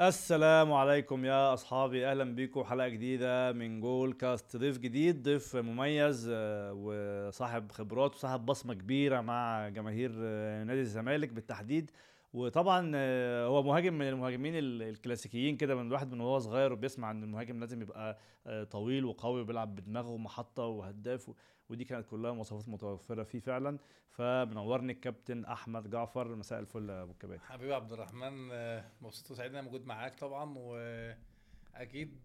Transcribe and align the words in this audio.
السلام 0.00 0.72
عليكم 0.72 1.24
يا 1.24 1.54
أصحابي. 1.54 2.06
أهلا 2.06 2.24
بيكم 2.24 2.64
حلقة 2.64 2.88
جديدة 2.88 3.52
من 3.52 3.80
جول 3.80 4.12
كاست. 4.12 4.56
ضيف 4.56 4.78
جديد 4.78 5.22
ضيف 5.22 5.56
مميز 5.56 6.28
آه، 6.32 6.72
وصاحب 6.76 7.72
خبرات 7.72 8.14
وصاحب 8.14 8.46
بصمة 8.46 8.74
كبيرة 8.74 9.20
مع 9.20 9.68
جماهير 9.68 10.12
آه، 10.16 10.64
نادي 10.64 10.80
الزمالك 10.80 11.28
بالتحديد. 11.32 11.90
وطبعا 12.34 12.92
آه، 12.94 13.46
هو 13.46 13.62
مهاجم 13.62 13.94
من 13.94 14.08
المهاجمين 14.08 14.56
ال- 14.56 14.82
الكلاسيكيين 14.82 15.56
كده 15.56 15.74
من 15.74 15.86
الواحد 15.86 16.12
من 16.12 16.20
وهو 16.20 16.38
صغير 16.38 16.72
وبيسمع 16.72 17.10
إن 17.10 17.22
المهاجم 17.22 17.60
لازم 17.60 17.82
يبقى 17.82 18.18
آه، 18.46 18.64
طويل 18.64 19.04
وقوي 19.04 19.40
وبيلعب 19.40 19.74
بدماغه 19.74 20.08
ومحطة 20.08 20.62
وهداف 20.62 21.30
ودي 21.68 21.84
كانت 21.84 22.06
كلها 22.06 22.32
مواصفات 22.32 22.68
متوفرة 22.68 23.22
فيه 23.22 23.38
فعلا. 23.40 23.78
فمنورني 24.10 24.92
الكابتن 24.92 25.44
أحمد 25.44 25.90
جعفر. 25.90 26.34
مساء 26.36 26.60
الفل 26.60 26.90
يا 26.90 27.02
أبو 27.02 27.12
الكباتن. 27.12 27.42
حبيبي 27.42 27.74
عبد 27.74 27.92
الرحمن 27.92 28.48
آه، 28.52 28.84
مبسوط 29.02 29.30
وسعيد 29.30 29.50
إن 29.50 29.56
أنا 29.56 29.64
موجود 29.66 29.86
معاك 29.86 30.14
طبعا 30.14 30.58
وأكيد 30.58 32.18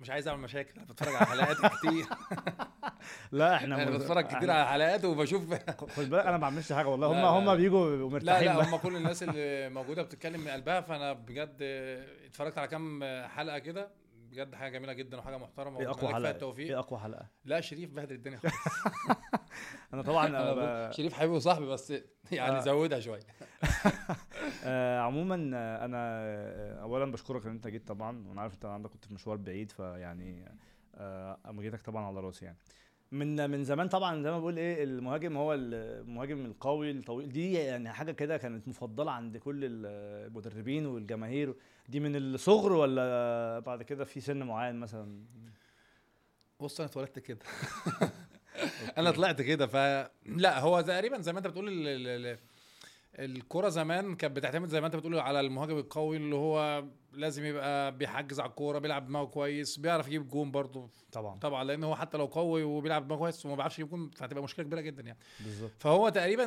مش 0.00 0.10
عايز 0.10 0.28
أعمل 0.28 0.40
مشاكل 0.42 0.72
أنا 0.76 0.84
بتفرج 0.84 1.14
على 1.14 1.26
حلقات 1.26 1.72
كتير 1.76 2.06
لا 3.32 3.56
إحنا 3.56 3.82
أنا 3.82 3.90
بتفرج 3.90 4.24
كتير 4.26 4.50
على 4.50 4.66
حلقات 4.68 5.04
وبشوف 5.04 5.54
خد 5.96 6.10
بالك 6.10 6.22
أنا 6.22 6.30
ما 6.30 6.36
بعملش 6.36 6.72
حاجة 6.72 6.86
والله 6.88 7.06
هم 7.06 7.14
لا، 7.14 7.20
لا، 7.22 7.28
هم 7.28 7.44
لا. 7.46 7.54
بيجوا 7.54 7.96
لا 7.96 8.04
ومرتاحين 8.04 8.46
لا 8.48 8.56
بقى. 8.56 8.66
هم 8.66 8.76
كل 8.76 8.96
الناس 8.96 9.22
اللي 9.22 9.68
موجودة 9.68 10.02
بتتكلم 10.02 10.40
من 10.40 10.48
قلبها 10.48 10.80
فأنا 10.80 11.12
بجد 11.12 11.56
اتفرجت 12.26 12.58
على 12.58 12.68
كام 12.68 13.04
حلقة 13.28 13.58
كده 13.58 13.88
بجد 14.30 14.54
حاجة 14.54 14.72
جميلة 14.72 14.92
جدا 14.92 15.18
وحاجة 15.18 15.36
محترمة 15.36 15.80
إيه 15.80 15.90
أقوى 15.90 16.14
حلقة 16.14 16.30
التوفيق. 16.30 16.68
إيه 16.68 16.78
أقوى 16.78 17.00
حلقة. 17.00 17.26
لا 17.44 17.60
شريف 17.60 17.90
بهدل 17.92 18.14
الدنيا 18.14 18.38
خالص. 18.38 18.54
أنا 19.94 20.02
طبعا 20.02 20.26
أنا 20.42 20.88
ب... 20.88 20.92
شريف 20.92 21.12
حبيبي 21.12 21.34
وصاحبي 21.34 21.66
بس 21.66 21.92
يعني 22.32 22.56
آه. 22.56 22.60
زودها 22.60 23.00
شوية. 23.00 23.20
آه 24.64 25.00
عموما 25.00 25.50
آه، 25.54 25.84
أنا 25.84 26.82
اولا 26.82 27.12
بشكرك 27.12 27.46
إن 27.46 27.52
أنت 27.52 27.68
جيت 27.68 27.88
طبعا 27.88 28.28
وأنا 28.28 28.40
عارف 28.40 28.54
أنت 28.54 28.64
عندك 28.64 28.90
كنت 28.90 29.04
في 29.04 29.14
مشوار 29.14 29.36
بعيد 29.36 29.70
فيعني 29.70 30.52
آه 30.94 31.38
أما 31.46 31.62
جيتك 31.62 31.80
طبعا 31.82 32.06
على 32.06 32.20
راسي 32.20 32.44
يعني. 32.44 32.58
من 33.12 33.50
من 33.50 33.64
زمان 33.64 33.88
طبعا 33.88 34.22
زي 34.22 34.30
ما 34.30 34.38
بقول 34.38 34.56
إيه 34.58 34.84
المهاجم 34.84 35.36
هو 35.36 35.54
المهاجم 35.54 36.44
القوي 36.46 36.90
الطويل. 36.90 37.28
دي 37.28 37.52
يعني 37.52 37.92
حاجة 37.92 38.12
كده 38.12 38.36
كانت 38.36 38.68
مفضلة 38.68 39.10
عند 39.12 39.36
كل 39.36 39.60
المدربين 39.64 40.86
والجماهير. 40.86 41.54
دي 41.88 42.00
من 42.00 42.16
الصغر 42.16 42.72
ولا 42.72 43.58
بعد 43.58 43.82
كده 43.82 44.04
في 44.04 44.20
سن 44.20 44.42
معين 44.42 44.76
مثلا؟ 44.76 45.24
بص 46.60 46.80
أنا 46.80 46.90
اتولدت 46.90 47.18
كده. 47.18 47.38
أنا 48.98 49.10
طلعت 49.10 49.42
كده 49.42 49.66
فلا 49.66 50.58
هو 50.58 50.80
تقريبا 50.80 51.20
زي 51.20 51.32
ما 51.32 51.38
أنت 51.38 51.46
بتقول 51.46 51.68
ال... 51.68 51.88
ال... 51.88 52.26
ال... 52.26 52.38
الكرة 53.18 53.68
زمان 53.68 54.14
كانت 54.16 54.36
بتعتمد 54.36 54.68
زي 54.68 54.80
ما 54.80 54.86
أنت 54.86 54.96
بتقول 54.96 55.18
على 55.18 55.40
المهاجم 55.40 55.78
القوي 55.78 56.16
اللي 56.16 56.34
هو 56.34 56.84
لازم 57.12 57.44
يبقى 57.44 57.96
بيحجز 57.96 58.40
على 58.40 58.50
الكورة 58.50 58.78
بيلعب 58.78 59.06
دماغه 59.06 59.24
كويس 59.24 59.76
بيعرف 59.76 60.06
يجيب 60.06 60.28
جون 60.28 60.50
برضه. 60.50 60.88
طبعا. 61.12 61.38
طبعا 61.38 61.64
لأن 61.64 61.84
هو 61.84 61.96
حتى 61.96 62.18
لو 62.18 62.26
قوي 62.26 62.62
وبيلعب 62.62 63.04
دماغه 63.06 63.18
كويس 63.18 63.46
وما 63.46 63.54
بيعرفش 63.54 63.78
يجيب 63.78 63.90
جون 63.90 64.10
فهتبقى 64.10 64.42
مشكلة 64.42 64.64
كبيرة 64.64 64.80
جدا 64.80 65.02
يعني. 65.02 65.18
بالظبط. 65.40 65.70
فهو 65.78 66.08
تقريبا 66.08 66.46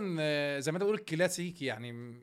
زي 0.59 0.71
ما 0.71 0.77
أنت 0.77 0.83
بتقول 0.83 0.97
كلاسيكي 0.97 1.65
يعني 1.65 2.15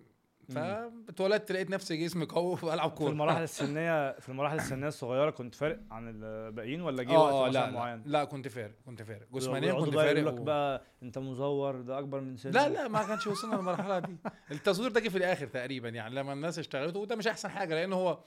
فاتولدت 0.52 1.52
لقيت 1.52 1.70
نفسي 1.70 1.96
جسمي 1.96 2.24
قوي 2.24 2.56
والعب 2.62 2.90
في 2.90 2.96
كورة. 2.96 3.10
المراحل 3.10 3.42
السنية 3.52 4.12
في 4.18 4.28
المراحل 4.28 4.56
السنية 4.56 4.88
الصغيرة 4.88 5.30
كنت 5.30 5.54
فارق 5.54 5.80
عن 5.90 6.08
الباقيين 6.08 6.80
ولا 6.82 7.02
جه 7.02 7.12
آه 7.16 7.40
وقت 7.42 7.48
مثلا 7.48 7.60
لا, 7.66 7.70
لا. 7.70 7.78
معين؟ 7.78 8.02
لا 8.06 8.24
كنت 8.24 8.48
فارق 8.48 8.74
كنت 8.86 9.02
فارق. 9.02 9.26
جسمانيا 9.32 9.72
كنت 9.72 9.94
فارق 9.94 10.10
يقول 10.20 10.26
لك 10.34 10.40
و- 10.40 10.44
بقى 10.44 10.82
انت 11.02 11.18
مزور 11.18 11.80
ده 11.80 11.98
أكبر 11.98 12.20
من 12.20 12.36
سنك 12.36 12.54
لا 12.54 12.68
لا 12.68 12.88
ما 12.88 13.02
كانش 13.06 13.26
وصلنا 13.26 13.54
للمرحلة 13.56 13.98
دي. 13.98 14.16
التصوير 14.50 14.90
ده 14.90 15.00
جه 15.00 15.08
في 15.08 15.18
الآخر 15.18 15.46
تقريبا 15.46 15.88
يعني 15.88 16.14
لما 16.14 16.32
الناس 16.32 16.58
اشتغلت 16.58 16.96
وده 16.96 17.16
مش 17.16 17.26
أحسن 17.26 17.48
حاجة 17.50 17.74
لأن 17.74 17.92
هو 17.92 18.18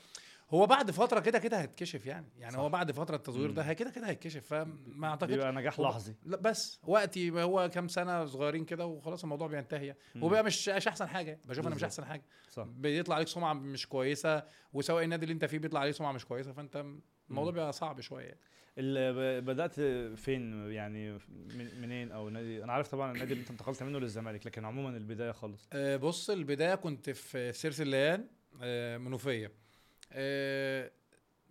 هو 0.52 0.66
بعد 0.66 0.91
فترة 0.91 1.19
كده 1.19 1.39
كده 1.39 1.61
هيتكشف 1.61 2.05
يعني. 2.05 2.27
يعني 2.38 2.53
صح. 2.53 2.59
هو 2.59 2.69
بعد 2.69 2.91
فترة 2.91 3.16
التصوير 3.16 3.52
ده 3.52 3.73
كده 3.73 3.89
كده 3.89 4.07
هيتكشف. 4.09 4.45
فما 4.47 5.07
اعتقدش 5.07 5.33
بيبقى 5.33 5.52
نجاح 5.53 5.80
لحظي. 5.80 6.16
لا 6.25 6.38
بس 6.38 6.79
وقتي 6.84 7.31
هو 7.31 7.69
كام 7.73 7.88
سنة 7.88 8.25
صغيرين 8.25 8.66
كده 8.66 8.85
وخلاص 8.85 9.23
الموضوع 9.23 9.47
بينتهي 9.47 9.85
يعني. 9.88 10.00
مم. 10.16 10.23
وبقى 10.23 10.44
مش 10.44 10.69
مش 10.69 10.88
أحسن 10.88 11.07
حاجة. 11.07 11.40
بشوف 11.45 11.67
أنا 11.67 11.75
مش. 11.75 11.84
أحسن 11.84 12.06
حاجة. 12.06 12.23
صح. 12.50 12.63
بيطلع 12.63 13.16
عليك 13.16 13.28
سمعة 13.28 13.53
مش 13.53 13.88
كويسة 13.88 14.44
وسواء 14.73 15.03
النادي 15.03 15.23
اللي 15.23 15.34
أنت 15.34 15.45
فيه 15.45 15.57
بيطلع 15.59 15.79
عليه 15.79 15.91
سمعة 15.91 16.11
مش 16.11 16.25
كويسة. 16.25 16.51
فأنت 16.53 16.85
الموضوع. 17.29 17.51
بيبقى 17.51 17.73
صعب 17.73 18.01
شوية 18.01 18.25
يعني. 18.25 18.40
بدأت 19.41 19.79
فين 20.19 20.72
يعني 20.72 21.11
من- 21.29 21.81
منين؟ 21.81 22.11
أو 22.11 22.29
نادي 22.29 22.63
أنا 22.63 22.73
عارف 22.73 22.88
طبعا 22.88 23.11
النادي 23.11 23.31
اللي 23.34 23.41
أنت 23.41 23.51
انتقلت 23.51 23.84
منه 23.84 24.00
للزمالك 24.00 24.45
لكن 24.45 24.66
عموما 24.66 24.97
البداية 24.97 25.31
خالص. 25.31 25.69
آه، 25.73 25.95
بص 25.97 26.29
البداية 26.29 26.75
كنت 26.75 27.09
في 27.09 27.53
سيرس 27.53 27.81
الليان 27.81 28.28
آه، 28.61 28.97
منوفية. 28.97 29.51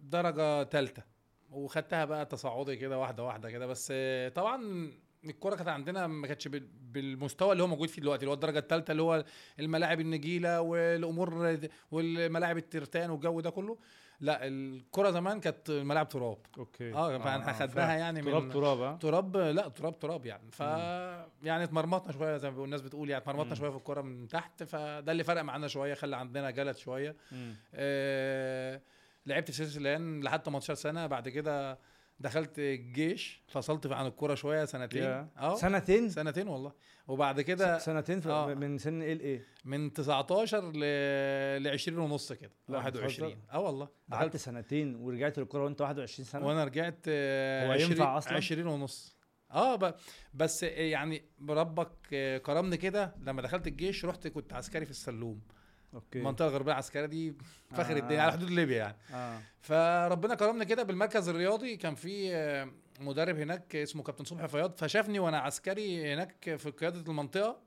درجة 0.01 0.65
ثالثه 0.65 1.03
وخدتها 1.51 2.05
بقى 2.05 2.27
تصاعدي 2.27 2.77
كده 2.77 2.99
واحدة 2.99 3.25
واحدة 3.25 3.51
كده. 3.51 3.67
بس 3.67 3.89
آه، 3.95 4.29
طبعا 4.29 4.91
الكوره 5.25 5.55
كانت 5.57 5.69
عندنا 5.69 6.07
ما 6.07 6.27
كانتش 6.27 6.49
بال- 6.49 6.69
بالمستوى 6.93 7.53
اللي 7.53 7.63
هو 7.63 7.67
موجود 7.67 7.89
فيه 7.89 8.03
دلوقتي 8.03 8.21
اللي 8.23 8.31
هو 8.31 8.35
الدرجة 8.35 8.59
الثالثه 8.59 8.91
اللي 8.91 9.03
هو 9.03 9.25
الملاعب 9.59 10.01
النجيلة 10.01 10.61
والأمور 10.61 11.59
والملاعب 11.91 12.57
الترتان 12.57 13.11
والجو 13.11 13.41
ده 13.41 13.51
كله. 13.51 13.79
لا 14.21 14.47
الكرة 14.47 15.11
زمان 15.11 15.41
كانت 15.41 15.71
الملاعب 15.71 16.09
تراب. 16.09 16.39
okay. 16.59 16.95
آه 16.95 17.19
فاحنا 17.19 17.53
خدناها 17.53 17.95
يعني 17.99 18.23
تراب 18.23 18.43
من 18.43 18.51
تراب 18.51 18.81
ها 18.81 18.97
تراب 18.97 19.37
لا 19.37 19.69
تراب 19.69 19.99
تراب 19.99 20.27
يعني. 20.27 20.51
ف 20.51 20.61
يعني 21.43 21.65
اتمرمطنا 21.65 22.13
شوية 22.13 22.37
زي 22.37 22.51
ما 22.51 22.65
الناس 22.65 22.81
بتقول 22.81 23.11
يعني 23.11 23.23
اتمرمطنا. 23.23 23.55
شوية 23.55 23.71
في 23.71 23.77
الكوره 23.77 24.03
من 24.03 24.29
تحت 24.29 24.63
فده 24.63 25.13
اللي 25.13 25.25
فرق 25.25 25.43
معانا 25.43 25.69
شوية 25.69 25.95
خلى 25.95 26.17
عندنا 26.17 26.51
جلد 26.51 26.77
شوية. 26.77 27.17
آه 27.75 28.81
لعبت 29.27 29.51
في 29.51 29.57
سرس 29.57 29.77
الليان 29.77 30.21
لحد 30.21 30.43
18 30.43 30.75
سنة 30.75 31.07
بعد 31.07 31.29
كده 31.29 31.79
دخلت 32.21 32.59
الجيش 32.59 33.43
فصلت 33.49 33.87
عن 33.87 34.07
الكورة 34.07 34.35
شوية 34.35 34.65
سنتين. 34.65 35.03
آه. 35.03 35.57
سنتين؟ 35.57 36.09
سنتين 36.09 36.49
والله. 36.49 36.73
وبعد 37.09 37.41
كده 37.41 37.79
سنتين 37.79 38.21
في 38.21 38.29
آه. 38.29 38.55
من 38.55 38.79
سن 38.79 39.03
إيه 39.03 39.15
لإيه؟ 39.15 39.47
من 39.65 39.93
19 39.93 40.73
ل 40.75 40.81
ل 41.63 41.69
20 41.69 41.99
ونص 41.99 42.33
كده 42.33 42.51
لا، 42.69 42.77
21 42.79 43.29
بتهزر؟ 43.29 43.37
آه 43.53 43.61
والله. 43.61 43.89
قعدت 44.13 44.25
دخلت. 44.29 44.37
سنتين 44.37 44.95
ورجعت 44.97 45.39
للكورة 45.39 45.65
وأنت 45.65 45.81
21 45.81 46.27
سنة؟ 46.27 46.47
وأنا 46.47 46.65
رجعت 46.65 46.99
آه، 47.09 47.67
هو 47.67 47.73
20 47.73 47.91
ينفع 47.91 48.19
أصلاً؟ 48.19 48.33
20 48.37 48.67
ونص. 48.67 49.17
آه 49.51 49.77
ب... 49.77 49.95
بس 50.35 50.63
يعني 50.63 51.23
بربك 51.39 51.93
آه، 52.13 52.39
كرمني 52.39 52.77
كده. 52.77 53.15
لما 53.21 53.43
دخلت 53.43 53.67
الجيش 53.67 54.05
رحت 54.05 54.27
كنت 54.29 54.53
عسكري 54.53 54.85
في 54.85 54.91
السلوم. 54.91 55.41
أوكي. 55.95 56.19
المنطقة 56.19 56.49
الغربيه 56.49 56.73
العسكريه 56.73 57.07
دي 57.07 57.35
فخر 57.71 57.97
آه. 57.97 57.99
الدنيا 57.99 58.23
على 58.23 58.33
حدود 58.33 58.51
ليبيا 58.51 58.77
يعني. 58.79 58.97
آه. 59.15 59.39
فربنا 59.61 60.35
كرمني 60.35 60.65
كده 60.65 60.83
بالمركز 60.83 61.29
الرياضي. 61.29 61.77
كان 61.77 61.95
في 61.95 62.35
آه، 62.37 62.69
مدرب 63.01 63.39
هناك 63.39 63.77
اسمه 63.77 64.03
كابتن 64.03 64.25
صبحي 64.25 64.49
فياض 64.49 64.77
فشافني 64.79 65.19
وأنا 65.19 65.39
عسكري 65.39 66.13
هناك 66.15 66.57
في 66.57 66.71
قيادة 66.71 67.01
المنطقة 67.11 67.63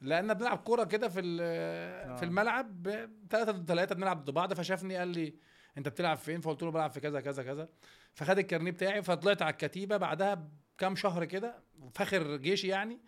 لأن 0.00 0.34
بنلعب 0.34 0.58
كورة 0.58 0.84
كده 0.84 1.08
في 1.08 1.20
ال- 1.20 2.16
في 2.18 2.24
الملعب 2.24 2.88
ثلاثة 3.30 3.52
ضد 3.52 3.68
ثلاثة 3.68 3.94
بنلعب 3.94 4.24
ضد 4.24 4.30
بعض. 4.30 4.54
فشافني 4.54 4.96
قال 4.96 5.08
لي 5.08 5.34
أنت 5.78 5.88
بتلعب 5.88 6.16
فين؟ 6.16 6.40
فقلت 6.40 6.62
له 6.62 6.70
بلعب 6.70 6.90
في 6.90 7.00
كذا 7.00 7.20
كذا 7.20 7.42
كذا. 7.42 7.68
فخد 8.14 8.38
الكارنيه 8.38 8.70
بتاعي 8.70 9.02
فطلعت 9.02 9.42
على 9.42 9.52
الكتيبة. 9.52 9.96
بعدها 9.96 10.48
بكام 10.76 10.96
شهر 10.96 11.24
كده 11.24 11.54
فاخر 11.94 12.36
جيشي 12.36 12.68
يعني. 12.68 13.00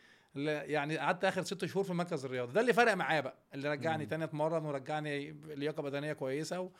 يعني 0.44 0.98
قعدت 0.98 1.24
آخر 1.24 1.42
ست 1.42 1.64
شهور 1.64 1.84
في 1.84 1.90
المركز 1.90 2.24
الرياضي 2.24 2.52
ده 2.52 2.60
اللي 2.60 2.72
فرق 2.72 2.92
معايا 2.94 3.20
بقى 3.20 3.36
اللي 3.54 3.68
رجعني 3.70 4.04
مم. 4.04 4.10
تاني 4.10 4.24
أتمرن 4.24 4.64
ورجعني 4.64 5.32
لياقة 5.32 5.82
بدنية 5.82 6.12
كويسة 6.12 6.60
و... 6.60 6.70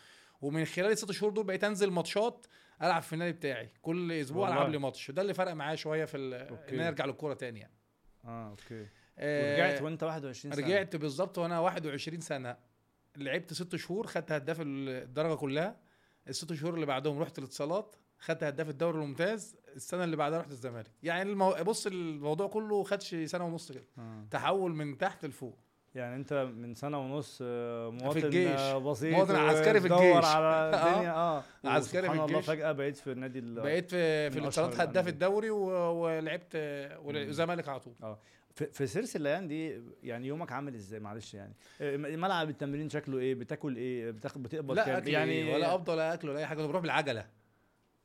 ومن 0.40 0.64
خلال 0.64 0.90
الست 0.92 1.12
شهور 1.12 1.32
دول 1.32 1.44
بقيت 1.44 1.64
أنزل 1.64 1.90
ماتشات 1.90 2.46
ألعب 2.82 3.02
في 3.02 3.12
النادي 3.12 3.32
بتاعي. 3.32 3.70
كل 3.82 4.12
أسبوع 4.12 4.42
والله. 4.48 4.60
ألعب 4.60 4.70
لي 4.72 4.78
ماتش. 4.78 5.10
ده 5.10 5.22
اللي 5.22 5.34
فرق 5.34 5.52
معايا 5.52 5.76
شوية 5.76 6.04
في 6.04 6.16
ال... 6.16 6.34
إن 6.34 6.74
أنا 6.74 6.88
أرجع 6.88 7.04
للكورة 7.04 7.34
تاني 7.34 7.60
يعني. 7.60 7.74
آه 8.24 8.50
أوكي. 8.50 8.86
آه، 9.18 9.52
ورجعت 9.52 9.82
وأنت 9.82 10.02
21 10.02 10.54
سنة. 10.54 10.66
رجعت 10.66 10.96
بالظبط 10.96 11.38
وأنا 11.38 11.60
21 11.60 12.20
سنة. 12.20 12.56
لعبت 13.16 13.52
ست 13.52 13.76
شهور 13.76 14.06
خدت 14.06 14.32
هداف 14.32 14.56
الدرجة 14.60 15.34
كلها. 15.34 15.76
الست 16.28 16.52
شهور 16.52 16.74
اللي 16.74 16.86
بعدهم 16.86 17.18
رحت 17.18 17.38
الاتصالات 17.38 17.96
خدت 18.18 18.44
هداف 18.44 18.68
الدوري 18.68 18.98
الممتاز. 18.98 19.56
السنة 19.76 20.04
اللي 20.04 20.16
بعدها 20.16 20.38
رحت 20.38 20.50
الزمالك. 20.50 20.90
يعني 21.02 21.30
المو... 21.30 21.50
بص 21.52 21.86
الموضوع 21.86 22.46
كله 22.48 22.82
خدش 22.82 23.14
سنة 23.14 23.44
ونص 23.46 23.72
كده. 23.72 23.82
آه. 23.98 24.24
تحول 24.30 24.74
من 24.74 24.98
تحت 24.98 25.24
لفوق. 25.24 25.58
يعني 25.94 26.16
انت 26.16 26.32
من 26.56 26.74
سنة 26.74 26.98
ونص 26.98 27.38
آه، 27.42 27.90
مواطن 27.90 28.24
الجيش. 28.24 28.60
آه، 28.60 28.78
بسيط 28.78 29.14
مواطن 29.14 29.36
عسكري 29.36 29.80
في 29.80 29.86
الجيش. 29.86 30.24
على 30.24 30.46
الدنيا. 30.76 31.10
آه. 31.12 31.42
عسكري 31.64 32.02
في 32.02 32.08
وسبحان 32.08 32.24
الله 32.28 32.38
الجيش. 32.38 32.46
فجأة 32.46 32.72
بقيت 32.72 32.96
في 32.96 33.12
النادي 33.12 33.38
ال- 33.38 33.54
بقيت 33.60 33.90
في 33.90 34.30
في 34.30 34.38
الاتصالات 34.38 34.80
هداف. 34.80 35.08
الدوري. 35.08 35.50
ولعبت 35.50 36.56
والزمالك 37.04 37.68
على 37.68 37.80
طول. 37.80 37.94
في, 38.54 38.66
في 38.66 38.86
سيرس 38.86 39.16
الليان 39.16 39.48
دي 39.48 39.80
يعني 40.02 40.26
يومك 40.26 40.52
عامل 40.52 40.74
إزاي؟ 40.74 41.00
معلش 41.00 41.34
يعني. 41.34 41.54
آه، 41.80 41.96
ملعب 41.96 42.48
التمرين 42.50 42.90
شكله 42.90 43.18
إيه؟ 43.18 43.34
بتاكل 43.34 43.76
إيه؟ 43.76 44.10
بتاخد 44.10 44.42
بتقبض 44.42 44.76
لا 44.76 44.84
كام؟ 44.84 45.08
يعني 45.08 45.38
يعني 45.38 45.54
ولا 45.54 45.74
أفضل 45.74 45.92
ولا 45.92 46.14
أكل 46.14 46.28
ولا 46.28 46.38
أي 46.38 46.46
حاجة. 46.46 46.66
بروح 46.66 46.82
بالعجلة. 46.82 47.26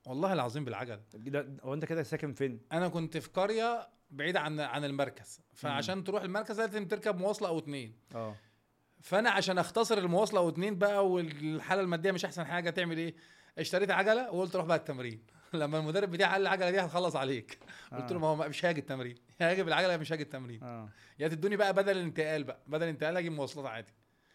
والله 0.05 0.33
العظيم 0.33 0.65
بالعجله 0.65 1.01
ده- 1.13 1.47
هو 1.63 1.73
انت 1.73 1.85
كده 1.85 2.03
ساكن 2.03 2.33
فين؟ 2.33 2.59
أنا 2.71 2.87
كنت 2.87 3.17
في 3.17 3.29
قرية 3.29 3.89
بعيده 4.11 4.39
عن 4.39 4.59
عن 4.59 4.83
المركز 4.85 5.39
فعشان 5.53 6.03
تروح 6.03 6.23
المركز 6.23 6.59
لازم 6.59 6.87
تركب 6.87 7.17
مواصلة 7.17 7.47
أو 7.47 7.57
اتنين. 7.59 7.95
آه. 8.15 8.35
فأنا 9.01 9.29
عشان 9.29 9.57
أختصر 9.57 9.97
المواصلة 9.97 10.39
أو 10.39 10.49
اتنين 10.49 10.77
بقى 10.77 11.09
والحالة 11.09 11.81
المادية 11.81 12.11
مش 12.11 12.25
أحسن 12.25 12.45
حاجة 12.45 12.69
تعمل 12.69 12.97
إيه؟ 12.97 13.15
اشتريت 13.57 13.91
عجلة 13.91 14.31
وقلت 14.31 14.55
روح 14.55 14.65
بقى 14.65 14.77
التمرين. 14.77 15.23
لما 15.53 15.79
المدرب 15.79 16.11
بتاعي 16.11 16.31
قال 16.31 16.41
لي 16.41 16.47
العجله 16.47 16.71
دي 16.71 16.79
هتخلص 16.79 17.15
عليك. 17.15 17.59
قلت 17.91 18.11
له 18.11 18.19
ما 18.19 18.27
هو 18.27 18.35
مش 18.35 18.65
هاجي 18.65 18.79
التمرين. 18.79 19.15
يا 19.41 19.51
هاجي 19.51 19.63
بالعجلة 19.63 19.97
مش 19.97 20.11
هاجي 20.11 20.23
التمرين. 20.23 20.63
آه. 20.63 20.89
يا 21.19 21.27
تدوني 21.27 21.55
بقى 21.57 21.73
بدل 21.73 21.97
الانتقال 21.97 22.43
بقى 22.43 22.59
بدل 22.67 22.83
الانتقال 22.83 23.17
أجي 23.17 23.29
مواصلات 23.29 23.65
عادي. 23.65 23.93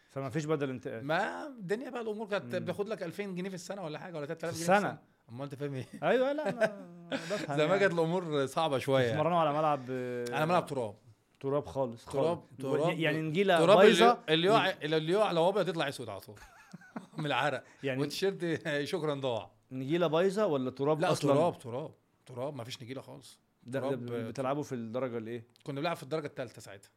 فما 0.09 0.29
فيش 0.29 0.45
بدل 0.45 0.69
انتقال. 0.69 1.05
ما 1.05 1.47
الدنيا 1.47 1.89
بقى 1.89 2.01
الأمور 2.01 2.27
كانت 2.27 2.55
مم. 2.55 2.65
بياخد 2.65 2.87
لك 2.89 3.03
2000 3.03 3.23
جنيه 3.35 3.49
في 3.49 3.55
السنة 3.55 3.83
ولا 3.83 3.99
حاجة 3.99 4.17
ولا 4.17 4.25
3000 4.25 4.53
في 4.57 4.63
جنيه 4.65 4.79
في؟ 4.79 4.85
السنة. 4.85 4.97
أمال 5.29 5.41
أنت 5.43 5.55
فاهم 5.55 5.73
إيه؟ 5.73 5.85
أيوه 6.03 6.31
لا 6.31 6.51
ما- 6.51 7.09
بفهم 7.11 7.57
زمان 7.57 7.67
يعني. 7.69 7.79
كانت 7.79 7.93
الأمور 7.93 8.45
صعبة 8.45 8.77
شوية 8.77 9.03
يعني. 9.03 9.17
اتمرنوا 9.19 9.37
على 9.39 9.53
ملعب 9.57 9.89
أنا 10.35 10.45
ملعب 10.45 10.65
تراب. 10.65 10.95
تراب 11.39 11.65
خالص 11.65 12.05
تراب-. 12.05 12.43
تراب- 12.61 12.99
يعني 12.99 13.21
نجيلة 13.21 13.57
تراب 13.59 13.77
بايظة. 13.77 14.19
اللي 14.29 14.47
يقع 14.47 14.69
اللي 14.83 15.13
يقع 15.13 15.31
لو 15.31 15.49
أبيض 15.49 15.69
يطلع 15.69 15.87
أسود 15.89 16.09
على 16.09 16.19
طول. 16.19 16.35
من 17.17 17.25
العرق. 17.25 17.63
يعني 17.83 17.99
والتيشيرت 18.01 18.61
شكرا 18.93 19.13
ضاع. 19.15 19.51
نجيلة 19.71 20.07
بايظة 20.07 20.45
ولا 20.45 20.69
تراب 20.71 20.99
لا 21.01 21.11
أصلا؟ 21.11 21.33
تراب 21.33 21.59
تراب. 21.59 21.91
تراب 22.25 22.55
ما 22.55 22.63
فيش 22.63 22.83
نجيلة 22.83 23.01
خالص. 23.01 23.39
ده, 23.63 23.81
بتلعبوا 23.95 24.63
في 24.63 24.75
الدرجة 24.75 25.17
الإيه؟ 25.17 25.43
كنا 25.63 25.79
بنلعب 25.79 25.95
في 25.95 26.03
الدرجة 26.03 26.25
الثالثه 26.27 26.61
ساعتها. 26.61 26.89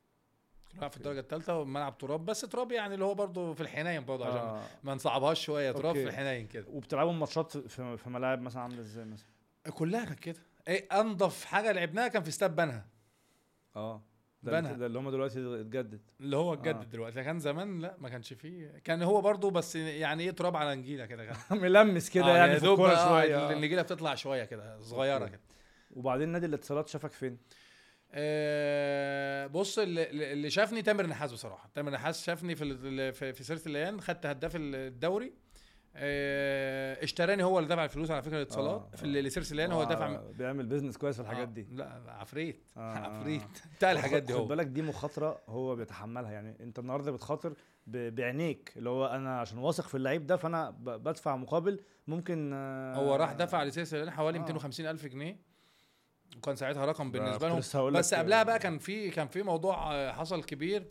بنلعب 0.74 0.90
في 0.90 0.96
الدرجة 0.96 1.20
الثالثه 1.20 1.58
وملعب 1.58 1.98
تراب 1.98 2.24
بس 2.24 2.40
تراب 2.40 2.72
يعني 2.72 2.94
اللي 2.94 3.04
هو 3.04 3.14
برضه 3.14 3.54
في 3.54 3.60
الحنين 3.60 4.04
برضه 4.04 4.26
عشان 4.26 4.38
آه. 4.38 4.62
ما 4.84 4.94
نصعبهاش 4.94 5.44
شوية 5.44 5.72
تراب 5.72 5.84
أوكي. 5.86 6.02
في 6.02 6.08
الحنين 6.08 6.46
كده 6.46 6.64
وبتلعبوا 6.68 7.12
ماتشات 7.12 7.56
في, 7.56 7.96
في 7.96 8.10
ملاعب 8.10 8.40
مثلا 8.42 8.62
عاملة 8.62 8.80
إزاي 8.80 9.04
مثلا 9.04 9.26
كلها 9.70 10.04
كانت 10.04 10.20
كده 10.20 10.38
إيه 10.68 11.00
انضف 11.00 11.44
حاجة 11.44 11.72
لعبناها 11.72 12.08
كان 12.08 12.22
في 12.22 12.28
استاد 12.28 12.56
بنها 12.56 12.86
آه 13.76 14.02
ده, 14.42 14.52
بنها. 14.52 14.72
ده 14.72 14.86
اللي 14.86 14.98
هم 14.98 15.10
دلوقتي 15.10 15.60
اتجدد 15.60 16.00
اللي 16.20 16.36
هو 16.36 16.52
اتجدد 16.54 16.80
آه. 16.80 16.84
دلوقتي 16.84 17.24
كان 17.24 17.38
زمان 17.38 17.80
لا 17.80 17.96
ما 17.98 18.08
كانش 18.08 18.32
فيه 18.32 18.78
كان 18.84 19.02
هو 19.02 19.20
برضه 19.20 19.50
بس 19.50 19.76
يعني 19.76 20.22
إيه 20.22 20.30
تراب 20.30 20.56
على 20.56 20.74
نجيلة 20.74 21.06
كده 21.06 21.24
كان 21.24 21.36
ملمس 21.62 22.10
كده 22.10 22.24
آه، 22.24 22.36
يعني 22.36 22.60
في 22.60 22.66
الكورة 22.66 22.94
شوية 22.94 23.38
آه. 23.48 23.52
النجيلة 23.52 23.82
بتطلع 23.82 24.14
شوية 24.14 24.44
كده 24.44 24.78
صغيرة. 24.80 25.26
كده 25.26 25.40
وبعدين 25.90 26.28
نادي 26.28 26.46
الاتصالات 26.46 26.88
شافك 26.88 27.12
فين؟ 27.12 27.38
آه، 28.12 29.46
بص 29.46 29.78
اللي, 29.78 30.32
اللي 30.32 30.50
شافني 30.50 30.82
تامر 30.82 31.06
نحاس 31.06 31.32
بصراحة. 31.32 31.70
تامر 31.74 31.90
نحاس 31.90 32.24
شافني 32.26 32.54
في 32.56 33.12
في, 33.32 33.44
سرس 33.44 33.60
الليان 33.66 34.00
خدت 34.00 34.26
هداف 34.26 34.52
الدوري. 34.56 35.32
آه، 35.96 37.04
اشتراني 37.04 37.42
هو 37.42 37.58
اللي 37.58 37.68
دفع 37.70 37.84
الفلوس 37.84 38.10
على 38.10 38.22
فكرة 38.22 38.36
الاتصالات 38.36 38.88
آه، 38.92 38.96
في 38.96 39.04
ال- 39.04 39.12
لسرس 39.24 39.46
الليان 39.50 39.72
هو 39.72 39.82
آه، 39.82 39.84
دفع 39.84 40.16
بيعمل 40.38 40.66
business 40.66 40.96
كويس 40.96 41.16
في 41.16 41.22
الحاجات 41.22 41.48
آه، 41.48 41.52
دي. 41.52 41.66
لا 41.72 42.02
عفريت. 42.08 42.64
آه، 42.76 42.80
عفريت. 43.06 43.42
آه. 43.42 43.76
بتاع 43.76 43.92
الحاجات 43.92 44.22
دي 44.22 44.32
خد 44.32 44.38
هو. 44.38 44.46
بالك 44.46 44.66
دي 44.66 44.82
مخاطرة 44.82 45.40
هو 45.48 45.76
بيتحملها. 45.76 46.30
يعني 46.32 46.56
انت 46.60 46.78
النهارده 46.78 47.12
بتخاطر 47.12 47.54
ب- 47.86 48.14
بعينيك. 48.14 48.72
اللي 48.76 48.90
هو 48.90 49.06
أنا 49.06 49.40
عشان 49.40 49.58
واثق 49.58 49.88
في 49.88 49.94
اللعيب 49.96 50.26
ده 50.26 50.36
فأنا 50.36 50.70
ب- 50.70 50.84
بدفع 51.02 51.36
مقابل 51.36 51.80
ممكن 52.06 52.50
آه، 52.54 52.94
هو 52.94 53.14
راح 53.16 53.32
دفع 53.32 53.62
لسيرة 53.62 53.88
الليان 53.92 54.10
حوالي 54.10 54.38
آه. 54.38 54.40
250 54.40 54.86
ألف 54.86 55.06
جنيه. 55.06 55.49
وكان 56.36 56.56
ساعتها 56.56 56.84
رقم 56.84 57.10
بالنسبة 57.10 57.48
لهم. 57.48 57.58
بس 57.92 58.14
قبلها 58.14 58.40
آه، 58.40 58.42
بقى 58.42 58.58
كان 58.58 58.78
في 58.78 59.10
كان 59.10 59.28
في 59.28 59.42
موضوع 59.42 59.94
آه، 59.94 60.12
حصل 60.12 60.44
كبير 60.44 60.86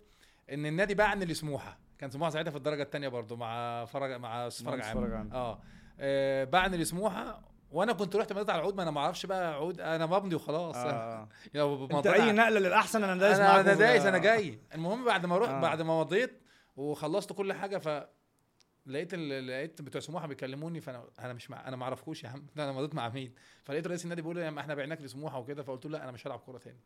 إن 0.51 0.65
النادي 0.65 0.95
باعني 0.95 1.25
لسموحه 1.25 1.77
كان 1.99 2.09
سموحة 2.09 2.31
ساعتها 2.31 2.51
في 2.51 2.57
الدرجة 2.57 2.83
الثانية 2.83 3.07
برضو 3.07 3.35
مع 3.35 3.85
فرج 3.85 4.11
مع 4.11 4.49
فرج 4.49 4.81
عام. 4.81 5.29
آه. 5.33 5.59
آه، 5.99 6.43
باعني 6.43 6.77
لسموحه 6.77 7.41
وأنا 7.71 7.93
كنت 7.93 8.15
رحت 8.15 8.33
مضيت 8.33 8.49
على 8.49 8.55
العقود 8.57 8.75
ما 8.75 8.83
أنا 8.83 8.91
ما 8.91 8.99
أعرفش 9.01 9.25
بقى 9.25 9.53
عقود 9.53 9.81
أنا 9.81 10.05
مبمضي 10.05 10.35
وخلاص. 10.35 10.75
آه، 10.75 11.27
آه. 11.55 11.87
أنت 11.91 12.07
أي 12.07 12.31
نقلة 12.31 12.59
للأحسن 12.59 13.03
أنا 13.03 13.15
دايس 13.15 13.39
أنا 13.39 13.63
في- 13.63 13.75
دايس 13.79 14.05
أنا 14.05 14.17
جاي. 14.17 14.59
المهم 14.75 15.05
بعد 15.05 15.25
ما 15.25 15.37
رحت 15.37 15.49
آه. 15.49 15.61
بعد 15.61 15.81
ما 15.81 15.99
مضيت 15.99 16.41
وخلصت 16.77 17.33
كل 17.33 17.53
حاجة 17.53 17.77
ف 17.77 18.03
لقيت. 18.89 19.13
لقيت 19.15 19.81
بتوع 19.81 20.01
سموحة 20.01 20.27
بيكلموني 20.27 20.81
فأنا 20.81 21.03
أنا 21.19 21.33
مش 21.33 21.49
مع... 21.49 21.67
أنا 21.67 21.75
ما 21.75 21.83
اعرفكوش 21.83 22.23
يا 22.23 22.29
عم. 22.29 22.45
أنا 22.57 22.71
مضيت 22.71 22.95
مع 22.95 23.09
مين؟ 23.09 23.33
فلقيت 23.63 23.87
رئيس 23.87 24.03
النادي 24.03 24.21
بيقول 24.21 24.35
لي 24.35 24.41
يا 24.41 24.47
عم 24.47 24.59
إحنا 24.59 24.75
بعناك 24.75 25.01
لسموحة 25.01 25.39
وكده. 25.39 25.63
فقلت 25.63 25.85
له 25.85 25.91
لا 25.91 26.03
أنا 26.03 26.11
مش 26.11 26.27
هلعب 26.27 26.39
كورة 26.39 26.57
تاني. 26.57 26.79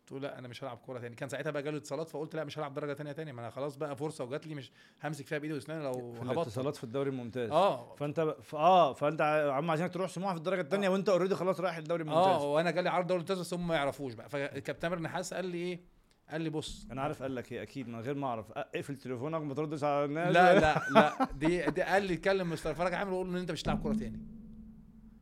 قلت 0.00 0.12
له 0.12 0.18
لا 0.18 0.38
أنا 0.38 0.48
مش 0.48 0.64
هلعب 0.64 0.76
كورة 0.76 0.98
تاني. 0.98 1.14
كان 1.16 1.28
ساعتها 1.28 1.50
بقى 1.50 1.62
جاله 1.62 1.76
اتصالات 1.76 2.08
فقلت 2.08 2.36
لا 2.36 2.44
مش 2.44 2.58
هلعب 2.58 2.74
درجة 2.74 2.92
تانية 2.92 3.12
تاني. 3.12 3.32
ما 3.32 3.40
أنا 3.40 3.50
خلاص 3.50 3.76
بقى 3.76 3.96
فرصة 3.96 4.24
وجات 4.24 4.46
لي 4.46 4.54
مش 4.54 4.72
همسك 5.04 5.26
فيها 5.26 5.38
بإيدي 5.38 5.54
وأسناني 5.54 5.84
لو 5.84 5.92
في 6.12 6.18
هبطل. 6.20 6.30
الاتصالات 6.32 6.76
في 6.76 6.84
الدوري 6.84 7.10
الممتاز. 7.10 7.50
آه. 7.50 7.94
فأنت 7.94 8.20
ب... 8.20 8.40
ف... 8.42 8.54
آه 8.54 8.92
فأنت 8.92 9.20
عم 9.52 9.70
عايزينك 9.70 9.94
تروح 9.94 10.10
سموحة 10.10 10.32
في 10.32 10.38
الدرجة 10.38 10.60
الثانية 10.60 10.88
وأنت 10.88 11.08
already 11.08 11.34
خلاص 11.34 11.60
رايح 11.60 11.76
الدوري 11.76 12.02
الممتاز. 12.02 12.42
آه 12.42 12.52
وأنا 12.52 12.70
جالي 12.70 12.88
عرض 12.90 13.06
دوري 13.06 13.20
ممتاز 13.20 13.40
بس 13.40 13.54
هم 13.54 13.66
ما 13.68 13.74
يعرفوش 13.74 14.14
بقى. 14.14 14.28
فكابتن 14.28 14.78
تامر 14.78 14.98
نحاس 14.98 15.34
قال 15.34 15.44
لي 15.44 15.58
إيه؟ 15.58 15.80
قال 16.30 16.40
لي 16.40 16.50
بص. 16.50 16.86
أنا 16.90 17.02
عارف 17.02 17.22
قال 17.22 17.34
لك 17.34 17.52
إيه 17.52 17.62
أكيد 17.62 17.88
من 17.88 18.00
غير 18.00 18.14
ما 18.14 18.26
أعرف. 18.26 18.52
اقفل 18.52 18.96
تليفونك 18.96 19.40
ما 19.42 19.54
تردش 19.54 19.84
على 19.84 20.04
الناس. 20.04 20.34
لا 20.34 20.60
لا 20.60 20.82
لا. 20.94 21.28
دي, 21.32 21.70
دي 21.70 21.82
قال 21.82 22.02
لي 22.02 22.14
اتكلم 22.14 22.50
مستر 22.50 22.74
فرج 22.74 22.94
عامل 22.94 23.12
وقول 23.12 23.26
له 23.26 23.32
إن 23.32 23.38
أنت 23.38 23.50
مش 23.50 23.62
هتلعب 23.62 23.82
كورة 23.82 23.94
تاني. 23.94 24.20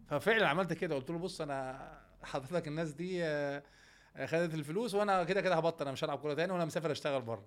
ففعلا 0.06 0.48
عملت 0.48 0.72
كده. 0.72 0.94
قلت 0.94 1.10
له 1.10 1.18
بص 1.18 1.40
أنا 1.40 1.88
حضرتك 2.22 2.68
الناس 2.68 2.90
دي 2.92 3.24
آه، 3.24 3.62
خدت 4.26 4.54
الفلوس 4.54 4.94
وأنا 4.94 5.24
كده 5.24 5.40
كده 5.40 5.54
هبطل. 5.54 5.82
أنا 5.84 5.92
مش 5.92 6.04
هلعب 6.04 6.18
كورة 6.18 6.34
تاني 6.34 6.52
وأنا 6.52 6.64
مسافر 6.64 6.92
أشتغل 6.92 7.22
بره. 7.22 7.46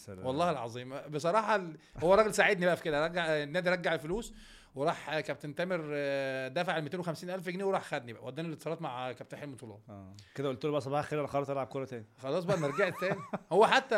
سلام. 0.00 0.26
والله 0.26 0.50
العظيم. 0.50 0.98
بصراحة 1.08 1.62
هو 1.98 2.14
راجل 2.14 2.34
ساعدني 2.34 2.66
بقى 2.66 2.76
في 2.76 2.82
كده. 2.82 3.06
رجع 3.06 3.24
النادي 3.26 3.70
رجع 3.70 3.94
الفلوس 3.94 4.34
وراح 4.74 5.18
كابتن 5.20 5.54
تامر 5.54 5.88
آه، 5.92 6.48
دفع 6.48 6.76
ال 6.78 6.82
250 6.82 7.30
ألف 7.30 7.48
جنيه 7.48 7.64
وراح 7.64 7.82
خدني 7.84 8.12
بقى 8.12 8.24
وداني 8.24 8.48
الاتصالات 8.48 8.82
مع 8.82 9.12
كابتن 9.12 9.36
حلمي 9.36 9.56
طولان 9.56 9.78
آه. 9.88 10.14
كده 10.34 10.48
قلت 10.48 10.64
له 10.64 10.70
بقى 10.70 10.80
صباح 10.80 10.98
الخير 11.00 11.20
أنا 11.20 11.28
قررت 11.28 11.50
العب 11.50 11.66
كوره 11.66 11.84
تاني. 11.84 12.06
خلاص 12.18 12.44
بقى 12.44 12.56
أنا 12.56 12.66
رجعت 12.66 13.00
تاني. 13.00 13.20
هو 13.52 13.66
حتى 13.66 13.96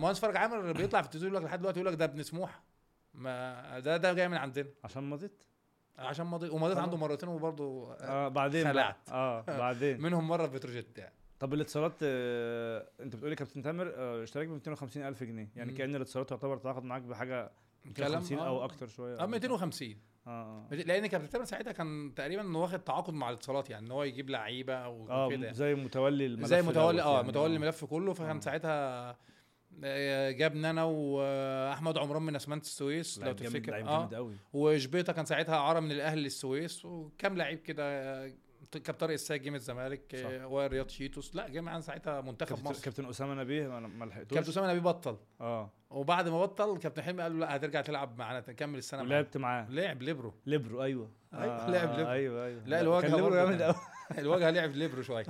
مهندس 0.00 0.20
فرج 0.20 0.36
عامر 0.36 0.72
بيطلع 0.72 1.00
في 1.00 1.06
التلفزيون 1.06 1.32
يقول 1.32 1.44
لك 1.44 1.48
لحد 1.50 1.58
دلوقتي 1.58 1.80
يقول 1.80 1.92
لك 1.92 1.98
ده 1.98 2.04
ابن 2.04 2.22
سموحة. 2.22 2.62
ما 3.14 3.78
ده 3.78 3.96
ده 3.96 4.12
جاي 4.12 4.28
من 4.28 4.36
عندنا. 4.36 4.68
عشان 4.84 5.10
مضيت؟ 5.10 5.42
عشان 5.98 6.26
مضيت. 6.26 6.50
ومضيت 6.50 6.74
خلاص. 6.74 6.84
عنده 6.84 6.96
مرتين 6.96 7.28
وبرضه 7.28 7.94
آه 7.94 8.28
بعدين. 8.28 8.64
خلعت. 8.68 9.08
آه 9.10 9.40
بعدين. 9.40 10.00
منهم 10.02 10.28
مرة 10.28 10.46
بتروجيت 10.46 10.98
يعني. 10.98 11.14
طب 11.40 11.54
الاتصالات 11.54 11.92
آه 12.02 12.88
انت 13.00 13.16
بتقولي 13.16 13.36
كابتن 13.36 13.62
تامر 13.62 13.92
آه 13.96 14.22
اشتراك 14.22 14.48
ب 14.48 14.50
250 14.50 15.02
ألف 15.02 15.24
جنيه 15.24 15.48
يعني 15.56 15.70
مم. 15.70 15.78
كأن 15.78 15.96
الاتصالات 15.96 16.28
تعتبر 16.28 16.56
تعاقد 16.56 16.84
معاك 16.84 17.02
بحاجة 17.02 17.52
250 17.84 18.38
آه. 18.38 18.46
أو 18.46 18.64
أكتر 18.64 18.86
شوية 18.86 19.20
آه 19.20 19.26
250 19.26 19.96
آه 20.26 20.66
آه 20.72 20.74
لأن 20.74 21.06
كابتن 21.06 21.30
تامر 21.30 21.44
ساعتها 21.44 21.72
كان 21.72 22.12
تقريبا 22.16 22.58
واخد 22.58 22.78
تعاقد 22.78 23.14
مع 23.14 23.30
الاتصالات 23.30 23.70
يعني 23.70 23.86
إن 23.86 23.90
هو 23.90 24.02
يجيب 24.02 24.30
لعيبة 24.30 24.74
أو 24.74 25.10
آه 25.10 25.28
كده 25.28 25.44
يعني. 25.44 25.56
زي 25.56 25.74
متولي 25.74 26.26
الملف 26.26 26.46
زي 26.46 26.62
متولي 26.62 27.02
آه 27.02 27.16
يعني. 27.16 27.28
متولي 27.28 27.56
الملف 27.56 27.84
كله 27.84 28.12
فكان 28.12 28.36
آه. 28.36 28.40
ساعتها 28.40 29.16
آه، 29.84 30.30
جابنا 30.30 30.70
أنا 30.70 30.84
وأحمد 30.84 31.98
عمران 31.98 32.22
من 32.22 32.36
أسمنت 32.36 32.64
السويس 32.64 33.18
لو 33.18 33.32
تفتكر 33.32 33.88
آه 33.88 34.34
وشبيطة 34.52 35.12
كان 35.12 35.24
ساعتها 35.24 35.56
إعارة 35.56 35.80
من 35.80 35.92
الأهلي 35.92 36.22
للسويس 36.22 36.84
وكام 36.84 37.36
لعيب 37.36 37.58
كده 37.58 37.82
آه، 37.84 38.32
كان 38.78 38.94
طارق 38.96 39.12
السيد 39.12 39.42
جه 39.42 39.50
من 39.50 39.56
الزمالك. 39.56 40.14
آه، 40.14 40.46
ورياض 40.46 40.88
شيتوس. 40.88 41.34
لا 41.34 41.48
جه 41.48 41.60
معانا 41.60 41.80
ساعتها 41.80 42.20
منتخب 42.20 42.48
كابتن, 42.48 42.70
مصر. 42.70 42.82
كابتن 42.84 43.08
اسامه 43.08 43.34
نبيه 43.34 43.68
ما 43.68 44.04
لحقتوش. 44.04 44.34
كابتن 44.38 44.50
اسامه 44.50 44.70
نبيه 44.70 44.80
بطل. 44.80 45.16
آه. 45.40 45.70
وبعد 45.90 46.28
ما 46.28 46.40
بطل 46.40 46.78
كابتن 46.78 47.02
حلمي 47.02 47.22
قال 47.22 47.32
له 47.32 47.38
لا 47.38 47.56
هترجع 47.56 47.80
تلعب 47.80 48.18
معانا 48.18 48.40
تكمل 48.40 48.78
السنة 48.78 49.02
ولعبت 49.02 49.36
معاه. 49.36 49.70
لعب 49.70 50.02
ليبرو. 50.02 50.34
ليبرو 50.46 50.82
أيوه. 50.82 51.10
أيوة، 51.34 51.70
لعب 51.70 51.90
ليبرو. 51.90 52.10
أيوه 52.10 52.46
أيوه. 52.46 52.62
لا، 52.66 52.80
الواجهة 52.80 53.08
كان 53.08 53.16
ليبرو 53.16 53.34
جامد 53.34 53.62
قوي 53.62 53.74
الواجهة 54.18 54.50
لعب 54.50 54.70
ليبرو 54.70 55.02
شوية. 55.02 55.24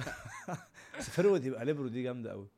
بس 0.99 1.11
forward 1.11 1.45
يبقى 1.45 1.65
ليبرو 1.65 1.89
دي 1.89 2.03
جامدة 2.03 2.31
قوي 2.31 2.49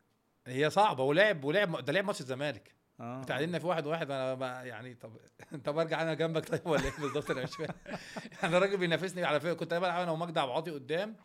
هي 0.47 0.71
صعبة 0.71 1.03
ولعب 1.05 1.45
ولعب 1.45 1.85
ده 1.85 1.93
لعب 1.93 2.05
ماتش 2.05 2.21
الزمالك. 2.21 2.75
آه. 3.03 3.23
تعادلنا 3.23 3.59
في 3.59 3.67
واحد 3.67 3.87
واحد 3.87 4.11
أنا 4.11 4.35
ما 4.35 4.47
يعني 4.63 4.95
طب 4.95 5.17
طب 5.65 5.79
أرجع 5.79 6.03
أنا 6.03 6.15
جنبك 6.15 6.49
طيب 6.49 6.67
ولا 6.67 6.85
إيه 6.85 6.93
بالظبط؟ 7.01 7.31
أنا 7.31 7.43
مش 7.43 7.51
فاهم. 7.57 7.75
يعني 8.43 8.57
الراجل 8.57 8.77
بينافسني 8.77 9.25
على 9.25 9.41
فكرة. 9.41 9.53
كنت 9.53 9.75
بلعب 9.75 10.01
أنا 10.03 10.11
ومجدي 10.11 10.41
عبد 10.41 10.49
العاطي 10.51 10.71
قدام 10.71 11.17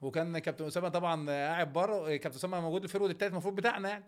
وكان 0.00 0.38
كابتن 0.38 0.66
أسامة 0.66 0.88
طبعا 0.88 1.30
قاعد 1.30 1.72
بره. 1.72 2.16
كابتن 2.16 2.38
أسامة 2.38 2.60
موجود 2.60 2.82
ال 2.82 2.85
forward 2.85 3.10
التالت 3.10 3.32
المفروض 3.32 3.54
بتاعنا 3.54 3.88
يعني. 3.88 4.04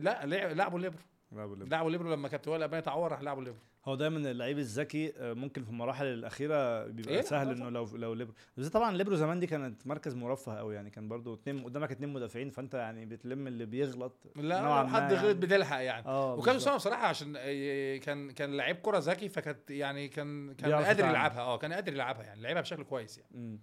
لا 0.00 0.26
لعب- 0.26 0.50
لعبوا 0.56 0.78
ليبرو. 0.78 1.00
لا 1.32 1.46
بقول 1.46 1.60
لك. 1.60 1.68
لعبوا 1.68 1.90
ليبرو 1.90 2.12
لما 2.12 2.28
كابتن 2.28 2.50
وائل 2.50 2.60
القباني 2.62 2.82
اتعور 2.82 3.12
راح 3.12 3.20
لعبوا 3.20 3.42
ليبرو. 3.44 3.60
هو 3.84 3.94
دايما 3.94 4.30
اللعيب 4.30 4.58
الذكي 4.58 5.12
آه، 5.16 5.32
ممكن 5.32 5.64
في 5.64 5.70
المراحل 5.70 6.06
الأخيرة 6.06 6.86
بيبقى 6.86 7.14
إيه؟ 7.14 7.20
سهل 7.20 7.48
آه، 7.48 7.52
إنه 7.52 7.68
لو 7.68 7.84
لو 7.96 8.14
ليبرو 8.14 8.34
بس 8.56 8.66
طبعا 8.68 8.96
ليبرو 8.96 9.16
زمان 9.16 9.40
دي 9.40 9.46
كانت 9.46 9.86
مركز 9.86 10.14
مرفه 10.14 10.58
قوي 10.58 10.74
يعني 10.74 10.90
كان 10.90 11.08
برضو 11.08 11.34
اتنين 11.34 11.64
قدامك 11.64 11.90
اتنين 11.90 12.12
مدافعين 12.12 12.50
فأنت 12.50 12.74
يعني 12.74 13.06
بتلم 13.06 13.46
اللي 13.46 13.66
بيغلط 13.66 14.26
لا 14.36 14.60
نوعاً 14.60 14.82
لو 14.82 14.88
ما 14.88 14.94
حد 14.94 15.12
يعني. 15.12 15.26
غلط 15.26 15.36
بتلحق 15.36 15.80
يعني 15.82 16.06
آه 16.06 16.34
وكان. 16.34 16.56
اسامه 16.56 16.76
بصراحة 16.76 17.06
عشان 17.06 17.34
آه، 17.36 17.96
كان 17.96 18.30
كان 18.30 18.56
لعيب 18.56 18.76
كرة 18.76 18.98
ذكي 18.98 19.28
فكانت 19.28 19.70
يعني 19.70 20.08
كان 20.08 20.54
كان 20.54 20.72
قادر. 20.72 21.04
يلعبها 21.04 21.40
آه 21.40 21.58
كان 21.58 21.72
قادر 21.72 21.92
يلعبها 21.92 22.22
يعني 22.24 22.42
لعبها 22.42 22.60
بشكل 22.62 22.84
كويس 22.84 23.18
يعني. 23.18 23.58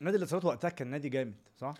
نادي 0.00 0.16
الاتصالات 0.16 0.44
وقتها 0.44 0.70
كان 0.70 0.88
نادي 0.88 1.08
جامد 1.08 1.34
صح؟ 1.56 1.74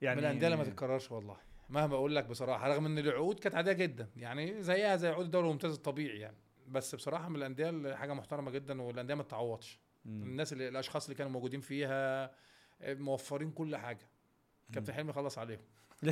يعني 0.00 0.20
من 0.20 0.26
الأندية 0.26 0.46
اللي 0.46 0.56
ما 0.58 0.64
تتكررش 0.64 1.10
والله 1.12 1.36
مهما 1.68 1.94
أقول 1.94 2.16
لك 2.16 2.26
بصراحة 2.26 2.68
رغم 2.68 2.86
إن 2.86 2.98
العقود 2.98 3.38
كانت 3.40 3.54
عادية 3.54 3.72
جدا 3.72 4.08
يعني 4.16 4.62
زيها 4.62 4.96
زي 4.96 5.08
عقود 5.08 5.24
الدوري 5.24 5.46
الممتاز 5.46 5.72
الطبيعي 5.74 6.18
يعني 6.18 6.36
بس 6.68 6.94
بصراحة 6.94 7.28
من 7.28 7.36
الأندية 7.36 7.68
اللي 7.68 7.96
حاجة 7.96 8.12
محترمة 8.12 8.50
جدا 8.50 8.82
والأندية 8.82 9.14
ما 9.14 9.22
تتعوضش. 9.22 9.80
الناس 10.06 10.52
اللي 10.52 10.68
الأشخاص 10.68 11.04
اللي 11.04 11.14
كانوا 11.14 11.32
موجودين 11.32 11.60
فيها 11.60 12.30
موفرين 12.82 13.50
كل 13.50 13.76
حاجة. 13.76 14.08
كابتن 14.72 14.92
حلمي 14.92 15.12
خلص 15.12 15.38
عليهم. 15.38 15.60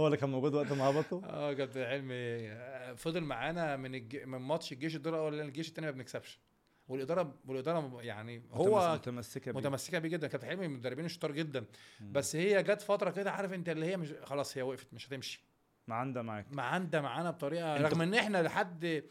هو 0.00 0.06
اللي 0.06 0.16
كان 0.16 0.30
موجود 0.30 0.54
وقت 0.54 0.72
ما 0.72 0.84
هبطوا 0.84 1.20
آه 1.30 1.52
كابتن 1.52 1.84
حلمي 1.86 2.14
آه، 2.50 2.94
فضل 2.94 3.20
معانا 3.20 3.76
من 3.76 3.94
الج... 3.94 4.16
من 4.16 4.38
ماتش 4.38 4.72
الجيش 4.72 4.96
الدور 4.96 5.14
الأول 5.14 5.38
للجيش 5.38 5.68
الثاني 5.68 5.86
ما 5.86 5.92
بنكسبش. 5.92 6.40
والإدارة 6.88 7.34
والإدارة 7.46 8.02
يعني 8.02 8.42
هو 8.52 8.94
متمسكة 8.94 9.52
بيه. 9.52 9.60
متمسكة 9.60 9.98
بيه 9.98 10.08
جدا. 10.08 10.26
كابتن 10.26 10.48
حلمي 10.48 10.68
من 10.68 10.74
المدربين 10.74 11.04
الشطار 11.04 11.32
جدا. 11.32 11.64
بس 12.00 12.36
هي 12.36 12.62
جت 12.62 12.82
فترة 12.82 13.10
كده 13.10 13.30
عارف 13.30 13.52
أنت 13.52 13.68
اللي 13.68 13.86
هي 13.86 13.96
مش 13.96 14.12
خلاص 14.22 14.58
هي 14.58 14.62
وقفت 14.62 14.94
مش 14.94 15.08
هتمشي. 15.08 15.44
ما 15.88 15.94
عندها 15.94 16.22
معاك. 16.22 16.46
ما 16.52 16.62
عندها 16.62 17.00
معانا 17.00 17.30
بطريقة 17.30 17.76
رغم 17.76 18.02
إن 18.02 18.14
إحنا 18.14 18.42
لحد 18.42 19.04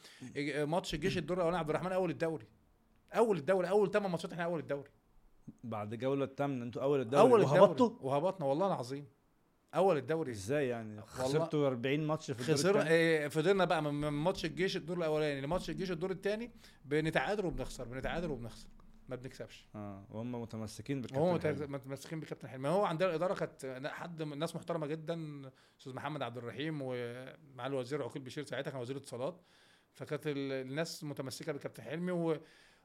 ماتش 0.57 0.93
الجيش 0.93 1.17
الدور 1.17 1.37
الاولاني 1.37 1.59
عبد 1.59 1.69
الرحمن 1.69 1.91
أول 1.91 2.09
الدوري. 2.09 2.45
أول 3.15 3.37
الدوري 3.37 3.69
أول 3.69 3.91
ثمان 3.91 4.11
ماتشات 4.11 4.31
إحنا 4.31 4.43
أول 4.43 4.59
الدوري. 4.59 4.89
بعد 5.63 5.95
جولة 5.95 6.25
الثامنه 6.25 6.65
أنتوا 6.65 6.81
أول 6.81 7.01
الدوري. 7.01 7.21
أول 7.21 7.41
الدوري. 7.41 7.59
وهبطتوا؟ 7.61 7.89
وهبطنا 8.01 8.45
والله 8.45 8.67
العظيم. 8.67 9.05
أول 9.75 9.97
الدوري. 9.97 10.31
إزاي 10.31 10.67
يعني؟ 10.67 11.01
خسرتوا 11.01 11.67
40 11.67 12.07
ماتش 12.07 12.31
في 12.31 12.39
الدور 12.41 12.55
خسر 12.55 12.69
التاني؟ 12.69 12.89
إيه، 12.89 13.27
فضلنا 13.27 13.65
بقى 13.65 13.83
من 13.83 14.07
ماتش 14.07 14.45
الجيش 14.45 14.77
الدور 14.77 14.97
الأولاني 14.97 15.41
لماتش 15.41 15.69
الجيش 15.69 15.91
الدور 15.91 16.11
الثاني 16.11 16.51
بنتعادل 16.85 17.45
وبنخسر 17.45 17.83
بنتعادل 17.83 18.31
وبنخسر. 18.31 18.67
ما 19.09 19.15
بنكسبش. 19.15 19.65
آه 19.75 20.05
وهم 20.09 20.41
متمسكين 20.41 21.01
بالكابتن 21.01 21.55
حلمي. 21.55 21.67
متمسكين 21.67 22.19
بكابتن 22.19 22.47
حلمي 22.47 22.69
هو 22.69 22.85
عندنا 22.85 23.09
الإدارة 23.09 23.33
كانت 23.33 23.87
حد 23.87 24.23
من 24.23 24.39
ناس 24.39 24.55
محترمة 24.55 24.87
جدا 24.87 25.41
أستاذ 25.79 25.93
محمد 25.93 26.21
عبد 26.21 26.37
الرحيم 26.37 26.79
ومع 26.81 27.65
الوزير 27.67 28.03
عقيل 28.03 28.21
بشير 28.23 28.43
ساعتها 28.43 28.71
كان 28.71 28.81
وزير 28.81 28.97
اتصالات. 28.97 29.41
فكانت 29.93 30.27
ال- 30.27 30.51
الناس 30.67 31.03
متمسكة 31.03 31.51
بكابتن 31.51 31.83
حلمي 31.83 32.39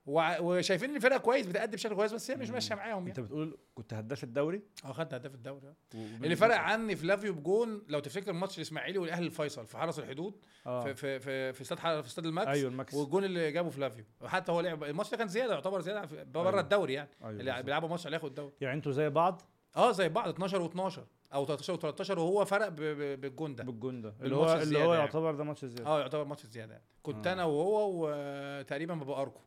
وشايفين 0.08 0.90
إن 0.90 0.96
الفرقة 0.96 1.18
كويس 1.18 1.46
بتأدي 1.46 1.76
بشكل 1.76 1.94
كويس 1.94 2.12
بس 2.12 2.30
هي 2.30 2.36
مش. 2.36 2.50
ماشية 2.50 2.74
معاهم 2.74 3.06
أنت 3.06 3.16
يعني 3.18 3.28
بتقول 3.28 3.58
كنت 3.74 3.94
هداف 3.94 4.24
الدوري؟ 4.24 4.62
آه 4.84 4.92
خدت 4.92 5.14
هداف 5.14 5.34
الدوري. 5.34 5.66
آه. 5.66 5.74
و- 5.98 6.24
اللي 6.24 6.36
فرق 6.36 6.56
عني 6.56 6.96
فلافيو 6.96 7.32
بجون 7.34 7.82
لو 7.88 7.98
تفتكر 8.00 8.32
ماتش 8.32 8.56
الإسماعيلي 8.56 8.98
والأهلي 8.98 9.26
الفيصل 9.26 9.66
في 9.66 9.78
حرس 9.78 9.98
الحدود 9.98 10.34
آه. 10.66 10.84
في 10.84 10.94
في 10.94 11.20
في 11.20 11.52
في 11.52 11.60
استاد 11.60 11.78
في 11.78 12.06
استاد 12.06 12.26
المكس 12.26 12.49
أيوه 12.48 12.70
المكس. 12.70 12.94
والجون 12.94 13.24
اللي 13.24 13.52
جابه 13.52 13.70
فلافيو 13.70 14.04
وحتى 14.20 14.52
هو 14.52 14.60
لعب 14.60 14.84
الماتش 14.84 15.10
ده 15.10 15.16
كان 15.16 15.28
زيادة 15.28 15.54
يعتبر 15.54 15.80
زيادة 15.80 16.24
بره 16.24 16.48
أيوة. 16.50 16.60
الدوري 16.60 16.92
يعني. 16.92 17.08
أيوه 17.24 17.40
اللي. 17.40 17.62
بيلعبوا 17.62 17.88
ماتش 17.88 18.06
عليه 18.06 18.16
ياخد 18.16 18.28
الدوري. 18.28 18.52
يعني 18.60 18.76
أنتوا 18.76 18.92
زي 18.92 19.08
بعض؟ 19.10 19.42
آه 19.76 19.92
زي 19.92 20.08
بعض 20.08 20.28
12 20.28 20.68
و12 20.68 21.00
أو 21.34 21.46
13 21.46 21.76
و13 22.14 22.18
وهو 22.18 22.44
فرق 22.44 22.68
بالجون 22.68 23.54
ده. 23.54 23.64
بالجون 23.64 24.00
ده. 24.02 24.14
اللي 24.20 24.36
هو 24.36 24.54
اللي 24.54 24.78
هو 24.78 24.92
يعني. 24.94 25.04
يعتبر 25.04 25.34
ده 25.34 25.44
ماتش 25.44 25.64
زياده 25.64 25.86
آه 25.86 26.00
يعتبر 26.00 26.24
ماتش 26.24 26.46
زياده 26.46 26.72
يعني. 26.72 26.84
كنت 27.02 27.26
آه. 27.26 27.32
أنا 27.32 27.44
وهو 27.44 27.90
وتقريبا 27.94 28.94
بابا 28.94 29.22
أركو. 29.22 29.40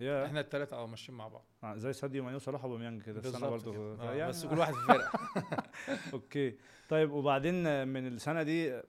يا 0.00 0.26
إحنا 0.26 0.40
الثلاثه 0.40 0.76
آه 0.76 0.86
ماشيين 0.86 1.18
مع 1.18 1.28
بعض. 1.28 1.44
آه، 1.64 1.76
زي 1.76 1.92
ساديو 1.92 2.24
ماني 2.24 2.36
وصلاح 2.36 2.64
وأوباميانج 2.64 3.02
كده. 3.02 3.20
السنة 3.20 3.48
برضه 3.48 3.72
كده. 3.72 3.94
آه 4.10 4.14
يعني 4.14 4.30
بس 4.30 4.46
كل 4.50 4.58
واحد 4.58 4.74
في 4.74 4.80
فرقة. 4.86 5.10
okay. 6.12 6.56
طيب 6.88 7.10
وبعدين 7.10 7.88
من 7.88 8.06
السنة 8.06 8.42
دي 8.42 8.80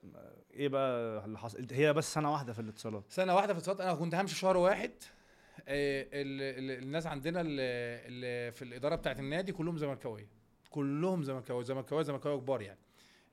إيه 0.54 0.68
بقى 0.68 1.24
اللي 1.24 1.38
حصل؟ 1.38 1.66
هي 1.72 1.92
بس 1.92 2.14
سنة 2.14 2.32
واحدة 2.32 2.52
في 2.52 2.58
الاتصالات. 2.60 3.04
سنة 3.08 3.34
واحدة 3.34 3.52
في 3.52 3.58
اتصالات 3.58 3.80
أنا 3.80 3.94
كنت 3.94 4.14
همشي 4.14 4.34
شهر 4.34 4.56
واحد. 4.56 4.90
آه، 5.68 6.02
ال- 6.02 6.70
ال- 6.70 6.82
الناس 6.82 7.06
عندنا 7.06 7.40
اللي, 7.40 8.52
في 8.52 8.62
الإدارة 8.62 8.94
بتاعت 8.96 9.18
النادي 9.18 9.52
كلهم 9.52 9.78
زملكاوية. 9.78 10.28
كلهم 10.70 11.22
زملكاوية 11.22 11.64
زملكاوية 11.64 12.02
زملكاوية 12.02 12.36
كبار 12.40 12.62
يعني. 12.62 12.78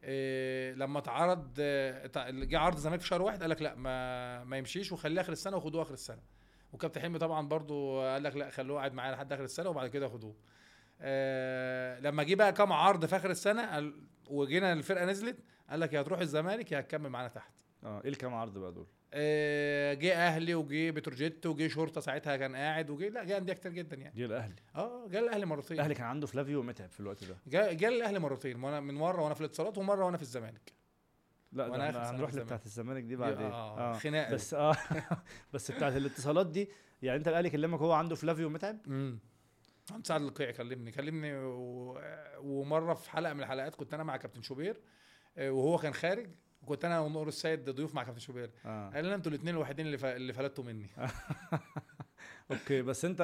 آه، 0.04 0.74
لما 0.74 1.00
اتعرض 1.00 1.48
آه، 1.60 2.30
جه 2.30 2.60
عرض 2.60 2.76
الزمالك 2.76 3.02
في 3.02 3.08
شهر 3.08 3.22
واحد 3.22 3.42
قال 3.42 3.50
لك 3.50 3.62
لا 3.62 3.76
ما 3.76 4.44
ما 4.44 4.58
يمشيش 4.58 4.92
وخليه 4.92 5.22
آخر 5.22 5.32
السنة 5.32 5.58
وخدوه 5.58 5.82
آخر 5.82 5.94
السنة. 5.94 6.22
وكابتن 6.74 7.02
حلمي 7.02 7.20
طبعا 7.20 7.48
برضو 7.48 8.02
قال 8.02 8.24
لك 8.24 8.36
لا 8.36 8.50
خلوه 8.50 8.78
قاعد 8.78 8.94
معايا 8.94 9.16
لحد 9.16 9.34
آخر 9.34 9.44
السنة 9.44 9.70
وبعد 9.70 9.90
كده 9.90 10.08
خدوه. 10.08 10.36
آه 11.02 12.00
لما 12.00 12.24
جه 12.24 12.36
بقى 12.36 12.54
كام 12.54 12.74
عرض 12.74 13.06
في 13.06 13.16
آخر 13.16 13.30
السنة 13.30 13.94
وجينا 14.28 14.74
الفرقة 14.74 15.06
نزلت 15.06 15.38
قال 15.70 15.80
لك 15.80 15.94
يا 15.94 16.02
هتروح 16.02 16.20
الزمالك 16.20 16.72
يا 16.72 16.80
هتكمل 16.80 17.10
معانا 17.10 17.28
تحت. 17.28 17.54
آه 17.84 18.02
إيه 18.04 18.10
الكام 18.10 18.34
عرض 18.34 18.58
بقى 18.58 18.72
دول؟ 18.72 18.88
آه، 19.14 19.94
جه 19.94 20.14
أهلي 20.14 20.56
وجه 20.56 20.92
بتروجيت 20.92 21.46
وجه 21.46 21.68
شرطة 21.68 22.02
ساعتها 22.02 22.38
كان 22.38 22.56
قاعد 22.56 22.90
وجه 22.90 23.10
لا 23.10 23.24
جه 23.24 23.38
أندية 23.38 23.54
كتير 23.54 23.72
جدا 23.72 23.96
يعني. 23.98 24.16
دي 24.16 24.26
الأهلي. 24.26 24.56
آه 24.76 25.08
جه 25.08 25.20
الأهلي 25.20 25.46
مرتين. 25.46 25.78
الأهلي 25.78 25.94
كان 25.96 26.06
عنده 26.08 26.28
فلافيو 26.28 26.60
ومتعب 26.60 26.90
في 26.90 27.00
الوقت 27.00 27.24
ده. 27.24 27.38
جه 27.48 27.74
جه 27.74 27.88
الأهلي 27.88 28.20
مرتين 28.20 28.64
وأنا 28.64 28.80
من 28.80 28.94
مرة 28.94 29.22
وأنا 29.22 29.34
في 29.34 29.42
الاتصالات 29.42 29.78
ومرة 29.78 30.06
وأنا 30.06 30.18
في 30.18 30.24
الزمالك. 30.24 30.74
لا 31.52 31.90
آخر 31.90 31.92
سنة 32.04 32.10
هنروح 32.10 32.34
لبتاعت 32.34 32.66
الزمالك 32.66 33.04
دي 33.04 33.16
بعدين. 33.16 33.46
آه 33.52 33.94
خناقة. 33.94 34.34
بس 34.34 34.54
آه 34.54 34.76
بس 35.54 35.72
بتاعت 35.72 35.96
الاتصالات 35.96 36.48
دي 36.48 36.70
يعني 37.02 37.18
أنت 37.18 37.28
الاهلي 37.28 37.50
كلمك 37.50 37.80
هو 37.80 37.92
عنده 37.92 38.16
فلافيو 38.16 38.48
ومتعب؟ 38.48 38.78
امم 38.88 39.20
عم 39.92 40.04
سعد 40.04 40.22
القيعي 40.22 40.54
كلمني 40.54 40.92
كلمني 40.92 41.36
و... 41.36 42.02
ومرة 42.40 42.94
في 42.94 43.12
حلقة 43.12 43.34
من 43.34 43.40
الحلقات 43.40 43.76
كنت 43.76 43.94
أنا 43.94 44.04
مع 44.04 44.18
كابتن 44.18 44.42
شوبير 44.42 44.82
آه، 45.38 45.52
وهو 45.52 45.78
كان 45.78 45.94
خارج 45.94 46.30
وكنت 46.62 46.86
أنا 46.86 47.00
ونور 47.00 47.28
السيد 47.28 47.70
ضيوف 47.70 47.96
مع 47.96 48.04
كابتن 48.04 48.20
شوبير. 48.20 48.52
آه. 48.66 48.90
قال 48.90 49.06
لنا 49.06 49.16
أنتوا 49.16 49.32
الاثنين 49.32 49.56
الوحيدين 49.56 49.86
اللي 49.86 49.98
ف... 49.98 50.06
اللي 50.06 50.34
فلتوا 50.34 50.64
مني. 50.64 50.88
okay 52.52 52.82
بس 52.82 53.06
أنت 53.06 53.22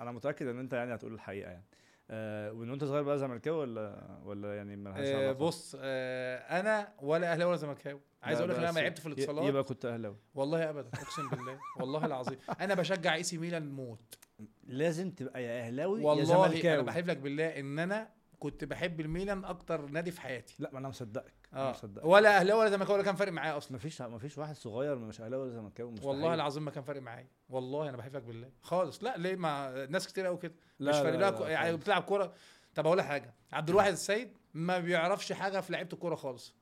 أنا 0.00 0.12
متأكد 0.12 0.46
إن 0.46 0.58
أنت 0.58 0.72
يعني 0.72 0.94
هتقول 0.94 1.14
الحقيقة 1.14 1.50
يعني. 1.50 1.64
آه 2.10 2.52
وإن 2.52 2.70
انت 2.70 2.84
صغير 2.84 3.02
بقى 3.02 3.18
زملكاوي 3.18 3.58
ولا 3.58 4.18
ولا 4.24 4.56
يعني 4.56 4.76
مالهاش 4.76 5.06
آه، 5.06 5.16
علاقة؟ 5.16 5.32
بص 5.32 5.76
آه، 5.80 6.60
أنا 6.60 6.92
ولا 7.02 7.32
أهلاوي 7.32 7.50
ولا 7.50 7.58
زملكاوي. 7.60 8.00
عايز 8.22 8.38
أقول 8.38 8.50
لك 8.50 8.56
أنا 8.56 8.66
لما 8.70 8.80
لعبت 8.80 8.98
في 8.98 9.06
الاتصالات. 9.06 9.44
يبقى 9.44 9.64
كنت 9.64 9.84
أهلاوي. 9.84 10.16
والله 10.34 10.70
ابدا 10.70 10.88
أقسم 10.88 11.28
بالله 11.28 11.58
والله 11.80 12.06
العظيم. 12.06 12.38
أنا 12.60 12.74
بشجع 12.74 13.14
إي 13.14 13.22
سي 13.22 13.38
ميلان 13.38 13.70
موت. 13.70 14.18
لازم 14.64 15.10
تبقى 15.10 15.42
يا 15.42 15.66
أهلاوي 15.66 16.00
يا 16.00 16.06
والله 16.06 16.24
زملكاوي. 16.24 16.74
أنا 16.74 16.82
بحلف 16.82 17.06
لك 17.06 17.16
بالله 17.16 17.46
إن 17.60 17.78
أنا 17.78 18.08
كنت 18.38 18.64
بحب 18.64 19.00
الميلان 19.00 19.44
أكتر 19.44 19.86
نادي 19.86 20.10
في 20.10 20.20
حياتي. 20.20 20.56
لا 20.58 20.70
ما 20.72 20.78
أنا 20.78 20.88
مصدقك. 20.88 21.43
آه. 21.54 21.76
ولا 22.02 22.36
أهلاوي 22.36 22.60
ولا 22.60 22.70
زملكاوي 22.70 22.94
ولا 22.94 23.04
كان 23.04 23.14
فارق 23.14 23.32
معايا 23.32 23.56
أصلا. 23.56 23.76
مفيش 23.76 24.02
مفيش 24.02 24.38
واحد 24.38 24.56
صغير 24.56 24.96
مش 24.96 25.20
أهلاوي 25.20 25.42
ولا 25.42 25.52
زملكاوي. 25.52 25.94
والله 26.02 26.34
العظيم 26.34 26.64
ما 26.64 26.70
كان 26.70 26.82
فارق 26.82 27.02
معايا. 27.02 27.28
والله 27.48 27.88
أنا 27.88 27.96
بحلف 27.96 28.16
لك 28.16 28.22
بالله. 28.22 28.50
خالص. 28.62 29.04
لا 29.04 29.16
ليه 29.16 29.36
ما 29.36 29.86
ناس 29.86 30.08
كتير 30.08 30.26
قوي 30.26 30.36
كده. 30.36 30.54
لا 30.78 30.90
مش 30.90 30.96
فارق. 30.96 31.18
لا 31.18 31.30
لها 31.30 31.48
يعني. 31.48 31.76
بتلعب 31.76 32.02
كورة. 32.02 32.32
طب 32.74 32.86
أقول 32.86 32.98
لك 32.98 33.04
حاجة. 33.04 33.34
عبد 33.52 33.70
الواحد 33.70 33.92
السيد 33.92 34.36
ما 34.54 34.78
بيعرفش 34.78 35.32
حاجة 35.32 35.60
في 35.60 35.72
لعيبة 35.72 35.92
الكورة 35.92 36.14
خالص. 36.14 36.54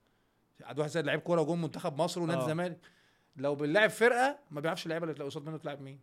عبد 0.61 0.73
الواحد 0.75 0.89
السيد 0.89 1.07
لعيب 1.07 1.21
كورة 1.21 1.41
وجون 1.41 1.63
منتخب 1.63 2.01
مصر 2.01 2.21
ونادي 2.21 2.39
آه. 2.41 2.43
الزمالك. 2.43 2.79
لو 3.37 3.55
بنلاعب 3.55 3.91
فرقة 3.91 4.39
ما 4.51 4.61
بيعرفش 4.61 4.87
اللعيبة 4.87 5.11
اللي 5.11 5.25
قصاد 5.25 5.47
منه 5.47 5.57
تلعب 5.57 5.81
مين. 5.81 6.01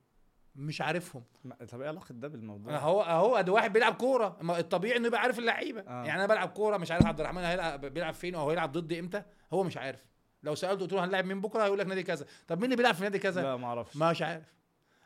مش 0.59 0.81
عارفهم. 0.81 1.23
طب 1.71 1.81
إيه 1.81 1.87
علاقة 1.87 2.05
ده 2.13 2.27
بالموضوع؟ 2.27 2.75
اهو 2.75 3.01
اهو 3.01 3.41
ده 3.41 3.51
واحد 3.51 3.73
بيلعب 3.73 3.93
كورة. 3.93 4.37
الطبيعي 4.59 4.97
إنه 4.97 5.07
يبقى 5.07 5.21
عارف 5.21 5.39
اللعيبة. 5.39 5.81
آه. 5.81 6.05
يعني 6.05 6.15
أنا 6.15 6.25
بلعب 6.25 6.49
كورة 6.49 6.77
مش 6.77 6.91
عارف 6.91 7.05
عبد 7.05 7.19
الرحمن 7.19 7.43
هيلعب 7.43 7.85
بيلعب 7.85 8.13
فين 8.13 8.35
أو 8.35 8.49
هيلعب 8.49 8.71
ضدي 8.71 8.99
إمتى؟ 8.99 9.23
هو 9.53 9.63
مش 9.63 9.77
عارف. 9.77 10.05
لو 10.43 10.55
سألته 10.55 10.81
قلت 10.81 10.93
له 10.93 11.05
هنلعب 11.05 11.25
مين 11.25 11.41
بكرة 11.41 11.63
هيقول 11.63 11.79
لك 11.79 11.85
نادي 11.85 12.03
كذا. 12.03 12.25
طب 12.47 12.57
مين 12.57 12.65
اللي 12.65 12.75
بيلعب 12.75 12.95
في 12.95 13.03
نادي 13.03 13.19
كذا؟ 13.19 13.41
لا 13.41 13.55
ما 13.55 13.67
أعرفش. 13.67 13.97
مش 13.97 14.21
عارف. 14.21 14.53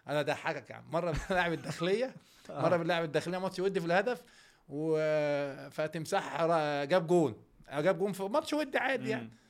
أنا 0.08 0.22
ضحكك 0.22 0.70
يا 0.70 0.76
عم. 0.76 0.84
مرة 0.92 1.16
بنلعب 1.30 1.54
الداخلية. 1.54 2.14
مرة 2.50 2.78
بنلعب 2.78 3.04
الداخلية 3.04 3.38
ماتش 3.38 3.60
ودي 3.60 3.80
في 3.80 3.86
الهدف 3.86 4.24
فتمساح 4.70 6.42
را- 6.42 6.86
جاب 6.86 7.08
جون. 7.08 7.36
جاب 7.74 7.98
جون 8.00 8.12
في 8.12 8.24
ماتش 8.24 8.54
ودي 8.54 8.78
عادي 8.78 9.10
يعني. 9.10 9.24
آه، 9.24 9.43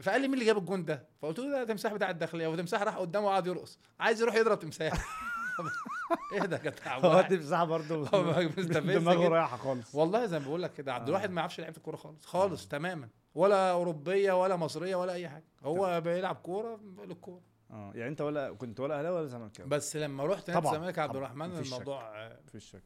فقال 0.00 0.20
لي 0.20 0.28
مين 0.28 0.34
اللي 0.34 0.44
جاب 0.44 0.58
الجون 0.58 0.84
ده؟ 0.84 1.06
فقلت 1.22 1.38
له 1.38 1.50
ده 1.50 1.64
تمساح 1.64 1.92
بتاع 1.94 2.10
الداخلية 2.10 2.46
وتمساح 2.48 2.82
راح 2.82 2.96
قدامه 2.96 3.26
وقعد 3.26 3.46
يرقص. 3.46 3.78
عايز 4.00 4.22
يروح 4.22 4.34
يضرب 4.34 4.58
تمساح. 4.58 4.92
إيه 6.32 6.40
ده 6.40 6.56
جدع؟ 6.58 6.98
هو. 6.98 7.22
تمساح 7.22 7.64
برضه 7.64 8.04
دماغه. 8.60 9.28
رايحة 9.28 9.56
خالص. 9.56 9.94
والله 9.94 10.26
زي 10.26 10.38
ما 10.38 10.44
بقول 10.44 10.62
لك 10.62 10.72
كده 10.72 10.94
عبد 10.94 11.04
آه. 11.04 11.08
الواحد 11.08 11.30
ما 11.30 11.40
يعرفش 11.40 11.60
لعيبة 11.60 11.76
الكورة 11.76 11.96
خالص 11.96 12.26
خالص 12.26 12.68
تماما. 12.68 13.08
ولا 13.34 13.70
أوروبية 13.72 14.42
ولا 14.42 14.56
مصرية 14.56 14.96
ولا 14.96 15.12
أي 15.12 15.28
حاجة. 15.28 15.44
هو 15.62 16.00
بيلعب 16.00 16.36
كورة 16.36 16.80
للكورة. 17.06 17.40
آه 17.70 17.92
يعني 17.94 18.08
أنت 18.10 18.20
ولا 18.20 18.52
كنت 18.52 18.80
ولا 18.80 18.98
أهلاوي 18.98 19.16
ولا 19.18 19.26
زملكاوي؟ 19.26 19.68
بس 19.68 19.96
لما 19.96 20.24
رحت 20.26 20.50
نادي 20.50 20.68
الزمالك 20.68 20.98
عبد 20.98 21.16
الرحمن. 21.16 21.56
الموضوع 21.58 22.02
آه، 22.16 22.38
مفيش 22.46 22.70
شك. 22.70 22.82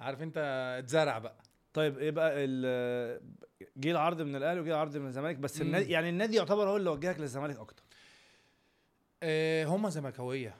عارف 0.00 0.22
أنت 0.22 0.34
اتزرع 0.78 1.18
بقى. 1.18 1.36
طيب 1.74 1.98
إيه 1.98 2.10
بقى 2.10 2.32
ال- 2.36 3.20
جه 3.76 3.90
العرض 3.90 4.20
من 4.22 4.36
الاهلي 4.36 4.60
وجه 4.60 4.70
العرض 4.70 4.96
من 4.96 5.06
الزمالك 5.06 5.36
بس. 5.36 5.60
النادي 5.60 5.92
يعني 5.92 6.08
النادي 6.08 6.36
يعتبر 6.36 6.68
هو 6.68 6.76
اللي 6.76 6.90
وجهك 6.90 7.20
للزمالك 7.20 7.58
أكتر. 7.58 7.82
آه، 9.22 9.64
هم 9.64 9.88
زملكاوية 9.88 10.56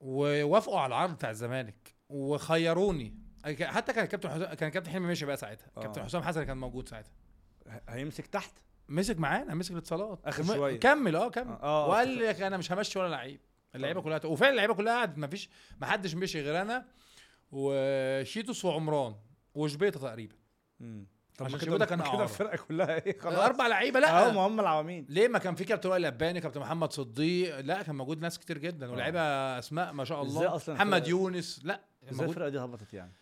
ووافقوا 0.00 0.78
على 0.80 0.86
العرض 0.86 1.14
بتاع 1.14 1.30
الزمالك 1.30 1.94
وخيروني. 2.08 3.14
حتى 3.60 3.92
كان 3.92 4.04
الكابتن 4.04 4.28
حسام 4.30 4.54
كان 4.54 4.68
الكابتن 4.68 4.90
حلمي 4.90 5.06
ماشي 5.06 5.26
بقى 5.26 5.36
ساعتها. 5.36 5.66
آه. 5.76 5.80
كابتن 5.80 6.02
حسام 6.04 6.22
حسن 6.22 6.42
كان 6.44 6.56
موجود 6.56 6.88
ساعتها. 6.88 7.12
هيمسك 7.88 8.26
تحت؟ 8.26 8.52
مسك 8.88 9.18
معانا 9.18 9.54
مسك 9.54 9.70
الاتصالات. 9.72 10.20
آخر 10.24 10.42
وم- 10.42 10.54
شوية. 10.54 10.80
كمل 10.80 11.16
آه 11.16 11.28
كمل. 11.30 11.52
آه 11.62 11.88
وقال 11.88 12.18
لك 12.18 12.40
أنا 12.42 12.56
مش 12.56 12.72
همشي 12.72 12.98
ولا 12.98 13.08
لعيب. 13.08 13.40
اللعيبة 13.74 14.02
كلها 14.02 14.26
وفعلا 14.26 14.50
اللعيبة 14.50 14.74
كلها 14.74 14.94
قعدت 14.98 15.18
ما 15.18 15.26
فيش 15.26 15.50
ما 15.80 15.86
حدش 15.86 16.14
مشي 16.14 16.40
غير 16.40 16.62
أنا 16.62 16.86
وشيتوس 17.52 18.64
وعمران. 18.64 19.14
وشبيطة 19.54 20.00
تقريبا. 20.00 20.34
مم. 20.80 21.06
عشان 21.40 21.52
ما 21.52 21.58
شبيطة 21.58 21.84
كان 21.84 22.00
كده. 22.02 22.22
الفرقة 22.22 22.56
كلها 22.56 23.06
إيه؟ 23.06 23.18
خلاص. 23.18 23.38
أربع 23.38 23.66
لعيبة 23.66 23.98
آه 23.98 24.02
لا 24.02 24.32
ما 24.32 24.40
هم 24.40 24.60
العواميد. 24.60 25.10
ليه 25.10 25.28
ما 25.28 25.38
كان 25.38 25.54
في 25.54 25.64
كابتن 25.64 25.88
وائل 25.88 26.02
لباني 26.02 26.40
كابتن 26.40 26.60
محمد 26.60 26.92
صديق؟ 26.92 27.60
لأ 27.60 27.82
كان 27.82 27.94
موجود 27.94 28.20
ناس 28.20 28.38
كتير 28.38 28.58
جدا 28.58 28.90
ولاعيبة 28.90 29.20
أسماء 29.58 29.92
ما 29.92 30.04
شاء 30.04 30.22
إزاي 30.22 30.42
الله. 30.46 30.56
أصلاً 30.56 30.74
محمد 30.74 31.08
يونس 31.08 31.60
لأ 31.64 31.80
إزاي 32.10 32.26
الفرقة 32.28 32.48
دي 32.48 32.58
هبطت 32.58 32.94
يعني؟ 32.94 33.12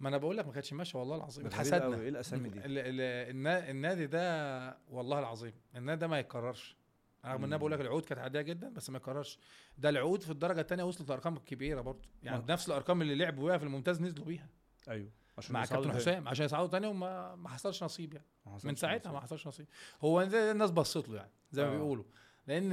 ما 0.00 0.08
أنا 0.08 0.16
بقول 0.18 0.36
لك 0.36 0.46
ما 0.46 0.52
كانتش 0.52 0.72
ماشية 0.72 0.98
والله 0.98 1.16
العظيم. 1.16 1.46
اتحسدنا. 1.46 2.00
إيه 2.00 2.08
الأسامي 2.08 2.48
دي؟ 2.48 2.58
ال- 2.58 2.64
ال- 2.78 3.30
النا- 3.30 3.70
النادي 3.70 4.06
ده 4.06 4.78
والله 4.90 5.18
العظيم 5.18 5.52
النادي 5.76 6.00
ده 6.00 6.06
ما 6.06 6.18
يتكررش. 6.18 6.76
رغم 7.24 7.36
إن 7.38 7.44
أنا. 7.44 7.56
بقول 7.56 7.72
لك 7.72 7.80
العقود 7.80 8.04
كانت 8.04 8.20
عادية 8.20 8.40
جدا 8.40 8.68
بس 8.74 8.90
ما 8.90 8.96
يتكررش. 8.96 9.38
ده 9.78 9.88
العقود 9.88 10.22
في 10.22 10.30
الدرجة 10.30 10.60
الثانية 10.60 10.84
وصلت 10.84 11.08
لأرقام 11.08 11.36
كبيرة 11.38 11.80
برضه. 11.80 12.08
يعني 12.22 12.44
نفس 12.48 12.68
الأرقام 12.68 13.02
اللي 13.02 13.14
لعبوا 13.14 13.48
بيها 13.48 13.58
في 13.58 13.64
الممتاز 13.64 14.00
نزلوا 14.02 14.24
بيها. 14.24 14.48
أيوه. 14.88 15.10
عشان 15.38 15.52
مع 15.54 15.64
كابتن. 15.64 15.92
حسام 15.92 16.28
عشان 16.28 16.44
يصعدوا 16.44 16.66
تاني 16.68 16.86
وما 16.86 17.34
ما 17.34 17.48
حصلش 17.48 17.82
نصيب 17.84 18.14
يعني 18.14 18.26
ما 18.46 18.52
حصلش 18.52 18.64
من 18.66 18.74
ساعتها 18.76 19.12
ما. 19.12 19.20
حصلش 19.20 19.46
نصيب 19.46 19.66
هو 20.00 20.22
الناس 20.22 20.70
بصت 20.70 21.08
له 21.08 21.16
يعني 21.16 21.30
زي 21.52 21.62
ما 21.64 21.68
آه. 21.68 21.72
بيقولوا 21.76 22.04
لأن 22.46 22.72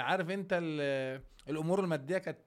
عارف 0.00 0.30
أنت 0.30 0.48
ال- 0.62 1.22
الأمور 1.48 1.80
المادية 1.80 2.18
كانت 2.18 2.40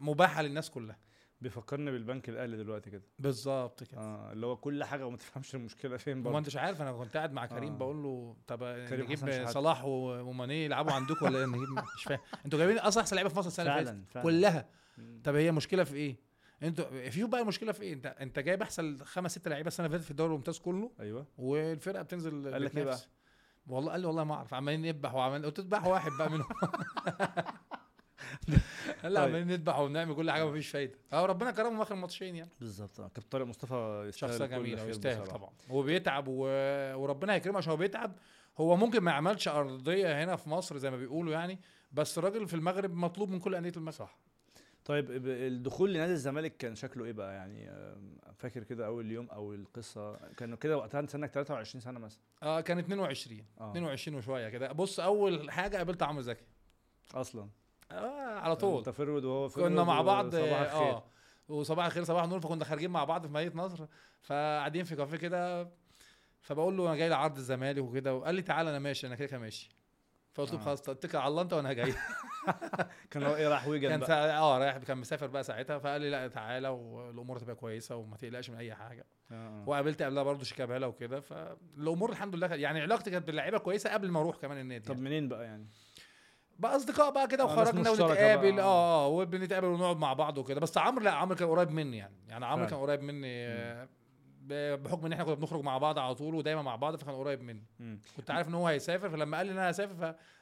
مباحة 0.00 0.42
للناس 0.42 0.70
كلها 0.70 0.98
بيفكرني 1.40 1.90
بالبنك 1.90 2.28
الأهلي 2.28 2.56
دلوقتي 2.56 2.90
كده 2.90 3.02
بالظبط 3.18 3.82
كده 3.84 4.00
آه 4.00 4.32
اللي 4.32 4.46
هو 4.46 4.56
كل 4.56 4.84
حاجة 4.84 5.06
وما 5.06 5.16
تفهمش 5.16 5.54
المشكلة 5.54 5.96
فين 5.96 6.16
ما 6.16 6.22
برضه 6.24 6.38
أنتش 6.38 6.56
عارف 6.56 6.82
أنا 6.82 6.92
كنت 6.92 7.16
قاعد 7.16 7.32
مع 7.32 7.46
كريم 7.46 7.72
آه. 7.72 7.78
بقول 7.78 8.02
له 8.02 8.36
طب 8.46 8.62
نجيب. 8.64 9.46
صلاح 9.48 9.84
وماني 9.84 10.64
يلعبوا 10.64 10.92
عندكم 10.92 11.24
ولا 11.26 11.46
نجيب 11.46 11.68
مش 11.96 12.04
فاهم 12.04 12.18
أنتوا 12.44 12.58
جايبين 12.58 12.78
أصلا 12.78 13.02
أحسن 13.02 13.16
لعيبة 13.16 13.30
في 13.30 13.38
مصر 13.38 13.48
السنة 13.48 13.72
اللي 13.78 13.84
فعلا 13.84 13.98
فاتت 14.02 14.10
فعلا 14.12 14.24
كلها. 14.24 14.68
طب 15.24 15.34
هي 15.34 15.52
مشكلة 15.52 15.84
في 15.84 15.94
إيه؟ 15.94 16.16
أنتوا 16.62 17.10
في 17.10 17.24
بقى 17.24 17.40
المشكلة 17.40 17.72
في 17.72 17.82
إيه؟ 17.82 17.92
انت 17.92 18.06
انت 18.06 18.38
جايب 18.38 18.62
أحسن 18.62 18.96
خمس 19.04 19.30
ست 19.32 19.48
لعيبة 19.48 19.68
السنة 19.68 19.86
اللي 19.86 19.96
فاتت 19.96 20.04
في 20.04 20.10
الدوري 20.10 20.30
الممتاز 20.32 20.58
كله 20.58 20.90
أيوه 21.00 21.26
والفرقة 21.38 22.02
بتنزل 22.02 22.30
قال 22.52 22.62
لك 22.64 22.76
إيه 22.76 22.82
بتنافس. 22.84 23.08
والله 23.66 23.92
قال 23.92 24.00
لي 24.00 24.06
والله 24.06 24.24
ما 24.24 24.34
أعرف 24.34 24.54
عمالين 24.54 24.82
نذبح 24.82 25.14
وعمالين 25.14 25.44
قلت 25.46 25.56
تذبح 25.56 25.86
واحد 25.86 26.10
بقى 26.18 26.30
منهم 26.30 26.48
لي 28.48 28.58
طيب. 29.02 29.16
عمالين 29.16 29.46
نذبح 29.46 29.78
وبنعمل 29.78 30.14
كل 30.14 30.30
حاجة 30.30 30.46
مفيش 30.46 30.68
فايدة 30.68 30.98
آه 31.12 31.26
ربنا 31.26 31.50
كرمهم 31.50 31.80
آخر 31.80 31.94
ماتشين 31.94 32.36
يعني 32.36 32.50
بالظبط 32.60 33.00
آه. 33.00 33.08
كابتن 33.08 33.28
طارق 33.30 33.46
مصطفى 33.46 34.10
شخصية 34.14 34.46
جميلة 34.46 34.84
ويستاهل. 34.84 35.26
طبعا 35.26 35.50
هو 35.70 35.82
بيتعب 35.82 36.24
و... 36.28 36.42
وربنا 36.96 37.36
يكرمه 37.36 37.58
عشان 37.58 37.70
هو 37.70 37.76
بيتعب 37.76 38.12
هو 38.58 38.76
ممكن 38.76 39.00
ما 39.00 39.10
يعملش 39.10 39.48
أرضية 39.48 40.24
هنا 40.24 40.36
في 40.36 40.48
مصر 40.50 40.76
زي 40.78 40.90
ما 40.90 40.96
بيقولوا 40.96 41.32
يعني 41.32 41.58
بس 41.92 42.18
الراجل 42.18 42.48
في 42.48 42.54
المغرب 42.54 42.94
مطلوب 42.94 43.30
من 43.30 43.38
كل 43.40 43.54
أندية 43.54 43.72
المغرب 43.76 43.94
صح 43.94 44.18
طيب 44.86 45.26
الدخول 45.26 45.92
لنادي 45.94 46.12
الزمالك 46.12 46.56
كان 46.56 46.74
شكله 46.74 47.04
إيه 47.04 47.12
بقى؟ 47.12 47.34
يعني 47.34 47.70
فاكر 48.38 48.62
كده 48.62 48.86
أول 48.86 49.12
يوم 49.12 49.26
أو 49.30 49.54
القصة؟ 49.54 50.16
كانوا 50.16 50.56
كده 50.56 50.76
وقتها 50.76 51.00
أنت 51.00 51.10
سنك 51.10 51.30
23 51.30 51.80
سنة 51.80 51.98
مثلا. 52.00 52.20
آه 52.42 52.60
كان 52.60 52.78
22 52.78 53.44
آه. 53.60 53.70
22 53.70 54.18
وشوية 54.18 54.48
كده. 54.48 54.72
بص 54.72 55.00
أول 55.00 55.50
حاجة 55.50 55.76
قابلت 55.76 56.02
عمرو 56.02 56.22
زكي. 56.22 56.44
أصلا. 57.14 57.48
آه 57.92 58.38
على 58.38 58.56
طول. 58.56 58.78
أنت 58.78 58.88
forward 58.90 59.24
وهو 59.24 59.48
forward 59.48 59.68
كنا 59.68 59.84
مع 59.84 60.02
بعض 60.02 60.34
صباح 60.36 60.60
الخير. 60.60 60.90
آه 60.90 61.04
وصباح 61.48 61.86
الخير 61.86 62.04
صباح 62.04 62.24
النور 62.24 62.40
فكنا 62.40 62.64
خارجين 62.64 62.90
مع 62.90 63.04
بعض 63.04 63.26
في 63.26 63.32
مدينة 63.32 63.56
نصر. 63.64 63.86
فقاعدين 64.22 64.84
في 64.84 64.96
كافيه 64.96 65.16
كده. 65.16 65.68
فبقول 66.40 66.76
له 66.76 66.86
أنا 66.86 66.96
جاي 66.96 67.08
لعرض 67.08 67.36
الزمالك 67.36 67.82
وكده. 67.84 68.14
وقال 68.14 68.34
لي 68.34 68.42
تعالى 68.42 68.70
أنا 68.70 68.78
ماشي 68.78 69.06
أنا 69.06 69.14
كده 69.14 69.26
كده 69.28 69.38
ماشي. 69.38 69.70
فقلت 70.34 70.52
له 70.52 70.58
آه. 70.58 70.62
خلاص 70.62 70.88
اتكل 70.88 71.18
على 71.18 71.28
الله 71.28 71.42
أنت 71.42 71.52
وأنا 71.52 71.72
جاي. 71.72 71.94
كان 73.10 73.22
هو 73.22 73.34
إيه 73.34 73.48
راح 73.48 73.66
ويجن 73.68 73.88
كان 73.88 74.00
بقى. 74.00 74.38
آه 74.38 74.58
رايح 74.58 74.76
كان 74.78 74.98
مسافر 74.98 75.26
بقى 75.26 75.42
ساعتها 75.42 75.78
فقال 75.78 76.00
لي 76.00 76.10
لا 76.10 76.28
تعالى 76.28 76.68
والأمور 76.68 77.38
تبقى 77.38 77.54
كويسة 77.54 77.96
وما 77.96 78.16
تقلقش 78.16 78.50
من 78.50 78.56
أي 78.56 78.74
حاجة 78.74 79.06
آه، 79.30 79.34
آه. 79.34 79.64
وقابلت 79.68 80.02
قبلها 80.02 80.22
برضه 80.22 80.44
شيكابالا 80.44 80.86
وكده 80.86 81.20
فالامور 81.20 82.10
الحمد 82.10 82.34
لله 82.34 82.54
يعني 82.54 82.80
علاقتي 82.80 83.10
كانت 83.10 83.26
باللعيبة 83.26 83.58
كويسة 83.58 83.92
قبل 83.92 84.10
ما 84.10 84.20
أروح 84.20 84.36
كمان 84.36 84.58
النادي 84.58 84.84
طب 84.84 84.94
يعني. 84.94 85.04
منين 85.08 85.28
بقى 85.28 85.44
يعني 85.44 85.66
بقى 86.58 86.76
أصدقاء 86.76 87.12
بقى 87.12 87.28
كده 87.28 87.42
آه، 87.44 87.46
وخرجنا 87.46 87.90
ونتقابل. 87.90 88.60
آه 88.60 89.04
آه 89.04 89.08
وبنتقابل 89.08 89.66
ونقعد 89.66 89.96
مع 89.96 90.12
بعض 90.12 90.38
وكده 90.38 90.60
بس 90.60 90.78
عمرو 90.78 91.04
لا 91.04 91.10
عمرو 91.10 91.34
كان 91.36 91.48
قريب 91.48 91.70
مني 91.70 91.96
يعني 91.96 92.16
يعني 92.28 92.46
عمرو. 92.46 92.66
كان 92.66 92.78
قريب 92.78 93.02
مني 93.02 93.46
آه، 93.46 93.88
بحكم 94.48 95.06
إن 95.06 95.12
إحنا 95.12 95.24
كنا 95.24 95.34
بنخرج 95.34 95.62
مع 95.62 95.78
بعض 95.78 95.98
على 95.98 96.14
طول 96.14 96.34
ودايما 96.34 96.62
مع 96.62 96.76
بعض 96.76 96.96
فكان 96.96 97.14
قريب 97.14 97.42
مني 97.42 97.62
مم. 97.80 98.00
كنت 98.16 98.30
عارف 98.30 98.48
إن 98.48 98.54
هو 98.54 98.66
هيسافر 98.66 99.10
فلما 99.10 99.36
قال 99.36 99.46
لي 99.46 99.52
إن 99.52 99.58
أنا 99.58 99.70
هسافر 99.70 99.94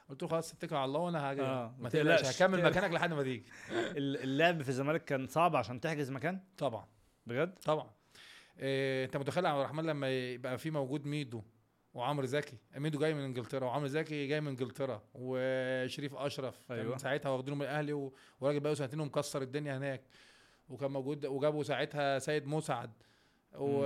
فقلت 0.07 0.23
له 0.23 0.27
خلاص 0.29 0.53
اتكل 0.53 0.75
على 0.75 0.85
الله 0.85 0.99
وأنا 0.99 1.29
هاجي. 1.31 1.41
آه، 1.41 1.75
ما 1.79 1.89
تقلقش. 1.89 2.41
هكمل. 2.41 2.63
مكانك 2.65 2.91
لحد 2.93 3.13
ما 3.13 3.23
تيجي. 3.23 3.45
ال- 3.71 4.23
اللعب 4.23 4.61
في 4.61 4.69
الزمالك 4.69 5.05
كان 5.05 5.27
صعب 5.27 5.55
عشان 5.55 5.79
تحجز 5.81 6.11
مكان؟ 6.11 6.39
طبعا. 6.57 6.85
بجد؟ 7.27 7.53
طبعا. 7.65 7.89
إيه 8.59 9.05
أنت 9.05 9.17
متخيل 9.17 9.45
عبد 9.45 9.59
الرحمن 9.59 9.83
لما 9.83 10.09
يبقى 10.33 10.57
في 10.57 10.71
موجود 10.71 11.05
ميدو 11.05 11.41
وعمرو 11.93 12.25
زكي؟ 12.25 12.57
ميدو 12.77 12.99
جاي 12.99 13.13
من 13.13 13.21
إنجلترا 13.23 13.65
وعمرو 13.65 13.87
زكي 13.87 14.27
جاي 14.27 14.41
من 14.41 14.47
إنجلترا 14.47 15.01
وشريف 15.13 16.15
أشرف. 16.15 16.61
كان 16.69 16.77
أيوة. 16.79 16.91
من 16.91 16.97
ساعتها 16.97 17.29
واخدينه 17.29 17.55
من 17.55 17.61
الأهلي 17.61 17.93
و- 17.93 18.13
وراجل 18.41 18.59
بقى 18.59 18.75
سنتين 18.75 18.99
ومكسر 18.99 19.41
الدنيا 19.41 19.77
هناك. 19.77 20.01
وكان 20.69 20.91
موجود 20.91 21.25
وجابوا 21.25 21.63
ساعتها 21.63 22.19
سيد 22.19 22.47
مسعد. 22.47 22.91
و... 23.59 23.81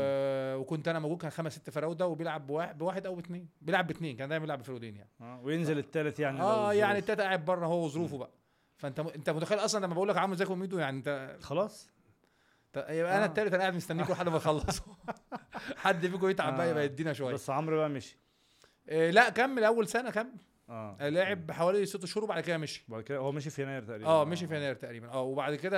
وكنت 0.56 0.88
أنا 0.88 1.00
موجود 1.00 1.18
كان 1.18 1.32
خمس 1.32 1.56
ست 1.56 1.70
فراوده 1.70 2.08
وبيلعب 2.08 2.48
بواحد, 2.48 2.78
بواحد 2.78 3.06
أو 3.06 3.16
باثنين 3.16 3.50
بيلعب 3.62 3.88
باثنين 3.88 4.18
كان 4.18 4.30
دايما 4.30 4.44
بيلعب 4.44 4.60
بفرودين 4.60 4.96
يعني. 4.96 5.10
آه 5.22 5.42
وينزل 5.42 5.78
الثالث 5.78 6.20
يعني 6.20 6.42
آه. 6.42 6.74
يعني 6.74 7.00
التلاته 7.00 7.24
قاعد 7.24 7.46
بره 7.46 7.66
هو 7.66 7.86
وظروفه 7.86 8.18
بقى. 8.18 8.32
فأنت 8.78 9.00
م... 9.00 9.08
أنت 9.08 9.30
متخيل 9.30 9.60
أصلا 9.60 9.86
لما 9.86 9.94
بقول 9.94 10.10
لك 10.10 10.18
عمرو 10.18 10.36
زكي 10.36 10.52
وميدو 10.52 10.80
يعني 10.80 10.98
أنت 10.98 11.38
خلاص. 11.42 11.90
يبقى 12.76 13.16
أنا 13.16 13.24
آه. 13.24 13.28
التالت 13.28 13.54
أنا 13.54 13.62
قاعد 13.62 13.76
مستنيكم 13.76 14.14
لحد 14.14 14.30
ما 14.30 14.38
اخلص 14.38 14.82
حد 15.84 16.08
فيكم 16.08 16.30
يتعب 16.30 16.58
بقى 16.58 16.68
آه. 16.68 16.70
يبقى 16.70 16.86
يدينا 16.86 17.14
شوية. 17.14 17.34
بس 17.34 17.50
عمرو 17.50 17.78
بقى 17.78 17.90
مشي. 17.90 18.18
إيه 18.90 19.12
لا 19.12 19.30
كمل 19.30 19.64
أول 19.64 19.88
سنة 19.88 20.12
كمل. 20.12 20.36
آه 20.70 20.98
آه، 21.00 21.10
لعب 21.10 21.52
حوالي 21.52 21.86
ست 21.86 22.06
شهور 22.06 22.24
وبعد 22.24 22.44
كده 22.44 22.58
مشي. 22.58 22.86
بعد 22.88 23.04
كده 23.04 23.18
هو 23.18 23.32
مشي 23.32 23.50
في 23.50 23.62
يناير 23.62 23.84
تقريبا. 23.84 24.08
آه 24.08 24.26
مشي 24.26 24.48
في 24.48 24.56
يناير 24.56 24.76
تقريبا. 24.76 25.10
آه 25.10 25.22
وبعد 25.22 25.56
كده 25.56 25.78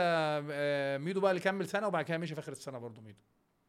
آه، 0.51 0.97
ميدو 0.97 1.19
بقى 1.21 1.31
اللي 1.31 1.41
كمل 1.41 1.67
سنة 1.67 1.87
وبعد 1.87 2.05
كده 2.05 2.17
مشي 2.17 2.35
في 2.35 2.41
آخر 2.41 2.51
السنة 2.51 2.77
برضه 2.77 3.01
ميدو. 3.01 3.19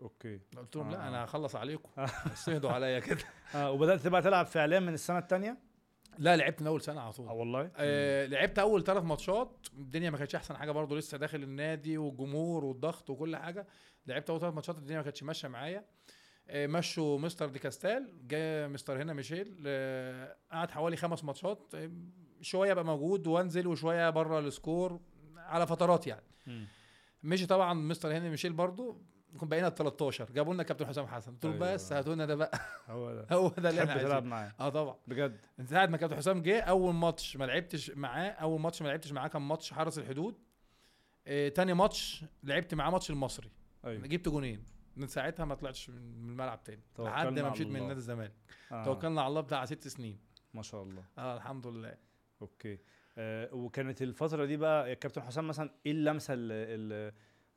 okay. 0.03 0.41
قلت 0.57 0.77
لهم 0.77 0.91
لا 0.91 1.05
آه. 1.05 1.09
أنا 1.09 1.25
هخلص 1.25 1.57
عليكم. 1.57 1.89
بس 2.33 2.49
اهدوا 2.49 2.71
عليا 2.71 2.99
كده. 2.99 3.25
آه 3.55 3.71
وبدأت 3.71 4.07
بقى 4.07 4.23
تلعب 4.23 4.47
فعليا 4.47 4.81
من 4.81 4.95
السنة 4.95 5.19
الثانية 5.19 5.59
لا 6.19 6.37
لعبت 6.37 6.61
من 6.61 6.67
أول 6.67 6.81
سنة 6.83 7.01
على 7.01 7.09
آه 7.09 7.13
طول 7.13 7.27
والله؟ 7.29 7.71
آه 7.77 8.27
لعبت 8.27 8.59
أول 8.59 8.85
ثلاث 8.85 9.05
ماتشات. 9.05 9.67
الدنيا 9.79 10.11
ما 10.11 10.19
كانتش 10.19 10.35
أحسن 10.35 10.57
حاجة 10.57 10.71
برضه 10.71 10.97
لسه 10.97 11.19
داخل 11.19 11.43
النادي 11.43 11.99
والجمهور 11.99 12.65
والضغط 12.65 13.11
وكل 13.11 13.37
حاجة. 13.37 13.67
لعبت 14.07 14.31
أول 14.31 14.41
ثلاث 14.41 14.55
ماتشات 14.55 14.79
الدنيا 14.79 14.97
ما 14.99 15.03
كانتش 15.05 15.23
ماشية 15.23 15.49
معايا. 15.49 15.85
آه 16.49 16.67
مشوا 16.67 17.19
مستر 17.19 17.49
دي 17.49 17.59
كاستال 17.59 18.29
جه 18.29 18.69
مستر 18.69 19.03
هنا 19.03 19.13
ميشيل. 19.13 19.63
آه 19.67 20.37
قعد 20.53 20.71
حوالي 20.71 20.97
خمس 20.97 21.25
ماتشات. 21.25 21.75
آه 21.75 21.91
شوية 22.41 22.73
بقى 22.75 22.85
موجود 22.85 23.27
وأنزل 23.27 23.67
وشوية 23.67 24.11
بره 24.11 24.39
ال 24.39 24.49
squad 24.49 25.01
على 25.37 25.67
فترات 25.67 26.07
يعني. 26.07 26.23
مشي 27.23 27.47
طبعا 27.47 27.75
مستر 27.75 28.13
هنا 28.13 28.31
ميشيل 28.31 28.53
برضه. 28.53 29.01
كنا 29.39 29.51
بقينا 29.51 29.69
ال 29.69 29.75
13 29.75 30.31
جابوا 30.33 30.55
لنا 30.55 30.63
كابتن 30.63 30.87
حسام 30.87 31.07
حسن. 31.07 31.33
قلت 31.33 31.45
له 31.45 31.53
أيوة. 31.53 31.75
بس 31.75 31.93
هاتوا 31.93 32.15
لنا 32.15 32.27
ده 32.27 32.35
بقى. 32.35 32.59
هو 32.89 33.15
ده. 33.15 33.27
هو 33.37 33.49
ده 33.49 33.71
اللي 33.71 33.83
إحنا 33.85 34.03
تلعب 34.03 34.25
معاه 34.25 34.53
آه 34.61 34.69
طبعا. 34.69 34.97
بجد. 35.07 35.39
من 35.59 35.67
ساعة 35.67 35.87
ما 35.87 35.97
كابتن 35.97 36.17
حسام 36.17 36.43
جه 36.43 36.61
أول 36.61 36.95
ماتش 36.95 37.37
ما 37.37 37.45
لعبتش 37.45 37.91
معاه 37.91 38.31
أول 38.31 38.61
ماتش 38.61 38.83
ما 38.83 38.89
لعبتش 38.89 39.13
معاه 39.13 39.29
كان 39.29 39.43
ماتش 39.43 39.73
حرس 39.73 39.99
الحدود. 39.99 40.35
آه 41.27 41.49
تاني 41.49 41.75
ماتش 41.75 42.25
لعبت 42.45 42.75
معاه 42.75 42.91
ماتش 42.91 43.11
المصري. 43.11 43.51
أيوه. 43.85 44.07
جبت 44.07 44.29
جونين. 44.29 44.65
من 44.97 45.07
ساعتها 45.07 45.45
ما 45.45 45.55
طلعتش 45.55 45.91
من 45.91 45.97
الملعب 46.31 46.65
تاني. 46.65 46.83
لحد 46.99 47.39
ما 47.39 47.51
مشيت 47.51 47.67
من. 47.67 47.81
نادي 47.83 47.93
الزمالك. 47.93 48.33
آه. 48.73 48.85
توكلنا 48.85 49.21
على 49.21 49.29
الله 49.29 49.41
بتاع 49.41 49.65
ست 49.65 49.89
سنين. 49.89 50.19
ما 50.55 50.63
شاء 50.63 50.83
الله. 50.83 51.05
آه 51.19 51.37
الحمد 51.37 51.67
لله. 51.67 51.95
okay. 52.43 52.79
آه 53.19 53.55
وكانت 53.55 54.03
الفترة 54.03 54.45
دي 54.45 54.57
بقى 54.57 54.97
كابتن 54.97 55.23
حسام 55.23 55.49
مثلا 55.49 55.71
إيه 55.87 55.93
اللمسة 55.93 56.35
اللي, 56.35 57.13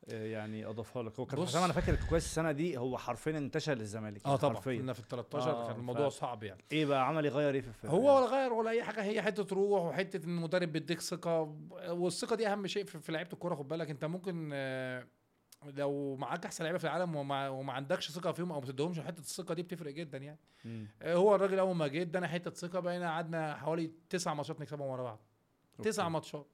يعني 0.08 0.66
أضافها 0.66 1.04
لك. 1.04 1.20
هو 1.20 1.26
بص. 1.26 1.50
حسام 1.50 1.64
أنا 1.64 1.74
فاكر 1.74 1.96
كويس 2.10 2.26
السنة 2.26 2.52
دي 2.52 2.78
هو 2.78 2.98
حرفيا 2.98 3.38
انتشل 3.38 3.74
الزمالك 3.74 4.26
آه 4.26 4.36
طبعا. 4.36 4.56
حرفيا. 4.56 4.78
كنا 4.78 4.94
في 4.94 5.00
ال 5.00 5.08
13 5.08 5.50
آه، 5.52 5.68
كان 5.68 5.76
الموضوع 5.76 6.10
ف- 6.10 6.14
صعب 6.14 6.44
يعني. 6.44 6.64
إيه 6.72 6.86
بقى؟ 6.86 7.08
عمل 7.08 7.26
يغير 7.26 7.54
إيه 7.56 7.62
في 7.62 7.68
الفرقه 7.68 7.92
هو 7.92 8.18
ولا 8.18 8.26
غير 8.26 8.54
ولا 8.54 8.70
أي 8.70 8.84
حاجة 8.84 9.04
هي 9.04 9.22
حتة 9.22 9.56
روح 9.56 9.82
وحتة 9.84 10.26
إن 10.26 10.38
المدرب 10.38 10.72
بيديك 10.72 11.02
ثقة. 11.02 11.42
والثقة 11.90 12.36
دي 12.36 12.48
أهم 12.48 12.68
شيء 12.68 12.84
في 12.86 13.00
في 13.00 13.12
لعيبة 13.12 13.30
الكورة 13.34 13.56
خد 13.56 13.68
بالك. 13.68 13.90
أنت 13.90 14.06
ممكن 14.06 14.50
آه، 14.54 15.08
لو 15.66 16.16
معاك 16.16 16.46
أحسن 16.46 16.64
لعيبة 16.64 16.80
في 16.80 16.84
العالم 16.86 17.16
وما, 17.16 17.50
وما 17.50 17.74
عندكش 17.74 18.12
ثقة 18.12 18.32
فيهم 18.32 18.52
أو 18.52 18.60
ما 18.60 18.66
تديهمش 18.66 19.00
حتة 19.00 19.20
الثقة 19.20 19.54
دي 19.54 19.64
بتفرق 19.64 19.92
جدا 19.94 20.18
يعني. 20.18 20.40
مم. 20.66 20.88
آه، 21.02 21.16
هو 21.16 21.36
الراجل 21.36 21.60
أول 21.60 21.76
ما 21.76 21.88
جه 21.88 22.02
ادانا 22.02 22.28
حتة 22.28 22.52
ثقة 22.52 22.80
بقينا 22.80 23.10
قعدنا 23.10 23.56
حوالي 23.56 23.92
تسع 24.10 24.34
ماتشات 24.34 24.62
نكسبهم 24.62 24.88
ورا 24.88 25.04
بعض. 25.04 25.20
تسع. 25.84 26.10
ماتشات. 26.10 26.48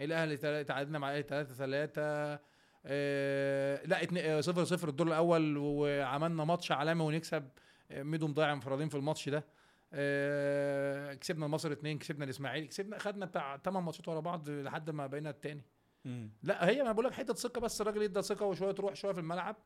الأهلي 0.00 0.64
تعادلنا 0.64 0.98
مع 0.98 1.08
الأهلي 1.08 1.22
3 1.28 1.54
3 1.54 2.02
آه 2.02 2.40
لا 2.84 4.02
اتنين- 4.02 4.24
آه، 4.24 4.40
صفر 4.40 4.64
صفر 4.64 4.88
الدور 4.88 5.06
الأول 5.06 5.56
وعملنا 5.56 6.44
ماتش 6.44 6.72
عالمي 6.72 7.02
ونكسب 7.04 7.48
آه، 7.90 8.02
ميدو 8.02 8.28
مضيع 8.28 8.52
انفرادين 8.52 8.88
في 8.88 8.94
الماتش 8.96 9.28
ده. 9.28 9.44
آه 9.92 11.14
كسبنا 11.14 11.46
المصري 11.46 11.72
اتنين 11.72 11.98
كسبنا 11.98 12.24
الإسماعيلي 12.24 12.66
كسبنا 12.66 12.98
خدنا 12.98 13.26
بتاع 13.26 13.56
8 13.56 13.80
ماتشات 13.86 14.08
ورا 14.08 14.20
بعض 14.20 14.48
لحد 14.50 14.90
ما 14.90 15.06
بقينا 15.06 15.30
التاني. 15.30 15.62
مم. 16.04 16.30
لا 16.42 16.68
هي 16.68 16.82
ما 16.82 16.92
بقول 16.92 17.04
لك 17.04 17.12
حتة 17.12 17.34
ثقة 17.34 17.60
بس 17.60 17.80
الراجل 17.80 18.02
ادى 18.02 18.22
ثقة 18.22 18.46
وشوية 18.46 18.74
روح 18.80 18.94
شوية 18.94 19.12
في 19.12 19.20
الملعب. 19.20 19.56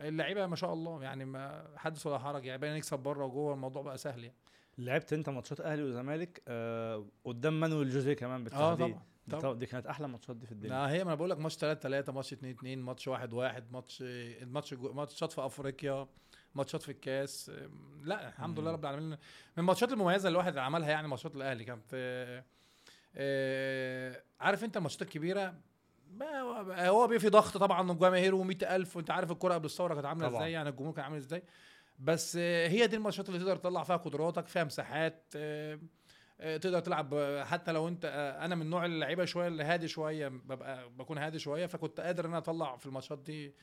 اللعيبة 0.00 0.46
ما 0.46 0.56
شاء 0.56 0.72
الله 0.72 1.02
يعني 1.02 1.24
ما 1.24 1.64
حدث 1.76 2.06
ولا 2.06 2.18
حرج 2.18 2.44
يعني 2.44 2.58
بقينا 2.60 2.76
نكسب 2.76 2.98
بره 2.98 3.24
وجوه 3.24 3.54
الموضوع 3.54 3.82
بقى 3.82 3.98
سهل 3.98 4.24
يعني. 4.24 4.36
لعبت 4.78 5.12
أنت 5.12 5.28
ماتشات 5.28 5.60
أهلي 5.60 5.82
وزمالك 5.82 6.42
آه 6.48 7.06
قدام 7.24 7.60
مانويل 7.60 7.90
جوزيه 7.90 8.12
كمان 8.14 8.40
آه 8.40 8.44
بالتحديد. 8.44 8.76
طبعا. 8.78 8.92
طب. 8.92 9.17
طب. 9.34 9.58
دي 9.58 9.66
كانت 9.66 9.86
أحلى 9.86 10.08
ماتشات 10.08 10.36
دي 10.36 10.46
في 10.46 10.52
الدنيا. 10.52 10.72
لا 10.74 10.90
هي 10.90 10.98
ما 10.98 11.10
أنا 11.10 11.14
بقول 11.14 11.30
لك 11.30 11.38
ماتش 11.38 11.56
3 11.56 11.80
3 11.80 12.12
ماتش 12.12 12.32
2 12.32 12.52
2 12.54 12.78
ماتش 12.82 13.08
1 13.08 13.32
1 13.32 13.72
ماتش 13.72 13.98
الماتش 14.02 14.74
جو- 14.74 14.92
ماتشات 14.92 15.32
في 15.32 15.46
أفريقيا 15.46 16.06
ماتشات 16.54 16.82
في 16.82 16.88
الكاس. 16.88 17.52
لا 18.04 18.28
الحمد 18.28 18.60
لله. 18.60 18.70
رب 18.72 18.80
العالمين. 18.84 19.08
من 19.10 19.16
الماتشات 19.58 19.92
المميزة 19.92 20.28
اللي 20.28 20.36
الواحد 20.36 20.56
عملها 20.58 20.90
يعني 20.90 21.08
ماتشات 21.08 21.36
الأهلي 21.36 21.64
كانت 21.64 21.84
آه، 23.16 24.22
عارف 24.40 24.64
أنت 24.64 24.76
الماتشات 24.76 25.02
الكبيرة؟ 25.02 25.54
ما 26.10 26.40
هو- 26.88 27.06
بيبقى 27.06 27.20
في 27.20 27.28
ضغط 27.28 27.56
طبعا 27.56 27.90
وجماهير 27.90 28.32
و100000 28.44 28.96
وأنت 28.96 29.10
عارف 29.10 29.30
الكوره 29.32 29.54
قبل 29.54 29.64
الثورة 29.66 29.94
كانت 29.94 30.06
عاملة. 30.06 30.28
إزاي 30.38 30.52
يعني 30.52 30.68
الجمهور 30.68 30.94
كان 30.94 31.04
عامل 31.04 31.16
إزاي. 31.16 31.42
بس 31.98 32.36
آه، 32.40 32.68
هي 32.68 32.86
دي 32.86 32.96
الماتشات 32.96 33.28
اللي 33.28 33.38
تقدر 33.40 33.56
تطلع 33.56 33.82
فيها 33.82 33.96
قدراتك 33.96 34.46
فيها 34.46 34.64
مساحات 34.64 35.24
آه، 35.36 35.78
تقدر 36.38 36.80
تلعب 36.80 37.14
آه، 37.14 37.44
حتى 37.44 37.72
لو 37.72 37.88
انت 37.88 38.04
آه، 38.04 38.44
أنا 38.44 38.54
من 38.54 38.70
نوع 38.70 38.84
اللعيبة 38.84 39.24
شوية 39.24 39.48
اللي 39.48 39.64
هادي 39.64 39.88
شوية 39.88 40.28
ببقى 40.28 40.90
بكون 40.90 41.18
هادي 41.18 41.38
شوية 41.38 41.66
فكنت 41.66 42.00
قادر 42.00 42.24
إن 42.24 42.30
أنا 42.30 42.38
أطلع 42.38 42.76
في 42.76 42.86
الماتشات 42.86 43.18
دي 43.18 43.54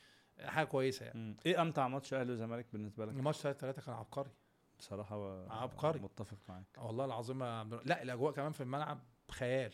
حاجة 0.44 0.66
كويسة 0.66 1.06
يعني. 1.06 1.18
مم. 1.18 1.36
إيه 1.46 1.62
أمتع 1.62 1.88
ماتش 1.88 2.14
أهلي 2.14 2.32
وزمالك 2.32 2.66
بالنسبة 2.72 3.06
لك؟ 3.06 3.12
الماتش 3.14 3.38
3 3.40 3.58
3 3.58 3.82
كان 3.82 3.94
عبقري. 3.94 4.30
بصراحة 4.78 5.18
و... 5.18 5.46
عبقري. 5.50 6.00
متفق 6.00 6.38
معاك. 6.48 6.66
والله 6.78 7.04
العظيم 7.04 7.44
لا 7.84 8.02
الأجواء 8.02 8.32
كمان 8.32 8.52
في 8.52 8.60
الملعب 8.60 8.98
خيال 9.30 9.72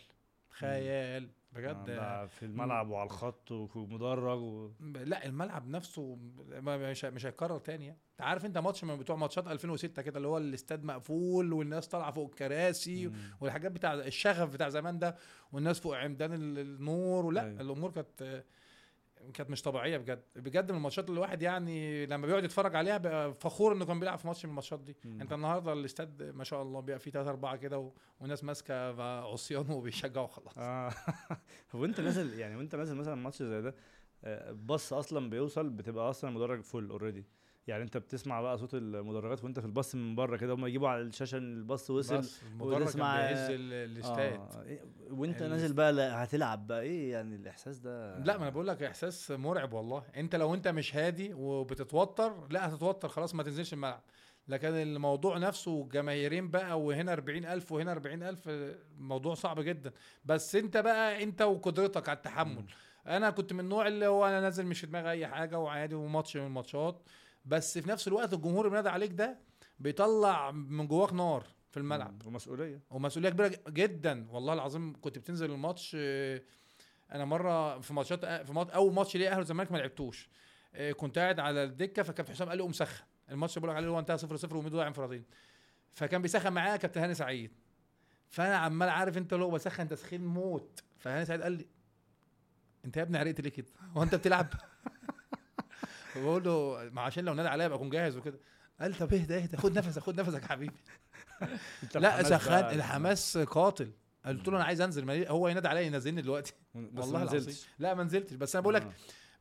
خيال. 0.48 1.30
بجد 1.52 1.84
آه، 1.90 2.26
في 2.26 2.44
الملعب 2.44 2.88
وعلى 2.90 3.06
الخط 3.06 3.50
ومدرج 3.50 4.40
و... 4.40 4.70
لا 4.80 5.26
الملعب 5.26 5.68
نفسه 5.68 6.18
مش 6.48 7.04
مش 7.04 7.26
هيتكرر 7.26 7.58
تاني 7.58 7.86
يعني. 7.86 7.98
انت 8.12 8.20
عارف 8.22 8.44
انت 8.46 8.58
ماتش 8.58 8.84
من 8.84 8.96
بتوع 8.96 9.16
ماتشات 9.16 9.46
2006 9.48 10.02
كده 10.02 10.16
اللي 10.16 10.28
هو 10.28 10.38
الاستاد 10.38 10.84
مقفول 10.84 11.52
والناس 11.52 11.88
طالعة 11.88 12.10
فوق 12.10 12.24
الكراسي 12.28 13.06
مم. 13.06 13.14
والحاجات 13.40 13.72
بتاع 13.72 13.94
الشغف 13.94 14.52
بتاع 14.52 14.68
زمان 14.68 14.98
ده 14.98 15.16
والناس 15.52 15.80
فوق 15.80 15.96
عمدان 15.98 16.32
ال- 16.32 16.58
النور 16.58 17.26
ولا 17.26 17.42
أيوة. 17.44 17.60
الأمور 17.60 17.90
كانت 17.90 18.44
كانت 19.34 19.50
مش 19.50 19.62
طبيعية 19.62 19.98
بجد. 19.98 20.22
بجد 20.36 20.70
من 20.70 20.76
الماتشات 20.76 21.08
اللي 21.08 21.18
الواحد 21.18 21.42
يعني 21.42 22.06
لما 22.06 22.26
بيقعد 22.26 22.44
يتفرج 22.44 22.76
عليها 22.76 22.98
بقى 22.98 23.34
فخور 23.34 23.72
إنه 23.72 23.84
كان 23.84 24.00
بيلعب 24.00 24.18
في 24.18 24.26
ماتش 24.26 24.44
من 24.44 24.50
الماتشات 24.50 24.80
دي. 24.80 24.96
مم. 25.04 25.20
أنت 25.20 25.32
النهارده 25.32 25.72
الاستاد 25.72 26.22
ما 26.22 26.44
شاء 26.44 26.62
الله 26.62 26.80
بيبقى 26.80 26.98
فيه 26.98 27.10
ثلاثة 27.10 27.30
أربعة 27.30 27.56
كده 27.56 27.78
و... 27.78 27.92
وناس 28.20 28.44
ماسكة 28.44 29.02
عصيان 29.32 29.70
وبيشجعوا 29.70 30.26
خلاص 30.26 30.58
آه. 30.58 30.92
هو 31.72 31.84
انت 31.84 32.00
نازل 32.00 32.38
يعني 32.38 32.56
وأنت 32.56 32.74
نازل 32.74 32.96
مثلا 32.96 33.14
ماتش 33.14 33.42
زي 33.42 33.62
ده 33.62 33.74
آه، 34.24 34.50
الباص 34.50 34.92
أصلا 34.92 35.30
بيوصل 35.30 35.70
بتبقى 35.70 36.10
أصلا 36.10 36.30
المدرج 36.30 36.60
full 36.60 36.90
already 36.90 37.24
يعني 37.66 37.82
انت 37.82 37.96
بتسمع 37.96 38.40
بقى 38.40 38.58
صوت 38.58 38.74
المدرجات 38.74 39.44
وانت 39.44 39.60
في 39.60 39.66
الباص 39.66 39.94
من 39.94 40.14
بره 40.14 40.36
كده 40.36 40.54
هم 40.54 40.66
يجيبوا 40.66 40.88
على 40.88 41.02
الشاشة 41.02 41.38
إن 41.38 41.56
الباص 41.58 41.90
وصل 41.90 42.22
وتسمع- 42.60 43.16
بيهز 43.20 43.50
ال- 43.50 43.72
الاستاد. 43.72 44.32
آه. 44.40 44.78
وانت 45.10 45.42
نازل 45.42 45.72
بقى 45.72 45.92
هتلعب 46.24 46.66
بقى 46.66 46.82
إيه 46.82 47.12
يعني 47.12 47.36
الإحساس 47.36 47.78
ده؟ 47.78 48.18
لا 48.18 48.36
ما 48.36 48.42
أنا 48.42 48.50
بقول 48.50 48.66
لك 48.68 48.82
إحساس 48.82 49.30
مرعب 49.30 49.72
والله. 49.72 50.02
أنت 50.16 50.36
لو 50.36 50.54
أنت 50.54 50.68
مش 50.68 50.96
هادي 50.96 51.34
وبتتوتر 51.34 52.32
لا 52.50 52.68
هتتوتر 52.68 53.08
خلاص 53.08 53.34
ما 53.34 53.42
تنزلش 53.42 53.72
الملعب. 53.72 54.02
لكن 54.48 54.68
الموضوع 54.68 55.38
نفسه 55.38 55.88
جماهيرين 55.92 56.50
بقى 56.50 56.80
وهنا 56.80 57.12
40000 57.12 57.72
وهنا 57.72 57.92
40000 57.92 58.48
موضوع 58.98 59.34
صعب 59.34 59.60
جدا. 59.60 59.92
بس 60.24 60.56
أنت 60.56 60.76
بقى 60.76 61.22
أنت 61.22 61.42
وقدرتك 61.42 62.08
على 62.08 62.16
التحمل. 62.16 62.54
مم. 62.54 62.66
أنا 63.06 63.30
كنت 63.30 63.52
من 63.52 63.60
النوع 63.60 63.86
اللي 63.86 64.06
هو 64.06 64.26
أنا 64.26 64.40
نازل 64.40 64.66
مش 64.66 64.80
في 64.80 64.86
دماغي 64.86 65.10
أي 65.10 65.26
حاجة 65.26 65.58
وعادي 65.58 65.94
وماتش 65.94 66.36
من 66.36 66.46
الماتشات. 66.46 67.02
بس 67.44 67.78
في 67.78 67.88
نفس 67.88 68.08
الوقت 68.08 68.32
الجمهور 68.32 68.58
اللي 68.60 68.70
بينادي 68.70 68.88
عليك 68.88 69.12
ده 69.12 69.38
بيطلع 69.78 70.50
من 70.50 70.86
جواك 70.86 71.12
نار 71.12 71.46
في 71.70 71.76
الملعب. 71.76 72.26
ومسؤولية. 72.26 72.80
ومسؤولية 72.90 73.28
كبيرة 73.30 73.52
جدا. 73.68 74.26
والله 74.30 74.52
العظيم 74.52 75.00
كنت 75.00 75.18
بتنزل 75.18 75.50
الماتش 75.50 75.96
آه، 75.98 76.42
أنا 77.12 77.24
مرة 77.24 77.80
في 77.80 77.94
ماتشات 77.94 78.24
في 78.24 78.52
ماتش 78.52 78.70
أول 78.70 78.92
ماتش 78.92 79.16
ليا 79.16 79.28
أهلي 79.30 79.38
والزمالك 79.38 79.72
ما 79.72 79.78
لعبتوش. 79.78 80.28
آه، 80.74 80.92
كنت 80.92 81.18
قاعد 81.18 81.40
على 81.40 81.64
الدكة 81.64 82.02
فكابتن 82.02 82.32
حسام 82.32 82.48
قال 82.48 82.56
لي 82.56 82.62
قوم 82.62 82.72
سخن. 82.72 83.04
الماتش 83.30 83.58
بقول 83.58 83.70
لك 83.70 83.76
عليه 83.76 83.88
هو 83.88 83.98
انتهى 83.98 84.18
0 84.18 84.36
0 84.36 84.56
وميدو 84.56 84.76
ضيع 84.76 84.86
انفرادين. 84.86 85.24
فكان 85.92 86.22
بيسخن 86.22 86.52
معايا 86.52 86.76
كابتن 86.76 87.00
هاني 87.00 87.14
سعيد. 87.14 87.50
فأنا 88.28 88.56
عمال 88.56 88.88
عارف 88.88 89.18
أنت 89.18 89.34
هو 89.34 89.50
بسخن 89.50 89.88
تسخين 89.88 90.26
موت. 90.26 90.82
فهاني 90.98 91.24
سعيد 91.24 91.42
قال 91.42 91.52
لي 91.52 91.66
أنت 92.84 92.96
يا 92.96 93.02
ابني 93.02 93.18
عرقت 93.18 93.40
ليه 93.40 93.50
كده؟ 93.50 93.66
هو 93.96 94.02
أنت 94.02 94.14
بتلعب؟ 94.14 94.46
بقول 96.16 96.44
له 96.44 96.90
ما 96.92 97.02
عشان 97.02 97.24
لو 97.24 97.34
نادى 97.34 97.48
عليا 97.48 97.66
أبقى 97.66 97.78
أكون 97.78 97.90
جاهز 97.90 98.16
وكده. 98.16 98.38
قال 98.80 98.94
طب 98.94 99.14
اهدى 99.14 99.36
اهدى 99.36 99.56
خد 99.56 99.78
نفسك 99.78 100.02
خد 100.02 100.20
نفسك 100.20 100.42
يا 100.42 100.48
حبيبي. 100.48 100.76
لا 101.94 102.22
سخان 102.22 102.74
الحماس 102.74 103.38
قاتل. 103.38 103.92
قلت 104.26 104.48
له 104.48 104.56
أنا 104.56 104.64
عايز 104.64 104.80
أنزل. 104.80 105.26
هو 105.26 105.48
ينادي 105.48 105.68
عليا 105.68 105.80
ينزلني 105.80 106.22
دلوقتي. 106.22 106.52
والله 106.74 107.18
ما 107.18 107.22
العظيم. 107.22 107.56
لا 107.78 107.94
ما 107.94 108.04
نزلتش. 108.04 108.34
بس 108.34 108.56
أنا 108.56 108.62
بقول 108.62 108.74
لك. 108.74 108.92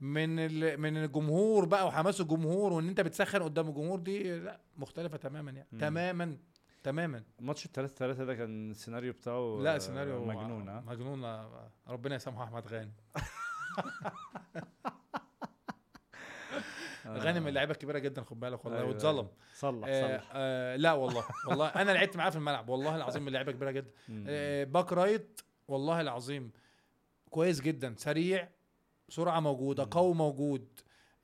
من. 0.02 0.36
من 0.80 0.98
الجمهور 0.98 1.66
بقى 1.66 1.88
وحماس 1.88 2.22
الجمهور 2.22 2.74
وإن 2.74 2.88
أنت 2.88 3.02
بتسخن 3.02 3.44
قدام 3.44 3.68
الجمهور 3.70 4.00
دي 4.00 4.40
لا 4.40 4.60
مختلفة 4.78 5.18
تماما 5.18 5.52
يعني. 5.52 5.68
تماما. 5.80 6.38
تماما. 6.84 7.24
ماتش 7.40 7.66
الثلاثة 7.66 7.96
ثلاثة 7.96 8.26
ده 8.26 8.36
كان 8.36 8.72
السيناريو 8.72 9.14
بتاعه 9.14 9.60
لا 9.62 9.80
سيناريو 9.80 10.26
مجنون 10.26 10.84
مجنون. 10.86 11.40
ربنا 11.88 12.16
يسامحه 12.16 12.44
أحمد 12.44 12.68
غانم. 12.68 12.92
غانم 17.08 17.48
اللعيبه 17.48 17.72
الكبيره 17.72 18.00
جدا 18.00 18.24
خد 18.24 18.40
بالك 18.40 18.66
والله 18.66 18.80
أيوة، 18.80 18.90
واتظلم. 18.90 19.18
أيوة. 19.18 19.32
صلح 19.54 19.88
آه 19.88 20.18
صلح. 20.18 20.30
آه 20.34 20.76
لا 20.76 20.94
والله 20.94 21.24
والله 21.48 21.68
أنا 21.68 21.92
لعبت 21.92 22.18
معاه 22.18 22.30
في 22.30 22.36
الملعب 22.36 22.70
والله 22.70 22.96
العظيم 22.96 23.24
من 23.26 23.32
لعيبة 23.32 23.52
كبيرة 23.52 23.72
جدا. 23.72 23.92
آه 24.28 24.64
back 24.64 24.94
right 24.94 25.42
والله 25.68 26.02
العظيم 26.02 26.52
كويس 27.30 27.62
جدا 27.62 27.96
سريع 27.98 28.50
سرعة 29.10 29.40
موجودة. 29.40 29.88
قوي 29.92 30.14
موجود. 30.14 30.68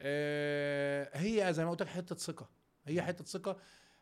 آه 0.01 1.09
هي 1.13 1.53
زي 1.53 1.65
ما 1.65 1.71
قلت 1.71 1.81
لك 1.81 1.87
حتة 1.87 2.15
ثقة 2.15 2.49
هي 2.87 3.01
حتة 3.01 3.23
ثقة. 3.23 3.57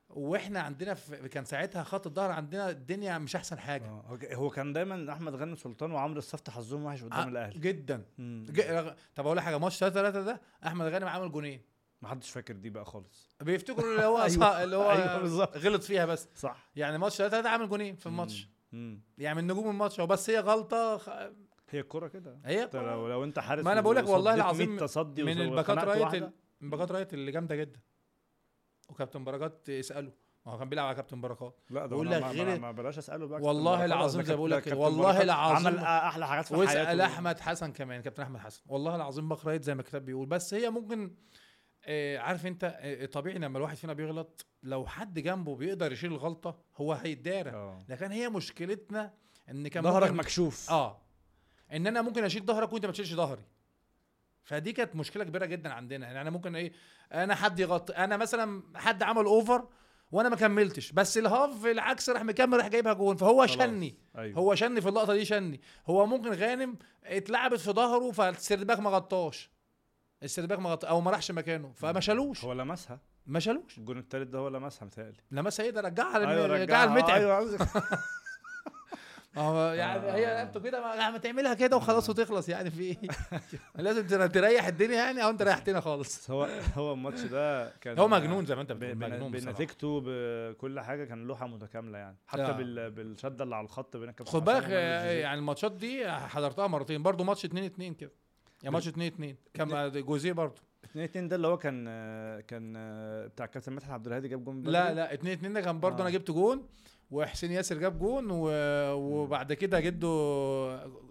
وإحنا 0.09 0.59
عندنا 0.59 0.93
في 0.93 1.29
كان 1.29 1.45
ساعتها 1.45 1.83
خط 1.83 2.07
الظهر 2.07 2.31
عندنا 2.31 2.69
الدنيا 2.69 3.17
مش 3.17 3.35
أحسن 3.35 3.59
حاجة. 3.59 3.85
آه، 3.85 4.17
هو 4.33 4.49
كان 4.49 4.73
دايما 4.73 5.13
أحمد 5.13 5.35
غانم 5.35 5.55
سلطان 5.55 5.91
وعمرو 5.91 6.17
الصفتي 6.17 6.49
حظهم 6.49 6.83
وحش 6.85 7.03
قدام 7.03 7.19
آه، 7.19 7.27
الأهلي. 7.27 7.59
جدا. 7.59 8.03
ج- 8.19 8.93
طب 9.15 9.25
أقول 9.25 9.37
لك 9.37 9.43
حاجة 9.43 9.57
ماتش 9.57 9.79
3 9.79 9.93
3 9.95 10.21
ده 10.21 10.41
أحمد 10.65 10.85
غانم 10.87 11.07
عامل 11.07 11.31
جونين. 11.31 11.61
ما 12.01 12.09
حدش 12.09 12.29
فاكر 12.31 12.53
دي 12.55 12.69
بقى 12.69 12.85
خالص. 12.85 13.29
بيفتكروا 13.41 13.91
اللي 13.91 14.05
هو 14.05 14.15
أيوة. 14.17 14.25
أصحاب 14.25 14.63
اللي 14.63 14.75
هو 14.75 14.91
أيوة. 14.91 15.45
غلط 15.57 15.83
فيها 15.83 16.05
بس. 16.05 16.29
صح. 16.35 16.69
يعني 16.75 16.97
ماتش 16.97 17.17
3 17.17 17.31
3 17.31 17.49
عامل 17.49 17.69
جونين 17.69 17.95
في 17.95 18.05
الماتش. 18.05 18.49
يعني 19.17 19.41
من 19.41 19.47
نجوم 19.47 19.69
الماتش 19.69 19.99
هو 19.99 20.07
بس 20.07 20.29
هي 20.29 20.39
غلطة 20.39 20.97
خ... 20.97 21.09
هي 21.69 21.79
الكرة 21.79 22.07
كده. 22.07 22.39
هي 22.45 22.69
لو 22.73 23.07
لو 23.07 23.23
أنت 23.23 23.39
حارس 23.39 23.63
ما 23.65 23.71
أنا 23.71 23.81
بقول 23.81 23.95
لك 23.95 24.07
والله 24.07 24.33
العظيم 24.33 24.69
100 24.69 24.79
تصدي 24.79 25.23
من 25.23 25.41
الباكات 25.41 25.77
right 25.77 26.01
واحدة، 26.01 26.17
ال- 26.17 26.31
من 26.61 26.69
باكات 26.69 26.91
right 26.91 27.13
اللي 27.13 27.31
جامدة 27.31 27.55
جدا. 27.55 27.79
وكابتن 28.89 29.23
بركات 29.23 29.69
اساله 29.69 30.11
ما 30.45 30.51
هو 30.51 30.57
كان 30.57 30.69
بيلعب 30.69 30.85
على 30.85 30.95
كابتن 30.95 31.21
بركات. 31.21 31.59
لا 31.69 31.81
ده 31.81 31.87
بقول 31.87 32.11
لك 32.11 32.21
ما, 32.21 32.27
غير- 32.31 32.45
ما, 32.45 32.57
ما 32.57 32.71
بلاش 32.71 32.97
أسأله 32.97 33.27
بقى 33.27 33.41
والله 33.41 33.85
العظيم 33.85 34.21
زي 34.21 34.35
بقول 34.35 34.51
لك 34.51 34.67
والله 34.67 35.21
العظيم 35.21 35.67
عمل 35.67 35.79
أحلى 35.79 36.27
حاجات 36.27 36.45
في 36.45 36.55
وسط 36.55 36.85
حياته. 36.87 37.05
أحمد 37.05 37.39
حسن 37.39 37.71
كمان 37.71 38.01
كابتن 38.01 38.23
أحمد 38.23 38.39
حسن. 38.39 38.61
والله 38.67 38.95
العظيم 38.95 39.29
back 39.29 39.45
right 39.45 39.63
زي 39.63 39.75
ما 39.75 39.81
الكتاب 39.81 40.05
بيقول. 40.05 40.25
بس 40.27 40.53
هي 40.53 40.69
ممكن 40.69 41.15
آه 41.85 42.17
عارف 42.17 42.45
أنت 42.45 42.77
آه 42.79 43.05
طبيعي 43.05 43.37
لما 43.37 43.57
الواحد 43.57 43.75
فينا 43.77 43.93
بيغلط 43.93 44.45
لو 44.63 44.85
حد 44.87 45.19
جنبه 45.19 45.55
بيقدر 45.55 45.91
يشيل 45.91 46.11
الغلطة 46.11 46.59
هو 46.77 46.93
هيتدارى. 46.93 47.49
آه. 47.49 47.85
لكن 47.89 48.11
هي 48.11 48.29
مشكلتنا 48.29 49.13
إن 49.49 49.67
كان 49.67 49.83
ظهرك 49.83 50.11
مكشوف. 50.11 50.69
آه. 50.71 51.01
إن 51.73 51.87
أنا 51.87 52.01
ممكن 52.01 52.23
أشيل 52.23 52.45
ظهرك 52.45 52.73
وأنت 52.73 52.85
ما 52.85 52.91
تشيلش 52.91 53.13
ظهري. 53.13 53.43
فدي 54.45 54.71
كانت 54.73 54.95
مشكلة 54.95 55.23
كبيرة 55.23 55.45
جدا 55.45 55.73
عندنا. 55.73 56.05
يعني 56.05 56.21
أنا 56.21 56.29
ممكن 56.29 56.55
إيه 56.55 56.71
أنا 57.13 57.35
حد 57.35 57.59
يغطي 57.59 57.93
أنا 57.93 58.17
مثلا 58.17 58.63
حد 58.75 59.03
عمل 59.03 59.25
over 59.25 59.67
وأنا 60.11 60.29
ما 60.29 60.35
كملتش 60.35 60.91
بس 60.91 61.17
ال 61.17 61.27
half 61.27 61.65
العكس 61.65 62.09
راح 62.09 62.23
مكمل 62.23 62.57
راح 62.57 62.67
جايبها 62.67 62.93
جون. 62.93 63.15
فهو 63.15 63.37
خلاص. 63.47 63.51
شني. 63.51 63.97
أيوه. 64.17 64.37
هو 64.37 64.55
شني 64.55 64.81
في 64.81 64.89
اللقطة 64.89 65.13
دي 65.13 65.25
شني. 65.25 65.61
هو 65.87 66.05
ممكن 66.05 66.33
غانم 66.33 66.75
اتلعبت 67.05 67.59
في 67.59 67.71
ظهره 67.71 68.11
فالسيرباك 68.11 68.79
ما 68.79 68.89
غطاش. 68.89 69.49
السيرباك 70.23 70.59
ما 70.59 70.69
غطاش 70.69 70.89
أو 70.89 71.01
ما 71.01 71.11
راحش 71.11 71.31
مكانه 71.31 71.71
فما 71.75 71.99
شالوش. 71.99 72.45
هو 72.45 72.53
لمسها؟ 72.53 72.99
ما 73.27 73.39
شالوش. 73.39 73.77
الجون 73.77 73.97
التالت 73.97 74.27
ده 74.27 74.39
هو 74.39 74.47
لمسها 74.47 74.85
متهيألي. 74.85 75.17
لما 75.31 75.49
سيدة 75.49 75.81
رجعها 75.81 76.19
للم- 76.19 76.27
أيوه 76.29 76.45
رجعها. 76.45 76.63
رجعها 76.63 76.83
المتعب. 76.85 77.21
أيوه 77.21 77.57
هو 79.37 79.73
يعني 79.73 80.09
آه. 80.09 80.15
هي 80.15 80.25
لعبته 80.25 80.59
كده 80.59 80.81
ما 81.11 81.17
تعملها 81.17 81.53
كده 81.53 81.77
وخلاص 81.77 82.09
وتخلص 82.09 82.49
يعني 82.49 82.71
في 82.71 82.81
إيه 82.81 82.97
لازم 83.83 84.07
تر- 84.07 84.27
تريح 84.27 84.67
الدنيا 84.67 84.95
يعني 84.95 85.23
أو 85.23 85.29
انت 85.29 85.41
ريحتنا 85.41 85.79
خالص 85.81 86.31
هو 86.31 86.47
هو 86.75 86.93
الماتش 86.93 87.21
ده 87.21 87.69
كان 87.81 87.99
هو 87.99 88.07
مجنون 88.07 88.45
زي 88.45 88.55
ما 88.55 88.61
انت 88.61 88.71
بتقول 88.71 88.95
مجنون. 88.97 89.31
بنتيجته 89.31 90.01
بكل 90.05 90.79
حاجة 90.79 91.05
كان 91.05 91.23
لوحة 91.27 91.47
متكاملة 91.47 91.97
يعني 91.97 92.17
حتى. 92.27 92.53
بال... 92.53 92.91
بالشدة 92.91 93.43
اللي 93.43 93.55
على 93.55 93.65
الخط 93.65 93.97
بين 93.97 94.09
الكابتن 94.09 94.31
خد 94.33 94.45
بالك. 94.45 94.69
يعني 94.69 95.33
الماتشات 95.39 95.71
دي 95.71 96.11
حضرتها 96.11 96.67
مرتين 96.67 97.03
برضو 97.03 97.23
ماتش 97.23 97.45
2 97.45 97.65
2 97.65 97.93
كده 97.93 98.11
يعني 98.63 98.73
ماتش 98.73 98.87
2 98.87 99.07
2 99.13 99.35
كان 99.53 99.91
جوزيه 100.01 100.31
برضو 100.31 100.61
2 100.85 101.05
2 101.05 101.27
ده 101.27 101.35
اللي 101.35 101.47
هو 101.47 101.57
كان 101.57 101.85
كان 102.41 102.73
بتاع 103.27 103.45
كابتن 103.45 103.73
مدحت 103.73 103.91
عبد 103.91 104.07
الهادي 104.07 104.27
جاب 104.27 104.43
جون 104.45 104.63
لا. 104.63 104.93
لا 104.93 105.13
2 105.13 105.33
2 105.33 105.53
ده 105.53 105.61
كان 105.61 105.79
برضو 105.79 105.97
آه. 105.97 106.01
أنا 106.01 106.09
جبت 106.09 106.31
جون 106.31 106.65
وحسين 107.11 107.51
ياسر 107.51 107.77
جاب 107.77 107.99
جون 107.99 108.25
و... 108.31 108.49
وبعد 108.93 109.53
كده 109.53 109.79
جده 109.79 110.07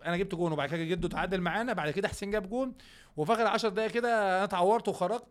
أنا 0.06 0.16
جبت 0.16 0.34
جون 0.34 0.52
وبعد 0.52 0.68
كده 0.68 0.84
جده 0.84 1.08
تعادل 1.08 1.40
معانا 1.40 1.72
بعد 1.72 1.90
كده 1.90 2.08
حسين 2.08 2.30
جاب 2.30 2.48
جون. 2.50 2.72
وفي 3.16 3.32
آخر 3.32 3.46
10 3.46 3.68
دقايق 3.68 3.90
كده 3.90 4.08
أنا 4.36 4.44
اتعورت 4.44 4.88
وخرجت 4.88 5.24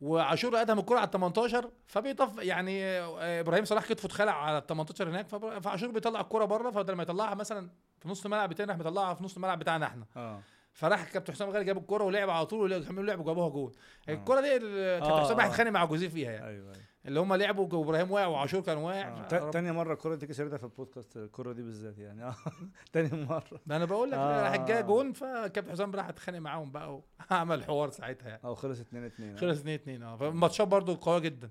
وعاشور 0.00 0.60
ادهم 0.60 0.78
الكرة 0.78 0.96
على 0.96 1.04
ال 1.06 1.10
18 1.10 1.70
فبيطف 1.86 2.38
يعني 2.38 2.84
آه، 2.84 3.40
إبراهيم 3.40 3.64
صلاح 3.64 3.86
كتفه 3.86 4.06
اتخلع 4.06 4.44
على 4.44 4.58
ال 4.58 4.66
18 4.66 5.08
هناك 5.08 5.26
فعاشور 5.62 5.90
بيطلع 5.90 6.20
الكرة 6.20 6.44
بره 6.44 6.70
فبدل 6.70 6.94
ما 6.94 7.02
يطلعها 7.02 7.34
مثلا 7.34 7.68
في 8.00 8.08
نص 8.08 8.24
الملعب 8.24 8.48
بتاعنا 8.48 8.72
راح 8.72 8.78
مطلعها 8.80 9.14
في 9.14 9.24
نص 9.24 9.36
الملعب 9.36 9.58
بتاعنا 9.58 9.86
إحنا. 9.86 10.04
آه. 10.16 10.42
فراح 10.72 11.04
كابتن 11.12 11.32
حسام 11.32 11.50
غالي 11.50 11.64
جاب 11.64 11.78
الكرة 11.78 12.04
ولعب 12.04 12.30
على 12.30 12.46
طول 12.46 12.74
وكملوا 12.74 13.04
لعب 13.04 13.20
وجابوها 13.20 13.48
جول 13.48 13.72
آه. 14.08 14.12
الكرة 14.12 14.40
دي 14.40 14.56
ال- 14.56 15.00
كابتن 15.00 15.12
آه، 15.14 15.24
حسام 15.24 15.36
راح 15.36 15.44
آه. 15.44 15.48
يتخانق 15.48 15.70
مع 15.70 15.84
جوزيه 15.84 16.08
فيها 16.08 16.32
يعني. 16.32 16.46
أيوه 16.46 16.72
أيوه. 16.74 16.89
اللي 17.06 17.20
هم 17.20 17.34
لعبوا 17.34 17.68
وابراهيم 17.72 18.10
واقع 18.10 18.26
وعاشور 18.26 18.60
كان 18.60 18.76
واقع. 18.76 19.08
آه. 19.08 19.50
تاني 19.50 19.72
مرة 19.72 19.92
الكره 19.92 20.14
دي 20.14 20.26
كسرتها 20.26 20.56
في 20.56 20.64
البودكاست 20.64 21.16
الكره 21.16 21.52
دي 21.52 21.62
بالذات 21.62 21.98
يعني. 21.98 22.24
آه. 22.24 22.34
تاني 22.92 23.24
مرة. 23.24 23.60
ده 23.66 23.76
أنا 23.76 23.84
بقول 23.84 24.10
لك 24.10 24.18
آه. 24.18 24.42
راح 24.42 24.56
جاي 24.56 24.82
جون 24.82 25.12
فكابتن 25.12 25.70
حسام 25.72 25.94
راح 25.94 26.08
اتخانق 26.08 26.38
معاهم 26.38 26.72
بقى 26.72 27.02
وعمل 27.30 27.64
حوار 27.64 27.90
ساعتها 27.90 28.28
يعني. 28.28 28.40
أو 28.44 28.54
خلص 28.54 28.80
2 28.80 29.04
2 29.04 29.38
خلص 29.38 29.58
2 29.58 29.74
2 29.74 30.02
آه. 30.02 30.16
فالماتشات 30.16 30.68
برضو 30.68 30.94
قوية 30.94 31.18
جدا. 31.18 31.50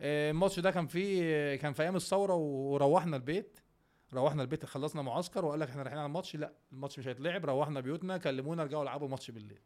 آه، 0.00 0.30
الماتش 0.30 0.60
ده 0.60 0.70
كان 0.70 0.86
فيه 0.86 1.56
كان 1.56 1.72
في 1.72 1.82
أيام 1.82 1.96
الثورة 1.96 2.34
وروحنا 2.34 3.16
البيت. 3.16 3.58
روحنا 4.14 4.42
البيت 4.42 4.64
خلصنا 4.64 5.02
معسكر 5.02 5.44
وقال 5.44 5.60
لك 5.60 5.68
إحنا 5.68 5.82
رايحين 5.82 5.98
على 5.98 6.06
الماتش. 6.06 6.36
لا 6.36 6.52
الماتش 6.72 6.98
مش 6.98 7.08
هيتلعب 7.08 7.46
روحنا 7.46 7.80
بيوتنا 7.80 8.16
كلمونا 8.16 8.64
رجعوا 8.64 8.82
العبوا 8.82 9.08
ماتش 9.08 9.30
بالليل. 9.30 9.60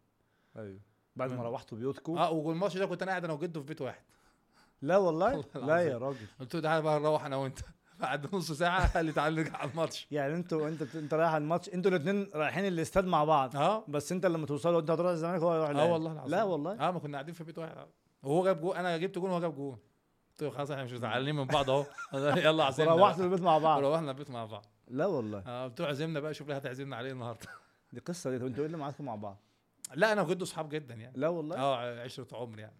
أيوه. 0.56 0.80
بعد 1.16 1.32
ما 1.32 1.42
روحتوا 1.42 1.78
بيوتكم. 1.78 2.18
آه 2.18 2.30
والماتش 2.30 2.76
ده 2.76 2.86
كنت 2.86 3.02
أنا 3.02 3.10
قاعد 3.10 3.24
أنا 3.24 3.32
وجده 3.32 3.60
في 3.60 3.66
بيت 3.66 3.80
واحد. 3.80 4.02
لا 4.82 4.96
والله؟ 5.06 5.44
لا. 5.54 5.76
يا 5.76 5.98
راجل. 5.98 6.26
قلت 6.40 6.54
له 6.54 6.60
تعالى 6.60 6.82
بقى 6.82 7.00
نروح 7.00 7.24
أنا 7.24 7.36
وأنت. 7.36 7.58
بعد 8.00 8.34
نص 8.34 8.52
ساعة 8.52 8.94
قال 8.94 9.06
لي 9.06 9.12
تعالى 9.12 9.36
نرجع 9.42 9.56
على 9.56 9.70
الماتش. 9.70 10.06
يعني 10.10 10.34
أنتوا 10.34 10.68
انت 10.68 10.96
انت 10.96 11.14
رايح 11.14 11.30
على 11.30 11.42
الماتش. 11.42 11.68
أنتوا 11.68 11.90
الاثنين 11.90 12.28
رايحين 12.34 12.66
الاستاد 12.66 13.04
مع 13.04 13.24
بعض. 13.24 13.56
آه. 13.56 13.84
بس 13.88 14.12
انت 14.12 14.26
لما 14.26 14.46
توصلوا 14.46 14.80
انت 14.80 14.90
هتروح 14.90 15.10
الزمالك 15.10 15.42
وهو 15.42 15.54
يروح 15.56 15.70
آه. 15.70 15.92
والله 15.92 16.12
العظيم. 16.12 16.30
لا 16.30 16.42
والله. 16.42 16.72
آه 16.88 16.90
ما 16.90 16.98
كنا 16.98 17.12
قاعدين 17.16 17.34
في 17.34 17.44
بيت 17.44 17.58
واحد. 17.58 17.76
وهو 18.22 18.44
جاب 18.44 18.60
جون 18.60 18.76
أنا 18.76 18.96
جبت 18.96 19.18
جون 19.18 19.30
وهو 19.30 19.40
جاب 19.40 19.54
جون. 19.54 19.78
قلت 20.30 20.42
له 20.42 20.50
خلاص 20.50 20.70
إحنا 20.70 20.84
مش 20.84 20.90
زعلانين 20.90 21.34
من 21.34 21.44
بعض 21.44 21.70
أهو. 21.70 21.84
يلا 22.14 22.64
عزمنا 22.64 22.90
روحتوا. 22.94 23.24
البيت 23.24 23.40
مع 23.40 23.58
بعض. 23.58 23.84
روحنا 23.84 24.10
البيت 24.10 24.30
مع 24.30 24.44
بعض. 24.44 24.66
لا 24.88 25.06
والله. 25.06 25.42
آه 25.46 25.64
قلت 25.64 25.80
له 25.80 25.86
عزمنا 25.86 26.20
بقى 26.20 26.34
شوف 26.34 26.48
لي 26.48 26.56
هتعزمنا 26.56 26.96
عليه 26.96 27.12
النهارده. 27.12 27.46
دي 27.92 28.00
قصة 28.00 28.30
دي. 28.30 28.36
أنتوا 28.36 28.60
إيه 28.60 28.66
اللي 28.66 28.76
معاكم 28.76 29.04
مع 29.04 29.14
بعض؟ 29.14 29.42
لا 29.94 30.12
أنا 30.12 30.22
وجده 30.22 30.42
اصحاب 30.42 30.68
جدا 30.68 30.94
يعني. 30.94 31.18
لا 31.18 31.28
والله؟ 31.28 31.56
آه 31.56 32.02
عشرة 32.02 32.36
عمر 32.36 32.58
يعني. 32.58 32.76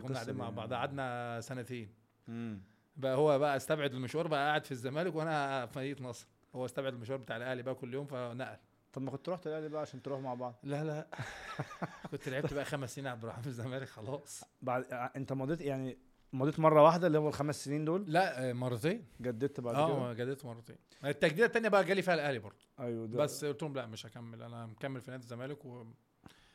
كنا 0.00 0.14
قاعدين 0.14 0.34
دي 0.34 0.40
مع. 0.40 0.50
بعض 0.50 0.72
قعدنا 0.74 1.40
سنتين. 1.40 1.94
امم 2.28 2.60
بقى 2.96 3.16
هو 3.16 3.38
بقى 3.38 3.56
استبعد 3.56 3.94
المشوار 3.94 4.26
بقى 4.26 4.46
قاعد 4.48 4.64
في 4.64 4.72
الزمالك 4.72 5.14
وأنا 5.14 5.66
في 5.66 5.78
مدينه 5.78 6.08
نصر. 6.08 6.26
هو 6.54 6.64
استبعد 6.64 6.92
المشوار 6.94 7.18
بتاع 7.18 7.36
الأهلي 7.36 7.62
بقى 7.62 7.74
كل 7.74 7.94
يوم 7.94 8.06
فنقل. 8.06 8.56
طب 8.92 9.02
ما 9.02 9.10
كنت 9.10 9.28
رحت 9.28 9.46
الأهلي 9.46 9.68
بقى 9.68 9.80
عشان 9.82 10.02
تروحوا 10.02 10.22
مع 10.22 10.34
بعض؟ 10.34 10.54
لا 10.62 10.84
لا. 10.84 11.06
كنت 12.10 12.28
لعبت 12.28 12.54
بقى 12.54 12.64
خمس 12.64 12.94
سنين 12.94 13.06
عبد 13.06 13.22
الرحمن 13.22 13.42
في 13.42 13.46
الزمالك 13.48 13.88
خلاص. 13.88 14.44
بعد 14.62 14.84
أنت 14.92 15.32
مضيت 15.32 15.60
يعني 15.60 15.98
مضيت 16.32 16.60
مرة 16.60 16.82
واحدة 16.82 17.06
اللي 17.06 17.18
هو 17.18 17.28
الخمس 17.28 17.64
سنين 17.64 17.84
دول؟ 17.84 18.04
لا 18.08 18.50
آه، 18.50 18.52
مرتين. 18.52 19.04
جددت 19.20 19.60
بعد 19.60 19.74
كده؟ 19.74 19.84
آه 19.84 20.12
جددت 20.12 20.44
مرتين. 20.44 20.76
التجديدة 21.04 21.46
الثانية 21.46 21.68
بقى 21.68 21.84
جالي 21.84 22.02
فيها 22.02 22.14
الأهلي 22.14 22.38
برضه. 22.38 22.64
أيوه 22.80 23.06
ده 23.06 23.18
بس 23.18 23.44
قلت 23.44 23.62
لهم 23.62 23.74
لا 23.74 23.86
مش 23.86 24.06
هكمل 24.06 24.42
أنا 24.42 24.66
مكمل 24.66 25.00
في 25.00 25.10
نادي 25.10 25.22
الزمالك 25.22 25.64
و... 25.64 25.84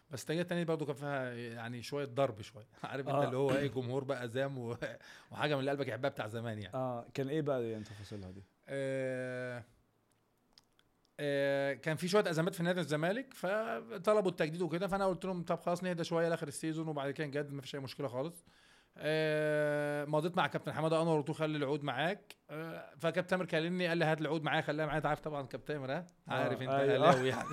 بس 0.09 0.21
التجديده 0.21 0.41
الثانية 0.43 0.63
برضه 0.63 0.85
كان 0.85 0.95
فيها 0.95 1.33
يعني 1.33 1.83
شوية 1.83 2.05
ضرب 2.05 2.41
شوية. 2.41 2.67
عارف 2.83 3.07
انت 3.07 3.15
آه. 3.15 3.25
اللي 3.25 3.37
هو 3.37 3.51
إيه 3.51 3.67
جمهور 3.67 4.03
بقى 4.03 4.29
زام 4.29 4.57
و... 4.57 4.77
وحاجة 5.31 5.53
من 5.55 5.59
اللي 5.59 5.71
قلبك 5.71 5.87
يحبها 5.87 6.09
بتاع 6.09 6.27
زمان 6.27 6.59
يعني. 6.59 6.75
آه 6.75 7.05
كان 7.13 7.29
إيه 7.29 7.41
بقى 7.41 7.69
يعني 7.69 7.83
تفاصيلها 7.83 8.31
دي؟ 8.31 8.43
آه 8.67 9.63
آه 11.19 11.73
كان 11.73 11.95
في 11.95 12.07
شوية 12.07 12.29
أزمات 12.29 12.55
في 12.55 12.63
نادي 12.63 12.79
الزمالك 12.79 13.33
فطلبوا 13.33 14.31
التجديد 14.31 14.61
وكده 14.61 14.87
فأنا 14.87 15.05
قلت 15.05 15.25
لهم 15.25 15.43
طب 15.43 15.59
خلاص 15.59 15.83
نهدى 15.83 16.03
شوية 16.03 16.29
لآخر 16.29 16.47
ال 16.47 16.53
season 16.53 16.87
وبعد 16.87 17.11
كده 17.11 17.27
نجدد 17.27 17.53
مفيش 17.53 17.75
أي 17.75 17.79
مشكلة 17.79 18.07
خالص. 18.07 18.45
آه 18.45 18.66
مضيت 20.05 20.37
مع 20.37 20.47
كابتن 20.47 20.73
حمادة. 20.73 21.01
انور 21.01 21.17
قلت 21.17 21.29
له 21.29 21.35
خلي 21.35 21.57
العقود 21.57 21.83
معاك. 21.83 22.35
آه 22.49 22.89
فكابتن 22.97 23.27
تامر 23.27 23.45
كلمني 23.45 23.87
قال 23.87 23.97
لي 23.97 24.05
هات 24.05 24.21
العقود 24.21 24.43
معايا 24.43 24.61
خليها 24.61 24.85
معايا. 24.85 25.07
عارف 25.07 25.19
طبعا 25.19 25.41
كابتن 25.47 25.73
تامر 25.73 25.91
ها 25.91 26.05
عارف 26.27 26.61
أنت 26.61 26.69
أيوة. 26.69 27.09
اهلاوي 27.09 27.27
يعني. 27.29 27.49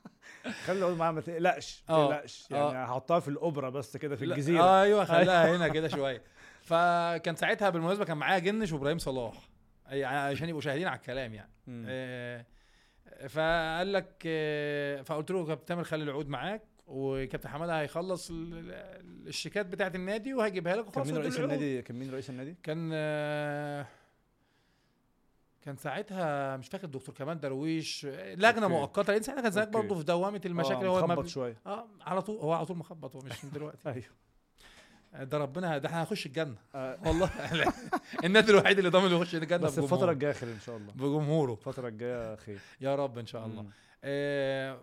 خلي 0.66 0.82
أقول 0.84 0.94
معايا 0.96 1.12
ما 1.12 1.20
تقلقش 1.20 1.84
ما 1.88 1.94
آه، 1.94 2.06
تقلقش. 2.08 2.50
يعني 2.50 2.78
هحطها 2.78 3.20
في 3.20 3.28
الاوبرا 3.28 3.70
بس 3.70 3.96
كده 3.96 4.16
في 4.16 4.24
الجزيرة. 4.24 4.62
آه 4.62 4.82
أيوه 4.82 5.04
خلاها 5.14 5.56
هنا 5.56 5.68
كده 5.68 5.88
شوية. 5.88 6.22
فكان 6.62 7.36
ساعتها 7.36 7.70
بالمناسبة 7.70 8.04
كان 8.04 8.16
معايا 8.16 8.38
جنش 8.38 8.72
وإبراهيم 8.72 8.98
صلاح. 8.98 9.34
يعني 9.88 10.16
عشان 10.16 10.48
يبقوا 10.48 10.60
شاهدين 10.60 10.86
على 10.88 10.96
الكلام 10.96 11.34
يعني. 11.34 11.52
آه، 11.68 12.46
فقال 13.28 13.92
لك 13.92 14.22
آه، 14.26 15.02
فقلت 15.02 15.30
له 15.30 15.46
كابتن 15.46 15.64
تامر 15.64 15.84
خلي 15.84 16.02
العقود 16.04 16.28
معاك. 16.28 16.62
وكابتن 16.86 17.48
حماده 17.48 17.80
هيخلص 17.80 18.30
ال- 18.30 18.54
ال- 18.54 19.28
الشيكات 19.28 19.66
بتاعه 19.66 19.92
النادي 19.94 20.34
وهيجيبها 20.34 20.76
لك 20.76 20.80
كان 20.84 20.88
وخلاص 20.88 21.06
مين 21.06 21.16
ودي 21.16 21.28
رئيس. 21.28 21.40
النادي؟ 21.40 21.82
كان 21.82 21.98
مين 21.98 22.10
رئيس 22.10 22.30
النادي؟ 22.30 22.56
كان 22.62 22.90
آه، 22.94 23.86
كان 25.64 25.76
ساعتها 25.76 26.56
مش 26.56 26.68
فاكر 26.68 26.84
الدكتور 26.84 27.14
كمال 27.14 27.40
درويش 27.40 28.06
آه، 28.10 28.34
لجنه. 28.34 28.68
مؤقتة 28.68 29.12
لأن 29.12 29.22
ساعتها 29.22 29.42
كان 29.42 29.50
زيك 29.50 29.64
أوكي. 29.64 29.78
برضه 29.78 29.94
في 29.94 30.04
دوامة 30.04 30.40
المشاكل 30.46 30.84
آه، 30.86 30.88
هو 30.88 31.06
ما 31.06 31.14
مخبط 31.14 31.26
شوية. 31.26 31.56
آه 31.66 31.86
على 32.00 32.22
طول 32.22 32.36
هو 32.38 32.52
على 32.52 32.66
طول 32.66 32.76
مخبط 32.76 33.16
هو 33.16 33.20
مش 33.22 33.44
من 33.44 33.50
دلوقتي. 33.56 33.88
أيوه. 33.88 34.04
ده 35.24 35.38
ربنا 35.38 35.78
ده 35.78 35.88
إحنا 35.88 36.00
هنخش 36.02 36.26
الجنة. 36.26 36.54
آه، 36.74 36.98
والله. 37.06 37.30
النادي 38.24 38.52
الوحيد 38.52 38.78
اللي 38.78 38.90
ضامن 38.90 39.10
يخش 39.16 39.34
الجنة 39.34 39.58
بس. 39.62 39.78
الفترة 39.78 40.12
الجاية 40.12 40.32
خير 40.32 40.48
إن 40.48 40.60
شاء 40.60 40.76
الله. 40.76 40.92
بجمهوره. 40.92 41.52
الفترة 41.52 41.88
الجاية 41.88 42.36
خير. 42.36 42.58
يا 42.80 42.94
رب 42.96 43.18
إن 43.18 43.26
شاء 43.26 43.46
الله. 43.46 43.60
آه، 43.60 43.66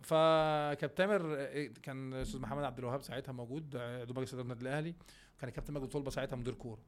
فكابتن 0.02 0.96
تامر 0.96 1.36
آه، 1.38 1.70
كان 1.84 2.14
أستاذ 2.14 2.40
محمد 2.40 2.64
عبد 2.64 2.80
الوهاب 2.80 3.02
ساعتها 3.02 3.32
موجود 3.32 3.76
آه، 3.76 4.02
عضو 4.02 4.14
مجلس 4.14 4.34
اداره 4.34 4.44
النادي 4.44 4.62
الأهلي. 4.62 4.96
وكان 5.38 5.50
الكابتن 5.50 5.74
ماجد 5.74 5.88
طلبه 5.88 6.10
ساعتها 6.10 6.36
مدير 6.36 6.54
كورة. 6.54 6.80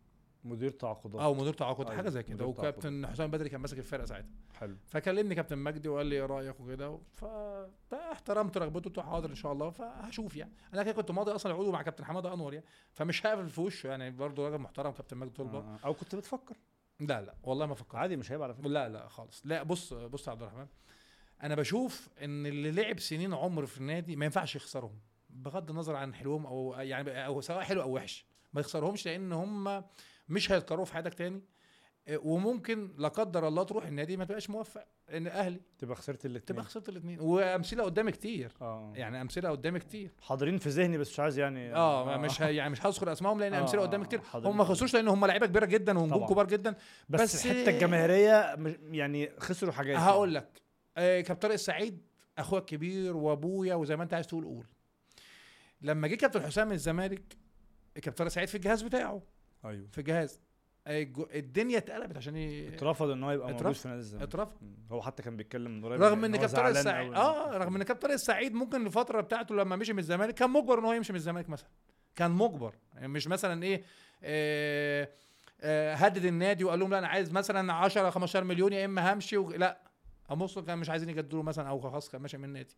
مدير 0.44 0.72
تعاقدات. 0.72 1.22
أو 1.22 1.34
مدير 1.34 1.54
تعاقد 1.54 1.86
أيوة، 1.86 1.98
حاجة 1.98 2.10
زي 2.10 2.24
كده. 2.24 2.46
وكابتن 2.46 3.08
حسام 3.08 3.32
بدري 3.32 3.50
كان 3.50 3.62
ماسك 3.62 3.78
الفرقة 3.78 4.06
ساعتها. 4.06 4.30
حلو. 4.54 4.76
فكلمني 4.86 5.36
كابتن 5.36 5.58
مجدي 5.58 5.90
وقال 5.90 6.06
لي 6.06 6.16
إيه 6.16 6.26
رأيك 6.26 6.60
وكده. 6.60 7.00
فاحترمت 7.90 8.58
رغبته 8.58 8.90
قلت 8.90 9.00
حاضر 9.00 9.30
إن 9.30 9.36
شاء 9.36 9.52
الله. 9.54 9.70
فهشوف 9.70 10.36
يعني. 10.36 10.52
أنا 10.74 10.84
كده 10.84 10.92
كنت 10.92 11.12
ماضي 11.12 11.32
أصلا 11.32 11.54
عضو 11.54 11.72
مع 11.72 11.82
كابتن 11.82 12.06
حمادة 12.06 12.34
أنور 12.34 12.54
يعني. 12.54 12.66
فمش 12.92 13.26
هقفل 13.26 13.50
في 13.50 13.62
وشه 13.62 13.88
يعني. 13.88 14.12
برضه 14.12 14.46
راجل 14.46 14.58
محترم 14.58 14.92
كابتن 14.92 15.18
مجدي 15.18 15.34
طلبه 15.34 15.58
آه. 15.58 15.80
أو 15.86 15.94
كنت 15.94 16.16
بتفكر؟ 16.16 16.56
لا 17.00 17.22
لا. 17.22 17.36
والله 17.44 17.66
ما 17.66 17.76
فكرت. 17.76 17.96
عادي 17.96 18.16
مش 18.16 18.32
هيبقى 18.32 18.46
على 18.46 18.54
فكرة. 18.54 18.68
لا 18.68 18.90
لا 18.90 19.08
خالص. 19.08 19.42
لا 19.46 19.64
بص 19.64 19.94
بص 19.94 20.28
يا 20.28 20.32
عبد 20.32 20.42
الرحمن. 20.42 20.68
أنا 21.44 21.56
بشوف 21.56 22.10
إن 22.24 22.46
اللي 22.46 22.72
لعب 22.72 23.00
سنين 23.00 23.34
عمر 23.34 23.66
في 23.66 23.78
النادي 23.78 24.16
ما 24.16 24.26
ينفعش 24.26 24.56
يخسرهم 24.56 25.00
بغض 25.30 25.70
النظر 25.70 25.96
عن 25.96 26.14
حلوهم 26.14 26.46
أو 26.46 26.76
يعني 26.80 27.26
أو 27.26 27.42
سواء 27.42 27.62
حلو 27.62 27.82
أو 27.82 27.96
وحش. 27.96 28.26
ما 28.54 28.62
يخسرهمش 28.62 29.06
لأن 29.06 29.32
هم 29.32 29.84
مش 30.30 30.52
هيتكرروا 30.52 30.86
في 30.86 30.94
حياتك 30.94 31.14
تاني. 31.14 31.42
إيه، 32.08 32.18
وممكن 32.24 32.94
لا 32.98 33.08
قدر 33.08 33.48
الله 33.48 33.64
تروح 33.64 33.86
النادي 33.86 34.18
ما 34.18 34.26
تبقاش 34.26 34.50
موفق 34.50 34.86
إن 35.10 35.28
أهلي. 35.28 35.60
تبقى 35.80 35.96
خسرت 35.96 36.26
الاثنين 36.26 36.46
تبقى 36.46 36.64
خسرت 36.64 36.90
الاثنين 36.90 37.20
وأمثلة 37.20 37.84
قدامي 37.84 38.12
كتير. 38.12 38.52
آه. 38.62 38.94
يعني 38.96 39.22
أمثلة 39.22 39.50
قدامي 39.50 39.80
كتير. 39.80 40.12
حاضرين 40.22 40.58
في 40.58 40.70
ذهني 40.70 40.98
بس 40.98 41.10
مش 41.12 41.20
عايز 41.20 41.40
يعني 41.40 41.76
آه 41.76 42.18
مش 42.18 42.42
ه- 42.42 42.46
يعني 42.48 42.70
مش 42.70 42.86
هذكر 42.86 43.12
أسمائهم 43.12 43.40
لأن 43.40 43.54
آه، 43.54 43.62
أمثلة 43.62 43.82
آه، 43.82 43.86
قدامي 43.86 44.06
كتير 44.06 44.22
حاضرين. 44.22 44.52
هم 44.52 44.58
ما 44.58 44.64
خسروش 44.64 44.94
لأن 44.94 45.08
هم 45.08 45.26
لعيبة 45.26 45.46
كبيرة 45.46 45.66
جدا 45.66 46.00
ونجوم. 46.00 46.26
كبار 46.28 46.48
جدا. 46.48 46.76
بس, 47.10 47.22
بس- 47.22 47.46
الحته 47.46 47.70
الجماهيرية 47.70 48.56
يعني 48.92 49.30
خسروا 49.40 49.72
حاجات 49.74 49.98
هقول 49.98 50.34
لك. 50.36 50.63
آه 50.98 51.22
كابتن 51.22 51.42
طارق 51.42 51.54
السعيد 51.54 52.02
اخويا 52.38 52.62
الكبير 52.62 53.18
وأبويا 53.18 53.76
وزي 53.76 53.96
ما 53.96 54.04
أنت 54.04 54.14
عايز 54.14 54.28
تقول 54.28 54.44
قول 54.46 54.66
لما 55.82 56.08
جه 56.08 56.16
كابتن 56.16 56.42
حسام 56.42 56.68
من 56.68 56.74
الزمالك 56.74 57.38
كابتن 57.96 58.12
طارق 58.12 58.26
السعيد 58.28 58.48
في 58.48 58.56
الجهاز 58.56 58.82
بتاعه 58.82 59.22
أيوه 59.66 59.88
في 59.92 59.98
الجهاز 59.98 60.42
آه، 60.88 61.08
الدنيا 61.36 61.78
اتقلبت 61.78 62.18
عشان. 62.18 62.36
اترفض 62.74 63.10
إن 63.10 63.24
هو 63.24 63.32
يبقى 63.32 63.52
موجود. 63.54 63.72
في 63.72 63.88
نادي 63.88 64.00
الزمالك 64.00 64.28
اترفض. 64.28 64.58
هو 64.92 65.02
حتى 65.02 65.24
كان 65.24 65.38
بيتكلم 65.38 65.72
من 65.72 65.86
قريب 65.86 66.02
رغم 66.02 66.26
إن 66.26 66.36
كابتن 66.36 66.56
طارق 66.56 66.70
السعيد. 66.70 67.14
آه 67.14 67.58
رغم 67.58 67.76
إن 67.76 67.84
كابتن 67.84 68.02
طارق 68.02 68.14
السعيد 68.14 68.54
ممكن 68.54 68.86
الفترة 68.86 69.22
بتاعته 69.22 69.56
لما 69.56 69.76
مشي 69.76 69.94
من 69.94 70.00
الزمالك 70.00 70.34
كان 70.34 70.50
مجبر 70.50 70.80
إن 70.80 70.86
هو 70.86 70.94
يمشي 70.94 71.14
من 71.14 71.18
الزمالك 71.18 71.50
مثلا 71.50 71.70
كان 72.16 72.32
مجبر 72.32 72.76
يعني 72.94 73.08
مش 73.08 73.28
مثلا 73.28 73.64
إيه 73.64 73.84
آه 74.24 75.10
آه 75.62 75.94
هدد 75.94 76.26
النادي 76.26 76.64
وقال 76.64 76.80
لهم 76.80 76.90
لا 76.92 77.00
أنا 77.00 77.08
عايز 77.08 77.32
مثلا 77.32 77.74
10 77.74 78.10
15 78.10 78.44
مليون 78.44 78.74
يا 78.74 78.86
إما 78.86 79.14
همشي 79.14 79.38
و... 79.38 79.50
لا 79.52 79.82
اموسو 80.32 80.64
كان 80.64 80.78
مش 80.78 80.90
عايزين 80.90 81.10
يجددوا 81.10 81.44
مثلا 81.44 81.70
أو 81.70 81.80
خلاص 81.80 82.10
كان 82.10 82.22
ماشي 82.22 82.38
من 82.38 82.44
النادي 82.46 82.76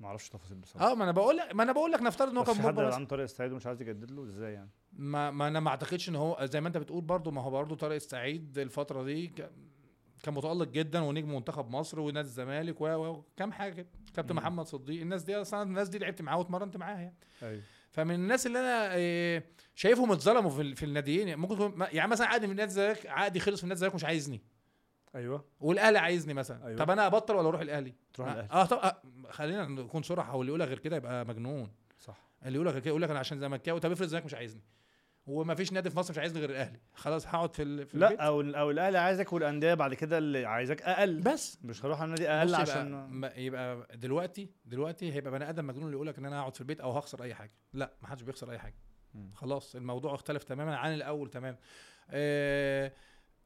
ما 0.00 0.06
أعرفش 0.06 0.28
تفاصيل 0.28 0.56
بصراحة. 0.58 0.90
آه 0.92 0.94
ما 0.94 1.04
أنا 1.04 1.12
بقول 1.12 1.36
لك 1.36 1.54
ما 1.54 1.62
أنا 1.62 1.72
بقول 1.72 1.92
لك 1.92 2.02
نفترض 2.02 2.30
إن 2.30 2.36
هو 2.36 2.44
كان 2.44 2.54
في 2.54 2.62
حد. 2.62 2.78
عن 2.78 3.06
طارق 3.06 3.22
السعيد 3.22 3.52
ومش 3.52 3.66
عايز 3.66 3.82
يجدد 3.82 4.10
له؟ 4.10 4.24
إزاي 4.24 4.52
يعني؟ 4.52 4.70
ما, 4.92 5.30
ما 5.30 5.48
أنا 5.48 5.60
ما 5.60 5.70
أعتقدش 5.70 6.08
إن 6.08 6.16
هو 6.16 6.46
زي 6.46 6.60
ما 6.60 6.68
أنت 6.68 6.76
بتقول 6.78 7.00
برضو 7.04 7.30
ما 7.30 7.42
هو 7.42 7.50
برضو 7.50 7.74
طارق 7.74 7.94
السعيد 7.94 8.58
الفترة 8.58 9.02
دي 9.02 9.26
ك- 9.28 9.50
كان 10.22 10.34
متألق 10.34 10.68
جدا 10.68 11.00
ونجم 11.00 11.34
منتخب 11.34 11.70
مصر 11.70 12.00
ونادي 12.00 12.28
الزمالك 12.28 12.80
و- 12.80 12.84
و- 12.86 13.08
وكام 13.10 13.52
حاجة 13.52 13.72
كده. 13.72 13.86
كابتن. 14.14 14.34
محمد 14.34 14.66
صديق. 14.66 15.00
الناس 15.00 15.22
دي 15.22 15.36
أصلا 15.36 15.62
الناس 15.62 15.88
دي 15.88 15.98
لعبت 15.98 16.22
معاها 16.22 16.36
واتمرنت 16.38 16.76
معاها 16.76 17.00
يعني. 17.00 17.16
أيوه. 17.42 17.62
فمن 17.90 18.14
الناس 18.14 18.46
اللي 18.46 18.58
أنا 18.58 18.94
إيه، 18.94 19.46
شايفهم 19.74 20.12
اتظلموا 20.12 20.50
في, 20.50 20.62
ال- 20.62 20.76
في 20.76 20.82
الناديين 20.84 21.28
يعني. 21.28 21.40
ممكن 21.40 21.54
يكون 21.54 21.86
يعني 21.92 22.10
مثلا 22.10 22.26
عقدي 22.26 22.46
من 22.46 22.56
نادي 22.56 22.68
الزمالك 22.70 23.06
عقدي 23.06 23.40
خلص 23.40 23.62
من 23.64 23.68
نادي 23.68 23.74
الزمالك 23.76 23.94
مش 23.94 24.04
عايزني. 24.04 24.42
أيوه. 25.16 25.44
والأهلي 25.60 25.98
عايزني 25.98 26.34
مثلا. 26.34 26.66
أيوة. 26.66 26.78
طب 26.78 26.90
أنا 26.90 27.06
أبطل 27.06 27.34
ولا 27.36 27.48
أروح 27.48 27.60
الأهلي؟ 27.60 27.94
تروح 28.14 28.28
آه. 28.28 28.32
الأهلي. 28.32 28.52
آه، 28.52 28.64
طب 28.66 28.76
آه 28.76 29.02
خلينا 29.30 29.64
نكون 29.66 30.02
صراحة 30.02 30.32
هو 30.32 30.40
اللي 30.40 30.50
يقولها 30.50 30.66
غير 30.66 30.78
كده 30.78 30.96
يبقى 30.96 31.24
مجنون. 31.26 31.70
صح. 31.98 32.26
اللي 32.46 32.54
يقول 32.54 32.66
لك 32.66 32.72
غير 32.72 32.82
كده 32.82 32.90
يقول 32.90 33.02
لك 33.02 33.10
أنا 33.10 33.18
عشان 33.18 33.40
زملكاوي. 33.40 33.80
طب 33.80 33.90
افرض 33.90 34.02
الزمالك 34.02 34.24
مش 34.26 34.34
عايزني. 34.34 34.62
وما 35.26 35.54
فيش 35.54 35.72
نادي 35.72 35.90
في 35.90 35.98
مصر 35.98 36.12
مش 36.12 36.18
عايزني 36.18 36.40
غير 36.40 36.50
الأهلي. 36.50 36.80
خلاص 36.94 37.26
هقعد 37.26 37.54
في, 37.54 37.62
ال... 37.62 37.86
في 37.86 37.94
البيت. 37.94 38.10
لا 38.18 38.22
أو 38.26 38.40
أو 38.40 38.70
الأهلي 38.70 38.98
عايزك 38.98 39.32
والأندية 39.32 39.74
بعد 39.74 39.94
كده 39.94 40.18
اللي 40.18 40.44
عايزك 40.44 40.82
أقل. 40.82 41.20
بس. 41.20 41.58
مش 41.64 41.84
هروح 41.84 42.00
على 42.00 42.04
النادي 42.14 42.22
بص 42.24 42.30
أقل 42.30 42.48
يبقى 42.48 42.60
عشان 42.60 42.90
ما- 43.10 43.32
يبقى 43.36 43.86
دلوقتي 43.96 44.50
دلوقتي 44.64 45.12
هيبقى 45.12 45.32
بني 45.32 45.48
آدم 45.48 45.66
مجنون 45.66 45.84
اللي 45.84 45.94
يقول 45.96 46.06
لك 46.06 46.18
إن 46.18 46.24
أنا 46.24 46.40
هقعد 46.40 46.54
في 46.54 46.60
البيت 46.60 46.80
أو 46.80 46.90
هخسر 46.92 47.22
أي 47.22 47.34
حاجة. 47.34 47.52
لا 47.72 47.92
ما 48.02 48.08
حدش 48.08 48.22
بيخسر 48.22 48.50
أي 48.50 48.58
حاجة. 48.58 48.74
مم. 49.14 49.30
خلاص 49.34 49.76
الموضوع 49.76 50.14
اختلف 50.14 50.44
تماما 50.44 50.76
عن 50.76 50.94
الأول 50.94 51.30
تماما. 51.30 51.56
آه، 52.10 52.92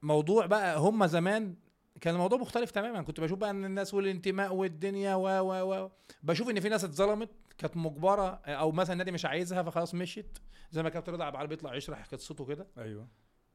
موضوع 0.02 0.46
بقى 0.46 0.78
هم 0.78 1.06
زمان 1.06 1.54
كان 2.00 2.14
الموضوع 2.14 2.38
مختلف 2.38 2.70
تماما. 2.70 3.02
كنت 3.02 3.20
بشوف 3.20 3.38
بقى 3.38 3.50
إن 3.50 3.64
الناس 3.64 3.94
والانتماء 3.94 4.54
والدنيا 4.54 5.14
و 5.14 5.26
و 5.26 5.84
و 5.84 5.90
بشوف 6.22 6.50
إن 6.50 6.60
في 6.60 6.68
ناس 6.68 6.84
اتظلمت 6.84 7.30
كانت 7.58 7.76
مجبرة 7.76 8.40
أو 8.46 8.72
مثلا 8.72 8.92
النادي 8.92 9.12
مش 9.12 9.24
عايزها 9.24 9.62
فخلاص 9.62 9.94
مشيت 9.94 10.38
زي 10.70 10.82
ما 10.82 10.88
كابتن 10.88 11.12
رضا 11.12 11.24
عبد 11.24 11.34
العال 11.34 11.46
بيطلع 11.46 11.74
يشرح 11.74 12.04
قصته 12.04 12.46
كده. 12.46 12.66
أيوه. 12.78 13.08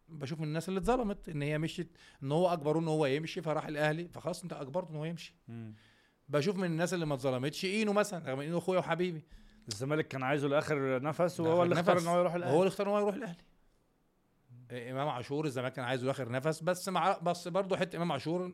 بشوف 0.08 0.40
من 0.40 0.48
الناس 0.48 0.70
اللي 0.70 0.80
اتظلمت 0.80 1.30
إن 1.30 1.42
هي 1.42 1.58
مشيت 1.58 1.98
إن 2.24 2.32
هو 2.32 2.54
اجبروه 2.54 2.84
إن 2.84 2.88
هو 2.88 3.06
يمشي 3.06 3.42
فراح 3.42 3.68
الأهلي 3.68 4.08
فخلاص 4.08 4.44
أنت 4.44 4.54
أجبرته 4.54 4.92
إن 4.92 4.96
هو 4.96 5.06
يمشي. 5.06 5.36
مم. 5.48 5.76
بشوف 6.30 6.58
من 6.58 6.64
الناس 6.64 6.94
اللي 6.94 7.06
ما 7.06 7.14
اتظلمتش 7.14 7.66
إينو 7.66 7.94
مثلا 7.94 8.30
رغم 8.30 8.40
إنه 8.40 8.58
أخويا 8.58 8.80
وحبيبي. 8.80 9.26
الزمالك 9.68 10.08
كان 10.08 10.24
عايزه 10.24 10.48
لآخر 10.48 11.02
نفس 11.02 11.40
وهو 11.40 11.64
اللي 11.64 11.80
اختار. 11.80 12.00
إن 12.00 12.08
هو 12.08 12.20
يروح 12.20 12.34
الأهلي. 12.34 12.56
هو 12.56 12.60
اللي 12.60 12.68
اختار 12.68 12.88
إن 12.88 12.92
هو 12.92 13.00
يروح 13.00 13.16
الأهلي. 13.16 13.38
امام 14.72 15.10
عاشور 15.10 15.46
الزمالك 15.46 15.74
كان 15.74 15.86
عايزه 15.86 16.12
اخر 16.12 16.32
نفس 16.32 16.64
بس 16.64 16.90
مع 16.90 17.18
بس 17.18 17.48
برضه 17.48 17.78
حتة 17.78 17.96
امام 17.96 18.12
عاشور 18.12 18.54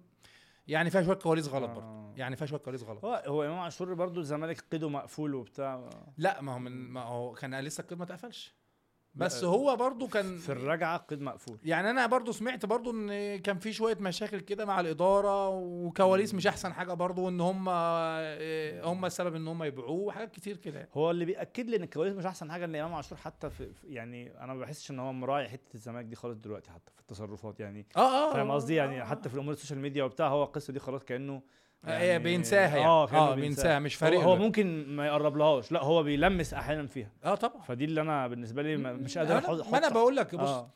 يعني 0.67 0.89
فيها 0.89 1.04
شوية 1.04 1.15
كواليس 1.15 1.47
غلط 1.47 1.69
برضه. 1.69 1.82
آه. 1.82 2.13
يعني 2.17 2.36
فيها 2.36 2.47
شوية 2.47 2.60
كواليس 2.60 2.84
غلط. 2.84 3.06
هو 3.06 3.24
هو 3.28 3.43
امام 3.43 3.60
عاشور 3.60 3.93
برضو 3.93 4.19
الزمالك 4.19 4.62
قيده 4.71 4.89
مقفول 4.89 5.36
وبتاع. 5.36 5.89
لا 6.17 6.41
ما 6.41 6.54
هو 6.54 6.60
من 6.60 6.71
ما 6.71 7.02
هو 7.02 7.32
كان 7.34 7.60
لسه 7.60 7.82
القيد 7.82 7.97
ما 7.97 8.04
اتقفلش. 8.04 8.54
بس 9.15 9.43
هو 9.43 9.76
برضه 9.76 10.08
كان 10.08 10.38
في 10.38 10.52
الرجعة 10.52 10.97
قيد 10.97 11.21
مقفول. 11.21 11.58
يعني 11.63 11.89
أنا 11.89 12.06
برضو 12.06 12.32
سمعت 12.32 12.65
برضو 12.65 12.91
إن 12.91 13.39
كان 13.39 13.60
في 13.60 13.74
شوية 13.74 13.97
مشاكل 14.00 14.39
كده 14.39 14.65
مع 14.65 14.80
الإدارة 14.80 15.50
وكواليس 15.50 16.34
مش 16.34 16.47
أحسن 16.47 16.74
حاجة 16.74 16.93
برضو 16.93 17.30
إن 17.30 17.41
هم 17.41 17.69
إيه، 17.69 18.86
هم 18.86 19.06
السبب 19.06 19.36
إن 19.36 19.47
هم 19.47 19.63
يبيعوه 19.63 19.91
وحاجات 19.91 20.32
كتير 20.32 20.58
كده 20.58 20.89
هو 20.93 21.12
اللي 21.12 21.26
بيأكد 21.26 21.69
لي 21.69 21.76
إن 21.78 21.84
الكواليس 21.84 22.13
مش 22.15 22.26
أحسن 22.26 22.52
حاجة 22.52 22.65
إن 22.65 22.76
امام 22.76 22.93
عاشور 22.93 23.17
حتى 23.17 23.50
في 23.50 23.71
يعني 23.84 24.43
أنا 24.43 24.54
ما 24.54 24.60
بحسش 24.60 24.91
إن 24.91 25.00
هو 25.00 25.13
مراعي 25.13 25.50
حتة 25.50 25.74
الزمالك 25.76 26.06
دي 26.06 26.15
خالص 26.15 26.38
دلوقتي 26.38 26.71
حتى 26.71 26.91
في 26.95 27.02
التصرفات 27.02 27.60
يعني. 27.60 27.86
آه 27.97 28.00
آه 28.30 28.34
فاهم 28.34 28.52
آه، 28.52 28.56
قصدي؟ 28.56 28.76
يعني 28.76 29.02
آه. 29.02 29.06
حتى 29.06 29.30
في 29.30 29.36
الأمور 29.36 29.54
ال 29.54 29.57
social 29.57 29.80
media 29.80 30.04
وبتاع 30.04 30.28
هو 30.28 30.43
القصة 30.43 30.74
دي 30.74 30.80
خلاص 30.80 31.04
كأنه 31.04 31.41
آه، 31.86 32.17
بينساها 32.17 32.78
يعني. 32.78 32.86
آه 32.86 33.12
آه 33.12 33.36
بينساها 33.36 33.80
مش 33.80 33.96
فارق 33.96 34.20
هو, 34.20 34.32
هو. 34.32 34.36
ممكن 34.36 34.86
ما 34.88 35.08
يقربلهاش 35.08 35.72
لا 35.72 35.84
هو 35.84 36.04
بيلمس 36.04 36.54
أحيانا 36.54 36.88
فيها. 36.88 37.12
آه 37.24 37.36
طبعا. 37.36 37.62
فدي 37.62 37.86
اللي 37.86 38.02
أنا 38.02 38.28
بالنسبة 38.28 38.62
لي 38.62 38.78
مش 38.78 39.17
قادر 39.17 39.38
أحط 39.38 39.67
ما 39.72 39.78
أنا 39.78 39.89
بقول 39.89 40.15
لك 40.15 40.36
بص 40.36 40.50
آه. 40.50 40.70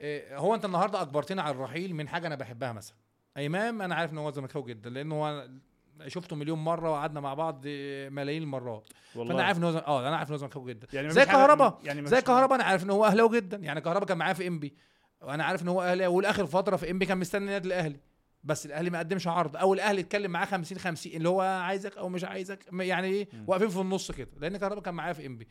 إيه، 0.00 0.38
هو 0.38 0.54
أنت 0.54 0.64
النهارده 0.64 1.02
أجبرتني 1.02 1.40
على 1.40 1.54
الرحيل 1.54 1.94
من 1.94 2.08
حاجة 2.08 2.26
أنا 2.26 2.34
بحبها 2.34 2.72
مثلا. 2.72 2.96
امام 3.38 3.82
أنا 3.82 3.94
عارف 3.94 4.12
إن 4.12 4.18
هو 4.18 4.30
زملكاوي 4.30 4.64
جدا 4.68 4.90
لأنه 4.90 5.14
هو 5.14 5.48
شفته 6.06 6.36
مليون 6.36 6.58
مرة 6.58 6.90
وقعدنا 6.90 7.20
مع 7.20 7.34
بعض 7.34 7.66
إيه، 7.66 8.08
ملايين 8.08 8.42
المرات. 8.42 8.88
والله. 9.14 9.32
فأنا 9.34 9.44
عارف 9.46 9.58
إن 9.58 9.64
هو 9.64 9.78
آه 9.78 10.08
أنا 10.08 10.16
عارف 10.16 10.28
إن 10.28 10.32
هو 10.34 10.38
زملكاوي 10.38 10.74
جدا. 10.74 10.86
يعني 10.92 11.10
زي 11.10 11.24
كهربا. 11.24 11.78
يعني 11.84 12.06
زي 12.06 12.20
كهربا 12.22 12.54
أنا 12.54 12.64
عارف 12.64 12.84
إن 12.84 12.90
هو 12.90 13.04
أهلاوي 13.04 13.36
جدا. 13.36 13.56
يعني 13.56 13.80
كهربا 13.80 14.06
كان 14.06 14.18
معايا 14.18 14.34
في 14.34 14.46
إنبي. 14.46 14.74
وأنا 15.20 15.44
عارف 15.44 15.62
إن 15.62 15.68
هو 15.68 15.82
أهلاوي 15.82 16.14
والآخر 16.16 16.46
فترة 16.46 16.76
في 16.76 16.90
إنبي 16.90 17.06
كان 17.06 17.18
مستني 17.18 17.44
النادي 17.44 17.68
الأهلي. 17.68 18.00
بس 18.44 18.66
الأهلي 18.66 18.90
ما 18.90 18.98
قدمش 18.98 19.26
عرض. 19.26 19.56
أو 19.56 19.74
الأهلي 19.74 20.00
اتكلم 20.00 20.30
معاه 20.30 20.46
50 20.46 20.78
50 20.78 21.12
اللي 21.12 21.28
هو 21.28 21.40
عايزك 21.40 21.96
أو 21.96 22.08
مش 22.08 22.24
عايزك 22.24 22.64
يعني 22.72 23.06
إيه. 23.06 23.28
واقفين 23.46 23.68
في 23.68 23.80
النص 23.80 24.12
كده. 24.12 24.30
لأن 24.40 24.56
كهربا 24.56 24.80
كان 24.80 24.94
معايا 24.94 25.12
في 25.12 25.26
إنبي. 25.26 25.48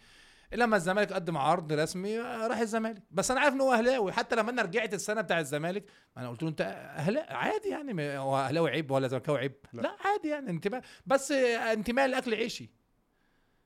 لما 0.54 0.76
الزمالك 0.76 1.14
قدم 1.14 1.38
عرض 1.38 1.74
رسمي 1.74 2.20
راح 2.20 2.60
الزمالك. 2.60 3.04
بس 3.12 3.32
أنا 3.32 3.40
عارف 3.40 3.54
إن 3.54 3.62
هو 3.62 3.74
أهلاوي. 3.74 4.12
حتى 4.12 4.36
لما 4.36 4.52
أنا 4.52 4.62
رجعت 4.62 4.94
السنة 4.94 5.22
بتاع 5.22 5.40
الزمالك 5.40 5.84
أنا 6.18 6.30
قلت 6.30 6.44
له 6.44 6.50
أنت 6.50 6.62
أهلاوي؟ 6.98 7.28
عادي 7.30 7.70
يعني. 7.70 8.18
هو 8.18 8.38
أهلاوي 8.38 8.72
عيب 8.72 8.92
ولا 8.92 9.08
زملكاوي 9.08 9.40
عيب؟ 9.40 9.56
لا. 9.74 9.82
لا. 9.82 9.98
عادي 10.06 10.28
يعني. 10.28 10.50
انتماء 10.50 10.82
بس 11.06 11.32
انتماء 11.32 12.08
لاكل 12.08 12.36
عيشي. 12.36 12.70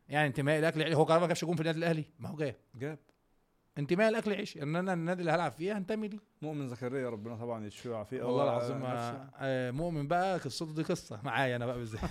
يعني 0.10 0.28
انتماء 0.28 0.62
لاكل 0.62 0.84
عيشي. 0.84 0.96
هو 0.96 1.06
كهربا 1.06 1.22
ما 1.22 1.28
جابش 1.28 1.46
جون 1.46 1.56
في 1.56 1.62
النادي 1.62 1.78
الأهلي؟ 1.80 2.06
ما 2.20 2.30
هو 2.30 2.36
جاب. 2.38 2.56
جاب. 2.76 3.00
انتماء 3.78 4.12
لأكل 4.12 4.34
عيشي 4.34 4.64
ان 4.64 4.76
أنا 4.76 4.94
النادي 4.94 5.20
اللي 5.22 5.32
هلعب 5.32 5.52
فيه 5.52 5.78
هنتمي 5.78 6.08
ليه. 6.08 6.20
مؤمن 6.42 6.68
زكريا 6.68 7.10
ربنا 7.10 7.36
طبعا 7.36 7.66
يشفيه 7.66 7.90
ويعافيه. 7.90 8.24
والله 8.24 8.44
العظيم 8.44 8.84
آه، 8.86 9.30
آه، 9.38 9.72
مؤمن 9.72 10.08
بقى 10.08 10.38
قصته 10.38 10.74
دي 10.74 10.84
قصة. 10.84 11.20
معايا 11.24 11.56
أنا 11.56 11.66
بقى 11.66 11.78
بالذات. 11.78 12.10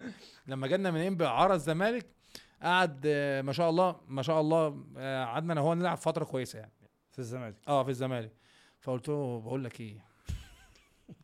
لما 0.46 0.66
جالنا 0.66 0.90
من 0.90 1.00
انبي 1.00 1.26
عرى 1.26 1.54
الزمالك. 1.54 2.06
قعد 2.62 3.02
آه، 3.06 3.42
ما 3.42 3.52
شاء 3.52 3.70
الله 3.70 4.00
ما 4.08 4.22
شاء 4.22 4.40
الله 4.40 4.84
آه، 4.96 5.24
قعدنا 5.24 5.52
أنا 5.52 5.60
هو 5.60 5.74
نلعب 5.74 5.96
فترة 5.96 6.24
كويسة 6.24 6.58
يعني. 6.58 6.72
في 7.12 7.18
الزمالك. 7.18 7.56
آه 7.68 7.84
في 7.84 7.90
الزمالك. 7.90 8.32
فقلت 8.80 9.08
له 9.08 9.40
بقول 9.40 9.64
لك 9.64 9.80
إيه؟ 9.80 10.09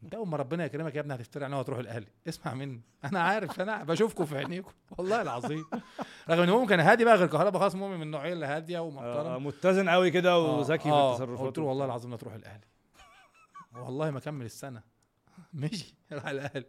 انت 0.03 0.15
اول 0.15 0.29
ما 0.29 0.37
ربنا 0.37 0.65
يكرمك 0.65 0.95
يا 0.95 1.01
ابني 1.01 1.15
هتفتري 1.15 1.45
عنها 1.45 1.59
وتروح 1.59 1.79
الاهلي. 1.79 2.07
اسمع 2.29 2.55
مني. 2.55 2.83
أنا 3.05 3.21
عارف 3.21 3.61
أنا 3.61 3.85
بشوفكم 3.85 4.25
في 4.25 4.39
عينيكم. 4.39 4.73
والله 4.99 5.23
العظيم. 5.23 5.65
رغم 6.31 6.43
ان 6.43 6.51
مؤمن 6.51 6.67
كان 6.67 6.81
هادي 6.81 7.05
بقى 7.05 7.17
غير 7.17 7.27
كهربا 7.27 7.59
خلاص 7.59 7.75
مؤمن 7.75 7.97
من 7.97 8.03
النوعية 8.03 8.33
اللي 8.33 8.47
هادية 8.47 8.79
ومحترم 8.79 9.27
آه 9.27 9.39
متزن 9.39 9.89
قوي 9.89 10.11
كده 10.11 10.31
آه، 10.31 10.59
وذكي 10.59 10.91
آه، 10.91 11.13
في 11.13 11.17
تصرفاته 11.17 11.45
قلت 11.47 11.59
له 11.59 11.65
والله 11.65 11.85
العظيم 11.85 12.11
لا 12.11 12.17
تروح 12.17 12.35
الاهلي. 12.35 12.65
والله 13.75 14.11
ما 14.11 14.21
كمل 14.21 14.45
السنة. 14.47 14.83
مشي 15.55 15.95
راح 16.13 16.27
الاهلي. 16.27 16.65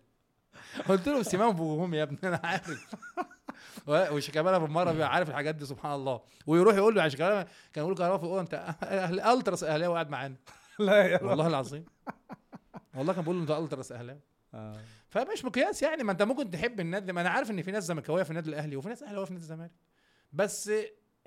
قلت 0.88 1.08
له 1.08 1.24
سيمان 1.24 1.52
بوهم 1.52 1.94
يا 1.94 2.04
ابني 2.04 2.20
أنا 2.24 2.42
عارف. 2.44 2.96
وشيكابالا 3.88 4.58
بالمرة 4.58 4.92
بيبقى 4.92 5.14
عارف 5.14 5.30
الحاجات 5.30 5.56
دي 5.56 5.66
سبحان 5.66 5.94
الله. 5.94 6.22
ويروح 6.48 6.76
يقول 6.76 6.96
له 6.96 7.04
يا 7.04 7.10
شيكابالا 7.10 7.48
كان 7.74 7.84
يقول 7.84 7.96
كهربا 7.98 8.18
في 8.18 8.24
الأوضة 8.24 8.42
أنت 8.42 8.54
أهل 8.84 9.20
ألتراس 9.20 9.64
أهلاوي 9.64 9.94
قاعد 9.94 10.10
معانا. 10.10 10.36
لا 10.80 11.04
يا 11.08 11.24
والله 11.24 11.48
العظيم. 11.48 11.86
والله 12.98 13.14
كان 13.14 13.22
بيقول 13.22 13.36
له 13.36 13.42
انت 13.42 13.52
ألتراس 13.52 13.92
أهلاوي 13.92 14.20
آه. 14.54 14.78
فمش 15.08 15.46
مقياس 15.46 15.84
يعني 15.84 16.04
ما 16.04 16.12
أنت 16.12 16.22
ممكن 16.22 16.52
تحب 16.52 16.80
النادي 16.80 17.14
ما 17.14 17.22
أنا 17.22 17.30
عارف 17.30 17.52
إن 17.52 17.62
في 17.62 17.72
ناس 17.72 17.84
زملكاوية 17.84 18.24
في 18.24 18.30
النادي 18.30 18.50
الأهلي 18.50 18.76
وفي 18.76 18.90
ناس 18.90 19.04
أهلاوية 19.04 19.26
في 19.26 19.34
نادي 19.34 19.44
الزمالك 19.44 19.72
بس 20.34 20.72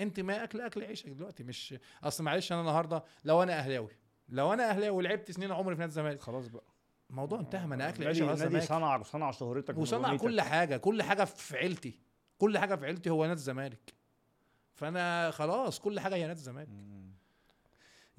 انتمائك 0.00 0.56
لأكل 0.56 0.84
عيشك 0.84 1.08
دلوقتي 1.08 1.42
مش 1.44 1.74
أصل 2.04 2.24
معلش 2.24 2.52
أنا 2.52 2.60
النهارده 2.60 3.04
لو 3.24 3.42
أنا 3.42 3.58
أهلاوي 3.58 3.90
لو 4.28 4.52
أنا 4.52 4.70
أهلاوي 4.70 4.96
ولعبت 4.96 5.30
سنين 5.30 5.52
عمري 5.52 5.74
في 5.74 5.80
نادي 5.80 5.90
الزمالك 5.90 6.20
خلاص 6.20 6.46
بقى 6.48 6.64
الموضوع 7.10 7.40
انتهى 7.40 7.66
ما 7.66 7.74
أنا 7.74 7.88
أكل 7.88 8.06
عيشي 8.06 8.20
خلاص 8.26 8.38
نادي 8.38 8.50
زمالك 8.50 8.68
صنع 8.68 9.02
صنع 9.02 9.30
شهرتك 9.30 9.78
وصنع. 9.78 10.16
كل 10.16 10.40
حاجة 10.40 10.76
كل 10.76 11.02
حاجة 11.02 11.24
في 11.24 11.56
عيلتي 11.56 12.00
كل 12.38 12.58
حاجة 12.58 12.74
في 12.74 12.86
عيلتي 12.86 13.10
هو 13.10 13.22
نادي 13.24 13.38
الزمالك 13.38 13.94
فأنا 14.74 15.30
خلاص 15.30 15.78
كل 15.78 16.00
حاجة 16.00 16.14
هي 16.14 16.26
نادي 16.26 16.38
الزمالك. 16.38 16.68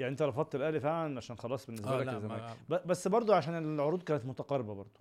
يعني 0.02 0.12
انت 0.12 0.22
رفضت 0.22 0.56
الاهلي 0.56 0.80
فعلا 0.80 1.18
عشان 1.18 1.38
خلاص 1.38 1.66
بالنسبة 1.66 1.90
آه 2.00 2.04
لك 2.04 2.14
الزمالك 2.16 2.56
بس 2.88 3.08
برضو 3.08 3.34
عشان 3.34 3.58
العروض 3.76 4.04
كانت 4.04 4.26
متقاربة 4.26 4.74
برضو. 4.74 5.00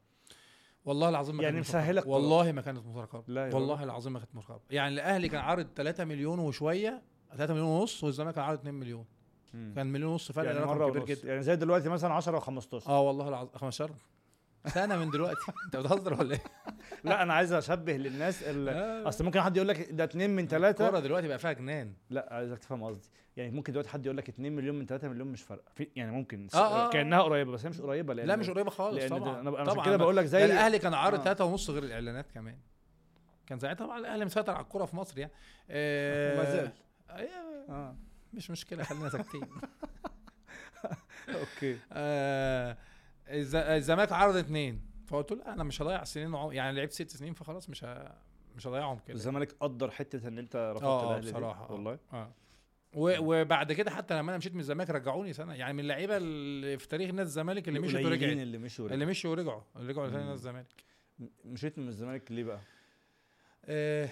والله 0.85 1.09
العظيم 1.09 1.37
ما 1.37 1.43
يعني 1.43 1.61
مترقبة. 1.61 2.09
والله 2.11 2.53
ما 2.53 2.61
كانت 2.63 2.87
مترقبه 2.87 3.25
لا 3.29 3.55
والله 3.55 3.85
العظيم 3.85 4.13
ما 4.13 4.19
كانت 4.19 4.35
مترقبه 4.35 4.61
يعني 4.71 4.95
الأهلي 4.95 5.29
كان 5.29 5.41
عارض 5.41 5.67
3 5.77 6.05
مليون 6.05 6.39
وشوية 6.39 7.03
3 7.37 7.55
مليون 7.55 7.69
ونص 7.69 8.05
والزمالك 8.05 8.35
كان 8.35 8.45
عارض 8.45 8.59
2 8.59 8.75
مليون. 8.75 9.05
مم. 9.55 9.73
كان 9.77 9.87
مليون 9.87 10.13
ونص 10.13 10.33
فرق 10.33 10.45
يعني 10.47 10.59
رقم 10.59 10.91
كبير. 10.91 11.05
جدا. 11.05 11.29
يعني 11.29 11.43
زي 11.43 11.57
دلوقتي 11.57 11.89
مثلا 11.89 12.15
10 12.15 12.41
و15 12.41 12.89
آه 12.89 13.01
والله 13.01 13.29
العظيم 13.29 13.51
15 13.55 13.91
سنة 14.67 14.97
من 14.97 15.11
دلوقتي. 15.11 15.41
انت 15.67 15.77
بتهزر 15.77 16.15
ولا 16.21 16.35
إيه؟ 16.35 16.43
لا 17.05 17.23
أنا 17.23 17.35
عايز 17.35 17.53
أشبه 17.53 17.93
للناس 17.97 18.43
ال- 18.43 18.69
آه. 18.69 19.09
أصل 19.09 19.25
ممكن 19.25 19.41
حد 19.41 19.57
يقول 19.57 19.69
لك 19.69 19.91
ده 19.93 20.05
2 20.05 20.31
من 20.31 20.49
3 20.49 20.85
الكورة 20.87 21.01
دلوقتي 21.01 21.29
بقى 21.29 21.39
فيها 21.39 21.53
جنان. 21.53 21.93
لا 22.11 22.29
عايزك 22.31 22.59
تفهم 22.59 22.85
قصدي. 22.85 23.09
يعني 23.37 23.51
ممكن 23.51 23.73
دلوقتي 23.73 23.89
حد 23.91 24.07
يقول 24.07 24.17
لك 24.17 24.29
2 24.29 24.57
مليون 24.57 24.79
من 24.79 24.87
3 24.87 25.09
مليون 25.09 25.27
مش 25.29 25.43
فارقة. 25.43 25.71
في 25.75 25.89
يعني 25.97 26.11
ممكن 26.13 26.49
آه، 26.55 26.59
آه، 26.59 26.87
آه. 26.87 26.91
كأنها 26.91 27.23
قريبة 27.23 27.53
بس 27.53 27.65
هي 27.65 27.71
مش 27.71 27.81
قريبة 27.81 28.15
لأن 28.15 28.27
لا 28.27 28.37
مش 28.37 28.51
قريبة 28.51 28.71
خالص 28.71 28.97
لأن 28.99 29.09
طبعا. 29.09 29.41
أنا 29.41 29.65
طبعا. 29.65 29.87
كده 29.87 29.97
بقول 29.97 30.17
لك 30.17 30.25
زي 30.25 30.45
الأهلي 30.45 30.79
كان 30.79 30.95
عارض 30.95 31.19
آه. 31.21 31.25
3 31.25 31.45
ونص 31.45 31.71
غير 31.71 31.83
الإعلانات 31.83 32.31
كمان. 32.35 32.59
كان 33.47 33.59
ساعتها 33.59 33.85
طبعا 33.85 33.99
الأهلي 33.99 34.25
مسيطر 34.25 34.53
على 34.55 34.63
الكورة 34.63 34.85
في 34.85 34.97
مصر 34.97 35.19
يعني. 35.19 35.33
آه 35.71 36.37
ما 36.39 36.45
زال. 36.51 36.73
أيوة، 37.11 37.31
آه. 37.69 37.97
مش 38.33 38.51
مشكلة 38.51 38.83
خلينا 38.85 39.09
ساكتين. 39.09 39.41
أوكي. 41.29 41.79
آه، 41.93 42.77
الزمالك 43.31 44.13
عرض 44.13 44.37
اتنين. 44.37 44.91
فقلت 45.07 45.33
له 45.33 45.53
أنا 45.53 45.65
مش 45.65 45.83
هضيع 45.83 46.05
سنين 46.05 46.35
وعم... 46.35 46.53
يعني 46.53 46.77
لعبت 46.77 46.93
ست 46.93 47.11
سنين 47.11 47.35
فخلاص 47.35 47.71
مش 47.71 47.85
ه... 47.85 48.13
مش 48.57 48.67
هضيعهم 48.67 48.99
كده. 48.99 49.15
الزمالك 49.15 49.53
قدر 49.61 49.91
حتة 49.91 50.29
إن 50.29 50.39
أنت 50.39 50.57
رفضت 50.77 50.85
آه 50.85 51.11
الأهلي 51.11 51.27
دي. 51.27 51.33
بصراحة 51.33 51.69
آه. 51.69 51.73
والله. 51.73 51.99
آه. 52.13 52.33
و... 52.95 53.15
وبعد 53.21 53.73
كده 53.73 53.91
حتى 53.91 54.15
لما 54.19 54.31
أنا 54.31 54.39
مشيت 54.39 54.55
من 54.55 54.61
الزمالك 54.61 54.91
رجعوني 54.91 55.33
سنة. 55.33 55.55
يعني 55.55 55.73
من 55.73 55.81
اللعيبة 55.81 56.17
اللي 56.17 56.79
في 56.79 56.89
تاريخ 56.89 57.11
نادي 57.11 57.23
الزمالك 57.23 57.69
اللي 57.69 57.81
مشيت 57.81 58.05
ورجعت. 58.07 58.33
اللي 58.33 58.59
مشوا 58.59 58.89
اللي 58.91 59.07
مشوا 59.07 59.31
ورجعوا 59.31 59.63
اللي 59.77 59.93
رجعوا 59.93 60.07
تاني 60.07 60.19
مم. 60.19 60.25
نادي 60.25 60.35
الزمالك. 60.39 60.85
مشيت 61.45 61.79
من 61.79 61.89
الزمالك 61.89 62.33
ليه 62.33 62.45
بقى؟ 62.45 62.61
آه، 63.65 64.09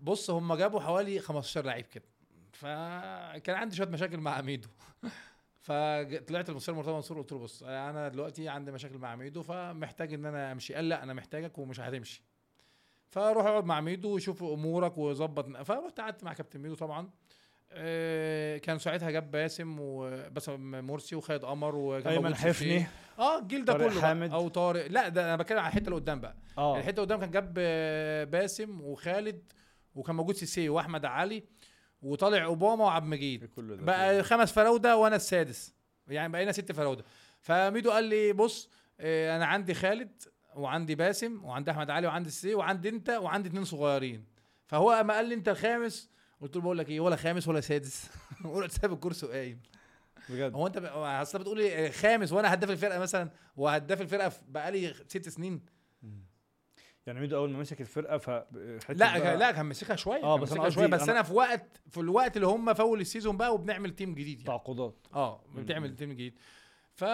بص 0.00 0.30
هم 0.30 0.54
جابوا 0.54 0.80
حوالي 0.80 1.18
15 1.18 1.64
لعيب 1.64 1.86
كده. 1.86 2.04
فكان 2.52 3.56
عندي 3.56 3.76
شوية 3.76 3.88
مشاكل 3.88 4.16
مع 4.16 4.40
ميدو 4.40 4.68
فطلعت 5.70 6.48
للمستشار 6.48 6.74
مرتضى 6.74 6.92
منصور 6.92 7.18
قلت 7.18 7.32
له 7.32 7.38
بص 7.38 7.62
أنا 7.62 8.08
دلوقتي 8.08 8.48
عندي 8.48 8.72
مشاكل 8.72 8.98
مع 8.98 9.16
ميدو 9.16 9.42
فمحتاج 9.42 10.14
إن 10.14 10.26
أنا 10.26 10.52
أمشي. 10.52 10.74
قال 10.74 10.88
لا 10.88 11.02
أنا 11.02 11.14
محتاجك 11.14 11.58
ومش 11.58 11.80
هتمشي. 11.80 12.22
فروح 13.08 13.46
اقعد 13.46 13.64
مع 13.64 13.80
ميدو 13.80 14.14
وشوف 14.14 14.42
أمورك 14.42 14.98
وظبط. 14.98 15.62
فرحت 15.62 16.00
قعدت 16.00 16.24
مع 16.24 16.32
كابتن 16.32 16.60
ميدو 16.60 16.74
طبعا. 16.74 17.10
آه، 17.72 18.58
كان 18.58 18.78
ساعتها 18.78 19.10
جاب 19.10 19.30
باسم 19.30 19.76
وباسم 19.80 20.84
مرسي 20.84 21.16
وخالد 21.16 21.44
قمر 21.44 21.74
وكان 21.76 22.12
أيمن 22.12 22.22
موجود 22.22 22.36
حفني. 22.36 22.86
آه 23.18 23.38
الجيل 23.38 23.64
ده 23.64 23.72
كله 23.72 24.00
حامد. 24.00 24.32
أو 24.32 24.48
طارق. 24.48 24.86
لا 24.86 25.08
ده 25.08 25.22
أنا 25.22 25.36
بتكلم 25.36 25.58
على 25.58 25.68
الحتة 25.68 25.84
اللي 25.84 25.94
قدام 25.94 26.20
بقى. 26.20 26.36
آه. 26.58 26.78
الحتة 26.78 26.90
اللي 26.90 27.02
قدام 27.02 27.20
كان 27.20 27.30
جاب 27.30 27.54
آه، 27.58 28.24
باسم 28.24 28.80
وخالد 28.80 29.52
وكان 29.94 30.16
موجود 30.16 30.34
سيسي 30.34 30.68
وأحمد 30.68 31.04
علي. 31.04 31.44
وطالع 32.02 32.44
أوباما 32.44 32.84
وعبد 32.84 33.04
المجيد. 33.04 33.50
ده 33.56 33.76
بقى 33.76 34.22
خمس 34.22 34.52
فراودة 34.52 34.96
وأنا 34.96 35.16
السادس. 35.16 35.74
يعني 36.08 36.32
بقينا 36.32 36.52
ست 36.52 36.72
فراودة. 36.72 37.04
فميدو 37.40 37.90
قال 37.90 38.04
لي 38.04 38.32
بص 38.32 38.70
آه، 39.00 39.36
أنا 39.36 39.46
عندي 39.46 39.74
خالد 39.74 40.22
وعندي 40.54 40.94
باسم 40.94 41.44
وعندي 41.44 41.70
أحمد 41.70 41.90
علي 41.90 42.06
وعندي 42.06 42.28
السي 42.28 42.54
وعندي 42.54 42.88
أنت 42.88 43.10
وعندي 43.10 43.48
اتنين 43.48 43.64
صغيرين. 43.64 44.24
فهو 44.66 44.92
اما 44.92 45.14
قال 45.14 45.26
لي 45.28 45.34
أنت 45.34 45.48
الخامس. 45.48 46.10
قلت 46.40 46.56
له 46.56 46.62
بقول 46.62 46.78
لك 46.78 46.88
إيه 46.88 47.00
ولا 47.00 47.16
خامس 47.16 47.48
ولا 47.48 47.60
سادس. 47.60 48.10
قلت 48.54 48.72
ساب 48.72 48.92
الكرسي 48.92 49.26
وقايم. 49.26 49.60
بجد؟ 50.28 50.54
هو 50.54 50.66
أنت 50.66 50.76
أصل 50.94 51.38
بتقول 51.38 51.58
لي 51.58 51.90
خامس 51.92 52.32
وأنا 52.32 52.54
هداف 52.54 52.70
الفرقة 52.70 52.98
مثلا 52.98 53.30
وهداف 53.56 54.00
الفرقة 54.00 54.32
بقالي 54.48 54.94
ست 55.08 55.28
سنين. 55.28 55.60
يعني 57.06 57.20
ميدو 57.20 57.36
أول 57.36 57.50
ما 57.50 57.58
مسك 57.58 57.80
الفرقة 57.80 58.18
ف 58.18 58.28
لا 58.88 59.36
لا 59.36 59.50
كان 59.52 59.66
مسكها 59.66 59.96
شوية 59.96 60.22
آه، 60.22 60.36
بس 60.36 60.54
شوية 60.54 60.86
بس 60.86 61.00
أنا- 61.06 61.08
أنا 61.10 61.22
في 61.22 61.32
وقت 61.34 61.80
في 61.90 62.00
الوقت 62.00 62.36
اللي 62.36 62.46
هم 62.46 62.74
في 62.74 62.84
أول 62.84 63.00
ال 63.00 63.05
season 63.05 63.36
بقى 63.36 63.54
وبنعمل 63.54 63.90
team 63.90 64.14
جديد 64.14 64.28
يعني. 64.38 64.44
تعاقدات. 64.46 65.06
آه 65.14 65.40
بتعمل 65.54 65.96
team 65.96 66.12
جديد. 66.12 66.38
ف 66.94 67.04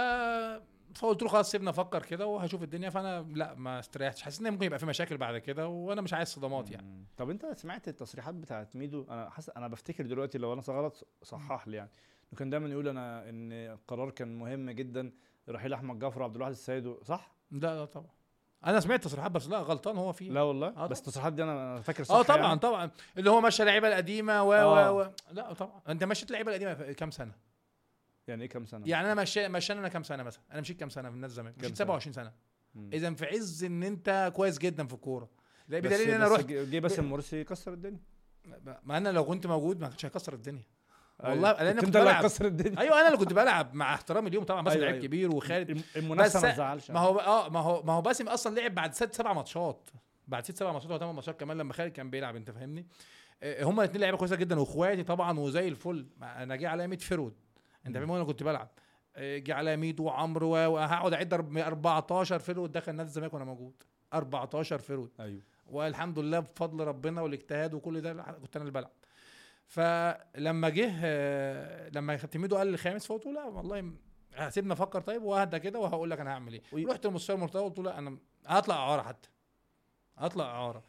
فقلت 0.95 1.23
له 1.23 1.29
خلاص 1.29 1.51
سيبنا 1.51 1.71
أفكر 1.71 2.03
كده 2.03 2.27
وهشوف 2.27 2.63
الدنيا. 2.63 2.91
فأنا 2.91 3.27
لا 3.35 3.55
ما 3.55 3.79
استريحتش. 3.79 4.23
حسيت 4.23 4.47
إن 4.47 4.53
ممكن 4.53 4.67
يبقى 4.67 4.79
في 4.79 4.87
مشاكل 4.87 5.17
بعد 5.17 5.39
كده 5.39 5.69
وأنا 5.69 6.01
مش 6.01 6.13
عايز 6.15 6.29
صدمات 6.29 6.71
يعني. 6.71 7.05
طب 7.17 7.31
أنت 7.31 7.47
سمعت 7.47 7.89
التصريحات 7.89 8.35
بتاعت 8.35 8.77
ميدو؟ 8.77 9.07
أنا 9.11 9.31
حاسس 9.31 9.51
أنا 9.57 9.69
بفتكر 9.69 10.07
دلوقتي 10.07 10.39
لو 10.39 10.53
أنا 10.53 10.63
غلط 10.69 11.09
صحح 11.23 11.69
لي 11.69 11.77
يعني. 11.77 11.91
كان 12.37 12.51
دايما 12.51 12.69
يقول 12.69 12.89
أنا 12.89 13.29
إن 13.29 13.53
القرار 13.53 14.11
كان 14.11 14.39
مهم 14.39 14.71
جدا 14.71 15.13
رحيل 15.49 15.73
أحمد 15.73 15.99
جعفر 15.99 16.21
وعبد 16.23 16.35
الواحد 16.37 16.53
السيد 16.53 16.95
صح؟ 17.03 17.35
لا 17.51 17.59
لا 17.79 17.85
طبعا. 17.85 18.16
أنا 18.65 18.81
سمعت 18.81 19.05
تصريحات 19.05 19.31
بس 19.31 19.49
لا 19.49 19.59
غلطان 19.59 19.97
هو 19.97 20.13
فيه 20.13 20.31
لا 20.31 20.43
والله 20.43 20.69
آه 20.69 20.87
بس. 20.87 20.99
التصريحات 20.99 21.33
دي 21.33 21.43
أنا 21.43 21.53
أنا 21.73 21.81
فاكر 21.81 22.05
صح 22.05 22.15
آه 22.15 22.23
طبعا 22.23 22.47
يعني. 22.47 22.59
طبعا 22.59 22.91
اللي 23.19 23.31
هو 23.31 23.41
مشى 23.41 23.63
اللعيبة 23.63 23.89
القديمة 23.89 24.43
و 24.43 24.53
آه. 24.53 24.93
و 24.93 25.01
و 25.03 25.11
لا 25.33 25.53
طبعا 25.53 25.81
أنت 25.89 26.05
مشيت 26.05 26.29
اللعيبة 26.29 26.51
القديمة 26.57 26.93
كام 26.93 27.11
سنة 27.11 27.33
يعني 28.29 28.43
إيه 28.43 28.49
كام 28.49 28.67
سنة؟ 28.67 28.89
يعني 28.89 29.13
أنا 29.13 29.23
مشي 29.23 29.49
مشينا 29.49 29.81
أنا 29.81 29.89
كام 29.89 30.03
سنة 30.03 30.23
مثلا 30.23 30.43
أنا 30.53 30.61
مشيت 30.61 30.81
كام 30.81 30.89
سنة 30.89 31.09
في 31.09 31.15
النادي 31.15 31.31
الزمالك 31.31 31.59
مشيت 31.59 31.77
سنة؟ 31.77 31.87
27 31.87 32.13
سنة 32.13 32.33
مم. 32.75 32.91
اذا 32.93 33.15
في 33.15 33.27
عز 33.27 33.65
إن 33.65 33.83
أنت 33.83 34.33
كويس 34.37 34.59
جدا 34.59 34.87
في 34.87 34.95
الكورة 34.95 35.31
بس- 35.69 35.79
بدليل 35.81 36.11
إن 36.11 36.15
أنا 36.23 36.29
رحت 36.35 36.45
جه 36.47 36.79
باسم 36.79 37.05
مرسي 37.05 37.45
كسر 37.45 37.73
الدنيا 37.73 38.01
ما 38.83 38.97
أنا 38.97 39.09
لو 39.09 39.25
كنت 39.25 39.47
موجود 39.47 39.81
ما 39.81 39.89
كنتش 39.89 40.07
هكسر 40.07 40.33
الدنيا. 40.33 40.65
والله 41.25 41.53
لأن 41.53 41.75
كنت 41.77 41.85
كنت 41.85 41.97
بلعب. 41.97 42.15
هتكسر 42.25 42.45
الدنيا. 42.47 42.81
أيوه 42.81 42.99
أنا 43.01 43.07
اللي 43.07 43.19
كنت 43.19 43.33
بلعب 43.33 43.75
مع 43.75 43.95
احترامي 43.95 44.29
اليوم 44.29 44.45
طبعا 44.45 44.63
باسم 44.63 44.75
أيوة، 44.77 44.85
لعيب 44.85 44.95
أيوة. 44.95 45.07
كبير 45.07 45.35
وخالد. 45.35 45.71
الم- 45.71 45.83
المنافسة 45.97 46.41
ما 46.43 46.53
تزعلش. 46.53 46.91
ما 46.91 47.01
هو 47.01 47.19
آه 47.19 47.49
ما 47.49 47.61
هو 47.61 47.83
ما 47.83 47.93
هو 47.93 48.03
باسم 48.03 48.29
أصلا 48.29 48.61
لعب 48.61 48.75
بعد 48.75 48.95
ست 48.95 49.15
سبع 49.15 49.33
ماتشات. 49.33 49.91
بعد 50.29 50.45
ست 50.45 50.57
سبع 50.57 50.73
ماتشات 50.73 50.91
أو 50.91 50.99
ثمان 50.99 51.15
ماتشات 51.15 51.41
كمان 51.41 51.59
لما 51.59 51.73
خالد 51.73 51.93
كان 51.93 52.11
بيلعب 52.11 52.37
أنت 52.37 52.51
فاهمني؟ 52.51 52.87
آه، 53.43 53.65
هما 53.65 53.83
الاثنين 53.83 54.01
لعيبة 54.01 54.17
كويسة 54.19 54.37
جدا. 54.37 54.61
وإخواتي 54.61 55.03
طبعا 55.03 55.39
وزي 55.39 55.69
الفل. 55.69 56.07
أنا 56.23 56.57
جه 56.57 56.69
عليا 56.69 56.87
100 56.87 56.99
forward 56.99 57.35
أنت 57.87 57.99
فاهم 57.99 58.13
أنا 58.13 58.25
كنت 58.25 58.43
بلعب. 58.43 58.69
آه، 59.17 59.39
جه 59.39 59.55
عليا 59.55 59.77
100 59.77 59.95
وعمرو 60.01 60.49
وهقعد 60.51 61.13
أعد 61.13 61.35
أرب- 61.35 61.59
14 61.59 62.39
forward 62.39 62.73
دخل 62.73 62.95
نادي 62.95 63.09
الزمالك 63.09 63.35
وأنا 63.35 63.45
موجود. 63.45 63.75
14 64.15 64.79
forward 64.79 65.11
أيوه. 65.21 65.43
والحمد 65.67 66.19
لله 66.19 66.39
بفضل 66.41 66.85
ربنا 66.85 67.23
والاجتهاد 67.23 67.75
وكل 67.75 68.01
ده. 68.01 68.13
كنت 68.13 68.57
أنا 68.57 68.63
اللي 68.63 68.71
بلعب. 68.71 68.91
فلما 69.67 70.69
جه 70.69 70.89
لما 71.91 72.17
كابتن 72.17 72.41
ميدو 72.41 72.57
قال 72.57 72.69
الخامس 72.69 73.07
فقلت 73.07 73.27
له 73.27 73.33
لا 73.33 73.45
والله 73.45 73.81
م- 73.81 73.99
هسيبني 74.35 74.73
أفكر 74.73 75.01
طيب 75.01 75.23
وهدى 75.23 75.59
كده 75.59 75.79
وهقول 75.79 76.11
لك 76.11 76.21
أنا 76.21 76.31
هعمل 76.33 76.53
إيه. 76.53 76.63
وي- 76.73 76.85
رحت 76.85 77.07
للمستشار 77.07 77.37
مرتضى 77.37 77.63
قلت 77.65 77.79
له 77.79 77.85
لا 77.85 77.99
أنا 77.99 78.19
هطلع 78.47 78.75
اعاره 78.77 79.03
حتى 79.03 79.29
هطلع 80.17 80.45
اعاره. 80.45 80.85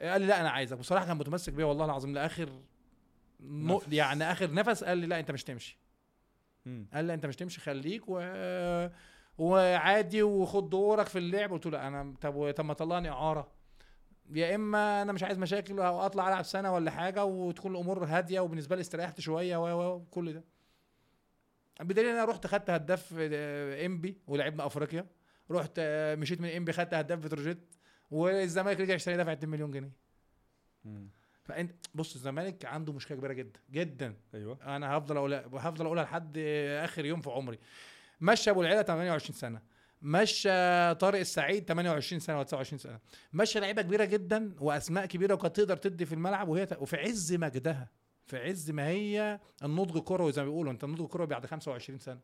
قال 0.00 0.20
لي 0.20 0.26
لا 0.26 0.40
أنا 0.40 0.50
عايزك. 0.50 0.78
بصراحه 0.78 1.06
كان 1.06 1.16
متمسك 1.16 1.52
بيا 1.52 1.64
والله 1.64 1.84
العظيم 1.84 2.14
لآخر 2.14 2.48
نو 3.40 3.76
نفس. 3.76 3.86
يعني 3.92 4.24
آخر 4.32 4.52
نفس 4.52 4.84
قال 4.84 4.98
لي 4.98 5.06
لا 5.06 5.20
انت 5.20 5.30
مش 5.30 5.44
تمشي. 5.44 5.78
مم. 6.66 6.88
قال 6.94 7.04
لي 7.04 7.14
انت 7.14 7.26
مش 7.26 7.36
تمشي 7.36 7.60
خليك 7.60 8.02
و... 8.08 8.18
وعادي 9.38 10.22
وخد 10.22 10.70
دورك 10.70 11.06
في 11.06 11.18
اللعب. 11.18 11.52
قلت 11.52 11.66
له 11.66 11.72
لا 11.72 11.88
أنا 11.88 12.14
طب 12.20 12.50
طب 12.56 12.64
ما 12.64 12.74
طلعني 12.74 13.10
اعاره. 13.10 13.48
يا 14.34 14.54
إما 14.54 15.02
أنا 15.02 15.12
مش 15.12 15.22
عايز 15.22 15.38
مشاكل 15.38 15.80
وأطلع 15.80 16.28
ألعب 16.28 16.44
سنة 16.44 16.74
ولا 16.74 16.90
حاجة 16.90 17.24
وتكون 17.24 17.72
الأمور 17.72 18.04
هادية 18.04 18.40
وبالنسبة 18.40 18.76
لي 18.76 18.80
استريحت 18.80 19.20
شوية 19.20 19.56
و 19.56 19.94
وكل 19.96 20.32
ده. 20.32 20.44
بدليل 21.80 22.06
ان 22.06 22.16
أنا 22.16 22.24
رحت 22.24 22.46
خدت 22.46 22.70
هداف 22.70 23.14
آه، 23.18 23.86
إنبي 23.86 24.16
ولعبنا 24.26 24.66
أفريقيا. 24.66 25.06
رحت 25.50 25.72
آه، 25.78 26.14
مشيت 26.14 26.40
من 26.40 26.48
إنبي 26.48 26.72
خدت 26.72 26.94
هداف 26.94 27.18
بتروجيت 27.18 27.74
والزمالك 28.10 28.80
رجع 28.80 28.94
اشتري 28.94 29.16
دفع 29.16 29.32
2 29.32 29.48
مليون 29.50 29.70
جنيه. 29.70 29.92
مم. 30.84 31.10
فأنت 31.44 31.86
بص 31.94 32.14
الزمالك 32.14 32.64
عنده 32.64 32.92
مشكلة 32.92 33.18
كبيرة 33.18 33.32
جدا 33.32 33.60
جدا. 33.70 34.14
أيوه. 34.34 34.76
أنا 34.76 34.96
هفضل 34.98 35.16
أقولها 35.16 35.44
هفضل 35.54 35.86
أقولها 35.86 36.04
لحد 36.04 36.38
آخر 36.84 37.04
يوم 37.04 37.20
في 37.20 37.30
عمري. 37.30 37.58
مشى 38.20 38.50
أبو 38.50 38.60
العيلة 38.62 38.82
28 38.82 39.34
سنة. 39.36 39.62
مشى 40.02 40.48
طارق 40.94 41.18
السعيد 41.18 41.64
28 41.64 42.20
سنة 42.20 42.36
ولا 42.36 42.44
29 42.44 42.78
سنة 42.78 42.98
مشى 43.32 43.60
لعيبة 43.60 43.82
كبيرة 43.82 44.04
جدا 44.04 44.54
وأسماء 44.60 45.06
كبيرة 45.06 45.34
وكانت 45.34 45.56
تقدر 45.56 45.76
تدي 45.76 46.06
في 46.06 46.12
الملعب 46.14 46.48
وهي. 46.48 46.68
وفي 46.78 46.96
عز 46.96 47.32
مجدها 47.34 47.88
في 48.26 48.36
عز 48.38 48.70
ما 48.70 48.86
هي 48.88 49.40
النضج 49.64 49.96
الكروي 49.96 50.32
زي 50.32 50.42
ما 50.42 50.48
بيقولوا 50.48 50.72
أنت 50.72 50.84
النضج 50.84 51.00
الكروي 51.02 51.26
بعد 51.26 51.46
25 51.46 51.98
سنة 51.98 52.20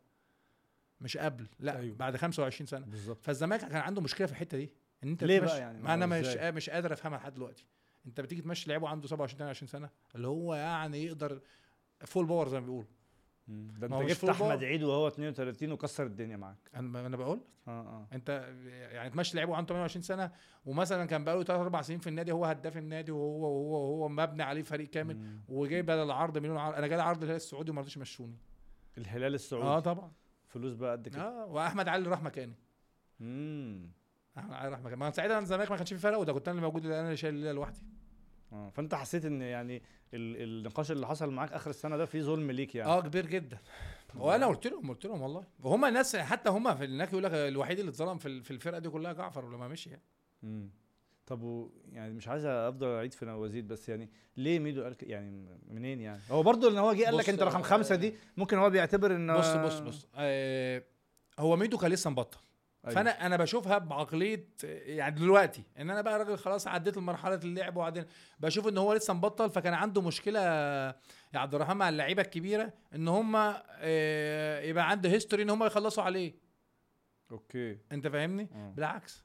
مش 1.01 1.17
قبل 1.17 1.47
لا 1.61 1.73
أيوة. 1.73 1.83
أيوه. 1.83 1.97
بعد 1.97 2.17
25 2.17 2.67
سنة 2.67 2.87
بالظبط 2.87 3.23
فالزمالك 3.25 3.61
كان 3.61 3.77
عنده 3.77 4.01
مشكلة 4.01 4.27
في 4.27 4.33
الحتة 4.33 4.59
دي 4.59 4.73
إن 5.05 5.09
أنت 5.09 5.25
ليه 5.25 5.41
بقى 5.41 5.59
يعني؟ 5.61 5.83
ما 5.83 5.95
أنا 5.95 6.07
مش؟ 6.07 6.27
مش 6.37 6.71
قادر 6.71 6.93
أفهمها 6.93 7.19
لحد 7.19 7.35
دلوقتي 7.35 7.67
أنت 8.07 8.21
بتيجي 8.21 8.43
تمشي 8.43 8.69
لعيبه 8.71 8.89
عنده 8.89 9.09
27 9.09 9.39
28 9.39 9.69
سنة 9.69 9.91
اللي 10.15 10.29
هو 10.29 10.55
يعني 10.55 11.05
يقدر 11.05 11.41
full 12.01 12.27
power 12.27 12.49
زي 12.49 12.61
ما 12.61 12.67
بيقولوا. 12.67 12.91
ده 13.49 13.87
انت 13.87 14.09
جبت 14.11 14.25
أحمد. 14.25 14.65
عيد 14.65 14.83
وهو 14.83 15.09
32 15.09 15.73
وكسر 15.73 16.07
الدنيا 16.07 16.37
معاك. 16.37 16.57
أنا 16.75 17.07
أنا 17.07 17.17
بقول 17.17 17.41
آه 17.69 17.71
آه. 17.71 18.07
أنت 18.13 18.55
يعني 18.93 19.11
تمشي 19.11 19.37
لعيبه 19.37 19.57
عنده 19.57 19.69
28 19.69 20.03
سنة 20.03 20.31
ومثلا 20.67 21.05
كان 21.05 21.25
بقاله 21.25 21.43
3 21.43 21.63
4 21.63 21.83
سنين 21.83 21.99
في 21.99 22.07
النادي 22.09 22.33
هو 22.33 22.45
هداف 22.45 22.77
النادي 22.77 23.13
وهو 23.13 23.41
وهو 23.41 23.73
وهو 23.73 24.09
مبني 24.09 24.43
عليه 24.43 24.63
فريق 24.63 24.89
كامل 24.91 25.17
مم. 25.17 25.41
وجاي 25.49 25.83
بدل 25.83 26.03
العرض 26.03 26.39
مليون 26.39 26.57
عرض. 26.57 26.75
أنا 26.75 26.87
جالي 26.87 27.03
عرض 27.03 27.19
الهلال 27.23 27.37
السعودي 27.37 27.71
وما 27.71 27.81
رضيش 27.81 27.97
يمشوني. 27.97 28.37
الهلال 28.99 29.35
السعودي؟ 29.35 29.67
آه 29.67 29.81
طبعا. 29.81 30.13
فلوس 30.49 30.75
بقى 30.75 30.93
قد 30.93 31.09
كده. 31.09 31.23
آه 31.23 31.47
وأحمد 31.47 31.89
علي 31.89 32.09
راح 32.09 32.23
مكاني. 32.23 32.55
امم 33.21 33.91
أحمد 34.39 34.53
علي 34.53 34.69
راح 34.71 34.81
مكاني. 34.81 34.97
ما 34.97 35.11
ساعتها 35.11 35.39
الزمالك 35.39 35.71
ما 35.71 35.77
كانش 35.77 35.93
في 35.93 35.99
فرق 36.01 36.19
وده 36.19 36.33
كنت 36.33 36.49
أنا 36.49 36.59
اللي 36.59 36.67
موجود 36.69 36.87
أنا 36.87 37.05
اللي 37.05 37.17
شايل 37.17 37.35
الليلة 37.35 37.53
لوحدي. 37.53 37.81
آه 38.57 38.71
فأنت 38.71 38.95
حسيت 38.95 39.25
إن 39.25 39.43
يعني 39.43 39.83
ال- 40.15 40.43
النقاش 40.59 40.91
اللي 40.91 41.07
حصل 41.07 41.31
معاك 41.31 41.53
آخر 41.53 41.71
السنة 41.71 41.97
ده 41.97 42.07
فيه 42.07 42.23
ظلم 42.23 42.51
ليك 42.51 42.75
يعني؟ 42.75 42.91
آه 42.91 43.01
كبير 43.01 43.27
جدا. 43.27 43.59
وأنا 44.17 44.47
قلت 44.47 44.67
لهم 44.67 44.91
قلت 44.91 45.05
لهم 45.07 45.23
والله. 45.23 45.45
وهم 45.63 45.85
الناس 45.85 46.17
حتى 46.17 46.51
هم 46.51 46.75
في 46.75 46.85
هناك 46.85 47.09
يقول 47.13 47.25
لك 47.25 47.31
الوحيد 47.35 47.79
اللي 47.79 47.91
اتظلم 47.91 48.19
في 48.19 48.43
في 48.43 48.51
الفرقة 48.51 48.79
دي 48.79 48.89
كلها 48.89 49.13
جعفر 49.13 49.49
لما 49.55 49.69
مشي 49.69 49.91
يعني. 49.91 50.03
امم 50.45 50.71
طب 51.27 51.43
و 51.43 51.71
يعني 51.93 52.15
مش 52.15 52.29
عايز 52.29 52.45
أفضل 52.45 52.87
أعيد 52.87 53.13
في 53.13 53.25
نوازيد 53.27 53.69
بس 53.69 53.89
يعني 53.89 54.11
ليه 54.37 54.59
ميدو 54.59 54.83
قال 54.83 54.97
يعني 55.03 55.47
منين 55.71 56.01
يعني؟ 56.01 56.21
هو 56.31 56.43
برضه 56.43 56.71
إن 56.71 56.79
هو 56.79 56.93
جه 56.93 57.05
قال 57.05 57.17
لك 57.17 57.29
أنت 57.29 57.43
رقم 57.43 57.63
خمسة 57.63 57.95
دي 57.95 58.15
ممكن 58.37 58.59
هو 58.59 58.71
بيعتبر 58.71 59.17
إن 59.17 59.37
بص 59.39 59.55
بص 59.57 59.79
بص. 59.79 60.07
آه 60.15 60.83
هو 61.39 61.57
ميدو 61.57 61.79
كان 61.79 61.91
لسه 61.91 62.11
مبطل. 62.11 62.39
أيوة. 62.87 62.95
فأنا 62.95 63.27
أنا 63.27 63.37
بشوفها 63.37 63.79
بعقلية 63.79 64.49
يعني 64.65 65.15
دلوقتي 65.15 65.63
إن 65.79 65.91
أنا 65.91 66.01
بقى 66.01 66.19
راجل 66.19 66.39
خلاص 66.39 66.67
عديت 66.67 66.99
مرحله 66.99 67.35
اللعب 67.35 67.77
وبعدين 67.77 68.05
بشوف 68.41 68.69
إن 68.69 68.79
هو 68.79 68.93
لسه 68.93 69.15
مبطل 69.15 69.51
فكان 69.51 69.75
عنده 69.75 70.03
مشكلة 70.03 70.41
يا 71.35 71.39
عبد 71.39 71.55
الرحمن 71.55 71.77
مع 71.77 71.89
اللعيبة 71.89 72.23
الكبيرة 72.23 72.73
إن 72.95 73.09
هم 73.09 73.37
آه 73.37 74.61
يبقى 74.61 74.91
عنده 74.91 75.11
history 75.11 75.43
إن 75.43 75.51
هم 75.51 75.65
يخلصوا 75.65 76.03
عليه. 76.05 76.35
okay. 77.31 77.79
أنت 77.93 78.09
فاهمني؟ 78.09 78.49
آه. 78.55 78.73
بالعكس. 78.77 79.25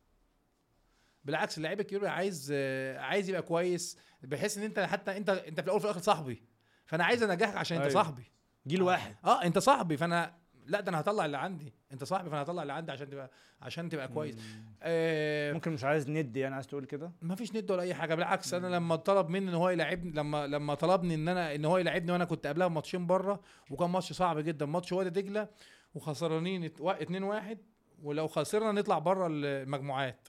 بالعكس 1.26 1.58
اللعيب 1.58 1.80
الكبير 1.80 2.08
عايز 2.08 2.50
آه، 2.56 3.00
عايز 3.00 3.30
يبقى 3.30 3.42
كويس 3.42 3.98
بحيث 4.24 4.58
إن 4.58 4.64
أنت 4.64 4.80
حتى 4.80 5.18
أنت 5.18 5.30
أنت 5.30 5.60
في 5.60 5.66
الأول 5.66 5.78
وفي 5.78 5.86
الآخر 5.86 6.00
صاحبي. 6.02 6.44
فأنا 6.86 7.04
عايز 7.06 7.24
أنجحك 7.24 7.56
عشان 7.56 7.78
أنت 7.78 7.86
أيوة. 7.88 8.04
صاحبي. 8.04 8.32
جيل 8.68 8.82
واحد. 8.82 9.16
آه 9.26 9.44
أنت 9.44 9.58
صاحبي. 9.60 9.98
فأنا 9.98 10.41
لا 10.68 10.80
ده 10.80 10.90
أنا 10.90 11.00
هطلع 11.00 11.26
اللي 11.26 11.38
عندي. 11.38 11.74
أنت 11.92 12.04
صاحبي 12.04 12.30
فأنا 12.30 12.42
هطلع 12.42 12.62
اللي 12.62 12.74
عندي 12.74 12.92
عشان 12.92 13.10
تبقى 13.10 13.30
عشان 13.62 13.90
تبقى 13.90 14.08
كويس. 14.08 14.38
آه 14.84 15.54
ممكن 15.54 15.72
مش 15.72 15.84
عايز 15.84 16.10
ند 16.10 16.38
يعني 16.38 16.56
عايز 16.56 16.68
تقول 16.68 16.86
كده؟ 16.86 17.12
ما 17.22 17.36
فيش 17.36 17.56
ند 17.56 17.72
ولا 17.72 17.82
أي 17.82 17.94
حاجة. 17.94 18.16
بالعكس 18.16 18.54
أنا 18.54 18.68
لما 18.68 18.96
طلب 18.96 19.30
مني 19.30 19.50
إن 19.50 19.54
هو 19.54 19.70
يلعبني 19.70 20.12
لما 20.12 20.48
لما 20.48 20.74
طلبني 20.74 21.16
إن 21.16 21.28
أنا 21.28 21.56
إن 21.56 21.66
هو 21.66 21.78
يلعبني 21.78 22.12
وأنا 22.12 22.26
كنت 22.26 22.48
قبلها 22.48 22.68
بماتشين 22.68 23.08
بره 23.08 23.40
وكان 23.70 23.90
ماتش 23.90 24.14
صعب 24.14 24.40
جدا. 24.40 24.66
ماتش 24.66 24.92
وادي 24.92 25.22
دجلة 25.22 25.48
وخسرانين 25.96 26.64
2 26.64 27.24
1 27.24 27.58
ولو 28.04 28.28
خسرنا 28.28 28.72
نطلع 28.72 29.00
بره 29.00 29.28
المجموعات. 29.30 30.28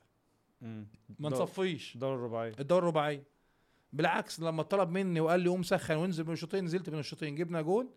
ما 0.61 1.29
نصفيش. 1.31 1.95
الدور 1.95 2.15
الرباعي. 2.15 2.53
الدور 2.61 2.79
الرباعي. 2.79 3.23
بالعكس 3.93 4.41
لما 4.41 4.63
طلب 4.63 4.91
مني 4.91 5.21
وقال 5.21 5.41
لي 5.41 5.49
قوم 5.49 5.63
سخن 5.63 5.97
وانزل 5.97 6.27
من 6.27 6.33
الشوطين 6.33 6.65
نزلت 6.65 6.91
من 6.91 6.99
الشوطين 6.99 7.35
جبنا 7.35 7.63
جول 7.63 7.89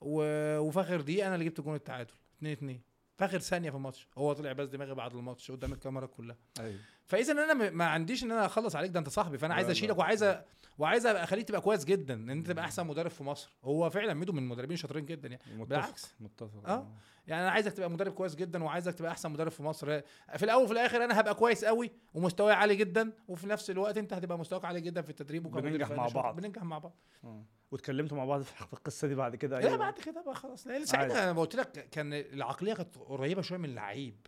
و... 0.00 0.22
وفي 0.58 0.80
اخر 0.80 1.00
دقيقة 1.00 1.26
أنا 1.26 1.34
اللي 1.34 1.44
جبت 1.46 1.60
جول 1.60 1.74
التعادل 1.74 2.12
2 2.38 2.52
2 2.52 2.80
في 3.16 3.24
اخر 3.24 3.38
ثانية 3.38 3.70
في 3.70 3.76
الماتش 3.76 4.08
هو 4.18 4.32
طلع 4.32 4.52
بس 4.52 4.68
دماغي 4.68 4.94
بعد 4.94 5.14
الماتش 5.14 5.50
قدام 5.50 5.72
الكاميرا 5.72 6.06
كلها 6.06 6.36
أيوه 6.60 6.78
فإذا 7.06 7.32
أنا 7.32 7.70
ما 7.70 7.84
عنديش 7.84 8.24
إن 8.24 8.32
أنا 8.32 8.46
أخلص 8.46 8.76
عليك 8.76 8.90
ده 8.90 8.98
أنت 9.00 9.08
صاحبي 9.08 9.38
فأنا 9.38 9.54
عايز. 9.54 9.70
أشيلك 9.70 9.98
وعايز 9.98 10.24
أ- 10.24 10.36
وعايز 10.78 11.06
ابقى 11.06 11.24
أخليك 11.24 11.48
تبقى 11.48 11.60
كويس 11.60 11.84
جدا 11.84 12.14
إن 12.14 12.30
أنت 12.30 12.46
تبقى 12.46 12.64
أحسن 12.64 12.86
مدرب 12.86 13.10
في 13.10 13.22
مصر 13.24 13.52
هو 13.64 13.90
فعلا 13.90 14.14
ميدو 14.14 14.32
من 14.32 14.38
المدربين 14.42 14.76
شاطرين 14.76 15.06
جدا 15.06 15.28
يعني 15.28 15.42
متفق 15.54 15.68
بالعكس. 15.68 16.14
متفق 16.20 16.68
آه. 16.68 16.88
يعني 17.26 17.42
أنا 17.42 17.50
عايزك 17.50 17.72
تبقى 17.72 17.90
مدرب 17.90 18.12
كويس 18.12 18.34
جدا 18.34 18.64
وعايزك 18.64 18.94
تبقى 18.94 19.10
أحسن 19.12 19.30
مدرب 19.30 19.50
في 19.50 19.62
مصر 19.62 20.00
في 20.36 20.42
الأول 20.42 20.62
وفي 20.64 20.72
الآخر 20.72 21.04
أنا 21.04 21.20
هبقى 21.20 21.34
كويس 21.34 21.64
قوي 21.64 21.90
ومستواي 22.14 22.54
عالي 22.54 22.76
جدا 22.76 23.12
وفي 23.28 23.46
نفس 23.46 23.70
الوقت 23.70 23.98
أنت 23.98 24.12
هتبقى 24.12 24.38
مستواك 24.38 24.64
عالي 24.64 24.80
جدا 24.80 25.02
في 25.02 25.10
التدريب 25.10 25.46
وكمدير 25.46 25.70
بننجح 25.70 25.90
مع. 25.90 26.08
بعض. 26.08 26.36
بننجح 26.36 26.62
مع 26.62 26.78
بعض 26.78 26.94
آه. 27.24 27.42
واتكلمتوا 27.70 28.16
مع 28.16 28.24
بعض 28.24 28.42
في 28.42 28.72
القصة 28.72 29.08
دي 29.08 29.14
بعد 29.14 29.36
كده 29.36 29.60
لا 29.60 29.76
بعد 29.76 29.94
كده 29.98 30.22
بقى 30.22 30.34
خلاص. 30.34 30.66
لأن. 30.66 30.84
ساعتها 30.84 31.30
أنا 31.30 31.40
قلت 31.40 31.54
لك 31.56 31.88
كان 31.90 32.12
العقلية 32.12 32.74
كانت 32.74 32.98
قريبة 32.98 33.42
شوية 33.42 33.58
من 33.58 33.64
اللعيب 33.68 34.26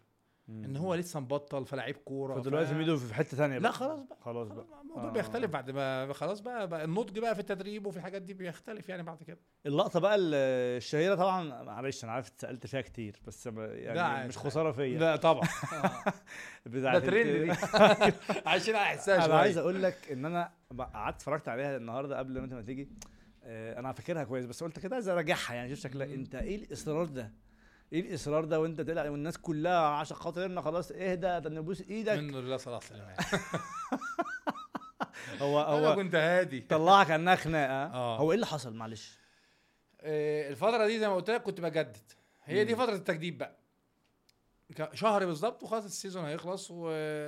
إن 0.49 0.77
هو 0.77 0.95
لسه 0.95 1.21
مبطل 1.21 1.67
فلاعيب 1.67 1.97
كورة 1.97 2.41
فدلوقتي 2.41 2.75
ميدو 2.75 2.97
في 2.97 3.15
حتة 3.15 3.37
ثانية 3.37 3.59
لا 3.59 3.71
خلاص 3.71 4.01
بقى. 4.01 4.19
خلاص 4.21 4.49
بقى. 4.49 4.67
الموضوع 4.83 5.05
آه. 5.09 5.13
بيختلف 5.13 5.51
بعد 5.51 5.71
ما 5.71 6.13
خلاص 6.13 6.41
بقى, 6.41 6.69
بقى 6.69 6.85
النضج 6.85 7.19
بقى 7.19 7.35
في 7.35 7.41
التدريب 7.41 7.87
وفي 7.87 7.97
الحاجات 7.97 8.23
دي 8.23 8.35
بيختلف 8.35 8.89
يعني 8.89 9.03
بعد 9.03 9.23
كده. 9.23 9.39
اللقطة 9.67 10.01
بقى 10.01 10.15
ال- 10.15 10.35
الشهيرة 10.77 11.15
طبعا 11.15 11.63
معلش 11.63 12.05
أنا 12.05 12.13
عارف 12.13 12.29
اتسالت 12.29 12.67
فيها 12.67 12.81
كتير 12.81 13.21
بس 13.27 13.47
يعني. 13.47 14.29
مش 14.29 14.39
خسارة 14.39 14.73
فيا. 14.73 14.99
لا 14.99 15.17
طبعا. 15.17 15.49
ده 16.67 16.99
ترند 16.99 17.27
دي. 17.27 17.53
عشان 18.47 18.75
احسها 18.75 19.15
أنا 19.17 19.25
شوية. 19.27 19.35
عايز 19.37 19.59
أقول 19.59 19.83
لك 19.83 20.13
إن 20.13 20.25
أنا 20.25 20.51
قعدت 20.79 21.17
اتفرجت 21.17 21.49
عليها 21.49 21.77
النهارده 21.77 22.19
قبل 22.19 22.39
ما 22.39 22.45
أنت 22.45 22.53
ما 22.55 22.63
تيجي. 22.63 22.89
أنا 23.79 23.93
فاكرها 23.93 24.25
كويس 24.25 24.47
بس 24.47 24.63
قلت 24.63 24.79
كده 24.79 24.95
عايز 24.95 25.09
أراجعها 25.09 25.55
يعني 25.55 25.69
شوف 25.71 25.79
شكلها. 25.79 26.07
أنت 26.07 26.35
إيه 26.35 26.57
الإصرار 26.57 27.05
ده؟ 27.07 27.33
إيه 27.93 28.01
الإصرار 28.01 28.45
ده 28.45 28.61
وأنت 28.61 28.81
تلعب 28.81 29.11
والناس 29.13 29.39
كلها 29.39 29.81
عشان 29.87 30.17
خاطرنا 30.17 30.61
خلاص 30.61 30.91
اهدى 30.93 31.41
ده 31.41 31.51
نبوس 31.51 31.81
إيدك. 31.83 32.19
منه 32.19 32.41
لله 32.41 32.57
صلاح 32.57 32.83
سليمان 32.83 33.17
هو 35.41 35.61
أنا 35.61 35.89
هو 35.89 35.95
كنت 35.97 36.15
هادي. 36.15 36.61
طلعها 36.61 37.05
كانها 37.05 37.37
خناقة 37.37 37.95
آه. 37.95 38.19
هو 38.19 38.31
إيه 38.31 38.35
اللي 38.35 38.47
حصل؟ 38.47 38.75
معلش. 38.75 39.19
آه، 40.01 40.51
الفترة 40.51 40.87
دي 40.87 40.99
زي 41.01 41.09
ما 41.09 41.15
قلت 41.15 41.31
لك 41.31 41.43
كنت 41.43 41.61
بجدد. 41.61 41.97
هي 42.45 42.65
دي. 42.65 42.77
فترة 42.77 42.95
التجديد 42.95 43.39
بقى. 43.39 43.60
شهر 44.95 45.27
بالظبط 45.27 45.63
وخلاص 45.63 45.85
السيزون 45.85 46.25
هيخلص 46.25 46.71
و... 46.71 46.75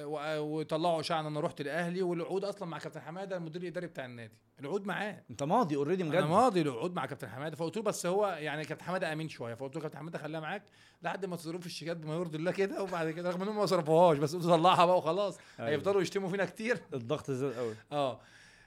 و... 0.05 0.39
وطلعوا 0.41 1.01
اشاعه 1.01 1.21
ان 1.21 1.27
أنا 1.27 1.41
رحت 1.41 1.61
الاهلي 1.61 2.03
والعقود 2.03 2.45
أصلا 2.45 2.69
مع 2.69 2.79
كابتن 2.79 3.01
حمادة 3.01 3.37
المدير 3.37 3.63
الإداري 3.63 3.87
بتاع 3.87 4.05
النادي. 4.05 4.35
العقود 4.61 4.87
معاه. 4.87 5.23
أنت 5.31 5.43
ماضي 5.43 5.77
اوريدي 5.77 6.03
أنا 6.03 6.11
مجدد 6.11 6.25
ماضي 6.25 6.63
العقود 6.63 6.95
مع 6.95 7.07
كابتن 7.07 7.29
حمادة. 7.29 7.57
فقلت 7.57 7.77
له 7.77 7.83
بس 7.83 8.07
هو 8.07 8.27
يعني 8.27 8.65
كابتن 8.65 8.85
حمادة 8.85 9.13
أمين 9.13 9.29
شوية. 9.29 9.55
فقلت 9.55 9.77
له 9.77 9.83
كابتن 9.83 9.99
حمادة 9.99 10.19
خليها 10.19 10.41
معاك 10.41 10.63
لحد 11.03 11.27
ما 11.27 11.37
تصرفوا 11.37 11.67
الشيكات 11.67 11.97
بما 11.97 12.15
يرضي 12.15 12.39
الله 12.39 12.53
كده. 12.53 12.83
وبعد 12.83 13.11
كده 13.11 13.31
رغم 13.31 13.43
إنهم 13.43 13.57
ما 13.57 13.67
صرفوهاش 13.67 14.19
بس 14.19 14.35
قلت 14.35 14.45
طلعها 14.45 14.87
بقى 14.87 14.99
وخلاص. 14.99 15.39
أيوة. 15.61 15.71
هيفضلوا 15.71 16.03
يشتموا 16.03 16.29
فينا 16.29 16.45
كتير. 16.45 16.79
الضغط 16.95 17.31
زاد 17.31 17.53
قوي 17.55 17.75
آه. 17.93 18.21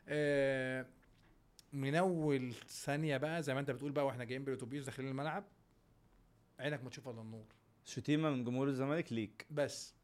آه، 0.08 0.86
من 1.74 1.96
أول 1.96 2.54
ثانية 2.68 3.18
بقى 3.18 3.44
زي 3.44 3.54
ما 3.54 3.60
أنت 3.60 3.72
بتقول 3.72 3.92
بقى 3.92 4.06
وإحنا 4.06 4.24
جايين 4.24 4.44
بالأتوبيس 4.44 4.86
داخلين 4.86 5.10
الملعب 5.10 5.44
عينك 6.60 6.84
ما 6.84 6.90
تشوف 6.90 7.08
إلا 7.08 7.22
النور. 7.22 7.55
شتيمة 7.86 8.30
من 8.30 8.44
جمهور 8.44 8.68
الزمالك 8.68 9.14
ليك. 9.14 9.46
بس. 9.50 9.96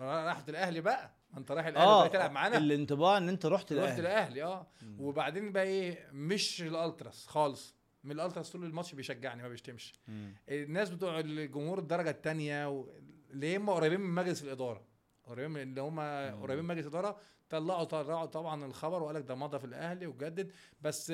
راحت 0.00 0.48
الأهلي 0.48 0.80
بقى. 0.80 1.14
ما 1.32 1.38
انت 1.38 1.50
رايح 1.50 1.66
الأهلي 1.66 1.86
بقى 1.86 2.08
تلعب 2.08 2.30
معانا. 2.30 2.58
الانطباع 2.58 3.16
إن 3.16 3.28
أنت 3.28 3.46
رحت 3.46 3.72
رحت 3.72 3.72
الأهلي. 3.82 4.00
الأهلي 4.00 4.42
آه. 4.42 4.66
مم. 4.82 5.00
وبعدين 5.00 5.52
بقى 5.52 5.62
إيه 5.62 6.08
مش 6.12 6.62
الألتراس 6.62 7.26
خالص. 7.26 7.74
من 8.04 8.12
الألتراس 8.12 8.50
طول 8.50 8.64
الماتش 8.64 8.94
بيشجعني 8.94 9.42
ما 9.42 9.48
بيشتمش. 9.48 9.94
مم. 10.08 10.34
الناس 10.48 10.90
بتوع 10.90 11.20
الجمهور 11.20 11.78
الدرجة 11.78 12.10
الثانية 12.10 12.68
و... 12.68 12.86
اللي 13.30 13.56
هم 13.56 13.70
قريبين 13.70 14.00
من 14.00 14.14
مجلس 14.14 14.42
الإدارة. 14.42 14.84
قريبين 15.24 15.50
من 15.50 15.62
اللي 15.62 15.80
هم 15.80 16.00
قريبين 16.42 16.64
من 16.64 16.68
مجلس 16.74 16.86
الإدارة. 16.86 17.20
طلعوا 17.50 17.84
طلعوا 17.84 18.26
طبعا 18.26 18.64
الخبر 18.64 19.02
وقال 19.02 19.16
لك 19.16 19.22
ده 19.22 19.34
مضى 19.34 19.58
في 19.58 19.64
الأهلي 19.64 20.06
وجدد. 20.06 20.52
بس 20.80 21.12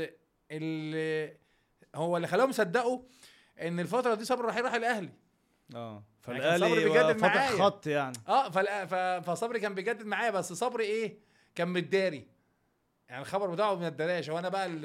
اللي 0.51 1.37
هو 1.95 2.17
اللي 2.17 2.29
خلاهم 2.29 2.51
يصدقوا 2.51 3.03
إن 3.61 3.81
الفترة 3.81 4.15
دي 4.15 4.25
صبري 4.25 4.47
رحيل 4.49 4.65
راح 4.65 4.75
الأهلي. 4.75 5.11
آه 5.75 6.05
يعني 6.29 6.41
فالاهلي 6.41 6.85
بيجدد 6.85 7.21
معايا. 7.23 7.59
خط 7.59 7.87
يعني 7.87 8.17
آه 8.29 8.51
فالآ- 8.51 8.85
ف... 8.87 8.95
فصبري 9.31 9.61
كان 9.61 9.75
بيجدد 9.75 10.07
معايا 10.07 10.31
بس 10.31 10.53
صبري 10.53 10.85
إيه 10.85 11.19
كان 11.55 11.69
متداري 11.69 12.27
يعني 13.09 13.23
الخبر 13.23 13.51
بتاعه 13.51 13.75
ما 13.75 13.87
اتدراش 13.87 14.29
وأنا 14.29 14.49
بقى 14.49 14.67
ال- 14.67 14.85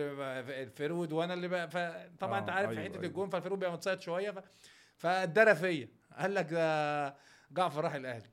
ال 0.51 0.59
forward 0.59 1.13
وأنا 1.13 1.33
اللي 1.33 1.47
بقى 1.47 1.69
فطبعا 1.69 2.37
آه، 2.37 2.41
انت 2.41 2.49
عارف 2.49 2.69
في 2.69 2.75
أيوة، 2.75 2.83
حتة 2.89 2.93
أيوة. 2.95 3.05
الجون 3.05 3.29
فال 3.29 3.36
forward 3.36 3.59
بيبقى 3.59 3.73
متصيد 3.73 4.01
شوية 4.01 4.31
ف... 4.97 5.07
فيا 5.07 5.87
قال 6.19 6.33
لك 6.33 6.53
ده 6.53 7.15
جعفر 7.51 7.83
راح 7.83 7.93
الأهلي. 7.93 8.29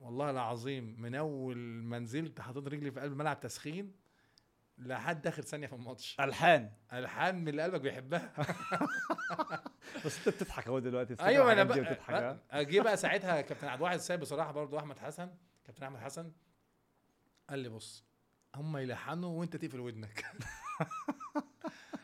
والله 0.00 0.30
العظيم 0.30 0.96
من 0.98 1.14
أول 1.14 1.56
ما 1.58 1.98
نزلت 1.98 2.40
حطيت 2.40 2.68
رجلي 2.68 2.90
في 2.90 3.00
قلب 3.00 3.12
الملعب 3.12 3.40
تسخين 3.40 3.92
لحد 4.78 5.26
آخر 5.26 5.42
ثانية 5.42 5.66
في 5.66 5.72
الماتش. 5.72 6.16
ألحان. 6.20 6.70
ألحان 6.92 7.38
من 7.40 7.48
اللي 7.48 7.62
قلبك 7.62 7.80
بيحبها. 7.80 8.32
بس 10.04 10.18
أنت 10.18 10.28
بتضحك 10.28 10.66
أهو 10.66 10.78
دلوقتي 10.78 11.16
أيوه 11.20 11.52
أنا 11.52 11.64
بقى؟ 11.64 12.38
أجي 12.50 12.80
بقى 12.80 12.96
ساعتها 12.96 13.40
كابتن 13.40 13.68
عبد 13.68 13.78
الواحد 13.80 13.96
السيد 13.96 14.20
بصراحة 14.20 14.52
برضو 14.52 14.78
أحمد 14.78 14.98
حسن. 14.98 15.30
كابتن 15.64 15.84
أحمد 15.84 16.00
حسن 16.00 16.32
قال 17.50 17.58
لي 17.58 17.68
بص 17.68 18.04
هم 18.54 18.76
يلحنوا 18.76 19.40
وأنت 19.40 19.56
تقفل 19.56 19.80
ودنك. 19.80 20.24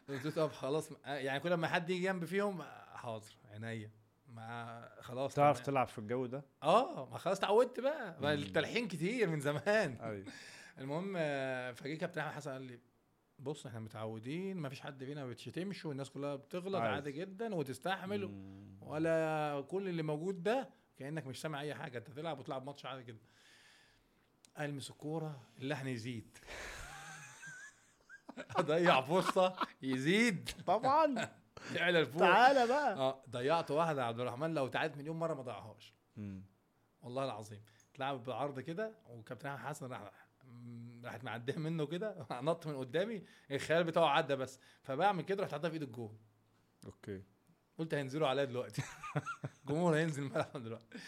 قلت 0.09 0.25
له 0.25 0.31
طب 0.31 0.53
خلاص 0.53 0.91
يعني 1.07 1.41
كل 1.41 1.55
ما 1.55 1.69
حد 1.69 1.91
يجي 1.91 2.03
جنب 2.05 2.25
فيهم 2.25 2.63
حاضر 2.95 3.37
عينيا. 3.53 3.91
ما 4.29 4.89
خلاص 5.01 5.35
تعرف. 5.35 5.61
تلعب 5.61 5.89
في 5.89 5.99
الجو 5.99 6.27
ده؟ 6.27 6.45
آه 6.63 7.09
ما 7.11 7.19
خلاص 7.19 7.39
اتعودت 7.39 7.81
بقى. 7.81 8.35
التلحين 8.35 8.89
كتير 8.89 9.29
من 9.29 9.41
زمان. 9.41 9.99
أيوه. 10.01 10.27
المهم 10.79 11.15
آه، 11.17 11.73
فجه 11.73 11.95
كابتن 11.95 12.21
أحمد 12.21 12.33
حسن 12.35 12.51
قال 12.51 12.63
لي 12.63 12.81
بص 13.39 13.67
إحنا 13.67 13.81
متعودين 13.81 14.57
ما 14.57 14.69
فيش 14.69 14.81
حد 14.81 15.05
فينا 15.05 15.25
ما 15.25 15.31
بتشتمش 15.31 15.85
والناس 15.85 16.11
كلها 16.11 16.37
بتغلط 16.37 16.75
عادي. 16.77 16.95
عادي 16.95 17.13
جدا 17.13 17.55
وتستحمل 17.55 18.27
مم. 18.27 18.77
ولا 18.81 19.65
كل 19.69 19.89
اللي 19.89 20.03
موجود 20.03 20.43
ده 20.43 20.71
كأنك 20.97 21.27
مش 21.27 21.41
سامع 21.41 21.61
أي 21.61 21.75
حاجة 21.75 21.99
أنت 21.99 22.11
تلعب 22.11 22.39
وتلعب 22.39 22.67
ماتش 22.67 22.87
عادي 22.87 23.03
جدا. 23.05 23.27
المس 24.61 24.91
الكوره 24.91 25.41
اللحن 25.59 25.87
يزيد. 25.89 26.39
اضيع 28.57 29.01
فرصة 29.01 29.57
يزيد. 29.83 30.51
طبعا. 30.67 31.29
يعلى 31.75 32.03
لفوق 32.03 32.21
تعالى 32.21 32.67
بقى. 32.67 32.95
آه 32.97 33.23
ضيعت 33.31 33.71
واحدة 33.71 34.03
يا 34.03 34.07
عبد 34.07 34.21
الرحمن 34.21 34.55
لو 34.55 34.69
تعادت 34.69 34.97
مليون 34.97 35.19
مرة 35.19 35.35
ما 35.35 35.43
ضيعهاش. 35.43 35.95
والله 37.03 37.25
العظيم. 37.25 37.63
اتلعب 37.93 38.25
بعرض 38.25 38.61
كده 38.61 38.95
وكابتن 39.11 39.49
أحمد 39.49 39.69
حسن 39.69 39.87
راح 39.87 40.11
راحت 41.05 41.25
معديه 41.25 41.57
منه 41.57 41.87
كده 41.87 42.27
نط 42.43 42.67
من 42.67 42.77
قدامي 42.77 43.23
الخيال 43.51 43.85
بتاعه 43.85 44.07
عدى 44.07 44.37
بس. 44.37 44.61
فبعمل 44.83 45.23
كده 45.23 45.43
رحت 45.43 45.53
حاطها 45.53 45.69
في 45.69 45.75
ايد 45.75 45.83
الجون. 45.83 46.19
okay. 46.87 47.23
قلت 47.79 47.95
هينزلوا 47.95 48.29
عليا 48.29 48.45
دلوقتي. 48.45 48.83
الجمهور 49.61 49.97
هينزل 49.97 50.23
الملعب 50.23 50.63
دلوقتي. 50.65 50.99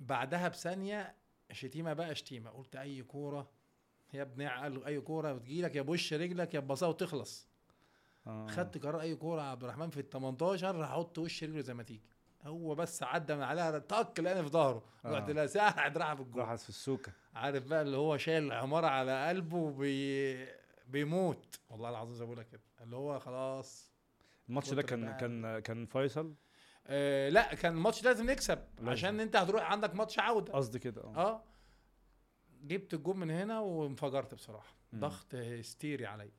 بعدها 0.00 0.48
بثانية 0.48 1.14
شتيمة 1.52 1.92
بقى 1.92 2.14
شتيمة. 2.14 2.50
قلت 2.50 2.76
أي 2.76 3.02
كورة؟ 3.02 3.50
يا 4.14 4.22
ابني 4.22 4.48
قال 4.48 4.84
أي 4.84 5.00
كورة 5.00 5.32
بتجيلك؟ 5.32 5.76
يا 5.76 5.82
بوش 5.82 6.12
رجلك 6.12 6.54
يا 6.54 6.60
بباصها 6.60 6.88
وتخلص 6.88 7.48
آه. 8.26 8.46
خدت 8.46 8.78
قرار 8.84 9.00
أي 9.00 9.14
كورة 9.16 9.42
عبد 9.42 9.64
الرحمن 9.64 9.90
في 9.90 10.00
ال 10.00 10.10
18 10.10 10.76
راح 10.76 10.90
أحط 10.90 11.18
وش 11.18 11.44
رجله 11.44 11.60
زي 11.60 11.74
ما 11.74 11.82
تيجي. 11.82 12.15
هو 12.46 12.74
بس 12.74 13.02
عدى 13.02 13.34
من 13.36 13.42
عليها 13.42 13.78
طق 13.78 14.20
لقاني 14.20 14.42
في 14.42 14.48
ظهره. 14.48 14.82
آه. 15.04 15.10
رحت 15.18 15.30
لا 15.30 15.46
ساعة 15.46 15.88
دراعها 15.88 16.14
في 16.14 16.20
الجول 16.20 16.42
راحت 16.42 16.60
في 16.60 16.68
السوكة. 16.68 17.12
عارف 17.34 17.66
بقى 17.66 17.82
اللي 17.82 17.96
هو 17.96 18.16
شايل 18.16 18.52
عماره 18.52 18.86
على 18.86 19.28
قلبه 19.28 19.56
وبي... 19.56 20.46
بيموت. 20.86 21.60
والله 21.70 21.88
العظيم 21.90 22.14
زي 22.14 22.24
بقول 22.24 22.38
لك 22.38 22.48
كده. 22.48 22.60
اللي 22.80 22.96
هو 22.96 23.18
خلاص. 23.18 23.92
الماتش 24.48 24.72
ده 24.74 24.82
كان 24.82 25.04
بقى. 25.04 25.16
كان 25.16 25.58
كان 25.58 25.86
فيصل؟ 25.86 26.34
آه 26.86 27.28
لا 27.28 27.54
كان 27.54 27.72
الماتش 27.72 28.04
لازم 28.04 28.30
نكسب 28.30 28.58
لازم. 28.78 28.90
عشان 28.90 29.20
انت 29.20 29.36
هتروح 29.36 29.70
عندك 29.72 29.94
ماتش 29.94 30.18
عودة. 30.18 30.52
قصدي 30.52 30.78
كده 30.78 31.02
آه. 31.04 31.16
آه. 31.16 31.44
جبت 32.62 32.94
الجون 32.94 33.16
من 33.16 33.30
هنا 33.30 33.60
وانفجرت 33.60 34.34
بصراحة. 34.34 34.74
ضغط 34.94 35.34
هستيري 35.34 36.06
عليا. 36.06 36.32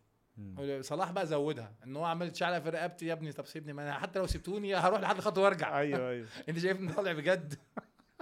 صلاح 0.81 1.11
بقى 1.11 1.27
زودها. 1.27 1.73
إن 1.83 1.95
هو 1.95 2.05
عمال 2.05 2.27
يتشعلق 2.27 2.59
في 2.59 2.69
رقبتي 2.69 3.05
يا 3.05 3.13
ابني 3.13 3.31
طب 3.31 3.45
سيبني 3.45 3.73
ما 3.73 3.83
أنا 3.83 3.93
حتى 3.93 4.19
لو 4.19 4.27
سبتوني 4.27 4.75
هروح 4.75 4.99
لحد 4.99 5.15
الخط 5.17 5.38
وأرجع. 5.38 5.79
أيوه 5.79 6.09
أيوه. 6.09 6.27
أنت 6.49 6.59
شايفني 6.59 6.93
طالع 6.93 7.13
بجد. 7.13 7.53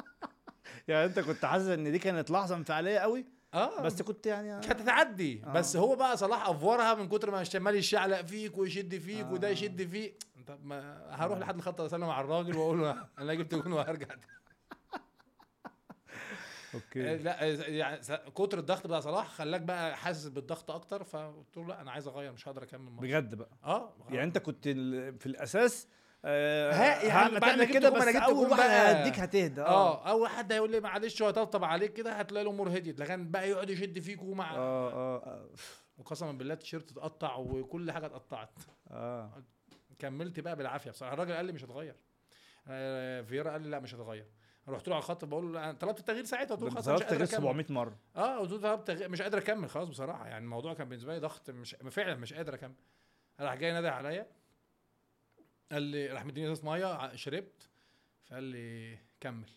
يعني 0.88 1.06
أنت 1.06 1.20
كنت 1.20 1.46
حاسس 1.46 1.68
إن 1.68 1.92
دي 1.92 2.00
كانت 2.00 2.32
لحظة 2.32 2.56
انفعالية 2.56 2.98
قوي؟ 2.98 3.26
آه. 3.54 3.82
بس 3.82 4.02
كنت 4.02 4.26
يعني 4.26 4.68
كانت 4.68 4.82
تعدي 4.82 5.44
آه. 5.46 5.54
بس 5.54 5.78
هو 5.78 5.96
بقى 5.96 6.18
صلاح 6.18 6.50
أفورها 6.50 6.94
من 6.94 7.08
كتر 7.08 7.32
ما 7.32 7.44
عمال 7.56 7.76
يشعلق 7.76 8.22
فيك 8.22 8.58
ويشد 8.58 8.98
فيك 8.98 9.26
آه. 9.26 9.34
وده 9.34 9.50
يشد 9.50 9.88
فيك 9.88 10.24
طب 10.48 10.66
ما 10.66 11.06
هروح 11.10 11.40
لحد 11.40 11.56
الخط 11.56 11.82
أسلم 11.82 12.04
على 12.04 12.26
الراجل 12.26 12.58
وأقول 12.58 12.82
له 12.82 13.08
أنا 13.20 13.34
جبت 13.34 13.56
جون 13.56 13.74
وهرجع 13.74 14.08
okay. 16.76 17.18
لا 17.18 17.44
يعني 17.68 18.02
س- 18.04 18.12
كتر 18.12 18.60
الضغط 18.60 18.88
بتاع 18.88 19.00
صلاح 19.00 19.28
خلاك 19.28 19.62
بقى 19.62 19.98
حاسس 19.98 20.28
بالضغط 20.28 20.72
أكتر 20.72 21.04
فقلت 21.04 21.58
له 21.58 21.68
لا 21.68 21.82
أنا 21.82 21.92
عايز 21.92 22.08
أغير 22.08 22.32
مش 22.32 22.48
هقدر 22.48 22.64
أكمل 22.64 22.88
الماتش 22.88 23.04
بجد 23.08 23.36
بقى؟ 23.36 23.50
آه. 23.64 23.94
يعني 24.10 24.24
أنت 24.24 24.38
كنت 24.38 24.64
في 25.20 25.26
الأساس 25.26 25.88
آه 26.26 26.72
ها- 26.72 27.04
يعني 27.04 27.40
بعد 27.40 27.64
كده 27.64 27.88
أنا 27.88 28.00
بس 28.00 28.06
جبت 28.08 28.16
أول 28.24 28.50
واحد 28.50 28.60
بقى. 28.70 28.98
هيديك 29.00 29.20
هتهدى 29.20 29.62
آه. 29.62 30.10
أول 30.10 30.30
حد 30.30 30.52
هيقول 30.54 30.72
لي 30.72 30.80
معلش 30.80 31.22
هو 31.22 31.30
عليك 31.66 31.94
كده 31.94 32.12
هتلاقي 32.14 32.44
الأمور 32.44 32.70
هديت 32.70 33.00
لكن 33.00 33.32
بقى 33.32 33.50
يقعد 33.50 33.70
يشد 33.70 34.00
فيك 34.00 34.22
ومع 34.24 34.56
آه 34.56 34.92
آه. 34.94 35.50
وقسما 35.98 36.32
بالله 36.32 36.54
التيشيرت 36.54 36.92
اتقطع 36.92 37.36
وكل 37.36 37.92
حاجة 37.92 38.06
اتقطعت. 38.06 38.60
آه. 38.92 39.44
كملت 40.00 40.40
بقى 40.40 40.56
بالعافية 40.56 40.92
بصراحة. 40.92 41.14
الراجل 41.14 41.34
قال 41.34 41.46
لي 41.46 41.52
مش 41.52 41.64
هتغير. 41.66 41.96
آه 42.68 43.22
فييرا 43.22 43.52
قال 43.52 43.62
لي 43.62 43.70
لا 43.70 43.80
مش 43.80 43.96
هتغير. 43.96 44.26
رحت 44.68 44.88
له 44.88 44.96
على 44.96 45.02
الخط 45.04 45.26
بقول 45.26 45.54
له 45.54 45.64
أنا 45.64 45.72
طلبت 45.74 46.00
التغيير 46.00 46.24
ساعتها. 46.24 46.56
قلت 46.56 46.64
له 46.64 46.70
خلاص 46.70 46.88
مش 46.88 46.94
طلبت 46.94 47.04
قادر 47.04 47.16
تغيير 47.16 47.24
أكمل. 47.24 47.38
700 47.42 47.66
مرة. 47.70 47.98
آه 48.16 48.40
قلت 48.40 48.52
له 48.52 48.58
طلبت 48.60 48.88
تغيير 48.88 49.10
مش 49.10 49.22
قادر 49.22 49.38
أكمل 49.38 49.70
خلاص 49.70 49.88
بصراحة 49.90 50.28
يعني 50.28 50.44
الموضوع 50.46 50.74
كان 50.74 50.90
بالنسبة 50.90 51.14
لي 51.14 51.20
ضغط 51.20 51.50
مش 51.50 51.76
فعلا 51.92 52.16
مش 52.16 52.34
قادر 52.34 52.54
أكمل. 52.54 52.74
راح 53.40 53.56
جاي 53.56 53.72
نادى 53.74 53.88
عليا 53.88 54.28
قال 55.72 55.82
لي 55.82 56.08
راح 56.08 56.26
مديني 56.26 56.52
إزازة 56.52 56.66
مية 56.72 57.16
شربت 57.16 57.70
فقال 58.26 58.44
لي 58.44 58.98
كمل. 59.20 59.50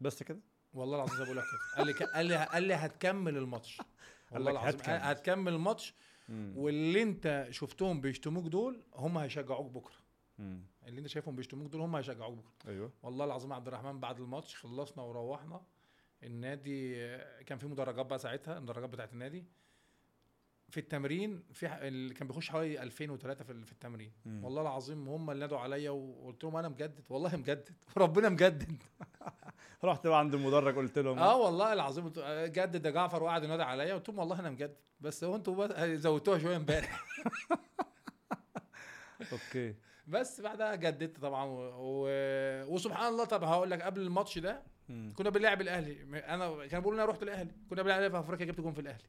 بس 0.00 0.22
كده؟ 0.22 0.40
والله 0.74 0.96
العظيم 0.96 1.14
زي 1.16 1.20
ما 1.20 1.24
بقول 1.24 1.36
لك 1.36 1.44
كده. 1.44 1.76
قال 1.76 1.86
لي 1.86 1.92
قال 2.14 2.26
لي 2.26 2.36
قال 2.44 2.62
لي 2.62 2.74
هتكمل 2.74 3.36
الماتش. 3.36 3.78
والله 4.32 4.50
العظيم. 4.50 4.80
هتكمل. 4.88 5.52
الماتش 5.52 5.94
واللي 6.28 7.02
أنت 7.02 7.46
شفتهم 7.50 8.00
بيشتموك 8.00 8.44
دول 8.46 8.82
هم 8.94 9.18
هيشجعوك 9.18 9.70
بكرة. 9.70 10.03
مم. 10.38 10.60
اللي 10.86 10.98
انت 10.98 11.06
شايفهم 11.06 11.36
بيشتموك 11.36 11.72
دول 11.72 11.80
هم 11.80 11.96
هيشجعوك. 11.96 12.44
أيوه. 12.68 12.92
والله 13.02 13.24
العظيم 13.24 13.52
عبد 13.52 13.68
الرحمن 13.68 14.00
بعد 14.00 14.20
الماتش 14.20 14.56
خلصنا 14.56 15.02
وروحنا. 15.02 15.60
النادي 16.22 17.04
آه، 17.04 17.42
كان 17.42 17.58
في 17.58 17.66
مدرجات 17.66 18.06
بقى 18.06 18.18
ساعتها 18.18 18.56
المدرجات 18.58 18.90
بتاعت 18.90 19.12
النادي. 19.12 19.44
في 20.68 20.80
التمرين 20.80 21.42
في 21.52 21.66
اللي 21.88 22.14
كان 22.14 22.28
بيخش 22.28 22.50
حوالي 22.50 22.82
2003 22.82 23.44
في 23.44 23.64
في 23.64 23.72
التمرين. 23.72 24.12
مم. 24.26 24.44
والله 24.44 24.62
العظيم 24.62 25.08
هم 25.08 25.30
اللي 25.30 25.40
نادوا 25.40 25.58
عليا 25.58 25.90
وقلت 25.90 26.44
لهم 26.44 26.56
أنا 26.56 26.68
مجدد. 26.68 27.04
والله 27.08 27.36
مجدد. 27.36 27.68
وربنا 27.96 28.28
مجدد. 28.28 28.82
رحت 29.84 30.06
بقى 30.06 30.18
عند 30.18 30.34
المدرج 30.34 30.76
قلت 30.76 30.98
لهم. 30.98 31.18
آه 31.18 31.36
والله 31.36 31.72
العظيم. 31.72 32.12
آه، 32.18 32.46
جدد 32.46 32.86
يا 32.86 32.90
جعفر 32.90 33.22
وقعد 33.22 33.44
ينادي 33.44 33.62
عليا. 33.62 33.94
قلت 33.94 34.08
لهم 34.08 34.18
والله 34.18 34.40
أنا 34.40 34.50
مجدد. 34.50 34.76
بس 35.00 35.24
هو 35.24 35.36
أنتوا 35.36 35.66
بس 35.66 36.00
زودتوها 36.00 36.38
شوية 36.38 36.56
امبارح. 36.56 37.04
أوكي. 39.32 39.74
بس 40.06 40.40
بعدها 40.40 40.74
جددت 40.74 41.18
طبعا 41.18 41.44
و... 41.44 41.58
و... 41.78 42.08
وسبحان 42.74 43.12
الله 43.12 43.24
طب 43.24 43.44
هقول 43.44 43.70
لك 43.70 43.82
قبل 43.82 44.00
الماتش 44.00 44.38
ده 44.38 44.62
مم. 44.88 45.12
كنا 45.16 45.30
بنلعب 45.30 45.60
الأهلي. 45.60 46.02
أنا 46.02 46.66
كانوا 46.66 46.80
بيقولوا 46.80 46.94
أنا 46.94 47.04
رحت 47.04 47.22
الأهلي. 47.22 47.50
كنا 47.70 47.82
بنلعب 47.82 48.10
في 48.10 48.18
أفريقيا 48.18 48.46
جبت 48.46 48.60
جون 48.60 48.72
في 48.72 48.80
الأهلي. 48.80 49.04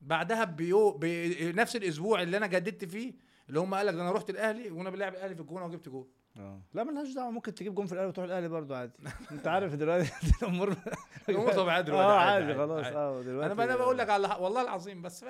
بعدها 0.00 0.44
بيو 0.44 0.90
بنفس 1.00 1.76
الأسبوع 1.76 2.22
اللي 2.22 2.36
أنا 2.36 2.46
جددت 2.46 2.84
فيه 2.84 3.14
اللي 3.48 3.60
هم 3.60 3.74
قال 3.74 3.86
لك 3.86 3.94
ده 3.94 4.02
أنا 4.02 4.12
رحت 4.12 4.30
الأهلي 4.30 4.70
وأنا 4.70 4.90
بنلعب 4.90 5.14
الأهلي 5.14 5.34
في 5.34 5.40
الجونة 5.40 5.64
وجبت 5.66 5.88
جون. 5.88 6.08
آه 6.36 6.60
لا 6.74 6.84
ملهاش 6.84 7.14
دعوة 7.14 7.30
ممكن 7.30 7.54
تجيب 7.54 7.74
جون 7.74 7.86
في 7.86 7.92
الأهلي 7.92 8.08
وتروح 8.08 8.26
الأهلي 8.26 8.48
برضه 8.48 8.76
عادي 8.76 8.92
أنت 9.32 9.46
عارف 9.48 9.74
دلوقتي 9.74 10.12
الأمور 10.42 10.76
الأمور 11.28 11.52
طبيعية 11.52 11.80
دلوقتي 11.80 12.04
آه 12.08 12.18
عادي، 12.18 12.54
خلاص. 12.54 12.86
آه 12.86 13.22
دلوقتي 13.22 13.52
أنا 13.52 13.64
أنا 13.64 13.76
بقول 13.76 13.98
لك 13.98 14.10
على 14.10 14.36
والله 14.40 14.62
العظيم 14.62 15.02
بس 15.02 15.24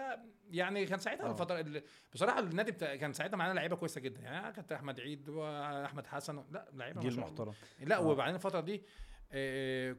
يعني 0.50 0.86
كان 0.86 0.98
ساعتها 0.98 1.26
آه. 1.26 1.30
الفترة 1.30 1.82
بصراحة 2.14 2.38
النادي 2.40 2.72
بتاع 2.72 2.96
كان 2.96 3.12
ساعتها 3.12 3.36
معانا 3.36 3.54
لعيبة 3.54 3.76
كويسة 3.76 4.00
جدا 4.00 4.20
يعني 4.20 4.52
كانت 4.52 4.72
أحمد 4.72 5.00
عيد 5.00 5.28
وأحمد 5.28 6.06
حسن 6.06 6.44
لا 6.50 6.68
لعيبة 6.72 7.00
جيل. 7.00 7.20
محترم 7.20 7.52
لا 7.80 7.96
آه. 7.96 8.06
وبعدين 8.06 8.34
الفترة 8.34 8.60
دي 8.60 8.82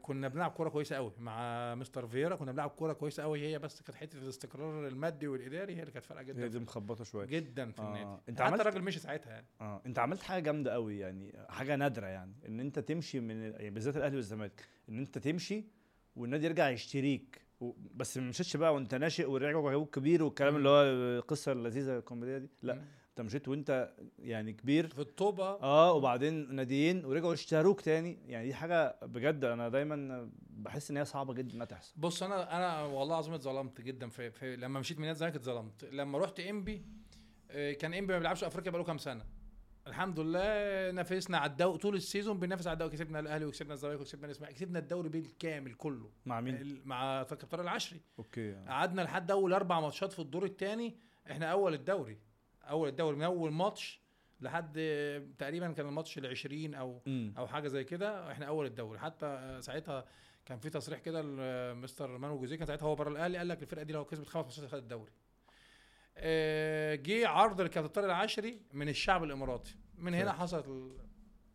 كنا 0.01 0.27
بنلعب 0.27 0.51
كورة 0.51 0.69
كويسة 0.69 0.95
قوي 0.95 1.11
مع 1.19 1.75
مستر 1.75 2.07
فييرا 2.07 2.35
كنا 2.35 2.51
بنلعب 2.51 2.69
كورة 2.69 2.93
كويسة 2.93 3.23
قوي 3.23 3.41
هي 3.47 3.59
بس 3.59 3.81
كانت 3.81 3.97
حتة 3.97 4.17
الاستقرار 4.17 4.87
المادي 4.87 5.27
والإداري 5.27 5.75
هي 5.75 5.79
اللي 5.81 5.91
كانت 5.91 6.05
فارقة 6.05 6.21
هي 6.21 6.25
جدا 6.25 6.47
دي 6.47 6.59
مخبطة 6.59 7.03
شوية 7.03 7.25
جدا 7.25 7.71
في 7.71 7.81
آه. 7.81 7.87
النادي 7.87 8.21
أنت 8.29 8.41
حتى 8.41 8.55
الراجل 8.61 8.81
مشي 8.81 8.99
ساعتها 8.99 9.29
يعني 9.31 9.45
آه 9.61 9.81
أنت 9.85 9.99
عملت 9.99 10.21
حاجة 10.21 10.43
جامدة 10.43 10.73
قوي 10.73 10.99
يعني 10.99 11.33
حاجة 11.49 11.75
نادرة 11.75 12.07
يعني 12.07 12.33
إن 12.47 12.59
أنت 12.59 12.79
تمشي 12.79 13.19
من 13.19 13.41
يعني 13.41 13.69
بالذات 13.69 13.97
الأهلي 13.97 14.15
والزمالك 14.15 14.65
إن 14.89 14.99
أنت 14.99 15.17
تمشي 15.17 15.65
والنادي 16.15 16.45
يرجع 16.45 16.69
يشتريك 16.69 17.41
و- 17.59 17.71
بس 17.95 18.17
ما 18.17 18.29
مشيتش 18.29 18.57
بقى 18.57 18.73
وأنت 18.73 18.95
ناشئ 18.95 19.25
ورجعوا 19.29 19.85
كبير 19.85 20.23
والكلام. 20.23 20.55
اللي 20.55 20.69
هو 20.69 20.81
القصة 20.83 21.51
اللذيذة 21.51 21.97
الكوميدية 21.97 22.37
دي 22.37 22.49
لا 22.63 22.73
مم. 22.73 22.85
انت 23.11 23.21
مشيت 23.21 23.47
وانت 23.47 23.93
يعني 24.19 24.53
كبير. 24.53 24.87
في 24.87 24.99
الطوبة. 24.99 25.45
آه 25.45 25.93
وبعدين 25.93 26.55
ناديين 26.55 27.05
ورجعوا 27.05 27.33
اشتروك 27.33 27.81
تاني. 27.81 28.19
يعني 28.27 28.47
دي 28.47 28.53
حاجة 28.53 28.99
بجد 29.01 29.43
أنا 29.45 29.69
دايما 29.69 30.29
بحس 30.49 30.91
إن 30.91 30.97
هي 30.97 31.05
صعبة 31.05 31.33
جدا 31.33 31.53
إنها 31.53 31.65
تحصل. 31.65 31.93
بص 31.97 32.23
أنا 32.23 32.57
أنا 32.57 32.83
والله 32.83 33.13
العظيم 33.13 33.33
اتظلمت 33.33 33.81
جدا 33.81 34.09
في, 34.09 34.31
في 34.31 34.55
لما 34.55 34.79
مشيت 34.79 34.97
من 34.97 35.05
نادي 35.05 35.11
الزمالك 35.11 35.35
اتظلمت 35.35 35.85
لما 35.85 36.17
رحت 36.17 36.39
إنبي 36.39 36.85
آه، 37.51 37.73
كان 37.73 37.93
إنبي 37.93 38.13
ما 38.13 38.19
بيلعبش 38.19 38.43
أفريقيا 38.43 38.71
بقاله 38.71 38.85
كام 38.85 38.97
سنة. 38.97 39.25
الحمد 39.87 40.19
لله 40.19 40.91
نافسنا 40.91 41.37
على 41.37 41.51
الدوري 41.51 41.77
طول 41.77 41.95
ال 41.95 42.02
season 42.02 42.39
بننافس 42.39 42.67
على 42.67 42.73
الدوري 42.73 42.91
كسبنا 42.91 43.19
الأهلي 43.19 43.45
وكسبنا 43.45 43.73
الزمالك 43.73 43.99
وكسبنا 44.01 44.25
الإسماعيلي. 44.25 44.59
كسبنا 44.59 44.79
الدوري 44.79 45.09
بالكامل 45.09 45.73
كله. 45.73 46.09
مع 46.25 46.41
مين؟ 46.41 46.81
مع 46.85 47.23
كابتن 47.23 47.59
العشري. 47.59 47.99
okay. 48.19 48.53
قعدنا 48.53 49.01
لحد 49.01 49.31
أول 49.31 49.53
أربع 49.53 49.79
ماتشات 49.79 50.11
في 50.13 50.19
الدور 50.19 50.45
الثاني 50.45 50.97
إحنا 51.31 51.45
أول 51.45 51.73
الدوري. 51.73 52.17
أول 52.63 52.89
الدوري 52.89 53.15
من 53.15 53.23
أول 53.23 53.51
ماتش 53.51 54.01
لحد 54.41 54.75
آه، 54.77 55.23
تقريبا 55.37 55.71
كان 55.71 55.85
الماتش 55.87 56.17
ال 56.17 56.25
20 56.27 56.73
أو 56.75 57.01
امم 57.07 57.33
أو 57.37 57.47
حاجة 57.47 57.67
زي 57.67 57.83
كده 57.83 58.31
إحنا 58.31 58.45
أول 58.45 58.65
الدوري. 58.65 58.99
حتى 58.99 59.25
آه، 59.25 59.59
ساعتها 59.59 60.05
كان 60.45 60.59
في 60.59 60.69
تصريح 60.69 60.99
كده 60.99 61.21
لمستر 61.21 62.17
مانو 62.17 62.39
جوزيه 62.39 62.55
كان 62.55 62.67
ساعتها 62.67 62.85
هو 62.85 62.95
بره 62.95 63.09
الأهلي 63.09 63.37
قال 63.37 63.47
لك 63.47 63.61
الفرقة 63.61 63.83
دي 63.83 63.93
لو 63.93 64.05
كسبت 64.05 64.27
خمس 64.27 64.45
ماتشات 64.45 64.65
خدت 64.65 64.83
الدوري. 64.83 65.11
آه، 66.17 66.95
جه 66.95 67.27
عرض 67.27 67.61
لكابتن 67.61 67.89
طارق 67.93 68.05
العشري 68.07 68.61
من 68.73 68.89
الشعب 68.89 69.23
الإماراتي. 69.23 69.75
من 69.97 70.13
هنا 70.13 70.33
حصلت 70.33 70.67
ال- 70.67 70.97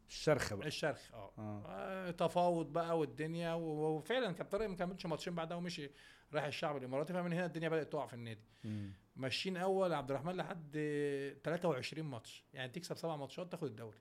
الشرخه 0.09 0.57
بقى. 0.57 0.67
الشرخ 0.67 1.15
آه. 1.15 1.33
آه. 1.39 1.63
آه، 1.69 2.11
تفاوض 2.11 2.73
بقى 2.73 2.99
والدنيا 2.99 3.53
وفعلا 3.55 4.33
كابتن 4.33 4.59
طارق 4.59 4.69
ما 4.69 4.77
كملش 4.77 5.07
ماتشين 5.07 5.35
بعدها 5.35 5.57
ومشي 5.57 5.91
راح 6.35 6.45
الشعب 6.45 6.77
الإماراتي 6.77 7.13
فمن 7.13 7.33
هنا 7.33 7.47
الدنيا 7.47 7.69
بدأت 7.69 7.93
تقع 7.93 8.07
في 8.07 8.15
النادي. 8.15 8.45
مم. 8.65 8.93
ماشيين 9.17 9.57
أول 9.57 9.93
عبد 9.93 10.11
الرحمن 10.11 10.33
لحد 10.33 10.71
23 11.45 12.07
ماتش. 12.07 12.45
يعني 12.53 12.73
تكسب 12.73 12.97
سبع 12.97 13.17
ماتشات 13.17 13.51
تاخد 13.53 13.67
الدوري. 13.69 13.99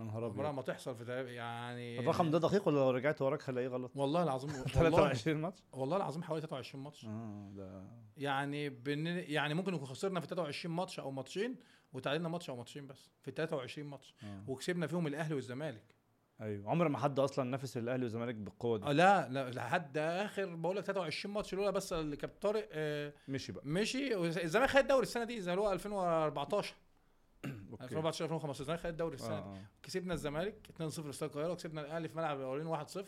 يا 0.00 0.04
نهار 0.04 0.26
أبيض. 0.26 0.46
ما 0.46 0.62
تحصل 0.62 0.96
في 0.96 1.34
يعني 1.34 1.98
الرقم 1.98 2.30
ده 2.30 2.38
دقيق 2.38 2.68
ولا 2.68 2.76
لو 2.76 2.90
رجعت 2.90 3.22
وراك 3.22 3.48
هلاقيه 3.48 3.68
غلط؟ 3.68 3.92
والله 3.96 4.22
العظيم 4.22 4.50
والله 4.54 4.64
23 4.64 5.40
ماتش؟ 5.40 5.62
والله 5.72 5.96
العظيم 5.96 6.22
حوالي 6.22 6.40
23 6.40 6.84
ماتش. 6.84 7.04
آه 7.04 7.50
ده 7.56 7.84
يعني 8.16 8.68
بن 8.68 9.06
يعني 9.06 9.54
ممكن 9.54 9.72
نكون 9.72 9.86
خسرنا 9.86 10.20
في 10.20 10.26
23 10.26 10.74
ماتش 10.74 11.00
أو 11.00 11.10
ماتشين 11.10 11.56
وتعادلنا 11.92 12.28
ماتش 12.28 12.50
أو 12.50 12.56
ماتشين 12.56 12.86
بس 12.86 13.10
في 13.22 13.30
23 13.30 13.88
ماتش. 13.88 14.14
آه. 14.22 14.44
وكسبنا 14.46 14.86
فيهم 14.86 15.06
الأهلي 15.06 15.34
والزمالك. 15.34 15.95
أيوه. 16.40 16.70
عمر 16.70 16.88
ما 16.88 16.98
حد 16.98 17.18
أصلا 17.18 17.50
نافس 17.50 17.76
الأهلي 17.76 18.02
والزمالك 18.02 18.34
بالقوة 18.34 18.76
آه 18.82 18.88
دي 18.92 18.96
لا 18.98 19.28
لا 19.28 19.50
لحد 19.50 19.98
آخر 19.98 20.54
بقول 20.54 20.76
لك 20.76 20.84
23 20.84 21.34
ماتش 21.34 21.54
لولا 21.54 21.70
بس 21.70 21.92
اللي 21.92 22.16
كابتن 22.16 22.38
طارق 22.40 22.68
آه 22.72 23.12
مشي 23.28 23.52
بقى. 23.52 23.66
مشي. 23.66 24.14
والزمالك 24.14 24.68
خد 24.70 24.76
الدوري 24.76 25.02
السنة 25.02 25.24
دي 25.24 25.40
زي 25.40 25.52
اللي 25.52 25.62
هو 25.62 25.72
2014 25.72 26.74
okay. 27.44 27.84
2014 27.84 28.24
2015 28.24 28.60
الزمالك 28.60 28.80
خد 28.80 28.86
الدوري 28.86 29.14
السنة 29.14 29.38
آه 29.38 29.52
دي. 29.52 29.58
آه. 29.58 29.62
كسبنا 29.82 30.14
الزمالك 30.14 30.66
2-0 30.78 30.88
في 30.88 31.10
استاد 31.10 31.30
القاهرة 31.30 31.52
وكسبنا 31.52 31.80
الأهلي 31.80 32.08
في 32.08 32.16
ملعب 32.16 32.38
الاولين 32.38 32.76
1-0 32.76 32.98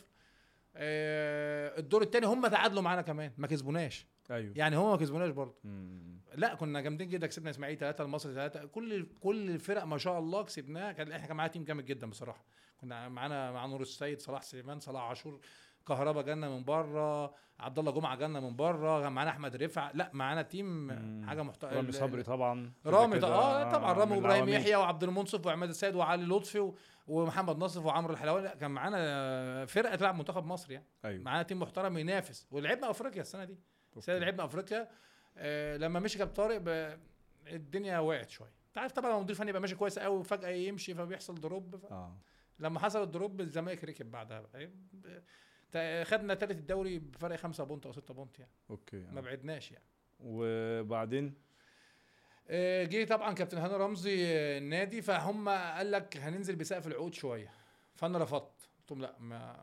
آه 0.76 1.78
الدور 1.78 2.02
الثاني 2.02 2.26
هم 2.26 2.46
تعادلوا 2.46 2.82
معانا 2.82 3.02
كمان 3.02 3.32
ما 3.38 3.46
كسبوناش. 3.46 4.06
أيوه. 4.30 4.52
يعني 4.56 4.76
هم 4.76 4.90
ما 4.90 4.96
كسبوناش 4.96 5.30
برضه. 5.30 5.54
لا 6.34 6.54
كنا 6.54 6.80
جامدين 6.80 7.08
جدا 7.08 7.26
كسبنا 7.26 7.50
اسماعيلي 7.50 7.78
ثلاثة 7.78 8.04
المصري 8.04 8.34
ثلاثة 8.34 8.64
كل 8.64 9.06
كل 9.20 9.50
الفرق 9.50 9.84
ما 9.84 9.98
شاء 9.98 10.18
الله 10.18 10.42
كسبناها. 10.42 10.92
كان 10.92 11.12
إحنا 11.12 11.26
كان 11.26 11.36
معانا 11.36 11.52
تيم 11.52 11.64
جامد 11.64 11.84
جدا 11.84 12.06
بصراحة. 12.10 12.44
كنا 12.80 13.08
معانا 13.08 13.52
مع 13.52 13.66
نور 13.66 13.80
السيد 13.80 14.20
صلاح 14.20 14.42
سليمان 14.42 14.80
صلاح 14.80 15.02
عاشور 15.02 15.40
كهربا 15.88 16.22
جالنا 16.22 16.48
من 16.48 16.64
بره 16.64 17.34
عبد 17.60 17.78
الله 17.78 17.92
جمعة 17.92 18.16
جالنا 18.16 18.40
من 18.40 18.56
بره 18.56 19.08
معانا 19.08 19.30
أحمد 19.30 19.56
رفع 19.56 19.90
لا 19.94 20.10
معانا 20.12 20.42
تيم. 20.42 20.90
حاجة 21.26 21.42
محترمه 21.42 21.76
رامي 21.76 21.92
صبري 21.92 22.22
طبعا 22.22 22.72
رامي 22.86 23.16
آه 23.16 23.72
طبعا 23.72 23.92
رامي 23.92 24.16
وابراهيم. 24.16 24.48
يحيى 24.48 24.76
وعبد 24.76 25.04
المنصف 25.04 25.46
وعماد 25.46 25.68
السيد 25.68 25.94
وعلي 25.94 26.24
لطفي 26.26 26.72
ومحمد 27.08 27.58
ناصف 27.58 27.84
وعمرو 27.84 28.12
الحلواني 28.12 28.44
لا، 28.44 28.54
كان 28.54 28.70
معانا 28.70 29.66
فرقة 29.66 29.96
تلعب 29.96 30.14
منتخب 30.14 30.46
مصر 30.46 30.72
يعني. 30.72 30.86
أيوه. 31.04 31.22
معانا 31.22 31.42
team 31.42 31.60
محترم 31.60 31.98
ينافس. 31.98 32.46
ولعبنا 32.50 32.90
أفريقيا 32.90 33.20
السنة 33.20 33.44
دي. 33.44 33.58
السنة 33.96 34.18
دي. 34.18 34.24
لعبنا 34.24 34.44
أفريقيا. 34.44 34.88
آه 35.36 35.76
لما 35.76 36.00
مشي 36.00 36.18
كابتن 36.18 36.34
طارق 36.34 36.62
الدنيا 37.46 37.98
وقعت 37.98 38.30
شوية. 38.30 38.52
أنت 38.68 38.78
عارف 38.78 38.92
طبعا 38.92 39.08
لما 39.08 39.16
المدير 39.18 39.34
الفني 39.34 39.48
يبقى 39.48 39.60
ماشي 39.60 39.74
كويس 39.74 39.98
قوي 39.98 40.18
وفجأة 40.18 40.48
يمشي 40.48 40.94
فبيحصل 40.94 41.34
drop 41.34 41.76
ف... 41.76 41.92
آه. 41.92 42.16
لما 42.58 42.80
حصل 42.80 43.02
ال 43.02 43.10
drop 43.10 43.40
الزمالك 43.40 43.84
ركب 43.84 44.10
بعدها 44.10 44.40
بقى. 44.40 44.70
خدنا 46.04 46.34
تالت 46.34 46.50
الدوري 46.50 46.98
بفرق 46.98 47.36
خمسة 47.36 47.64
point 47.64 47.86
أو 47.86 47.92
ستة 47.92 48.14
point 48.14 48.38
يعني. 48.38 48.52
okay 48.70 48.96
ما 48.96 49.18
آه. 49.18 49.22
بعدناش 49.22 49.72
يعني. 49.72 49.84
وبعدين؟ 50.20 51.34
آه، 52.48 52.84
جه 52.84 53.04
طبعا 53.04 53.32
كابتن 53.34 53.58
هاني 53.58 53.74
رمزي 53.74 54.24
آه، 54.26 54.58
النادي 54.58 55.02
فهم 55.02 55.48
قال 55.48 55.90
لك 55.90 56.16
هننزل 56.16 56.56
بسقف 56.56 56.86
العقود 56.86 57.14
شوية. 57.14 57.50
فأنا 57.94 58.18
رفضت. 58.18 58.68
قلت 58.78 58.90
لهم 58.90 59.00
لا 59.00 59.16
ما 59.18 59.56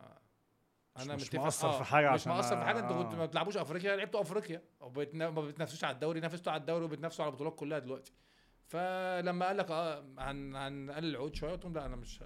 أنا 0.97 1.15
مش 1.15 1.23
متفق- 1.27 1.39
مقصر 1.39 1.67
آه، 1.69 1.77
في 1.77 1.83
حاجة 1.83 2.05
مش 2.07 2.13
عشان 2.21 2.31
مقصر 2.31 2.57
في 2.57 2.63
حاجة. 2.63 2.79
أنتوا. 2.79 3.03
كنتوا 3.03 3.17
ما 3.17 3.25
بتلعبوش 3.25 3.57
أفريقيا. 3.57 3.95
لعبتوا 3.95 4.21
أفريقيا. 4.21 4.61
ما 5.13 5.29
بتنافسوش 5.29 5.83
على 5.83 5.93
الدوري 5.93 6.19
نافستوا 6.19 6.51
على 6.51 6.59
الدوري 6.61 6.85
وبتنافسوا 6.85 7.25
على 7.25 7.31
البطولات 7.31 7.55
كلها 7.55 7.79
دلوقتي. 7.79 8.13
فلما 8.67 9.45
قال 9.45 9.57
لك 9.57 9.71
آه 9.71 9.99
هن 10.17 10.55
هنقلل 10.55 11.09
العقود 11.09 11.35
شوية 11.35 11.51
قلت 11.51 11.63
لهم 11.65 11.73
لا 11.73 11.85
أنا 11.85 11.95
مش 11.95 12.23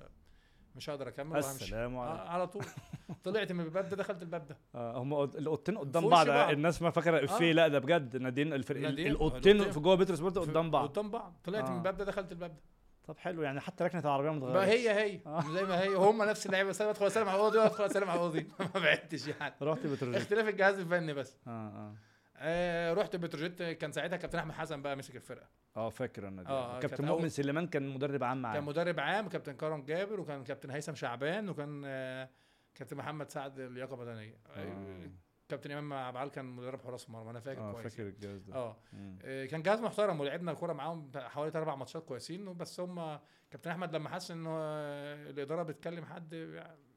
مش 0.75 0.89
هقدر 0.89 1.07
أكمل 1.07 1.31
وهمشي 1.31 1.49
السلام 1.63 1.95
آه 1.95 2.01
عليكم 2.09 2.27
على 2.29 2.47
طول. 2.47 2.63
طلعت 3.23 3.51
من 3.51 3.59
الباب 3.65 3.89
ده 3.89 3.95
دخلت 3.95 4.21
الباب 4.21 4.45
ده. 4.45 4.57
آه 4.75 4.97
هم 4.97 5.13
الاوضتين 5.23 5.77
قدام 5.77 6.09
بعض. 6.09 6.29
الناس 6.29 6.81
ما 6.81 6.89
فاكرة 6.89 7.25
افيه 7.25 7.49
آه. 7.49 7.53
لا 7.53 7.67
ده 7.67 7.79
بجد. 7.79 8.17
ناديين 8.17 8.53
الفريق 8.53 8.83
ناديين، 8.83 9.11
الاوضتين. 9.11 9.71
في 9.71 9.79
جوه 9.79 9.95
بيترو 9.95 10.15
سبورت 10.15 10.37
قدام 10.37 10.71
بعض. 10.71 10.87
قدام 10.89 11.11
بعض. 11.11 11.33
طلعت 11.43 11.63
آه. 11.63 11.71
من 11.71 11.77
الباب 11.77 11.97
ده 11.97 12.05
دخلت 12.05 12.31
الباب 12.31 12.51
ده. 12.55 12.61
طب 13.07 13.17
حلو 13.17 13.41
يعني 13.41 13.59
حتى 13.59 13.83
ركنة 13.83 14.01
العربية 14.01 14.29
متغيره 14.29 14.53
بقى 14.53 14.67
هي 14.67 14.89
هي. 14.89 15.19
آه. 15.25 15.43
زي 15.53 15.63
ما 15.63 15.81
هي. 15.81 15.87
هم 15.95 16.23
نفس 16.23 16.45
اللعيبة. 16.45 16.69
بس 16.69 16.81
أنا 16.81 16.91
بدخل 16.91 17.07
أسلم 17.07 17.29
على 17.29 17.39
اوضي 17.39 17.57
وادخل 17.57 17.83
أسلم 17.85 18.09
على 18.09 18.19
اوضي 18.19 18.47
ما 18.75 18.81
بعدتش 18.81 19.27
يعني. 19.27 19.55
رحت 19.61 19.87
بتروجيت. 19.87 20.21
اختلاف 20.21 20.47
الجهاز 20.47 20.79
الفني 20.79 21.13
بس. 21.13 21.37
آه 21.47 21.49
آه. 21.51 21.93
آه 22.39 22.93
رحت 22.93 23.15
بتروجيت 23.15 23.63
كان 23.63 23.91
ساعتها 23.91 24.17
كابتن 24.17 24.39
أحمد 24.39 24.53
حسن 24.53 24.81
بقى 24.81 24.95
مسك 24.95 25.15
الفرقة 25.15 25.47
آه 25.77 25.89
فاكر 25.89 26.27
أنا 26.27 26.43
دي 26.43 26.49
آه، 26.49 26.77
آه 26.77 26.79
كابتن 26.79 27.05
مؤمن 27.05 27.29
سليمان 27.29 27.67
كان 27.67 27.89
مدرب 27.89 28.23
عام 28.23 28.35
كان 28.35 28.41
معاه 28.41 28.59
مدرب 28.59 28.99
عام 28.99 29.29
كابتن 29.29 29.53
كرم 29.53 29.81
جابر 29.85 30.19
وكان 30.19 30.43
كابتن 30.43 30.69
هيثم 30.71 30.95
شعبان 30.95 31.49
وكان 31.49 31.81
آه 31.85 32.29
كابتن 32.75 32.97
محمد 32.97 33.29
سعد 33.29 33.59
لياقه 33.59 33.95
بدنية 33.95 34.37
آه. 34.47 34.59
آه. 34.59 35.09
كابتن 35.49 35.71
إمام 35.71 35.93
عبعال 35.93 36.29
كان 36.31 36.45
مدرب 36.45 36.81
حراس 36.81 37.09
مرمى 37.09 37.29
أنا 37.29 37.39
فاكر 37.39 37.61
آه 37.61 37.71
كويس 37.71 37.87
فاكر 37.95 38.07
الجهاز 38.07 38.41
ده 38.43 38.55
آه. 38.55 38.77
آه، 39.23 39.45
كان 39.45 39.61
جهاز 39.61 39.81
محترم 39.81 40.19
ولعبنا 40.19 40.51
الكورة 40.51 40.73
معاهم 40.73 41.11
حوالي 41.15 41.57
أربع 41.57 41.75
ماتشات 41.75 42.05
كويسين 42.05 42.53
بس 42.53 42.79
هم 42.79 43.19
كابتن 43.51 43.71
أحمد 43.71 43.95
لما 43.95 44.09
حس 44.09 44.31
إنه 44.31 44.49
آه، 44.53 45.29
الإدارة 45.29 45.63
بتكلم 45.63 46.05
حد 46.05 46.33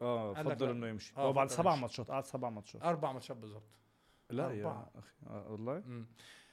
آه 0.03 0.34
فضل. 0.34 0.70
إنه 0.70 0.88
يمشي 0.88 1.14
آه، 1.16 1.20
هو 1.20 1.32
بعد 1.32 1.51
سبع. 1.51 1.74
ماتشات 1.74 2.11
قعد 2.11 2.24
سبع 2.24 2.51
ماتشات 2.51 2.82
أربع 2.82 3.12
ماتشات 3.12 3.36
بالظبط 3.36 3.82
لا 4.33 4.51
يا 4.51 4.59
أربعة. 4.66 4.91
أخي 4.95 5.12
آه 5.26 5.53
والله. 5.53 5.83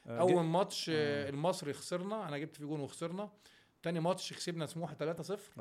آه، 0.06 0.20
أول 0.20 0.44
ماتش 0.44 0.90
آه،. 0.94 1.28
المصري 1.28 1.72
خسرنا 1.72 2.28
أنا 2.28 2.38
جبت 2.38 2.56
فيه 2.56 2.64
جون 2.64 2.80
وخسرنا 2.80 3.30
تاني 3.82 4.00
ماتش 4.00 4.32
كسبنا 4.32 4.66
سموحة 4.66 4.94
3-0 4.94 5.60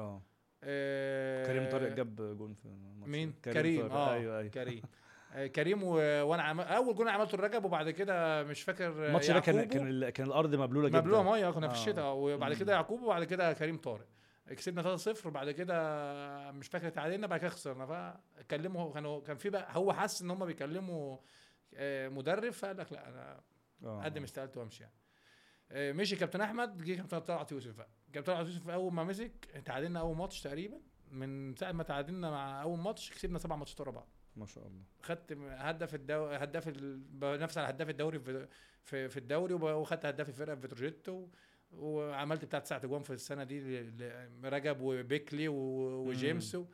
آه 0.63 1.45
كريم 1.45 1.70
طارق 1.70 1.93
جاب 1.93 2.15
جون 2.38 2.53
في 2.53 2.65
الماتش 2.65 3.09
مين. 3.09 3.34
كريم, 3.45 3.82
طارق. 3.88 3.93
آه 3.93 4.13
أيوه 4.13 4.39
أيوه 4.39 4.49
كريم 4.49 4.82
كريم 5.55 5.84
و... 5.84 5.93
وأنا 6.24 6.43
عم... 6.43 6.59
أول 6.59 6.95
جون 6.95 7.07
عملته 7.07 7.36
الرجب 7.36 7.65
وبعد 7.65 7.89
كده 7.89 8.43
مش 8.43 8.61
فاكر 8.61 9.07
الماتش 9.07 9.32
ده 9.32 9.39
كان. 9.39 9.63
كان 9.63 9.88
ال- 9.88 10.09
كان 10.09 10.28
الأرض 10.28 10.55
مبلولة 10.55 10.89
جدا 10.89 10.99
مبلولة 10.99 11.24
مية 11.32 11.49
كنا 11.51 11.67
في. 11.67 11.74
الشتاء 11.74 12.13
وبعد. 12.15 12.53
كده 12.53 12.74
يعقوب 12.74 13.01
وبعد 13.01 13.24
كده 13.24 13.53
كريم 13.53 13.78
طارق 13.78 14.07
كسبنا 14.49 14.97
3-0 14.97 15.26
وبعد 15.26 15.51
كده 15.51 16.51
مش 16.51 16.67
فاكر 16.67 16.89
تعادلنا 16.89 17.28
بعد 17.28 17.39
كده 17.39 17.49
خسرنا 17.49 18.15
فكلموا 18.38 18.93
كانوا 18.93 19.22
كان 19.22 19.38
في 19.38 19.49
بقى 19.49 19.67
هو 19.78 19.93
حس 19.93 20.22
إن 20.22 20.32
هم 20.32 20.45
بيكلموا 20.45 21.17
مدرب 22.09 22.49
فقال 22.51 22.78
لك 22.78 22.91
لا 22.91 23.09
أنا 23.09 23.43
آه. 23.84 24.01
اقدم 24.01 24.24
استقالتي 24.24 24.59
وامشي 24.59 24.84
يعني 24.84 24.95
آه، 25.72 25.91
مشي 25.91 26.15
كابتن 26.15 26.41
احمد 26.41 26.84
جه 26.84 26.93
كابتن 26.95 27.20
طلعت 27.20 27.51
يوسف 27.51 27.78
بقى 27.78 27.89
كابتن 28.13 28.34
طلعت 28.34 28.45
يوسف 28.45 28.70
اول 28.70 28.93
ما 28.93 29.03
مسك 29.03 29.45
تعادلنا 29.65 29.99
اول 29.99 30.15
ماتش 30.15 30.41
تقريبا 30.41 30.82
من 31.11 31.55
ساعه 31.55 31.72
ما 31.72 31.84
تعادلنا 31.84 32.32
مع 32.32 32.61
اول 32.61 32.80
ماتش 32.80 33.11
كسبنا 33.11 33.39
سبع 33.39 33.55
ماتشات 33.55 33.82
ورا 33.82 33.91
بعض 33.91 34.07
ما 34.36 34.45
شاء 34.45 34.67
الله 34.67 34.84
خدت 35.01 35.34
هدف 35.41 35.95
الدو... 35.95 36.26
هداف 36.26 36.67
ال... 36.67 36.97
بنفس 36.97 37.57
على 37.57 37.70
هداف 37.70 37.89
الدوري 37.89 38.20
في 38.20 38.47
في, 38.84 39.09
في 39.09 39.17
الدوري 39.17 39.53
وخدت 39.53 40.05
هداف 40.05 40.30
الفرقه 40.30 40.55
في 40.55 40.61
بتروجيت 40.61 41.09
و... 41.09 41.28
وعملت 41.72 42.45
بتاع 42.45 42.59
تسعة 42.59 42.78
اجوان 42.78 43.03
في 43.03 43.13
السنة 43.13 43.43
دي. 43.43 43.82
ل... 43.82 44.32
رجب 44.43 44.82
وبيكلي 44.82 45.47
و... 45.47 45.55
وجيمس 46.07 46.55
و... 46.55 46.65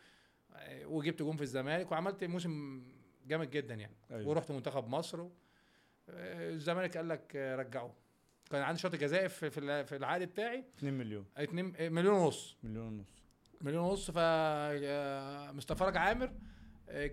وجبت 0.86 1.22
جون 1.22 1.36
في 1.36 1.42
الزمالك 1.42 1.92
وعملت 1.92 2.24
موسم 2.24 2.84
جامد 3.26 3.50
جدا 3.50 3.74
يعني. 3.76 3.96
أيوه. 4.12 4.28
ورحت 4.28 4.52
منتخب 4.52 4.88
مصر. 4.88 5.20
آه، 6.10 6.50
الزمالك 6.50 6.98
قال 6.98 7.10
لك 7.10 7.36
رجعوه 7.36 7.94
كان 8.52 8.62
عندي 8.62 8.80
شرط 8.80 8.96
جزائي 8.96 9.30
في 9.30 9.50
في 9.50 9.58
الع- 9.58 9.84
في 9.84 9.96
العقد 9.96 10.22
بتاعي. 10.22 10.64
2 10.78 10.94
مليون. 10.94 11.26
2 11.38 11.94
مليون 11.94 12.14
ونص. 12.16 12.58
مليون 12.64 12.88
ونص. 12.88 13.06
مليون 13.62 13.84
ونص. 13.84 14.12
ف 14.12 14.18
مصطفى 15.56 15.80
فرج 15.80 15.98
عامر 15.98 16.32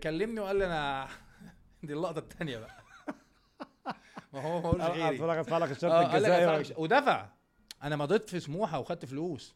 كلمني 0.03 0.41
وقال 0.41 0.57
لي 0.57 0.67
أنا 0.67 1.09
دي 1.83 1.93
اللقطة 1.93 2.19
الثانية 2.19 2.59
بقى. 2.59 2.83
ما 4.33 4.41
هو 4.43 4.61
ما 4.63 4.85
قالش 4.87 4.99
غيري. 4.99 5.41
أدفع 5.41 5.59
لك 5.59 5.71
الشرط 5.71 5.93
آه 5.93 6.07
الجزائي 6.17 6.75
ودفع. 6.77 7.29
أنا 7.83 7.97
مضيت 7.97 8.29
في 8.31 8.41
سموحة 8.41 8.79
وخدت 8.79 9.05
فلوس. 9.05 9.55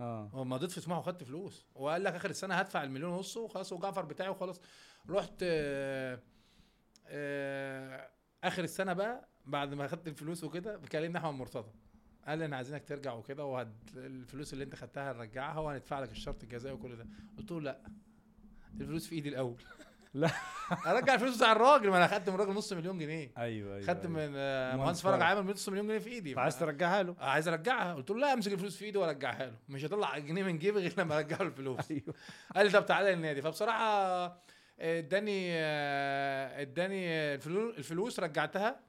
آه. 0.00 0.44
مضيت 0.44 0.70
في 0.70 0.80
سموحه 0.80 1.00
وخدت 1.00 1.22
فلوس. 1.24 1.66
وقال 1.74 2.04
لك 2.04 2.14
آخر 2.14 2.30
السنة 2.30 2.54
هدفع 2.54 2.82
المليون 2.82 3.12
ونص 3.12 3.36
وخلاص 3.36 3.72
وجعفر 3.72 4.04
بتاعي 4.04 4.28
وخلاص. 4.28 4.60
رحت 5.10 5.32
آه، 5.42 6.20
آه، 7.06 8.10
آخر 8.44 8.64
السنة 8.64 8.92
بقى 8.92 9.28
بعد 9.46 9.74
ما 9.74 9.88
خدت 9.88 10.08
الفلوس 10.08 10.44
وكده 10.44 10.76
بكلمني 10.76 11.18
أحمد 11.18 11.34
مرتضى. 11.34 11.72
قال 12.26 12.38
لي 12.38 12.44
أنا 12.44 12.56
عايزينك 12.56 12.84
ترجع 12.88 13.12
وكده 13.12 13.44
والفلوس 13.44 14.52
اللي 14.52 14.64
أنت 14.64 14.74
خدتها 14.74 15.12
هنرجعها 15.12 15.58
وهندفع 15.58 16.00
لك 16.00 16.10
الشرط 16.10 16.42
الجزائي 16.42 16.74
وكل 16.74 16.96
ده. 16.96 17.06
قلت 17.38 17.50
له 17.50 17.60
لأ 17.60 17.80
الفلوس 18.80 19.06
في 19.06 19.14
إيدي 19.14 19.28
الأول. 19.28 19.62
لا. 20.14 20.30
ارجع 20.86 21.14
الفلوس 21.14 21.36
بتاع 21.36 21.52
الراجل 21.52 21.90
ما 21.90 21.96
أنا 21.96 22.06
خدت 22.06 22.28
من 22.28 22.34
الراجل 22.34 22.52
نص 22.52 22.72
مليون 22.72 22.98
جنيه. 22.98 23.32
أيوه 23.38 23.74
أيوه 23.74 23.86
خدت 23.86 24.04
أيوة. 24.06 24.12
من 24.28 24.32
آه، 24.36 24.76
مهندس 24.76 25.00
فرج. 25.00 25.22
عامل 25.22 25.50
نص 25.50 25.68
مليون 25.68 25.86
جنيه 25.86 25.98
في 25.98 26.10
إيدي. 26.10 26.34
فعايز 26.34 26.56
ف- 26.56 26.60
ترجعها 26.60 27.02
له؟ 27.02 27.14
عايز 27.18 27.48
أرجعها. 27.48 27.94
قلت 27.94 28.10
له 28.10 28.16
لا 28.18 28.32
أمسك 28.32 28.52
الفلوس 28.52 28.76
في 28.76 28.84
إيدي 28.84 28.98
وأرجعها 28.98 29.46
له. 29.46 29.56
مش 29.68 29.84
هطلع 29.84 30.18
جنيه 30.18 30.42
من 30.42 30.58
جيبي 30.58 30.78
غير 30.80 30.94
لما 30.98 31.16
أرجع 31.16 31.36
له 31.36 31.46
الفلوس. 31.46 31.78
أيوه. 31.90 32.14
قال 32.56 32.66
لي 32.66 32.72
طب 32.72 32.86
تعالى 32.86 33.14
للنادي. 33.14 33.42
فبصراحة 33.42 33.84
آه، 33.84 34.38
اداني 34.80 35.46
آه، 35.52 36.60
اداني 36.60 37.06
الفلو- 37.34 37.74
الفلوس 37.78 38.20
رجعتها 38.20 38.80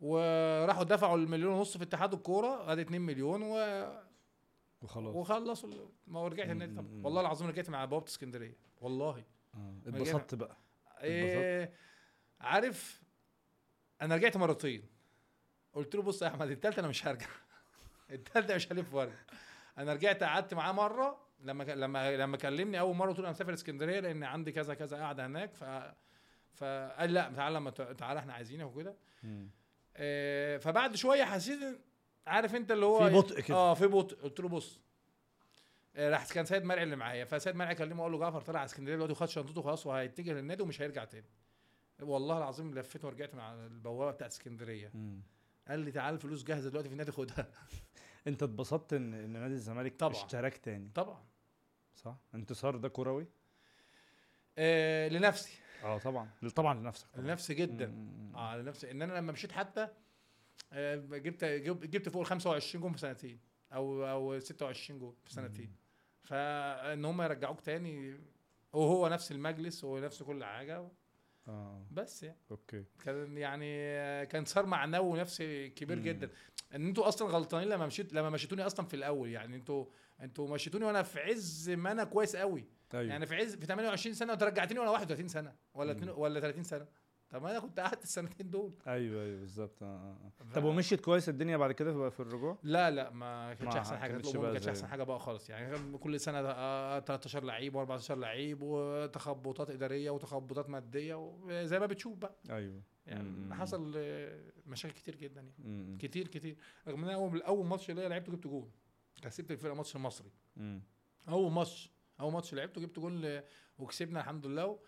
وراحوا 0.00 0.84
دفعوا 0.84 1.16
المليون 1.16 1.52
ونص 1.52 1.76
في 1.76 1.82
اتحاد 1.84 2.14
الكورة 2.14 2.72
أدي 2.72 2.82
2 2.82 3.00
مليون 3.02 3.42
و... 3.42 3.56
وخلاص. 4.82 5.14
وخلصوا 5.14 5.70
ما 6.06 6.28
رجعت 6.28 6.50
النادي 6.50 6.74
طبعا. 6.74 7.00
والله 7.04 7.20
العظيم 7.20 7.48
رجعت 7.48 7.70
مع 7.70 7.84
بوابه 7.84 8.06
اسكندريه 8.06 8.56
والله. 8.80 9.10
آه. 9.18 9.24
اتبسطت 9.86 10.34
بقى. 10.34 10.56
إيه 11.00 11.72
عارف 12.40 13.02
أنا 14.02 14.14
رجعت 14.16 14.36
مرتين. 14.36 14.82
قلت 15.72 15.94
له 15.94 16.02
بص 16.02 16.22
يا 16.22 16.28
أحمد 16.28 16.50
التالتة 16.50 16.80
أنا 16.80 16.88
مش 16.88 17.06
هرجع. 17.06 17.26
التالتة 18.10 18.54
مش 18.54 18.72
هلف 18.72 18.94
وارجع 18.94 19.14
أنا 19.78 19.92
رجعت 19.92 20.22
قعدت 20.22 20.54
معاه 20.54 20.72
مرة. 20.72 21.26
لما 21.40 21.64
لما 21.64 22.16
لما 22.16 22.36
كلمني 22.36 22.80
أول 22.80 22.96
مرة 22.96 23.08
قلت 23.08 23.18
له 23.18 23.24
أنا 23.24 23.30
مسافر 23.30 23.54
اسكندرية 23.54 24.00
لأن 24.00 24.24
عندي 24.24 24.52
كذا 24.52 24.74
كذا 24.74 24.96
قاعدة 24.96 25.26
هناك. 25.26 25.54
ف 25.54 25.64
فقال 26.54 27.14
لأ 27.14 27.32
تعالى 27.36 27.56
لما 27.56 27.70
ت- 27.70 27.82
تعالى 27.82 28.20
إحنا 28.20 28.32
عايزينك 28.32 28.66
وكده. 28.76 28.96
إيه 29.96 30.58
فبعد 30.58 30.96
شوية 30.96 31.24
حسيت 31.24 31.80
عارف 32.26 32.54
أنت 32.54 32.70
اللي 32.72 32.86
هو 32.86 33.08
في 33.08 33.14
بطء 33.16 33.40
كده. 33.40 33.56
آه 33.56 33.74
في 33.74 33.86
بطء. 33.86 34.16
قلت 34.22 34.40
له 34.40 34.48
بص 34.48 34.80
راح 35.98 36.32
كان 36.32 36.44
سيد 36.44 36.64
مرعي 36.64 36.82
اللي 36.82 36.96
معايا. 36.96 37.24
فسيد 37.24 37.54
مرعي 37.56 37.74
كلمه 37.74 38.02
قال 38.02 38.12
له 38.12 38.18
جعفر 38.18 38.40
طلع 38.40 38.58
على 38.60 38.64
اسكندرية 38.66 38.94
دلوقتي 38.96 39.12
وخد 39.12 39.28
شنطته 39.28 39.62
خلاص 39.62 39.86
وهيتجه 39.86 40.32
للنادي 40.32 40.62
ومش 40.62 40.82
هيرجع 40.82 41.04
تاني. 41.04 41.26
والله 42.02 42.38
العظيم 42.38 42.74
لفيت 42.74 43.04
ورجعت 43.04 43.34
مع 43.34 43.54
البوابة 43.54 44.10
بتاع 44.10 44.26
اسكندرية. 44.26 44.90
مم. 44.94 45.20
قال 45.68 45.80
لي 45.80 45.92
تعال 45.92 46.14
الفلوس 46.14 46.44
جاهزة 46.44 46.70
دلوقتي 46.70 46.88
في 46.88 46.92
النادي 46.92 47.12
خدها. 47.12 47.48
انت 48.26 48.42
اتبسطت 48.42 48.92
ان 48.92 49.14
ان 49.14 49.30
نادي 49.30 49.54
الزمالك 49.54 49.96
طبعاً. 49.96 50.12
اشتراك 50.12 50.56
تاني؟ 50.58 50.90
طبعا. 50.94 51.24
صح؟ 51.94 52.16
انتصار 52.34 52.76
ده 52.76 52.88
كروي؟ 52.88 53.26
آه 54.58 55.08
لنفسي. 55.08 55.58
آه 55.84 55.98
طبعا. 55.98 56.30
طبعا 56.56 56.74
لنفسك 56.74 57.06
طبعا. 57.14 57.24
لنفسي 57.26 57.54
جدا. 57.54 57.86
مم. 57.86 58.36
آه 58.36 58.56
لنفسي. 58.56 58.90
ان 58.90 59.02
أنا 59.02 59.12
لما 59.12 59.32
مشيت 59.32 59.52
حتى 59.52 59.88
آه 60.72 60.96
جبت 60.96 61.44
جب- 61.44 61.90
جبت 61.90 62.08
فوق 62.08 62.20
ال 62.22 62.26
25 62.26 62.82
جون 62.82 62.92
في 62.92 62.98
سنتين 62.98 63.40
أو 63.72 64.06
أو 64.10 64.38
26 64.40 64.98
جون 64.98 65.14
في 65.24 65.32
سنتين. 65.32 65.72
فان 66.26 67.04
هم 67.04 67.22
يرجعوك 67.22 67.60
تاني 67.60 68.20
وهو 68.72 69.08
نفس 69.08 69.32
المجلس 69.32 69.84
ونفس 69.84 70.22
كل 70.22 70.44
حاجة. 70.44 70.88
آه. 71.48 71.86
بس 71.90 72.22
يعني. 72.22 72.38
okay. 72.50 72.84
كان 73.04 73.38
يعني 73.38 73.66
كان 74.26 74.44
صار 74.44 74.66
معنوي 74.66 75.20
نفسي 75.20 75.68
كبير 75.68 75.96
مم. 75.96 76.02
جدا. 76.02 76.30
إن 76.74 76.86
أنتوا 76.86 77.08
أصلا 77.08 77.28
غلطانين 77.28 77.68
لما 77.68 77.86
مشيت 77.86 78.12
لما 78.12 78.30
مشيتوني 78.30 78.66
أصلا 78.66 78.86
في 78.86 78.94
الأول. 78.94 79.28
يعني 79.30 79.56
أنتوا 79.56 79.84
أنتوا 80.20 80.48
مشيتوني 80.48 80.84
وأنا 80.84 81.02
في 81.02 81.20
عز 81.20 81.70
ما 81.70 81.92
أنا 81.92 82.04
كويس 82.04 82.36
قوي 82.36 82.64
أيوه. 82.94 83.10
يعني 83.12 83.26
في 83.26 83.34
عز 83.34 83.54
في 83.56 83.66
28 83.66 84.14
سنة 84.14 84.32
وترجعتني 84.32 84.78
وأنا 84.78 84.90
31 84.90 85.28
سنة 85.28 85.52
ولا 85.74 85.94
مم. 85.94 86.18
ولا 86.18 86.40
30 86.40 86.62
سنة. 86.62 86.86
طب 87.30 87.44
أنا 87.44 87.58
كنت 87.58 87.80
قعدت 87.80 88.02
السنتين 88.02 88.50
دول 88.50 88.72
أيوه 88.86 89.22
أيوه 89.22 89.40
بالظبط 89.40 89.82
آه 89.82 89.86
آه 89.86 90.32
آه. 90.50 90.52
طب 90.54 90.64
ومشيت 90.64 91.00
كويس 91.00 91.28
الدنيا 91.28 91.56
بعد 91.56 91.72
كده 91.72 91.92
في- 91.92 92.10
في 92.16 92.20
الرجوع 92.20 92.58
لا 92.62 92.90
لا 92.90 93.10
ما 93.10 93.54
كانتش 93.54 93.76
أحسن 93.76 93.96
حاجة 93.98 94.12
ما 94.12 94.18
كانتش 94.22 94.62
زي- 94.64 94.70
أحسن 94.70 94.86
حاجة 94.86 95.02
بقى 95.02 95.18
خالص 95.20 95.50
يعني 95.50 95.98
كل 95.98 96.20
سنة 96.20 96.38
آه، 96.40 96.98
13 97.00 97.44
لعيب 97.44 97.86
و14 97.86 98.10
لعيب 98.10 98.58
وتخبطات 98.62 99.70
إدارية 99.70 100.10
وتخبطات 100.10 100.70
مادية 100.70 101.14
وزي 101.14 101.78
ما 101.78 101.86
بتشوف 101.86 102.16
بقى 102.18 102.36
أيوه 102.50 102.82
يعني 103.06 103.28
مم. 103.28 103.54
حصل 103.54 103.92
آه، 103.96 104.40
مشاكل 104.66 104.94
كتير 104.94 105.16
جدا 105.16 105.40
يعني 105.40 105.52
مم. 105.58 105.98
كتير 106.00 106.28
كتير 106.28 106.56
رغم 106.88 107.04
إن 107.04 107.10
أول 107.10 107.42
أول 107.42 107.66
ماتش 107.66 107.90
ليا 107.90 108.08
لعبته 108.08 108.32
جبت 108.32 108.46
جول 108.46 108.68
كسبت 109.22 109.50
الفرقة 109.50 109.74
ماتش 109.74 109.96
المصري 109.96 110.30
مم. 110.56 110.82
أول 111.28 111.52
ماتش 111.52 111.92
أول 112.20 112.32
ماتش 112.32 112.54
لعبته 112.54 112.80
جبت 112.80 112.98
جول 112.98 113.42
وكسبنا 113.78 114.20
الحمد 114.20 114.46
لله. 114.46 114.62
آه، 114.62 114.78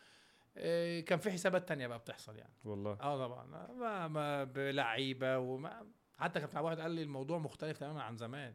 كان 1.00 1.18
في 1.18 1.30
حسابات 1.30 1.68
تانية 1.68 1.86
بقى 1.86 1.98
بتحصل 1.98 2.36
يعني. 2.36 2.52
والله. 2.64 2.92
آه 3.00 3.26
طبعا. 3.26 3.46
ما, 3.74 4.08
ما 4.08 4.44
بلعيبة 4.44 5.38
وما 5.38 5.86
حتى 6.18 6.40
كان 6.40 6.64
واحد 6.64 6.80
قال 6.80 6.90
لي 6.90 7.02
الموضوع 7.02 7.38
مختلف 7.38 7.78
تماما 7.78 8.02
عن 8.02 8.16
زمان. 8.16 8.54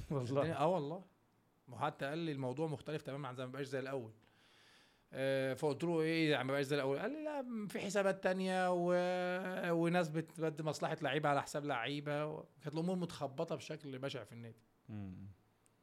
والله. 0.10 0.52
آه 0.52 0.66
والله. 0.66 1.04
وحتى 1.68 2.06
قال 2.06 2.18
لي 2.18 2.32
الموضوع 2.32 2.66
مختلف 2.66 3.02
تماما 3.02 3.28
عن 3.28 3.34
زمان 3.34 3.48
ما 3.48 3.52
بقاش 3.52 3.66
زي 3.66 3.78
الأول. 3.78 4.12
آه، 5.12 5.54
فقلت 5.54 5.84
له 5.84 6.00
إيه 6.00 6.30
يعني 6.30 6.44
ما 6.44 6.52
بقاش 6.52 6.64
زي 6.64 6.76
الأول؟ 6.76 6.98
قال 6.98 7.10
لي 7.10 7.24
لا 7.24 7.66
في 7.68 7.80
حسابات 7.80 8.24
تانية 8.24 8.72
و... 8.72 8.94
وناس 9.70 10.08
بتبدي 10.08 10.62
مصلحة 10.62 10.96
لعيبة 11.02 11.28
على 11.28 11.42
حساب 11.42 11.64
لعيبة 11.64 12.26
و... 12.26 12.44
كانت 12.62 12.74
الأمور 12.74 12.96
متخبطة 12.96 13.54
بشكل 13.54 13.98
بشع 13.98 14.24
في 14.24 14.32
النادي. 14.32 14.62
مم. 14.88 15.26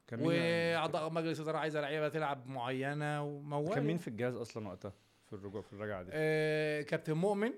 كان 0.08 0.20
مين 0.20 0.28
واعضاء 0.28 1.10
مجلس 1.10 1.40
الاداره 1.40 1.58
عايزة 1.58 1.82
لعيبة 1.82 2.10
تلعب 2.10 2.48
معينة 2.48 3.24
وموال 3.24 3.74
كان 3.74 3.84
مين 3.84 3.98
في 3.98 4.08
الجهاز 4.08 4.36
أصلا 4.36 4.68
وقتها؟ 4.68 4.94
في 5.38 5.40
الرجوع 5.44 5.62
في 5.62 5.74
الرجعة 5.74 6.04
دي. 6.04 6.10
آه 6.14 6.82
كابتن 6.82 7.14
مؤمن 7.14 7.52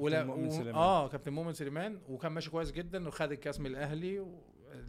ولا 0.00 0.24
مؤمن 0.24 0.46
و- 0.46 0.50
سليمان. 0.50 0.74
آه 0.74 1.08
كابتن 1.08 1.32
مؤمن 1.32 1.52
سليمان 1.52 2.00
وكان 2.08 2.32
ماشي 2.32 2.50
كويس 2.50 2.72
جدا 2.72 3.08
وخد 3.08 3.32
الكاس 3.32 3.60
من 3.60 3.66
الأهلي 3.66 4.20
و... 4.20 4.40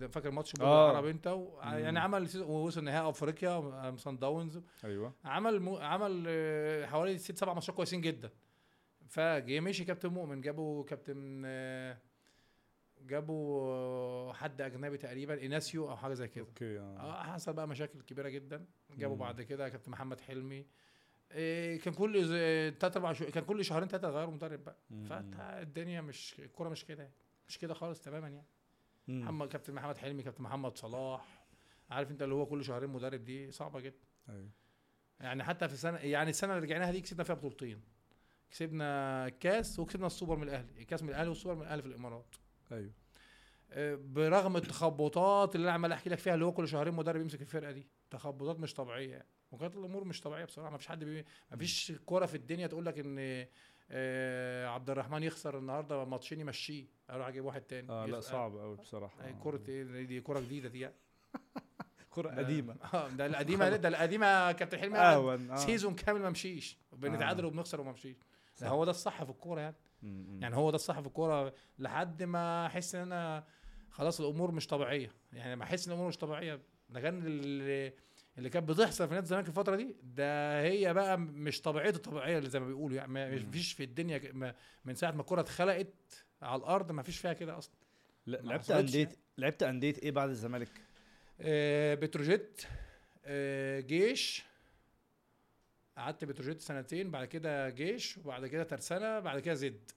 فاكر 0.09 0.31
ماتش 0.31 0.53
آه. 0.61 0.91
العرب 0.91 1.05
أنت؟ 1.05 1.27
و... 1.27 1.59
يعني. 1.63 1.99
عمل 1.99 2.29
ووصل 2.37 2.83
نهائي 2.83 3.09
أفريقيا 3.09 3.95
سان 3.97 4.17
داونز 4.19 4.59
أيوه. 4.83 5.13
عمل 5.25 5.59
م... 5.59 5.69
عمل 5.75 6.25
آه، 6.27 6.85
حوالي 6.85 7.17
ست 7.17 7.37
سبع 7.37 7.53
ماتشات 7.53 7.75
كويسين 7.75 8.01
جدا. 8.01 8.29
فجه 9.07 9.59
مشي 9.59 9.85
كابتن 9.85 10.09
مؤمن 10.09 10.41
جابوا 10.41 10.83
كابتن 10.83 11.41
آه، 11.45 11.97
جابوا 13.01 13.61
آه، 13.67 14.33
حد 14.33 14.61
أجنبي 14.61 14.97
تقريبا 14.97 15.45
إناسيو 15.45 15.89
أو 15.89 15.97
حاجة 15.97 16.13
زي 16.13 16.27
كده. 16.27 16.45
أوكي 16.45 16.79
آه. 16.79 16.81
آه 16.99 17.23
حصل 17.23 17.53
بقى 17.53 17.67
مشاكل 17.67 18.01
كبيرة 18.01 18.29
جدا. 18.29 18.65
جابوا 18.97 19.15
مم. 19.15 19.21
بعد 19.21 19.41
كده 19.41 19.69
كابتن 19.69 19.91
محمد 19.91 20.21
حلمي. 20.21 20.65
إيه 21.31 21.79
كان 21.79 21.93
كل 21.93 22.13
تلات 22.79 22.97
أربع 22.97 23.13
شهور 23.13 23.31
كان 23.31 23.43
كل 23.43 23.65
شهرين 23.65 23.87
ثلاثة 23.87 24.09
غيروا 24.09 24.33
مدرب 24.33 24.63
بقى. 24.63 24.77
فالدنيا 25.09 26.01
مش 26.01 26.35
الكورة 26.39 26.69
مش 26.69 26.85
كده 26.85 27.03
يعني. 27.03 27.15
مش 27.47 27.57
كده 27.57 27.73
خالص 27.73 28.01
تماما 28.01 28.27
يعني. 28.27 28.47
محمد 29.07 29.47
كابتن 29.47 29.73
محمد 29.73 29.97
حلمي 29.97 30.23
كابتن 30.23 30.43
محمد 30.43 30.77
صلاح. 30.77 31.45
عارف 31.89 32.11
انت 32.11 32.21
اللي 32.23 32.35
هو 32.35 32.45
كل 32.45 32.65
شهرين 32.65 32.89
مدرب 32.89 33.23
دي 33.23 33.51
صعبة 33.51 33.79
جدا. 33.79 34.05
أيوه. 34.29 34.49
يعني 35.19 35.43
حتى 35.43 35.67
في 35.67 35.73
السنة 35.73 35.97
يعني 35.97 36.29
السنة 36.29 36.53
اللي 36.53 36.65
رجعناها 36.65 36.91
دي 36.91 37.01
كسبنا 37.01 37.23
فيها 37.23 37.35
بطولتين. 37.35 37.81
كسبنا 38.51 39.25
الكاس 39.27 39.79
وكسبنا 39.79 40.07
السوبر 40.07 40.35
من 40.35 40.43
الأهلي. 40.43 40.81
الكاس 40.81 41.03
من 41.03 41.09
الأهلي 41.09 41.29
والسوبر 41.29 41.55
من 41.55 41.61
الأهلي 41.61 41.81
في 41.81 41.87
الإمارات. 41.87 42.35
أيوه. 42.71 42.91
آه، 43.71 43.95
برغم 43.95 44.57
التخبطات 44.57 45.55
اللي 45.55 45.65
أنا 45.65 45.73
عمال 45.73 45.91
أحكي 45.91 46.09
لك 46.09 46.17
فيها 46.17 46.33
اللي 46.33 46.45
هو 46.45 46.51
كل 46.51 46.67
شهرين 46.67 46.93
مدرب 46.93 47.21
يمسك 47.21 47.41
الفرقة 47.41 47.71
دي. 47.71 47.87
تخبطات 48.09 48.59
مش 48.59 48.73
طبيعية 48.73 49.11
يعني. 49.11 49.27
وكانت 49.51 49.75
الأمور 49.75 50.03
مش 50.03 50.21
طبيعية 50.21 50.45
بصراحة. 50.45 50.69
ما 50.71 50.77
فيش 50.77 50.87
حد 50.87 51.03
بي... 51.03 51.25
ما 51.51 51.57
فيش 51.57 51.91
كوره 52.05 52.25
في 52.25 52.35
الدنيا 52.35 52.67
تقول 52.67 52.85
لك 52.85 52.99
إن 52.99 53.47
آه، 53.91 54.67
عبد 54.67 54.89
الرحمن 54.89 55.23
يخسر 55.23 55.57
النهارده 55.57 56.05
ماتشين 56.05 56.39
يمشيه 56.39 56.85
أروح 57.09 57.27
أجيب 57.27 57.45
واحد 57.45 57.61
تاني. 57.61 57.89
آه 57.89 58.05
لا. 58.05 58.19
صعب 58.19 58.57
قوي 58.57 58.75
بصراحة. 58.75 59.23
آه، 59.23 59.29
آه. 59.29 59.31
كوره 59.31 59.61
إيه 59.69 60.05
دي 60.05 60.21
كوره 60.21 60.39
جديدة 60.39 60.69
دي 60.69 60.79
يعني. 60.79 60.95
كرة 62.09 62.29
قديمة. 62.29 62.75
آه 62.93 63.07
ده 63.07 63.25
القديمة 63.25 63.69
ده 63.77 63.87
القديمة 63.89 64.51
كابتن 64.51 64.77
حلمي 64.77 64.97
اهون 64.97 65.51
آه 65.51 65.55
سيزون 65.55 65.95
كامل 65.95 66.21
ما 66.21 66.29
مشيش. 66.29 66.77
بنتعادل 66.93 67.43
آه. 67.43 67.47
وبنخسر 67.47 67.81
وما 67.81 67.91
مشيش. 67.91 68.17
هو 68.63 68.85
ده 68.85 68.91
الصح 68.91 69.23
في 69.23 69.29
الكورة 69.29 69.61
يعني. 69.61 69.75
يعني 70.41 70.55
هو 70.55 70.69
ده 70.69 70.75
الصح 70.75 70.99
في 70.99 71.07
الكورة 71.07 71.53
لحد 71.79 72.23
ما 72.23 72.65
أحس 72.65 72.95
إن 72.95 73.01
أنا 73.01 73.43
خلاص 73.89 74.21
الأمور 74.21 74.51
مش 74.51 74.67
طبيعية. 74.67 75.11
يعني 75.33 75.63
أحس 75.63 75.87
إن 75.87 75.93
الأمور 75.93 76.07
مش 76.07 76.17
طبيعية 76.17 76.59
ده 76.89 77.01
كان 77.01 77.21
اللي, 78.37 78.49
كانت 78.49 78.69
بتحصل 78.69 79.07
في 79.07 79.13
نادي 79.13 79.23
الزمالك 79.23 79.47
الفترة 79.47 79.75
دي 79.75 79.95
ده 80.03 80.61
هي 80.61 80.93
بقى 80.93 81.17
مش 81.19 81.61
طبيعته 81.61 81.95
الطبيعية 81.95 82.37
اللي 82.37 82.49
زي 82.49 82.59
ما 82.59 82.67
بيقولوا 82.67 82.97
يعني 82.97 83.11
ما 83.11 83.29
مم. 83.29 83.51
فيش 83.51 83.73
في 83.73 83.83
الدنيا 83.83 84.53
من 84.85 84.95
ساعة 84.95 85.11
ما 85.11 85.21
الكوره 85.21 85.41
اتخلقت 85.41 86.25
على 86.41 86.59
الأرض 86.59 86.91
ما 86.91 87.03
فيش 87.03 87.17
فيها 87.19 87.33
كده 87.33 87.57
أصلا 87.57 87.73
لعبت 88.27 88.71
أندية 88.71 89.03
يعني. 89.03 89.17
لعبت 89.37 89.63
أندية 89.63 89.93
إيه 90.03 90.11
بعد 90.11 90.29
الزمالك؟ 90.29 90.69
آه 91.41 91.93
بتروجيت 91.95 92.61
آه 93.25 93.79
جيش 93.79 94.43
قعدت 95.97 96.25
بتروجيت 96.25 96.61
سنتين 96.61 97.11
بعد 97.11 97.27
كده 97.27 97.69
جيش 97.69 98.17
وبعد 98.17 98.47
كده 98.47 98.63
ترسانة 98.63 99.19
بعد 99.19 99.39
كده 99.39 99.53
زد 99.53 99.91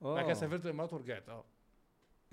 بعد 0.00 0.22
كده 0.22 0.30
آه 0.30 0.34
سافرت 0.34 0.64
الإمارات 0.66 0.92
ورجعت 0.92 1.28
آه 1.28 1.44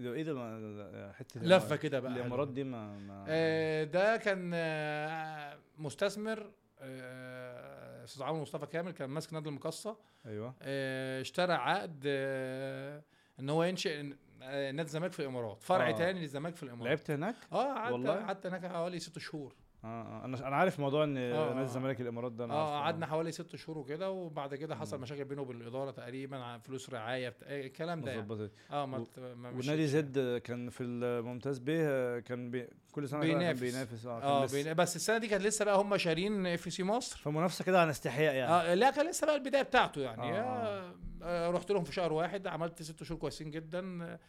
ده 0.02 0.14
إيه 0.14 0.24
ده 0.24 0.34
ما- 0.34 1.12
حتة 1.14 1.42
لفة 1.42 1.76
كده 1.76 2.00
بقى 2.00 2.12
الإمارات. 2.12 2.48
دي 2.48 2.64
ما, 2.64 2.98
ما 2.98 3.26
آه، 3.28 3.84
ده 3.84 4.18
كان 4.18 4.52
آه، 4.54 5.58
مستثمر 5.78 6.52
آه، 6.80 8.04
أستاذ 8.04 8.24
عمرو 8.24 8.42
مصطفى 8.42 8.66
كامل 8.66 8.92
كان 8.92 9.10
ماسك 9.10 9.34
نادي 9.34 9.50
المقصه 9.50 9.98
أيوه 10.26 10.54
آه، 10.62 11.22
اشترى 11.22 11.54
عقد 11.54 12.04
آه، 12.06 13.02
إن 13.40 13.50
هو 13.50 13.64
ينشئ 13.64 14.00
آه، 14.44 14.72
نادي 14.72 14.82
الزمالك 14.88 15.12
في 15.12 15.20
الإمارات 15.20 15.64
فرع 15.64 15.90
آه. 15.90 15.92
تاني 15.92 16.20
للزمالك 16.20 16.56
في 16.56 16.64
الإمارات 16.64 16.88
لعبت 16.88 17.12
هناك؟ 17.12 17.36
آه 17.52 17.74
قعدت؟ 17.76 18.08
قعدت 18.08 18.46
هناك 18.46 18.66
حوالي 18.66 19.00
ست 19.00 19.20
شهور 19.20 19.56
آه 19.84 19.88
آه 20.22 20.26
أنا 20.26 20.48
أنا 20.48 20.56
عارف 20.56 20.80
موضوع 20.80 21.04
إن 21.04 21.18
آه، 21.18 21.48
نادي 21.48 21.60
آه. 21.60 21.64
الزمالك 21.64 22.02
الإمارات 22.02 22.32
ده 22.32 22.46
أنا 22.46 22.54
آه. 22.54 22.80
قعدنا 22.82 23.06
حوالي 23.06 23.32
ست 23.32 23.56
شهور 23.56 23.78
وكده 23.78 24.12
وبعد 24.12 24.56
كده 24.56 24.76
حصل 24.76 24.98
مم. 24.98 25.04
مشاكل 25.04 25.24
بينه 25.26 25.42
وبين 25.42 25.62
الاداره 25.62 25.92
تقريبا 25.92 26.58
فلوس 26.58 26.90
رعاية 26.90 27.34
الكلام 27.42 28.02
ده 28.02 28.12
يعني. 28.12 28.50
آه 28.72 28.86
ما 28.86 28.98
و- 28.98 29.08
ما 29.36 29.50
ونادي 29.50 29.68
يعني. 29.70 29.88
زد 29.88 30.38
كان 30.44 30.70
في 30.70 30.84
الممتاز 30.84 31.60
به 31.60 32.20
كان 32.20 32.52
بي 32.52 32.68
كل 32.92 33.10
سنة 33.10 33.20
كان 33.22 33.30
بينافس. 33.38 33.60
بينافس 33.60 34.06
آه, 34.06 34.46
لسه. 34.46 34.64
بين- 34.64 34.74
بس 34.74 34.96
السنة 34.96 35.18
دي 35.18 35.28
كانت 35.28 35.44
لسه 35.44 35.66
بقى 35.66 35.78
هم 35.82 35.98
شارين 35.98 36.48
FC 36.48 36.84
مصر 36.84 37.18
فمنافسة 37.20 37.66
كده 37.66 37.82
عن 37.82 37.90
استحياء 37.90 38.36
يعني 38.36 38.52
آه 38.52 38.74
لا 38.74 38.90
كان 38.92 39.10
لسه 39.10 39.28
بقى 39.28 39.36
البداية 39.36 39.62
بتاعته 39.64 40.02
يعني 40.02 40.40
آه، 40.40 40.44
آه. 40.44 40.94
آه 41.24 41.50
رحت 41.52 41.72
لهم 41.72 41.84
في 41.84 41.94
شهر 41.94 42.14
واحد 42.14 42.48
عملت 42.48 42.82
ست 42.84 43.04
شهور 43.04 43.20
كويسين 43.20 43.52
جدا 43.52 44.04
آه، 44.04 44.20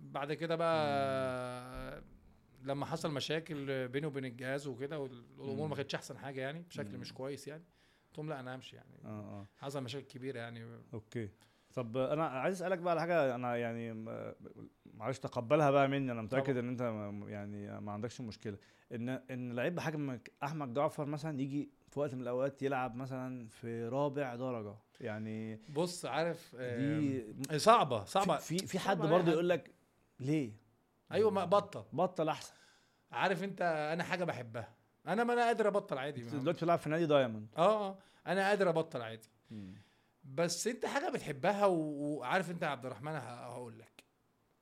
بعد 0.00 0.32
كده 0.32 0.56
بقى 0.56 0.86
آه، 0.88 2.02
لما 2.64 2.86
حصل 2.86 3.10
مشاكل 3.12 3.88
بيني 3.88 4.06
وبين 4.06 4.24
الجهاز 4.24 4.66
وكده 4.66 4.98
والأمور. 4.98 5.68
ما 5.68 5.76
كانتش 5.76 5.94
أحسن 5.94 6.18
حاجة 6.18 6.40
يعني 6.40 6.62
بشكل. 6.62 6.98
مش 6.98 7.12
كويس 7.12 7.48
يعني 7.48 7.62
قلت 8.08 8.18
لهم 8.18 8.28
لا 8.28 8.40
أنا 8.40 8.54
همشي 8.54 8.76
يعني 8.76 8.96
آه 9.04 9.08
آه 9.08 9.46
حصل 9.58 9.82
مشاكل 9.82 10.06
كبيرة 10.06 10.38
يعني 10.38 10.66
أوكي 10.94 11.30
طب 11.74 11.96
أنا 11.96 12.26
عايز 12.26 12.54
أسألك 12.62 12.78
بقى 12.78 12.90
على 12.90 13.00
حاجة 13.00 13.34
أنا 13.34 13.56
يعني 13.56 13.92
معلش 14.94 15.18
تقبلها 15.18 15.70
بقى 15.70 15.88
مني 15.88 16.12
أنا 16.12 16.22
متأكد 16.22 16.46
طبعا. 16.52 16.58
إن 16.60 16.68
أنت 16.68 16.80
يعني 17.28 17.80
ما 17.80 17.92
عندكش 17.92 18.20
مشكلة 18.20 18.58
إن 18.92 19.08
إن 19.08 19.52
لعيب 19.52 19.74
بحجم 19.74 20.18
أحمد 20.42 20.74
جعفر 20.74 21.04
مثلا 21.04 21.40
يجي 21.40 21.70
في 21.88 22.00
وقت 22.00 22.14
من 22.14 22.22
الأوقات 22.22 22.62
يلعب 22.62 22.94
مثلا 22.96 23.48
في 23.48 23.84
رابع 23.88 24.34
درجة 24.34 24.74
يعني 25.00 25.60
بص 25.68 26.06
عارف 26.06 26.56
دي 26.56 27.24
صعبة 27.58 28.04
صعبة 28.04 28.36
في 28.36 28.58
في, 28.58 28.78
حد 28.78 28.98
برضه. 28.98 29.32
يقول 29.32 29.48
لك 29.48 29.70
ليه 30.20 30.52
أيوه 31.12 31.30
ما 31.30 31.44
بطل. 31.44 31.84
بطل 31.92 32.28
أحسن. 32.28 32.54
عارف 33.12 33.44
أنت 33.44 33.62
أنا 33.92 34.04
حاجة 34.04 34.24
بحبها. 34.24 34.74
أنا 35.06 35.24
ما 35.24 35.32
أنا 35.32 35.42
قادر 35.46 35.68
أبطل 35.68 35.98
عادي. 35.98 36.22
دلوقتي 36.22 36.52
بتلعب 36.52 36.78
في 36.78 36.88
نادي 36.88 37.06
دايموند. 37.06 37.48
آه 37.56 37.88
آه. 37.88 37.98
أنا 38.26 38.48
قادر 38.48 38.68
أبطل 38.68 39.02
عادي. 39.02 39.28
بس 40.24 40.66
أنت 40.66 40.86
حاجة 40.86 41.10
بتحبها 41.10 41.66
وعارف 41.66 42.50
أنت 42.50 42.62
يا 42.62 42.68
عبد 42.68 42.86
الرحمن 42.86 43.12
هقول 43.12 43.78
لك. 43.78 44.04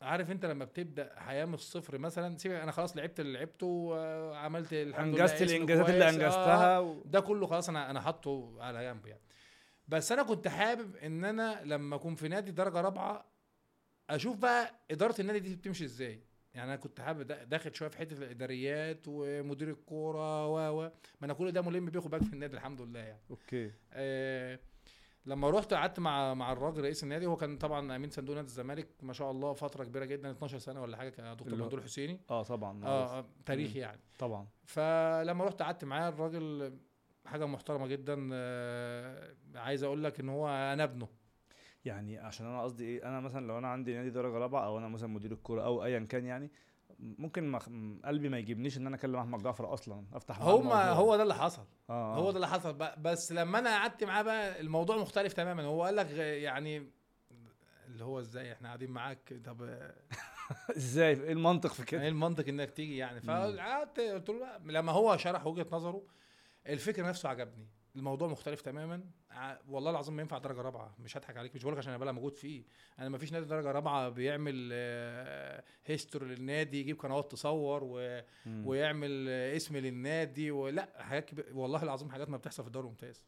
عارف 0.02 0.30
أنت 0.30 0.46
لما 0.46 0.64
بتبدأ 0.64 1.20
حياة 1.20 1.44
من 1.44 1.54
الصفر 1.54 1.98
مثلا 1.98 2.36
سيبك 2.38 2.54
أنا 2.54 2.72
خلاص 2.72 2.96
لعبت 2.96 3.20
اللي 3.20 3.32
لعبته 3.38 3.66
وعملت 3.66 4.72
الحمد 4.72 5.14
لله 5.14 5.24
أنجزت 5.24 5.42
الإنجازات 5.42 5.88
اللي 5.88 6.00
كويس، 6.00 6.14
آه، 6.14 6.26
انجزتها 6.26 6.78
و... 6.78 7.02
ده 7.04 7.20
كله 7.20 7.46
خلاص 7.46 7.68
أنا 7.68 7.90
أنا 7.90 8.00
حاطه 8.00 8.56
على 8.58 8.84
جنب 8.84 9.06
يعني. 9.06 9.22
بس 9.88 10.12
أنا 10.12 10.22
كنت 10.22 10.48
حابب 10.48 10.96
إن 10.96 11.24
أنا 11.24 11.60
لما 11.64 11.96
أكون 11.96 12.14
في 12.14 12.28
نادي 12.28 12.50
درجة 12.50 12.80
رابعة 12.80 13.24
أشوف 14.10 14.36
بقى 14.36 14.74
إدارة 14.90 15.20
النادي 15.20 15.40
دي 15.40 15.56
بتمشي 15.56 15.84
إزاي. 15.84 16.24
يعني 16.54 16.68
أنا 16.68 16.76
كنت 16.76 17.00
حابب 17.00 17.22
دا- 17.22 17.44
داخل 17.44 17.74
شوية 17.74 17.88
في 17.88 17.98
حتة 17.98 18.14
الإداريات 18.18 19.00
ومدير 19.08 19.70
الكورة 19.70 20.46
و 20.46 20.80
و 20.80 20.82
ما 21.20 21.24
أنا 21.24 21.32
كل 21.34 21.52
ده 21.52 21.62
ملم 21.62 21.86
بيه 21.86 22.00
خد 22.00 22.10
بالك 22.10 22.22
في 22.24 22.32
النادي 22.32 22.54
الحمد 22.56 22.80
لله 22.82 23.00
يعني. 23.00 23.20
أوكي. 23.30 23.72
آه 23.92 24.58
لما 25.26 25.50
رحت 25.50 25.74
قعدت 25.74 26.00
مع 26.00 26.34
مع 26.34 26.52
الراجل 26.52 26.80
رئيس 26.82 27.02
النادي 27.04 27.26
هو 27.26 27.36
كان 27.36 27.58
طبعا 27.58 27.96
أمين 27.96 28.10
صندوق 28.10 28.34
نادي 28.36 28.46
الزمالك 28.48 28.88
ما 29.02 29.12
شاء 29.12 29.30
الله 29.30 29.52
فترة 29.52 29.84
كبيرة 29.84 30.04
جدا 30.04 30.30
12 30.30 30.58
سنة 30.58 30.82
ولا 30.82 30.96
حاجة 30.96 31.08
كان 31.08 31.36
دكتور 31.36 31.54
ممدوح 31.58 31.82
حسيني 31.84 32.20
آه 32.30 32.42
طبعا. 32.42 32.84
آه 32.84 33.18
آه، 33.18 33.24
تاريخي 33.46 33.78
يعني. 33.78 34.00
طبعا. 34.18 34.46
فلما 34.64 35.44
رحت 35.44 35.62
قعدت 35.62 35.84
معاه 35.84 36.08
الراجل 36.08 36.78
حاجة 37.26 37.46
محترمة 37.46 37.86
جدا 37.86 38.28
آه، 38.32 39.34
عايز 39.54 39.82
أقول 39.82 40.04
لك 40.04 40.20
إن 40.20 40.28
هو 40.28 40.48
أنا 40.48 40.84
ابنه. 40.84 41.08
يعني 41.84 42.18
عشان 42.18 42.46
أنا 42.46 42.62
قصدي 42.62 42.84
إيه 42.84 43.08
أنا 43.08 43.20
مثلا 43.20 43.46
لو 43.46 43.58
أنا 43.58 43.68
عندي 43.68 43.94
نادي 43.94 44.10
درجة 44.10 44.38
رابعة 44.38 44.66
أو 44.66 44.78
أنا 44.78 44.88
مثلا 44.88 45.08
مدير 45.08 45.32
الكورة 45.32 45.62
أو 45.62 45.84
ايا 45.84 45.98
كان 45.98 46.24
يعني 46.24 46.50
ممكن 46.98 47.44
ما 47.48 47.58
قلبي 48.04 48.28
ما 48.28 48.38
يجيبنيش 48.38 48.78
إن 48.78 48.86
أنا 48.86 48.96
أكلم 48.96 49.16
أحمد 49.16 49.42
جعفر 49.42 49.74
أصلا 49.74 50.04
أفتح 50.12 50.42
هو 50.42 50.58
الموضوع. 50.58 50.92
هو 50.92 51.16
ده 51.16 51.22
اللي 51.22 51.34
حصل. 51.34 51.64
آه 51.90 52.16
هو 52.16 52.30
ده 52.30 52.36
اللي 52.36 52.48
حصل. 52.48 52.72
بس 52.98 53.32
لما 53.32 53.58
أنا 53.58 53.70
قعدت 53.70 54.04
معاه 54.04 54.22
بقى 54.22 54.60
الموضوع 54.60 54.96
مختلف 54.96 55.32
تماما. 55.32 55.62
هو 55.62 55.82
قال 55.84 55.96
لك 55.96 56.10
يعني 56.16 56.90
اللي 57.86 58.04
هو 58.04 58.20
إزاي 58.20 58.52
إحنا 58.52 58.68
قاعدين 58.68 58.90
معاك؟ 58.90 59.40
طب 59.44 59.62
آه، 59.62 59.94
إزاي؟ 60.76 61.12
إيه 61.12 61.32
المنطق 61.32 61.72
في 61.72 61.80
إيه 61.80 61.86
كده 61.86 62.08
المنطق 62.08 62.48
إنك 62.48 62.70
تيجي 62.70 62.96
يعني؟ 62.96 63.20
فقعدت 63.20 64.00
قلت 64.00 64.28
له 64.28 64.58
لما 64.58 64.92
هو 64.92 65.16
شرح 65.16 65.46
وجهة 65.46 65.66
نظره 65.72 66.02
الفكر 66.66 67.06
نفسه 67.06 67.28
عجبني. 67.28 67.68
الموضوع 67.96 68.28
مختلف 68.28 68.60
تماما. 68.60 69.04
والله 69.68 69.90
العظيم 69.90 70.16
ما 70.16 70.22
ينفع 70.22 70.38
درجة 70.38 70.60
رابعة. 70.62 70.94
مش 70.98 71.16
هضحك 71.16 71.36
عليك 71.36 71.54
مش 71.54 71.62
بقولك 71.62 71.78
عشان 71.78 71.92
أنا 71.92 72.04
بقى 72.04 72.14
موجود 72.14 72.34
فيه. 72.36 72.62
أنا 72.98 73.08
ما 73.08 73.18
فيش 73.18 73.32
نادي 73.32 73.46
درجة 73.46 73.72
رابعة 73.72 74.08
بيعمل 74.08 74.72
هيستوري 75.86 76.26
للنادي 76.26 76.80
يجيب 76.80 76.98
قنوات 77.00 77.32
تصور 77.32 77.84
و... 77.84 78.20
ويعمل 78.46 79.26
آه، 79.28 79.56
اسم 79.56 79.76
للنادي 79.76 80.50
ولا 80.50 80.88
حاجات 81.02 81.30
والله 81.52 81.82
العظيم 81.82 82.10
حاجات 82.10 82.28
ما 82.28 82.36
بتحصل 82.36 82.62
في 82.62 82.66
الدوري 82.66 82.84
الممتاز 82.86 83.22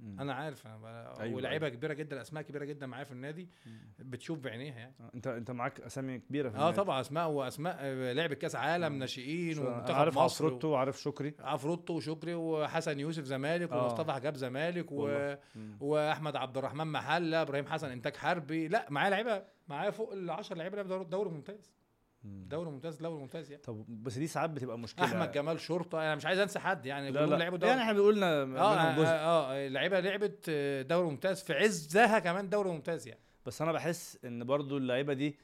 مم. 0.00 0.20
أنا 0.20 0.34
عارف 0.34 0.66
أنا 0.66 1.20
أيوة، 1.20 1.36
ولاعيبه 1.36 1.66
أيوة. 1.66 1.76
كبيرة 1.76 1.92
جدا 1.92 2.20
أسماء 2.20 2.42
كبيرة 2.42 2.64
جدا 2.64 2.86
معايا 2.86 3.04
في 3.04 3.12
النادي 3.12 3.48
مم. 3.66 3.78
بتشوف 3.98 4.38
بعينيها 4.38 4.78
يعني 4.78 4.94
آه، 5.00 5.10
أنت 5.14 5.26
أنت 5.26 5.50
معاك 5.50 5.80
أسامي 5.80 6.18
كبيرة 6.18 6.48
في 6.48 6.56
آه 6.56 6.60
النادي. 6.60 6.76
طبعا 6.76 7.00
أسماء 7.00 7.30
وأسماء 7.30 7.76
آه، 7.80 8.12
لعبه 8.12 8.34
كأس 8.34 8.56
عالم 8.56 8.84
آه. 8.94 8.98
ناشئين 8.98 9.58
ومنتخب 9.58 9.94
عارف 9.94 10.18
مصر 10.18 10.44
عفروتو 10.46 10.68
وعارف 10.68 11.00
شكري 11.02 11.34
عفروتو 11.40 11.94
وشكري 11.96 12.34
وحسن 12.34 13.00
يوسف 13.00 13.24
زمالك 13.24 13.72
آه. 13.72 13.82
ومصطفى 13.82 14.12
حجاب 14.12 14.36
زمالك 14.36 14.92
و... 14.92 15.34
وأحمد 15.80 16.36
عبد 16.36 16.56
الرحمن 16.58 16.86
محلة 16.86 17.42
إبراهيم 17.42 17.66
حسن 17.66 17.90
إنتاج 17.90 18.16
حربي 18.16 18.68
لا 18.68 18.86
معايا 18.90 19.10
لعيبة 19.10 19.42
معايا 19.68 19.90
فوق 19.90 20.12
ال 20.12 20.30
10 20.30 20.56
لعيبة 20.56 20.76
لعبوا 20.82 21.02
دوري 21.04 21.30
ممتاز 21.30 21.56
مم. 21.56 21.83
دوري 22.24 22.70
ممتاز 22.70 22.96
دوري 22.96 23.20
ممتاز 23.20 23.50
يعني. 23.50 23.62
طب 23.62 23.84
بس 23.88 24.18
دي 24.18 24.26
ساعات 24.26 24.50
بتبقى 24.50 24.78
مشكلة. 24.78 25.04
أحمد 25.04 25.32
جمال 25.32 25.60
شرطة 25.60 25.98
أنا 25.98 26.14
مش 26.14 26.26
عايز 26.26 26.38
أنسى 26.38 26.58
حد 26.58 26.86
يعني 26.86 27.10
لا 27.10 27.26
لا. 27.26 27.36
لعبوا 27.36 27.58
دوري. 27.58 27.70
يعني 27.70 27.82
إحنا 27.82 28.00
آه 28.00 28.44
منهم 28.44 28.56
آه, 28.56 28.96
جزء. 28.96 29.06
آه 29.06 29.68
لعيبه 29.68 30.00
لعبت 30.00 30.46
آه، 30.48 30.82
دوري 30.82 31.06
ممتاز 31.06 31.42
في 31.42 31.52
عزها 31.52 32.18
كمان 32.18 32.48
دوري 32.48 32.70
ممتاز 32.70 33.08
يعني. 33.08 33.20
بس 33.46 33.62
أنا 33.62 33.72
بحس 33.72 34.18
إن 34.24 34.44
برضو 34.44 34.76
اللعيبة 34.76 35.12
دي 35.12 35.36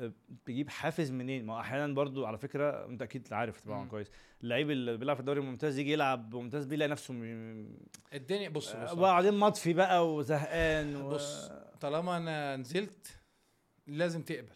آه، 0.00 0.12
بيجيب 0.46 0.68
حافز 0.68 1.10
منين؟ 1.10 1.46
ما 1.46 1.60
أحيانا 1.60 1.94
برضو 1.94 2.26
على 2.26 2.38
فكرة 2.38 2.86
أنت 2.86 3.02
أكيد 3.02 3.32
عارف 3.32 3.60
طبعا 3.60 3.82
مم. 3.82 3.88
كويس. 3.88 4.10
اللعيب 4.42 4.70
اللي 4.70 4.96
بيلعب 4.96 5.16
في 5.16 5.20
الدوري 5.20 5.40
الممتاز 5.40 5.78
يجي 5.78 5.92
يلعب 5.92 6.34
ممتاز 6.34 6.64
بيلاقي 6.66 6.88
نفسه 6.88 7.14
م... 7.14 7.68
الدنيا 8.14 8.48
بص 8.48 8.76
بص. 8.76 8.92
وبعدين 8.92 9.34
مطفي 9.34 9.72
بقى 9.72 10.14
وزهقان 10.14 10.96
و... 10.96 11.08
بص 11.08 11.50
طالما 11.80 12.16
أنا 12.16 12.56
نزلت 12.56 13.06
لازم 13.86 14.22
تقبل. 14.22 14.52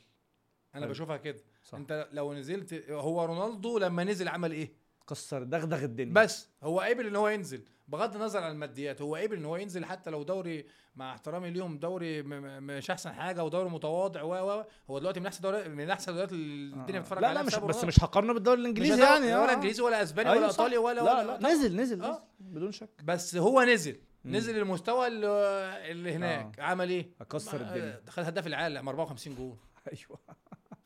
أنا 0.75 0.83
حلو. 0.83 0.91
بشوفها 0.91 1.17
كده. 1.17 1.39
صح. 1.73 1.79
انت 1.79 2.09
لو 2.13 2.35
نزلت 2.35 2.91
هو 2.91 3.25
رونالدو 3.25 3.79
لما 3.79 4.05
نزل 4.05 4.29
عمل 4.29 4.53
إيه 4.53 4.73
كسر 5.09 5.43
دغدغ 5.43 5.85
الدنيا 5.85 6.13
بس 6.15 6.49
هو 6.63 6.81
قبل 6.81 7.07
ان 7.07 7.17
هو 7.17 7.29
ينزل 7.29 7.63
بغض 7.89 8.15
النظر 8.17 8.43
عن 8.43 8.53
الماديات 8.53 9.03
هو 9.03 9.15
قبل 9.17 9.37
ان 9.37 9.45
هو 9.45 9.57
ينزل 9.57 9.85
حتى 9.85 10.11
لو 10.11 10.23
دوري 10.23 10.67
مع 10.97 11.13
احترامي 11.13 11.51
ليهم 11.51 11.79
دوري 11.79 12.23
مش 12.23 12.91
احسن 12.91 13.13
حاجة 13.13 13.45
ودوري 13.45 13.69
متواضع 13.69 14.23
و 14.23 14.29
و 14.59 14.65
هو 14.91 14.99
دلوقتي 14.99 15.21
من 15.21 15.27
أحسن 15.27 15.43
دوري 15.43 15.69
من 15.69 15.91
أحسن 15.91 16.13
دوريات 16.13 16.33
الدنيا 16.33 16.99
آه. 16.99 17.01
بتتفرج 17.01 17.21
لا 17.23 17.29
عليها 17.29 17.43
لا 17.43 17.47
مش 17.47 17.55
بسبب 17.55 17.67
بس. 17.67 17.85
مش 17.85 18.05
هقارنه 18.05 18.33
بالدوري 18.35 18.57
مش 18.61 18.63
الانجليزي 18.63 19.03
يعني 19.03 19.27
ولا 19.37 19.51
آه. 19.53 19.55
انجليزي 19.55 19.83
ولا 19.83 20.03
أسباني 20.03 20.31
أيوة 20.31 20.41
ولا. 20.43 20.51
إيطالي 20.53 20.77
ولا 20.79 21.01
لا 21.01 21.03
ولا 21.03 21.23
لا 21.27 21.37
طبعاً. 21.37 21.53
نزل 21.53 21.77
نزل, 21.77 22.03
آه. 22.03 22.23
نزل 22.41 22.55
بدون 22.55 22.73
شك 22.73 22.89
بس 23.05 23.37
هو 23.37 23.63
نزل 23.63 23.97
مم. 24.25 24.37
نزل 24.37 24.59
المستوى 24.59 25.07
اللي, 25.07 26.13
هناك 26.15 26.61
عمل 26.61 26.91
إيه؟ 26.91 27.11
هكسر 27.21 27.59
ما- 27.63 27.69
الدنيا 27.69 28.03
خد 28.09 28.23
هداف 28.25 28.47
العالم 28.47 28.89
54 28.89 29.35
جول 29.35 29.57
أيوه 29.93 30.19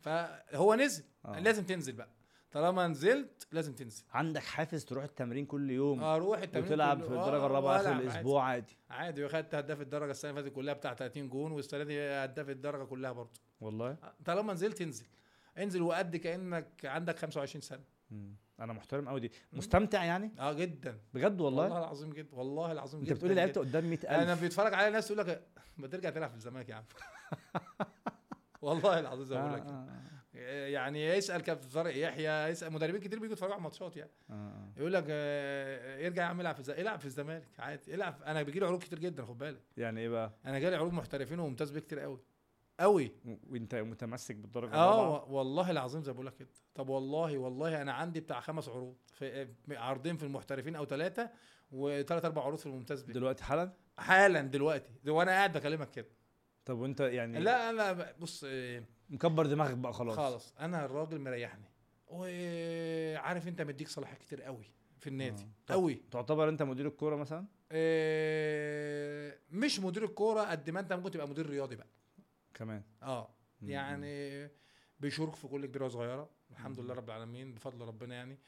فهو 0.06 0.74
نزل. 0.74 1.04
آه. 1.24 1.38
لازم 1.40 1.64
تنزل 1.64 1.92
بقى. 1.92 2.08
طالما 2.50 2.86
نزلت 2.88 3.46
لازم 3.52 3.74
تنزل. 3.74 4.04
عندك 4.12 4.42
حافز 4.42 4.84
تروح 4.84 5.04
التمرين 5.04 5.46
كل 5.46 5.70
يوم 5.70 6.02
أروح 6.04 6.38
التمرين 6.40 6.66
وتلعب. 6.72 7.02
في 7.02 7.14
آه، 7.14 7.20
الدرجة 7.22 7.46
الرابعة 7.46 7.76
آخر. 7.76 7.92
الأسبوع 7.92 8.44
عادي. 8.44 8.76
عادي 8.90 9.24
واخدت 9.24 9.54
هداف 9.54 9.80
الدرجة 9.80 10.10
السنة 10.10 10.30
اللي 10.30 10.42
فاتت 10.42 10.54
كلها 10.54 10.74
بتاع 10.74 10.94
30 10.94 11.28
جون 11.28 11.52
والسنة 11.52 11.84
دي 11.84 12.00
هداف 12.00 12.48
الدرجة 12.50 12.84
كلها 12.84 13.12
برضه. 13.12 13.40
والله؟ 13.60 13.96
طالما 14.24 14.52
نزلت 14.52 14.80
انزل. 14.80 15.06
انزل 15.58 15.82
وقد 15.82 16.16
كأنك 16.16 16.66
عندك 16.84 17.18
25 17.18 17.60
سنة. 17.62 17.84
مم. 18.10 18.34
أنا 18.60 18.72
محترم 18.72 19.08
قوي 19.08 19.20
دي. 19.20 19.32
مستمتع 19.52 20.04
يعني؟ 20.04 20.30
آه 20.38 20.52
جدا. 20.52 20.98
بجد 21.14 21.40
والله, 21.40 21.62
والله 21.62 21.78
العظيم 21.78 22.12
جدا. 22.12 22.36
والله 22.36 22.72
العظيم 22.72 23.00
أنت 23.00 23.08
جدا 23.08 23.16
بتقولي 23.16 23.34
لعبت. 23.34 23.58
قدام 23.58 23.84
100000 23.84 24.10
أنا 24.10 24.34
بيتفرج 24.34 24.74
عليا 24.74 24.90
ناس 24.90 25.10
يقول 25.10 25.18
لك 25.26 25.46
ما 25.76 25.86
ترجع 25.86 26.10
تلعب 26.10 26.30
في 26.30 26.36
الزمالك 26.36 26.68
يا 26.68 26.74
عم. 26.74 26.84
والله 28.66 28.98
العظيم 29.00 29.24
زي 29.24 29.36
ما 29.36 29.48
بقول 29.48 29.60
لك 29.60 29.66
آه، 30.38 30.66
يعني 30.66 31.06
يسأل 31.06 31.42
كابتن 31.42 31.68
طارق 31.68 31.96
يحيى 31.96 32.48
يسأل 32.48 32.72
مدربين 32.72 33.00
كتير 33.00 33.18
بيجوا 33.18 33.32
يتفرجوا 33.32 33.54
على 33.54 33.58
الماتشات 33.58 33.96
يعني. 33.96 34.10
آه، 34.30 34.32
آه. 34.34 34.72
يقول 34.76 34.92
لك 34.92 35.04
آه، 35.08 35.98
يرجع 35.98 36.22
يا 36.22 36.28
عم 36.28 36.40
العب 36.40 36.54
في 36.54 36.60
الزمالك 36.60 36.80
العب 36.80 36.98
في 36.98 37.06
الزمالك 37.06 37.48
عادي. 37.60 37.94
العب 37.94 38.22
أنا 38.22 38.42
بيجي 38.42 38.60
لي 38.60 38.66
عروض 38.66 38.82
كتير 38.82 38.98
جدا 38.98 39.24
خد 39.24 39.38
بالك. 39.38 39.62
يعني 39.76 40.00
إيه 40.00 40.08
بقى؟ 40.08 40.32
أنا 40.46 40.58
جالي 40.58 40.76
عروض 40.76 40.92
محترفين 40.92 41.38
وممتاز 41.38 41.70
بيه 41.70 41.80
كتير 41.80 42.00
قوي. 42.00 42.20
قوي. 42.80 43.12
وانت 43.50 43.74
متمسك 43.74 44.36
بالدرجة 44.36 44.74
آه 44.74 45.24
والله 45.30 45.70
العظيم 45.70 46.02
زي 46.02 46.12
بقول 46.12 46.26
لك 46.26 46.34
كده. 46.34 46.48
طب 46.74 46.88
والله 46.88 47.38
والله 47.38 47.82
أنا 47.82 47.92
عندي 47.92 48.20
بتاع 48.20 48.40
خمس 48.40 48.68
عروض 48.68 48.96
في 49.12 49.48
عرضين 49.70 50.16
في 50.16 50.22
المحترفين 50.22 50.76
أو 50.76 50.84
ثلاثة 50.84 51.30
وثلاث 51.70 52.24
أربع 52.24 52.42
عروض 52.42 52.58
في 52.58 52.66
الممتاز 52.66 53.02
بيه. 53.02 53.12
دلوقتي 53.14 53.44
حالا؟ 53.44 53.72
حالا 53.98 54.40
دلوقتي. 54.40 54.92
وأنا 55.06 55.30
قاعد 55.30 55.52
بكلمك 55.52 55.90
كده. 55.90 56.08
طب 56.66 56.78
وانت 56.78 57.00
يعني 57.00 57.40
لا 57.40 57.70
أنا 57.70 58.12
بص 58.18 58.44
آه، 58.48 58.82
مكبر 59.10 59.46
دماغك 59.46 59.76
بقى 59.76 59.92
خلاص. 59.92 60.16
خلاص 60.16 60.54
أنا 60.60 60.84
الراجل 60.84 61.20
مريحني. 61.20 61.70
وعارف 62.06 63.48
أنت 63.48 63.62
مديك 63.62 63.88
صلاحيات 63.88 64.18
كتير 64.18 64.42
قوي 64.42 64.64
في 64.98 65.06
النادي 65.06 65.42
آه. 65.42 65.72
قوي. 65.72 66.02
تعتبر 66.10 66.48
أنت 66.48 66.62
مدير 66.62 66.86
الكورة 66.86 67.16
مثلا؟ 67.16 67.46
آه، 67.72 69.38
مش 69.50 69.80
مدير 69.80 70.04
الكورة 70.04 70.40
قد 70.42 70.70
ما 70.70 70.80
أنت 70.80 70.92
ممكن 70.92 71.10
تبقى 71.10 71.28
مدير 71.28 71.50
رياضي 71.50 71.76
بقى. 71.76 71.86
كمان. 72.54 72.82
آه. 73.02 73.30
يعني 73.62 74.48
بيشارك 75.00 75.34
في 75.34 75.48
كل 75.48 75.66
كبيرة 75.66 75.84
وصغيرة. 75.84 76.30
الحمد 76.50 76.80
لله 76.80 76.94
رب 76.94 77.08
العالمين 77.08 77.54
بفضل 77.54 77.86
ربنا 77.86 78.14
يعني. 78.14 78.38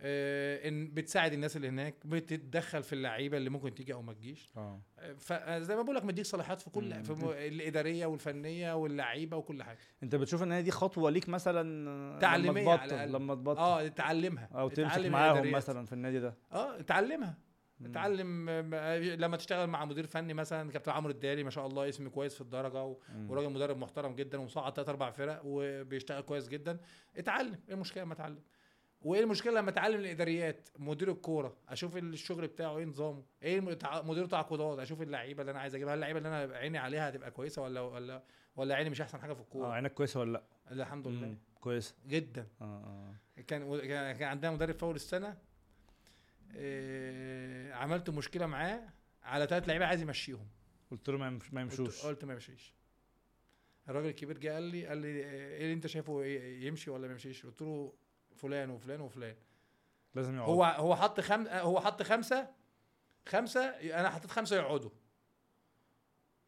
إن 0.00 0.94
بتساعد 0.94 1.32
الناس 1.32 1.56
اللي 1.56 1.68
هناك 1.68 2.06
بتتدخل 2.06 2.82
في 2.82 2.92
اللعيبة 2.92 3.36
اللي 3.36 3.50
ممكن 3.50 3.74
تيجي 3.74 3.92
أو 3.92 4.02
ما 4.02 4.12
تجيش. 4.12 4.52
آه. 4.56 4.80
آه، 4.98 5.12
فزي 5.12 5.76
ما 5.76 5.82
بقول 5.82 5.96
لك 5.96 6.04
مديك 6.04 6.26
صلاحيات 6.26 6.60
في 6.60 6.70
كل. 6.70 7.04
في 7.04 7.48
الإدارية 7.48 8.06
والفنية 8.06 8.72
واللعيبة 8.72 9.36
وكل 9.36 9.62
حاجة. 9.62 9.78
أنت 10.02 10.14
بتشوف 10.14 10.42
إن 10.42 10.52
هي 10.52 10.62
دي 10.62 10.70
خطوة 10.70 11.10
ليك 11.10 11.28
مثلا 11.28 12.18
تعليمية 12.18 12.62
لما 12.62 12.76
تبطل. 12.76 13.12
لما 13.12 13.34
تبطل. 13.34 13.58
آه 13.60 13.88
تعلمها. 13.88 14.48
أو 14.54 14.68
تمسك 14.68 15.06
معاهم. 15.06 15.50
مثلا 15.50 15.86
في 15.86 15.92
النادي 15.92 16.20
ده. 16.20 16.34
آه 16.52 16.80
اتعلمها 16.80 17.38
مم. 17.80 17.86
اتعلم 17.86 18.46
آه، 18.74 18.98
لما 18.98 19.36
تشتغل 19.36 19.66
مع 19.66 19.84
مدير 19.84 20.06
فني 20.06 20.34
مثلا 20.34 20.70
كابتن 20.70 20.92
عمرو 20.92 21.10
الدالي 21.10 21.44
ما 21.44 21.50
شاء 21.50 21.66
الله 21.66 21.88
اسم 21.88 22.08
كويس 22.08 22.34
في 22.34 22.40
الدرجة 22.40 22.84
و... 22.84 22.96
وراجل 23.28 23.50
مدرب 23.50 23.76
محترم 23.76 24.14
جدا 24.14 24.38
ومصعد 24.38 24.74
ثلاث 24.74 24.88
أربع 24.88 25.10
فرق 25.10 25.40
وبيشتغل 25.44 26.20
كويس 26.20 26.48
جدا. 26.48 26.80
اتعلم 27.16 27.58
إيه 27.68 27.74
المشكلة 27.74 28.02
لما 28.02 28.12
أتعلم؟ 28.12 28.38
وايه 29.02 29.20
المشكلة 29.20 29.52
لما 29.60 29.70
اتعلم 29.70 30.00
الإداريات؟ 30.00 30.68
مدير 30.78 31.10
الكورة 31.10 31.56
أشوف 31.68 31.96
الشغل 31.96 32.46
بتاعه 32.46 32.78
إيه 32.78 32.84
نظامه؟ 32.84 33.22
إيه 33.42 33.60
مدير 34.02 34.26
تعاقدات 34.26 34.78
أشوف 34.78 35.02
اللعيبة 35.02 35.40
اللي 35.40 35.50
أنا 35.50 35.60
عايز 35.60 35.74
أجيبها 35.74 35.94
اللعيبة 35.94 36.18
اللي 36.18 36.28
أنا 36.44 36.56
عيني 36.56 36.78
عليها 36.78 37.08
هتبقى 37.08 37.30
كويسة 37.30 37.62
ولا 37.62 37.80
ولا 37.80 38.22
ولا 38.56 38.74
عيني 38.74 38.90
مش 38.90 39.00
أحسن 39.00 39.20
حاجة 39.20 39.32
في 39.32 39.40
آه 39.40 39.42
الكوره 39.42 39.68
عينك 39.72 39.94
كويسة 39.94 40.20
ولا 40.20 40.32
لأ؟ 40.32 40.42
الحمد 40.70 41.08
لله. 41.08 41.36
كويسة. 41.60 41.94
جدا. 42.06 42.46
آه 42.60 42.64
آه 42.64 43.42
كان 43.42 43.78
كان 43.80 44.16
كان 44.16 44.28
عندنا 44.28 44.50
مدرب 44.50 44.74
في 44.74 44.82
أول 44.82 44.94
السنة 44.94 45.36
إيه 46.54 47.72
عملت 47.74 48.10
مشكلة 48.10 48.46
معاه 48.46 48.80
على 49.22 49.46
ثلاث 49.46 49.68
لعيبة 49.68 49.86
عايز 49.86 50.02
يمشيهم. 50.02 50.46
قلت 50.90 51.08
له 51.10 51.18
ما 51.52 51.60
يمشوش. 51.60 52.02
قلت 52.06 52.24
ما 52.24 52.32
يمشيش. 52.32 52.74
الراجل 53.88 54.08
الكبير 54.08 54.38
جه 54.38 54.48
قال 54.54 54.62
لي 54.62 54.86
قال 54.86 54.98
لي 54.98 55.08
إيه 55.08 55.62
اللي 55.62 55.72
أنت 55.72 55.86
شايفه 55.86 56.24
يمشي 56.66 56.90
ولا 56.90 57.06
ما 57.06 57.12
يمشيش؟ 57.12 57.46
قلت 57.46 57.62
له 57.62 57.92
فلان 58.38 58.70
وفلان 58.70 59.00
وفلان. 59.00 59.36
لازم 60.14 60.36
يقعد 60.36 60.48
هو 60.48 60.64
هو 60.64 60.96
حط 60.96 61.20
خم 61.20 61.46
هو 61.48 61.80
حط 61.80 62.02
خمسة 62.02 62.50
خمسة 63.28 63.60
أنا 63.68 64.10
حطيت 64.10 64.30
خمسة 64.30 64.56
يقعدوا. 64.56 64.90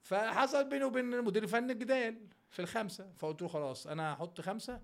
فحصل 0.03 0.69
بيني 0.69 0.85
وبين 0.85 1.15
المدير 1.15 1.43
الفني 1.43 1.75
جدال 1.75 2.29
في 2.51 2.63
الخمسة 2.63 3.13
فقلت 3.17 3.43
له 3.43 3.49
خلاص 3.49 3.87
أنا 3.87 4.13
هحط 4.15 4.41
خمسة 4.41 4.81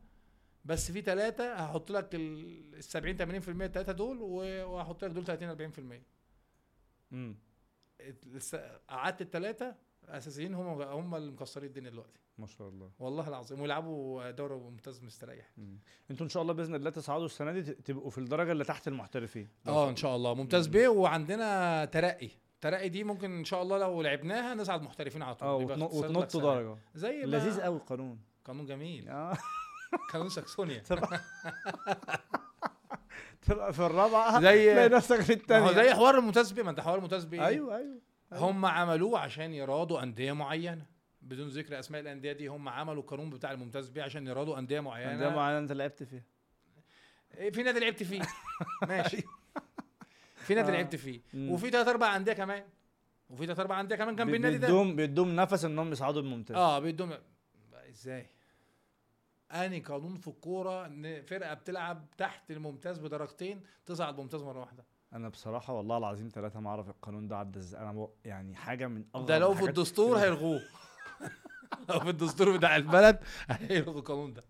بس 0.65 0.91
في 0.93 1.01
ثلاثة 1.03 1.55
هحط 1.55 1.91
لك 1.91 2.11
ال 2.15 2.85
70 2.85 3.17
80% 3.17 3.23
الثلاثه 3.49 3.93
دول 3.93 4.23
وهحط 4.23 5.05
لك 5.05 5.11
دول 5.11 5.25
30 5.25 5.73
40% 6.01 6.03
مم. 7.11 7.37
الس- 8.01 8.55
قعدت 8.89 9.21
الثلاثه 9.23 9.75
أساسيين 10.09 10.55
هم 10.55 10.83
هم 10.83 11.15
اللي 11.15 11.31
مكسرين 11.33 11.69
الدنيا 11.69 11.91
دلوقتي. 11.91 12.21
ما 12.39 12.47
شاء 12.47 12.69
الله. 12.69 12.91
والله 12.99 13.29
العظيم. 13.29 13.61
ويلعبوا 13.61 14.31
دوري 14.31 14.55
ممتاز 14.55 15.03
مستريح. 15.05 15.51
أنتوا 16.11 16.25
إن 16.27 16.31
شاء 16.31 16.43
الله 16.43 16.53
بإذن 16.55 16.75
الله 16.75 16.91
تصعدوا 16.91 17.27
السنة 17.27 17.53
دي 17.53 17.63
تبقوا 17.63 18.11
في 18.11 18.19
الدرجة 18.19 18.53
اللي 18.53 18.65
تحت 18.65 18.89
المحترفين. 18.89 19.49
آه 19.67 19.89
إن 19.91 19.97
شاء 19.97 20.17
الله. 20.17 20.35
ممتاز 20.35 20.67
بيه. 20.67 20.89
وعندنا 20.89 21.85
ترقي. 21.85 22.31
ترقي 22.61 22.89
دي 22.89 23.05
ممكن 23.05 23.39
إن 23.39 23.45
شاء 23.45 23.63
الله 23.63 23.79
لو 23.79 24.03
لعبناها 24.03 24.55
نصعد 24.55 24.83
محترفين 24.83 25.23
على 25.23 25.35
طول. 25.35 25.49
آه 25.49 25.63
يبقى 25.63 25.77
وتن- 25.79 25.83
اختصار 25.83 26.05
لك 26.11 26.17
وتنطوا 26.17 26.41
سنة. 26.41 26.55
درجة. 26.55 26.77
زي 26.95 27.17
ما 27.27 27.37
لذيذ 27.37 27.61
قوي 27.61 27.77
القانون. 27.77 28.19
قانون 28.45 28.67
جميل. 28.67 29.09
آه. 29.09 29.37
قانون 30.13 30.29
ساكسونيا. 30.29 30.83
تبقى 33.43 33.73
في 33.73 33.79
الرابعة 33.87 34.41
زي- 34.41 34.89
نفسك 34.89 35.21
في 35.21 35.33
الثانية 35.33 35.73
زي 35.73 35.95
حوار 35.95 36.19
الممتاز 36.19 36.53
بيه 36.53 36.63
ما 36.63 36.71
أنت 36.71 36.81
حوار 36.81 36.97
الممتاز 36.99 37.25
بيه 37.25 37.47
أيوه 37.47 37.77
أيوه. 37.77 38.01
هم 38.33 38.67
عملوه 38.67 39.19
عشان 39.19 39.53
يرادوا 39.55 40.03
أندية 40.03 40.33
معينة. 40.33 40.87
بدون 41.23 41.49
ذكر 41.49 41.79
أسماء 41.79 42.01
الأندية 42.01 42.33
دي 42.33 42.47
هم 42.47 42.69
عملوا 42.69 43.03
القانون 43.03 43.31
بتاع 43.31 43.53
الممتاز 43.53 43.89
بيه 43.89 44.03
عشان 44.03 44.27
يرادوا 44.27 44.59
أندية 44.59 44.81
معينة. 44.81 45.17
ده 45.21 45.31
معين 45.31 45.57
أنت 45.57 45.73
لعبت 45.73 46.03
فيها. 46.03 46.23
إيه، 47.35 47.51
في 47.51 47.63
نادي 47.63 47.81
لعبت 47.81 48.03
فيه. 48.03 48.23
ماشي. 48.89 49.23
في 50.35 50.55
نادي 50.55 50.69
آه. 50.69 50.73
لعبت 50.73 50.97
فيه. 50.97 51.21
مم. 51.35 51.51
وفي 51.51 51.71
ثلاث 51.71 51.89
أربع 51.89 52.17
أندية 52.17 52.33
كمان. 52.33 52.65
وفي 53.31 53.47
ثلاث 53.47 53.61
أربع 53.61 53.81
أندية 53.81 53.97
كمان 53.97 54.17
جنب 54.17 54.31
بي- 54.31 54.37
النادي 54.37 54.59
ده. 54.59 54.67
بيدوم 54.67 54.97
بيدوم 54.97 55.37
نفس 55.37 55.65
إنهم 55.65 55.93
يصعدوا 55.93 56.23
الممتاز 56.23 56.57
آه 56.57 56.79
بيدوم 56.79 57.15
إزاي؟ 57.91 58.27
اني 59.53 59.81
قانون 59.81 60.17
في 60.17 60.29
الكورة 60.29 60.87
إن 60.87 61.23
فرقة 61.23 61.55
بتلعب 61.55 62.07
تحت 62.19 62.51
الممتاز 62.51 62.99
بدرجتين 62.99 63.63
تصعد 63.87 64.19
ممتاز 64.21 64.43
مرة 64.43 64.61
واحدة. 64.61 64.85
أنا 65.17 65.29
بصراحة 65.29 65.73
والله 65.73 65.99
العظيم 65.99 66.29
ثلاثة 66.35 66.61
ما 66.61 66.71
أعرف 66.71 66.89
القانون 66.89 67.29
ده 67.29 67.37
عدى 67.37 67.59
إزاي. 67.59 67.81
أنا 67.81 68.09
يعني 68.25 68.55
حاجة 68.55 68.87
من 68.87 69.05
اغرب 69.15 69.27
ده 69.27 69.39
لو 69.39 69.55
في 69.55 69.65
الدستور 69.65 70.19
هيلغوه. 70.19 70.63
لو 71.89 72.01
في 72.01 72.11
الدستور 72.11 72.57
بتاع 72.57 72.77
البلد 72.77 73.19
هيلغوا 73.49 73.99
القانون 73.99 74.33
ده. 74.33 74.45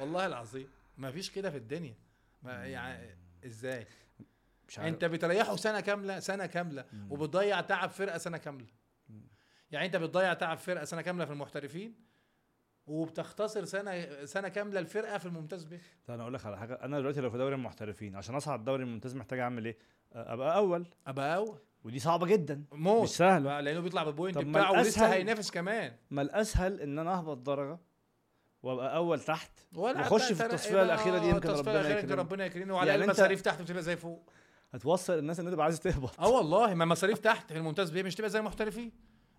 والله 0.00 0.26
العظيم. 0.26 0.68
ما 0.96 1.10
فيش 1.10 1.30
كده 1.30 1.50
في 1.50 1.56
الدنيا. 1.56 1.94
ما 2.42 2.66
يعني 2.66 3.16
إزاي؟ 3.46 3.86
مش 4.68 4.78
عارف. 4.78 4.94
أنت 4.94 5.04
بتريحه 5.04 5.56
سنة 5.56 5.80
كاملة 5.80 6.20
سنة 6.20 6.46
كاملة. 6.46 6.84
وبتضيع 7.10 7.60
تعب 7.60 7.90
فرقة 7.90 8.18
سنة 8.18 8.38
كاملة. 8.38 8.66
يعني 9.70 9.86
أنت 9.86 9.96
بتضيع 9.96 10.34
تعب 10.34 10.58
فرقة 10.58 10.84
سنة 10.84 11.02
كاملة 11.02 11.24
في 11.24 11.32
المحترفين 11.32 11.94
وبتختصر 12.86 13.64
سنة 13.64 14.24
سنة 14.24 14.48
كاملة 14.48 14.80
الفرقة 14.80 15.18
في 15.18 15.26
الممتاز 15.26 15.64
به 15.64 15.80
طب 16.06 16.14
أنا 16.14 16.22
أقول 16.22 16.34
لك 16.34 16.46
على 16.46 16.58
حاجة. 16.58 16.74
أنا 16.74 17.00
دلوقتي 17.00 17.20
لو 17.20 17.30
في 17.30 17.38
دوري 17.38 17.54
المحترفين 17.54 18.16
عشان 18.16 18.34
أصعد 18.34 18.64
دوري 18.64 18.82
الممتاز 18.82 19.16
محتاج 19.16 19.38
أعمل 19.38 19.64
إيه؟ 19.64 19.76
أبقى 20.12 20.56
أول. 20.56 20.86
أبقى 21.06 21.36
أول. 21.36 21.58
ودي 21.84 21.98
صعبة 21.98 22.26
جدا. 22.26 22.64
موت. 22.72 23.02
مش 23.02 23.08
سهل 23.08 23.42
بقى 23.42 23.62
لأنه 23.62 23.80
بيطلع 23.80 24.04
بالبوينت 24.04 24.38
بتاعه 24.38 24.72
ولسه 24.72 25.12
هينافس 25.12 25.50
كمان. 25.50 25.92
ما 26.10 26.22
الأسهل 26.22 26.80
إن 26.80 26.98
أنا 26.98 27.14
أهبط 27.14 27.36
درجة 27.36 27.78
وأبقى 28.62 28.96
أول 28.96 29.20
تحت. 29.20 29.50
حتى 29.96 30.34
في 30.34 30.44
التصفية 30.46 30.82
الأخيرة 30.82 31.18
دي 31.18 31.28
يمكن 31.28 31.48
ربنا 31.48 31.98
يكرمك. 31.98 32.18
ربنا 32.18 32.44
يكرمني 32.46 32.72
وعلى 32.72 32.90
يعني 32.90 33.04
المصاريف 33.04 33.40
تحت 33.40 33.62
بتبقى 33.62 33.82
زي 33.82 33.96
فوق. 33.96 34.30
هتوصل 34.72 35.18
الناس 35.18 35.40
إن 35.40 35.50
تبقى 35.50 35.64
عايزه 35.64 35.78
تهبط. 35.78 36.20
آه 36.20 36.28
والله 36.28 36.74
ما 36.74 36.84
المصاريف 36.84 37.18
تحت 37.18 37.52
في 37.52 37.58
الممتاز 37.58 37.90
بيه 37.90 38.02
مش 38.02 38.14
تبقى 38.14 38.30
زي 38.30 38.38
المحترفين. 38.38 38.92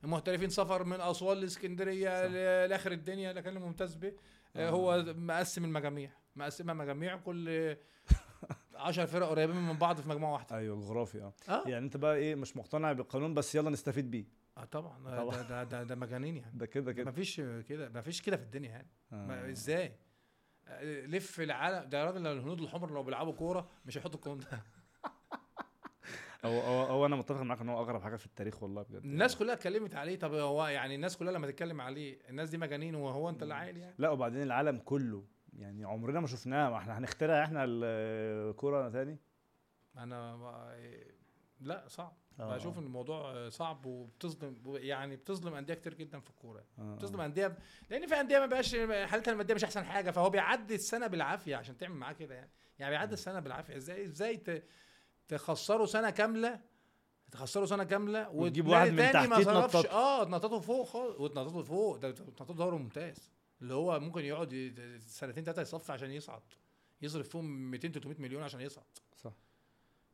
المحترفين 0.04 0.50
سفر 0.50 0.84
من 0.84 1.02
أسوان 1.02 1.38
لإسكندرية 1.38 2.28
لآخر 2.66 2.92
الدنيا 2.92 3.34
لكن 3.34 3.50
الممتاز 3.58 3.96
بيه 3.96 4.16
آه. 4.56 4.70
هو 4.70 5.04
مقسم 5.08 5.66
المجاميع. 5.66 6.12
مقسمها 6.36 6.74
مجاميع 6.74 7.16
كل 7.18 7.76
10 8.80 9.06
فرق 9.06 9.28
قريبين 9.28 9.56
من 9.56 9.74
بعض 9.78 10.02
في 10.02 10.10
مجموعة 10.10 10.34
واحدة. 10.34 10.58
أيوه 10.58 10.76
الجغرافي 10.76 11.22
آه. 11.22 11.34
آه. 11.50 11.64
يعني 11.68 11.86
أنت 11.86 11.98
بقى 11.98 12.16
إيه 12.16 12.36
مش 12.36 12.58
مقتنع 12.58 12.92
بالقانون 12.94 13.34
بس 13.34 13.56
يلا 13.56 13.70
نستفيد 13.70 14.12
بيه. 14.12 14.26
آه 14.58 14.64
طبعا. 14.66 15.18
طبعاً. 15.18 15.36
ده 15.36 15.42
ده 15.42 15.64
ده, 15.64 15.84
ده 15.84 15.96
مجانين 15.96 16.38
يعني. 16.38 16.58
ده 16.58 16.66
كده 16.66 16.94
كده. 16.94 17.12
فيش 17.12 17.42
كده 17.42 17.90
ما 17.90 18.02
فيش 18.02 18.22
كده 18.22 18.38
في 18.38 18.44
الدنيا 18.44 18.70
يعني. 18.70 18.88
آه. 19.14 19.52
إزاي؟ 19.52 19.94
آه، 20.68 21.06
لف 21.06 21.40
العالم. 21.42 21.90
ده 21.90 22.06
راجل 22.06 22.24
لو 22.24 22.32
الهنود 22.32 22.62
الحمر 22.62 22.92
لو 22.92 23.04
بيلعبوا 23.04 23.34
كورة 23.34 23.68
مش 23.86 23.98
هيحطوا 23.98 24.16
القانون 24.16 24.40
ده. 24.40 24.64
هو 26.46 26.60
هو 26.60 26.84
هو 26.86 27.06
أنا 27.06 27.16
متفق 27.16 27.42
معاك 27.42 27.62
إن 27.62 27.70
هو 27.70 27.80
أغرب 27.82 28.02
حاجة 28.02 28.16
في 28.16 28.26
التاريخ 28.26 28.64
والله 28.64 28.82
بجد. 28.82 29.04
الناس 29.06 29.36
كلها 29.36 29.54
اتكلمت 29.54 29.96
عليه. 29.96 30.20
طب 30.20 30.34
هو 30.34 30.68
يعني 30.68 30.96
الناس 30.96 31.18
كلها 31.18 31.34
لما 31.34 31.48
تتكلم 31.48 31.82
عليه 31.82 32.20
الناس 32.30 32.50
دي 32.50 32.58
مجانين 32.58 32.96
وهو 32.96 33.30
أنت 33.30 33.44
اللي 33.44 33.54
عاقل 33.54 33.78
يعني؟ 33.78 33.96
لا 33.98 34.10
وبعدين 34.10 34.42
العالم 34.42 34.78
كله 34.78 35.24
يعني 35.60 35.86
عمرنا 35.86 36.20
ما 36.20 36.28
شفناه. 36.28 36.78
إحنا 36.78 36.98
هنخترع 36.98 37.44
إحنا 37.44 37.66
الكورة 37.68 38.90
تاني؟ 38.90 39.18
أنا 39.98 40.36
ما- 40.36 40.76
لا 41.60 41.88
صعب. 41.88 42.18
آه. 42.40 42.56
بشوف 42.56 42.78
إن 42.80 42.84
الموضوع 42.84 43.50
صعب 43.50 43.86
وبتظلم 43.86 44.56
يعني 44.66 45.16
بتظلم 45.16 45.54
أندية 45.54 45.74
كتير 45.74 45.94
جدا 45.94 46.20
في 46.20 46.30
الكورة. 46.30 46.64
آه. 46.80 46.96
بتظلم 46.96 47.22
أندية 47.22 47.48
ب... 47.48 47.56
لأن 47.90 48.08
في 48.08 48.16
أندية 48.20 48.40
ما 48.40 48.46
بقاش 48.46 48.76
حالتها 49.06 49.32
المادية 49.32 49.54
مش 49.54 49.64
أحسن 49.64 49.84
حاجة 49.86 50.12
فهو 50.12 50.30
بيعدي 50.30 50.76
السنة 50.76 51.08
بالعافية 51.08 51.56
عشان 51.56 51.78
تعمل 51.78 51.96
معاه 51.96 52.14
كده 52.14 52.36
يعني. 52.36 52.50
يعني 52.80 52.92
بيعدي 52.92 53.14
السنة 53.14 53.40
بالعافية. 53.40 53.76
إزاي 53.78 54.06
إزاي 54.06 54.38
ت... 54.38 54.64
تخسروا 55.28 55.86
سنة 55.86 56.10
كاملة؟ 56.10 56.60
تخسروا 57.32 57.66
سنة 57.66 57.84
كاملة 57.84 58.30
وتجيب 58.30 58.68
واحد 58.68 58.90
من 58.92 58.98
تاني 58.98 59.28
ما 59.28 59.44
صرفش. 59.44 59.74
تنططه. 59.74 59.92
آه 59.92 60.24
تنططوا 60.24 60.60
فوق 60.60 60.88
خالص. 60.88 61.20
وتنططوا 61.20 61.64
فوق. 61.64 61.98
ده 61.98 62.12
تنططوا 62.12 62.56
دوري 62.56 62.78
ممتاز. 62.78 63.32
اللي 63.62 63.74
هو 63.74 64.00
ممكن 64.00 64.26
يقعد 64.26 64.74
سنتين 65.08 65.44
ثلاثة 65.44 65.62
يصفي 65.62 65.92
عشان 65.92 66.12
يصعد. 66.12 66.42
يصرف 67.02 67.30
فيهم 67.30 67.72
200 67.72 67.88
300 67.92 68.22
مليون 68.22 68.44
عشان 68.44 68.62
يصعد. 68.62 68.86
صح. 69.18 69.34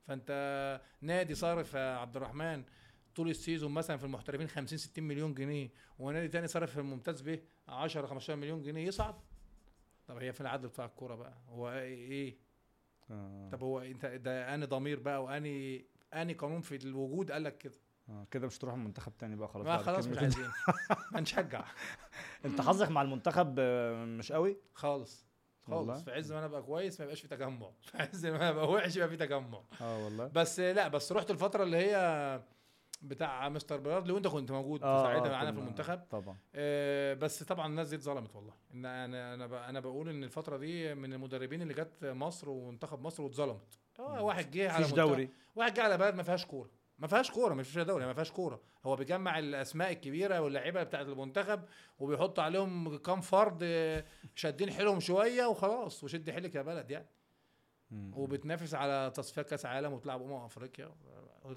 فانت 0.04 0.82
نادي 1.02 1.36
صارف 1.36 1.74
يا 1.74 1.98
عبد 1.98 2.16
الرحمن 2.16 2.64
طول 3.16 3.30
السيزون 3.30 3.72
مثلا 3.72 3.98
في 3.98 4.04
المحترفين 4.04 4.48
50 4.48 4.78
60 4.78 5.04
مليون 5.04 5.34
جنيه 5.34 5.70
ونادي 6.00 6.28
تاني 6.28 6.48
صارف 6.48 6.72
في 6.72 6.80
الممتاز 6.80 7.22
به 7.22 7.40
10 7.68 8.08
15 8.08 8.36
مليون 8.36 8.64
جنيه 8.64 8.88
يصعد. 8.88 9.16
طب 10.08 10.18
هي 10.18 10.34
في 10.34 10.42
العدل 10.42 10.68
بتاع 10.68 10.86
الكورة 10.86 11.16
بقى. 11.16 11.34
هو 11.50 11.70
إيه؟ 11.72 12.38
آه. 13.12 13.50
طب 13.50 13.64
هو 13.64 13.80
أنت 13.80 14.06
ده 14.06 14.54
أني 14.56 14.66
ضمير 14.66 15.00
بقى 15.00 15.24
واني 15.24 15.86
أني 16.14 16.34
قانون 16.34 16.62
في 16.62 16.76
الوجود 16.76 17.32
قال 17.32 17.44
لك 17.44 17.58
كده. 17.58 17.78
آه. 18.10 18.28
كده 18.32 18.48
مش 18.48 18.58
تروح 18.58 18.74
المنتخب 18.74 19.18
تاني 19.18 19.36
بقى 19.36 19.48
خلاص 19.48 19.66
ما 19.68 19.78
خلاص 19.78 20.08
مش 20.08 20.18
عايزين. 20.18 20.50
هنشجع 21.16 21.66
انت 22.46 22.62
حظك 22.62 22.90
مع 22.92 23.02
المنتخب 23.02 23.56
آه، 23.60 24.06
مش 24.06 24.32
قوي؟ 24.32 24.58
خالص؟ 24.74 25.26
خالص. 25.68 26.04
في 26.04 26.12
عز 26.12 26.32
ما 26.32 26.38
أنا 26.38 26.46
ابقى 26.46 26.62
كويس 26.62 27.00
ما 27.00 27.04
يبقاش 27.04 27.22
في 27.22 27.28
تجمع. 27.28 27.70
في 27.92 27.98
عز 27.98 28.26
ما 28.26 28.36
أنا 28.36 28.50
ابقى 28.50 28.70
وحش 28.72 28.96
يبقى 28.96 29.10
في 29.10 29.18
تجمع. 29.18 29.62
آه 29.82 30.04
والله. 30.04 30.28
بس 30.28 30.60
لا 30.60 30.88
بس 30.88 31.12
رحت 31.12 31.32
الفترة 31.32 31.64
اللي 31.64 31.78
هي 31.78 32.42
بتاع 33.02 33.50
مستر 33.50 33.78
بيراردلي 33.78 34.14
وانت 34.14 34.28
كنت 34.28 34.52
موجود 34.52 34.84
آه، 34.84 35.04
ساعتها 35.04 35.28
آه، 35.28 35.32
معانا 35.32 35.52
في 35.52 35.60
المنتخب. 35.60 36.00
طبعا. 36.10 36.38
آه، 36.56 37.14
بس 37.14 37.44
طبعا 37.44 37.68
الناس 37.68 37.88
دي 37.90 37.96
اتظلمت 37.96 38.36
والله. 38.36 38.54
إن 38.74 38.86
أنا 38.86 39.34
أنا 39.34 39.70
أنا 39.70 39.80
بقول 39.80 40.10
إن 40.10 40.24
الفترة 40.24 40.58
دي 40.58 40.96
من 40.96 41.14
المدربين 41.14 41.62
اللي 41.62 41.74
جت 41.74 41.92
مصر 42.06 42.50
ومنتخب 42.50 43.02
مصر 43.02 43.24
واتظلمت. 43.24 43.80
آه 44.00 44.22
واحد 44.22 44.52
جه 44.52 44.72
على 44.72 44.84
منتخب- 44.86 44.96
دوري. 44.96 45.30
واحد 45.56 45.74
جه 45.74 45.82
على 45.84 45.98
بلد 45.98 46.16
ما 46.16 46.24
فيهاش 46.24 46.46
كورة. 46.46 46.70
ما 47.00 47.08
فيهاش 47.08 47.32
كورة 47.32 47.54
مش 47.54 47.70
فيها 47.70 47.84
دوري 47.84 48.06
ما 48.06 48.14
فيهاش 48.14 48.32
كورة. 48.32 48.62
هو 48.86 48.96
بيجمع 48.96 49.40
الأسماء 49.40 49.92
الكبيرة 49.92 50.42
واللعيبة 50.42 50.84
بتاعة 50.84 51.02
المنتخب 51.02 51.62
وبيحط 52.00 52.40
عليهم 52.40 52.98
كام 52.98 53.22
فرد 53.22 53.64
شادين 54.36 54.72
حيلهم 54.72 55.00
شوية 55.00 55.46
وخلاص 55.46 56.04
وشد 56.04 56.30
حيلك 56.32 56.56
يا 56.56 56.62
بلد 56.62 56.92
يعني. 56.92 57.08
وبتنافس 57.92 58.74
على 58.74 59.12
تصفيات 59.16 59.50
كأس 59.50 59.66
عالم 59.66 59.94
وتلعب 59.94 60.22
أمم 60.22 60.34
أفريقيا. 60.34 60.96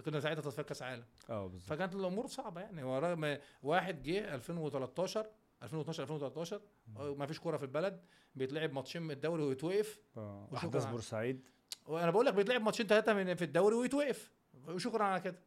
كنا 0.05 0.21
ساعتها 0.21 0.41
تصفيات 0.43 0.69
كأس 0.69 0.83
عالم. 0.83 1.05
آه 1.31 1.47
بالظبط. 1.47 1.69
فكانت 1.71 1.95
الأمور 1.95 2.27
صعبة 2.27 2.61
يعني. 2.61 2.83
هو 2.83 2.99
رغم 2.99 3.39
واحد 3.63 4.03
جه 4.03 4.35
2013 4.35 5.27
2012 5.63 6.03
2013 6.03 6.61
ما 6.97 7.27
فيش 7.27 7.39
كورة 7.41 7.57
في 7.57 7.63
البلد 7.63 8.05
بيتلعب 8.35 8.73
ماتشين 8.73 9.03
من 9.03 9.11
الدوري 9.11 9.43
ويتوقف. 9.43 10.01
وشكراً 10.17 10.57
أحداث 10.57 10.85
بورسعيد. 10.85 11.45
وأنا 11.87 12.11
بقول 12.11 12.27
لك 12.27 12.35
بيتلعب 12.35 12.63
ماتشين 12.63 12.87
ثلاثة 12.87 13.15
من 13.15 13.35
في 13.35 13.45
الدوري 13.45 13.75
ويتوقف. 13.75 14.31
وشكرا 14.69 15.05
على 15.05 15.21
كده 15.21 15.39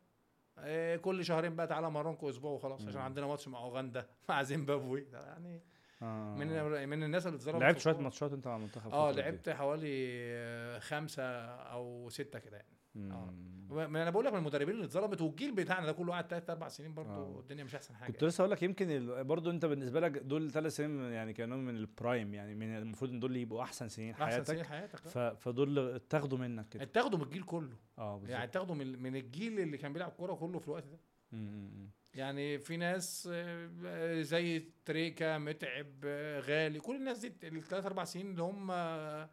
إيه، 0.60 0.98
كل 0.98 1.26
شهرين 1.26 1.56
بقى 1.56 1.68
تعالى 1.68 1.90
مرنكم 1.92 2.28
أسبوع 2.28 2.52
وخلاص 2.52 2.88
عشان. 2.88 3.02
عندنا 3.02 3.26
ماتش 3.28 3.48
مع 3.48 3.60
أوغندا 3.60 4.08
مع 4.30 4.44
زيمبابوي 4.44 5.08
يعني 5.14 5.62
آه. 6.02 6.36
من 6.36 6.90
من 6.90 7.04
الناس 7.04 7.28
اللي 7.28 7.36
اتظلمت 7.36 7.62
لعبت 7.62 7.80
شوية. 7.80 7.98
ماتشات 7.98 8.32
أنت 8.34 8.48
مع 8.48 8.56
المنتخب 8.56 8.92
آه. 8.92 9.12
لعبت 9.12 9.50
حوالي 9.50 10.80
خمسة 10.80 11.24
أو 11.56 12.10
ستة 12.10 12.40
كده 12.40 12.58
يعني. 12.58 12.81
ما 12.96 13.86
أنا 14.02 14.10
بقول 14.10 14.26
لك 14.26 14.34
من 14.34 14.40
المدربين 14.40 14.76
اللي 14.76 14.86
اتظلمت 14.86 15.22
والجيل 15.22 15.52
بتاعنا 15.56 15.86
ده 15.86 15.92
كله 15.92 16.14
قعد 16.14 16.28
ثلاث 16.28 16.50
أربع 16.50 16.68
سنين 16.68 16.94
برضه 16.94 17.10
آه. 17.10 17.40
الدنيا 17.40 17.64
مش 17.64 17.76
أحسن 17.76 17.96
حاجة. 17.96 18.12
كنت 18.12 18.24
لسه 18.24 18.42
أقول 18.42 18.52
لك 18.52 18.64
يمكن 18.64 19.14
برضو 19.24 19.50
أنت 19.52 19.66
بالنسبة 19.66 20.00
لك 20.00 20.12
دول 20.12 20.52
ثلاث 20.52 20.76
سنين 20.76 21.00
يعني 21.12 21.34
كانوا 21.34 21.58
من 21.58 21.76
البرايم 21.76 22.34
يعني 22.34 22.56
من 22.56 22.78
المفروض 22.78 23.12
إن 23.12 23.20
دول 23.20 23.36
يبقوا 23.38 23.62
أحسن 23.64 23.90
سنين 23.90 24.12
أحسن 24.12 24.26
حياتك. 24.26 24.48
سنين 24.48 24.64
حياتك 24.66 24.98
ف... 25.00 25.18
فدول 25.18 25.80
اتاخدوا 25.96 26.38
منك 26.38 26.70
كده. 26.70 26.84
اتاخدوا 26.84 27.18
من 27.20 27.26
الجيل 27.26 27.44
كله. 27.44 27.78
آه 27.98 28.14
بالظبط. 28.18 28.32
يعني 28.32 28.44
اتاخدوا 28.44 28.76
من 28.76 29.02
من 29.02 29.16
الجيل 29.16 29.60
اللي 29.60 29.78
كان 29.78 29.94
بيلعب 29.94 30.12
كورة 30.12 30.34
كله 30.34 30.60
في 30.60 30.68
الوقت 30.68 30.84
ده. 30.88 31.00
مم، 31.32 31.90
يعني 32.14 32.60
في 32.60 32.78
ناس 32.78 33.30
آه، 33.32 34.22
زي 34.22 34.60
تريكا 34.86 35.38
متعب 35.38 35.88
آه، 36.06 36.40
غالي 36.40 36.80
كل 36.80 36.96
الناس 36.96 37.20
دي 37.26 37.34
الثلاث 37.58 37.86
أربع 37.86 38.04
سنين 38.04 38.32
اللي 38.32 38.44
هم 38.44 38.72
آه، 38.72 39.30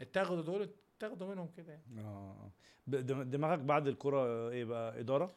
اتاخدوا 0.00 0.42
دول 0.42 0.70
اتاخدوا 1.00 1.34
منهم 1.34 1.48
كده 1.56 1.72
يعني. 1.72 2.00
آه 2.08 2.50
دم- 2.86 3.22
دماغك 3.22 3.58
بعد 3.58 3.86
الكرة 3.88 4.48
إيه 4.50 4.64
بقى 4.64 5.00
إدارة؟ 5.00 5.34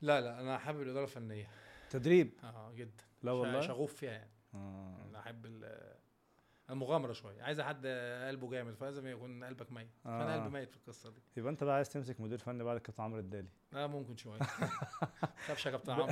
لا 0.00 0.20
لا 0.20 0.40
أنا 0.40 0.58
حابب 0.58 0.82
الإدارة 0.82 1.04
الفنية. 1.04 1.46
تدريب؟ 1.90 2.30
آه 2.44 2.72
جدا. 2.72 3.04
لا 3.22 3.32
والله؟ 3.32 3.60
شغوف 3.60 3.94
فيها 3.94 4.10
يعني. 4.12 4.30
آه. 4.54 5.06
أنا 5.10 5.18
أحب 5.20 5.46
ال- 5.46 5.94
المغامرة 6.70 7.12
شوية. 7.12 7.42
عايز 7.42 7.60
حد 7.60 7.86
قلبه 8.28 8.50
جامد 8.50 8.74
فلازم 8.74 9.06
يكون 9.06 9.44
قلبك 9.44 9.72
ميت. 9.72 9.88
فأنا 10.04 10.34
آه. 10.34 10.38
قلبي 10.38 10.48
ميت 10.50 10.70
في 10.70 10.76
القصة 10.76 11.10
دي. 11.10 11.20
يبقى 11.36 11.52
أنت 11.52 11.64
بقى 11.64 11.74
عايز 11.74 11.88
تمسك 11.88 12.20
مدير 12.20 12.38
فني 12.38 12.64
بعد 12.64 12.78
كابتن 12.78 13.02
عمرو 13.02 13.18
الدالي. 13.18 13.48
آه 13.74 13.86
ممكن 13.86 14.16
شوية. 14.16 14.38
خافش 15.46 15.66
يا 15.66 15.70
كابتن 15.70 15.92
عمرو. 15.92 16.06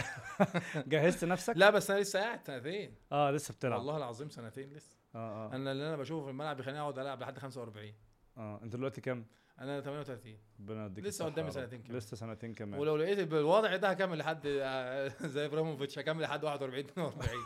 جهزت 0.86 1.24
نفسك؟ 1.24 1.56
لا 1.56 1.70
بس 1.70 1.90
أنا 1.90 2.00
لسه 2.00 2.20
قاعد 2.20 2.46
سنتين. 2.46 2.94
آه 3.12 3.30
لسه 3.30 3.54
بتلعب. 3.54 3.78
والله 3.78 3.96
العظيم 3.96 4.28
سنتين 4.28 4.72
لسه. 4.72 4.96
آه 5.14 5.18
آه. 5.52 5.56
أنا 5.56 5.72
اللي 5.72 5.88
أنا 5.88 5.96
بشوفه 5.96 6.24
في 6.24 6.30
الملعب 6.30 6.56
بيخليني 6.56 6.80
أقعد 6.80 6.98
ألعب 6.98 7.20
لحد 7.20 7.38
45 7.38 7.94
آه 8.36 8.60
انت 8.62 8.76
دلوقتي 8.76 9.00
كام 9.00 9.26
أنا 9.60 9.80
38 9.80 10.38
ربنا 10.60 10.86
يديك 10.86 11.04
لسه 11.04 11.24
قدامي. 11.24 11.50
سنتين 11.50 11.82
كمان. 11.82 11.96
لسه 11.98 12.16
سنتين 12.16 12.54
كمان. 12.54 12.80
ولو 12.80 12.96
لقيت 12.96 13.18
بالوضع 13.28 13.76
ده 13.76 13.88
هكمل 13.90 14.18
لحد 14.18 14.40
آه، 14.46 15.08
زي 15.34 15.46
إبراهيموفيتش 15.46 15.98
هكمل 15.98 16.22
لحد 16.22 16.44
41 16.44 16.84
42 16.84 17.38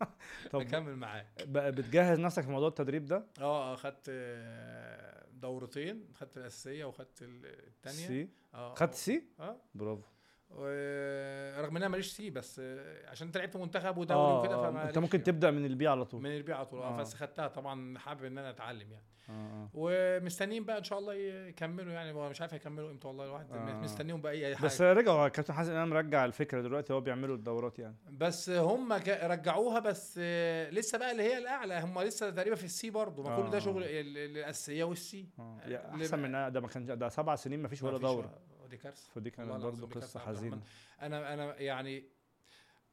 طب 0.52 0.60
هكمل 0.60 0.96
معاه. 0.96 1.26
بقى 1.46 1.72
بتجهز 1.72 2.18
نفسك 2.20 2.42
في 2.42 2.50
موضوع 2.50 2.68
التدريب 2.68 3.04
ده؟ 3.06 3.26
آه 3.40 3.72
آه 3.72 3.76
خدت 3.76 4.06
آه، 4.08 5.26
دورتين 5.32 6.08
خدت 6.14 6.36
الأساسية 6.36 6.84
وخدت 6.84 7.22
ال- 7.22 7.46
الثانية 7.46 8.06
سي؟ 8.08 8.28
آه 8.54 8.74
خدت 8.74 8.94
سي؟ 8.94 9.24
آه. 9.40 9.56
برافو. 9.74 10.02
رغم 10.50 11.70
ان 11.70 11.76
أنا 11.76 11.88
ماليش 11.88 12.06
C 12.12 12.30
بس 12.30 12.60
آه، 12.64 13.10
عشان 13.10 13.26
أنت 13.26 13.36
لعبت 13.36 13.56
منتخب 13.56 13.96
ودوري 13.98 14.20
آه 14.20 14.40
وكده 14.40 14.54
آه، 14.54 14.70
فما 14.70 14.88
أنت 14.88 14.98
ممكن 14.98 15.22
تبدأ 15.22 15.50
من 15.50 15.64
ال 15.64 15.75
B 15.75 15.86
على 15.88 16.04
طول. 16.04 16.22
من 16.22 16.36
ال 16.36 16.46
B 16.46 16.56
على 16.56 16.66
طول 16.66 16.80
آه 16.80 16.94
آه. 16.94 16.96
بس 16.96 17.14
خدتها 17.14 17.48
طبعا 17.48 17.98
حابب 17.98 18.24
إن 18.24 18.38
أنا 18.38 18.50
أتعلم 18.50 18.92
يعني. 18.92 19.04
آه 19.28 19.32
آه. 19.32 19.68
ومستنيين 19.74 20.64
بقى 20.64 20.78
إن 20.78 20.84
شاء 20.84 20.98
الله 20.98 21.14
يكملوا 21.14 21.92
يعني 21.92 22.12
هو 22.12 22.28
مش 22.28 22.40
عارف 22.40 22.54
هيكملوا 22.54 22.90
إمتى 22.90 23.08
والله 23.08 23.24
الواحد 23.24 23.52
آه. 23.52 23.80
مستنيهم 23.80 24.20
بأي 24.22 24.46
أي 24.46 24.56
حاجة. 24.56 24.66
بس 24.66 24.80
رجعوا 24.82 25.28
كابتن 25.28 25.52
حسن 25.54 25.72
إمام 25.72 25.92
رجع 25.92 26.24
الفكرة 26.24 26.60
دلوقتي 26.62 26.92
هو 26.92 27.00
بيعملوا 27.00 27.36
الدورات 27.36 27.78
يعني. 27.78 27.96
بس 28.10 28.50
هم 28.50 28.92
رجعوها 29.22 29.78
بس 29.80 30.18
آه، 30.22 30.70
لسه 30.70 30.98
بقى 30.98 31.12
اللي 31.12 31.22
هي 31.22 31.38
الأعلى 31.38 31.80
هم 31.80 32.00
لسه 32.00 32.30
تقريبا 32.30 32.56
في 32.56 32.64
ال 32.64 32.77
C 32.77 32.90
برضه 32.90 33.22
ما 33.22 33.36
كل 33.36 33.42
آه. 33.42 33.50
ده 33.50 33.58
شغل 33.58 33.82
ال- 33.84 33.88
ال- 34.18 34.36
الأساسية 34.38 34.84
وال 34.84 35.05
C. 35.05 35.26
آه، 35.38 35.58
أحسن 35.94 36.18
من 36.18 36.52
ده 36.52 36.60
ما 36.60 36.68
كانش 36.68 36.86
ده 36.90 37.08
سبع 37.08 37.34
سنين 37.34 37.62
ما 37.62 37.68
فيش 37.68 37.82
ولا 37.82 37.98
دوره 37.98 38.30
ولا- 38.66 38.70
دي 38.70 38.76
كارثة. 38.82 39.12
فدي 39.14 39.30
كانت 39.30 39.50
برضه 39.50 39.86
قصة 39.86 40.20
حزينة. 40.20 40.60
أنا 41.02 41.34
أنا 41.34 41.60
يعني 41.60 42.04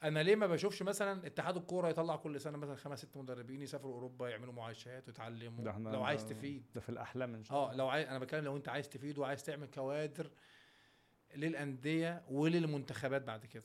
أنا 0.03 0.23
ليه 0.23 0.35
ما 0.35 0.47
بشوفش 0.47 0.81
مثلا 0.83 1.27
اتحاد 1.27 1.57
الكورة 1.57 1.89
يطلع 1.89 2.15
كل 2.15 2.41
سنة 2.41 2.57
مثلا 2.57 2.75
خمس 2.75 2.99
ست 2.99 3.17
مدربين 3.17 3.61
يسافروا 3.61 3.93
أوروبا 3.93 4.29
يعملوا 4.29 4.53
معايشات 4.53 5.07
ويتعلموا؟ 5.07 5.63
ده 5.63 5.71
إحنا 5.71 5.89
لو 5.89 6.03
عايز 6.03 6.25
تفيد. 6.25 6.63
ده 6.75 6.81
في 6.81 6.89
الأحلام 6.89 7.35
إن 7.35 7.43
شاء 7.43 7.57
الله. 7.57 7.71
آه 7.73 7.75
لو 7.75 7.87
عايز 7.87 8.07
أنا 8.07 8.19
بتكلم 8.19 8.43
لو 8.45 8.57
أنت 8.57 8.69
عايز 8.69 8.89
تفيد 8.89 9.17
وعايز 9.17 9.43
تعمل 9.43 9.67
كوادر 9.67 10.31
للأندية 11.35 12.23
وللمنتخبات 12.29 13.21
بعد 13.23 13.45
كده. 13.45 13.63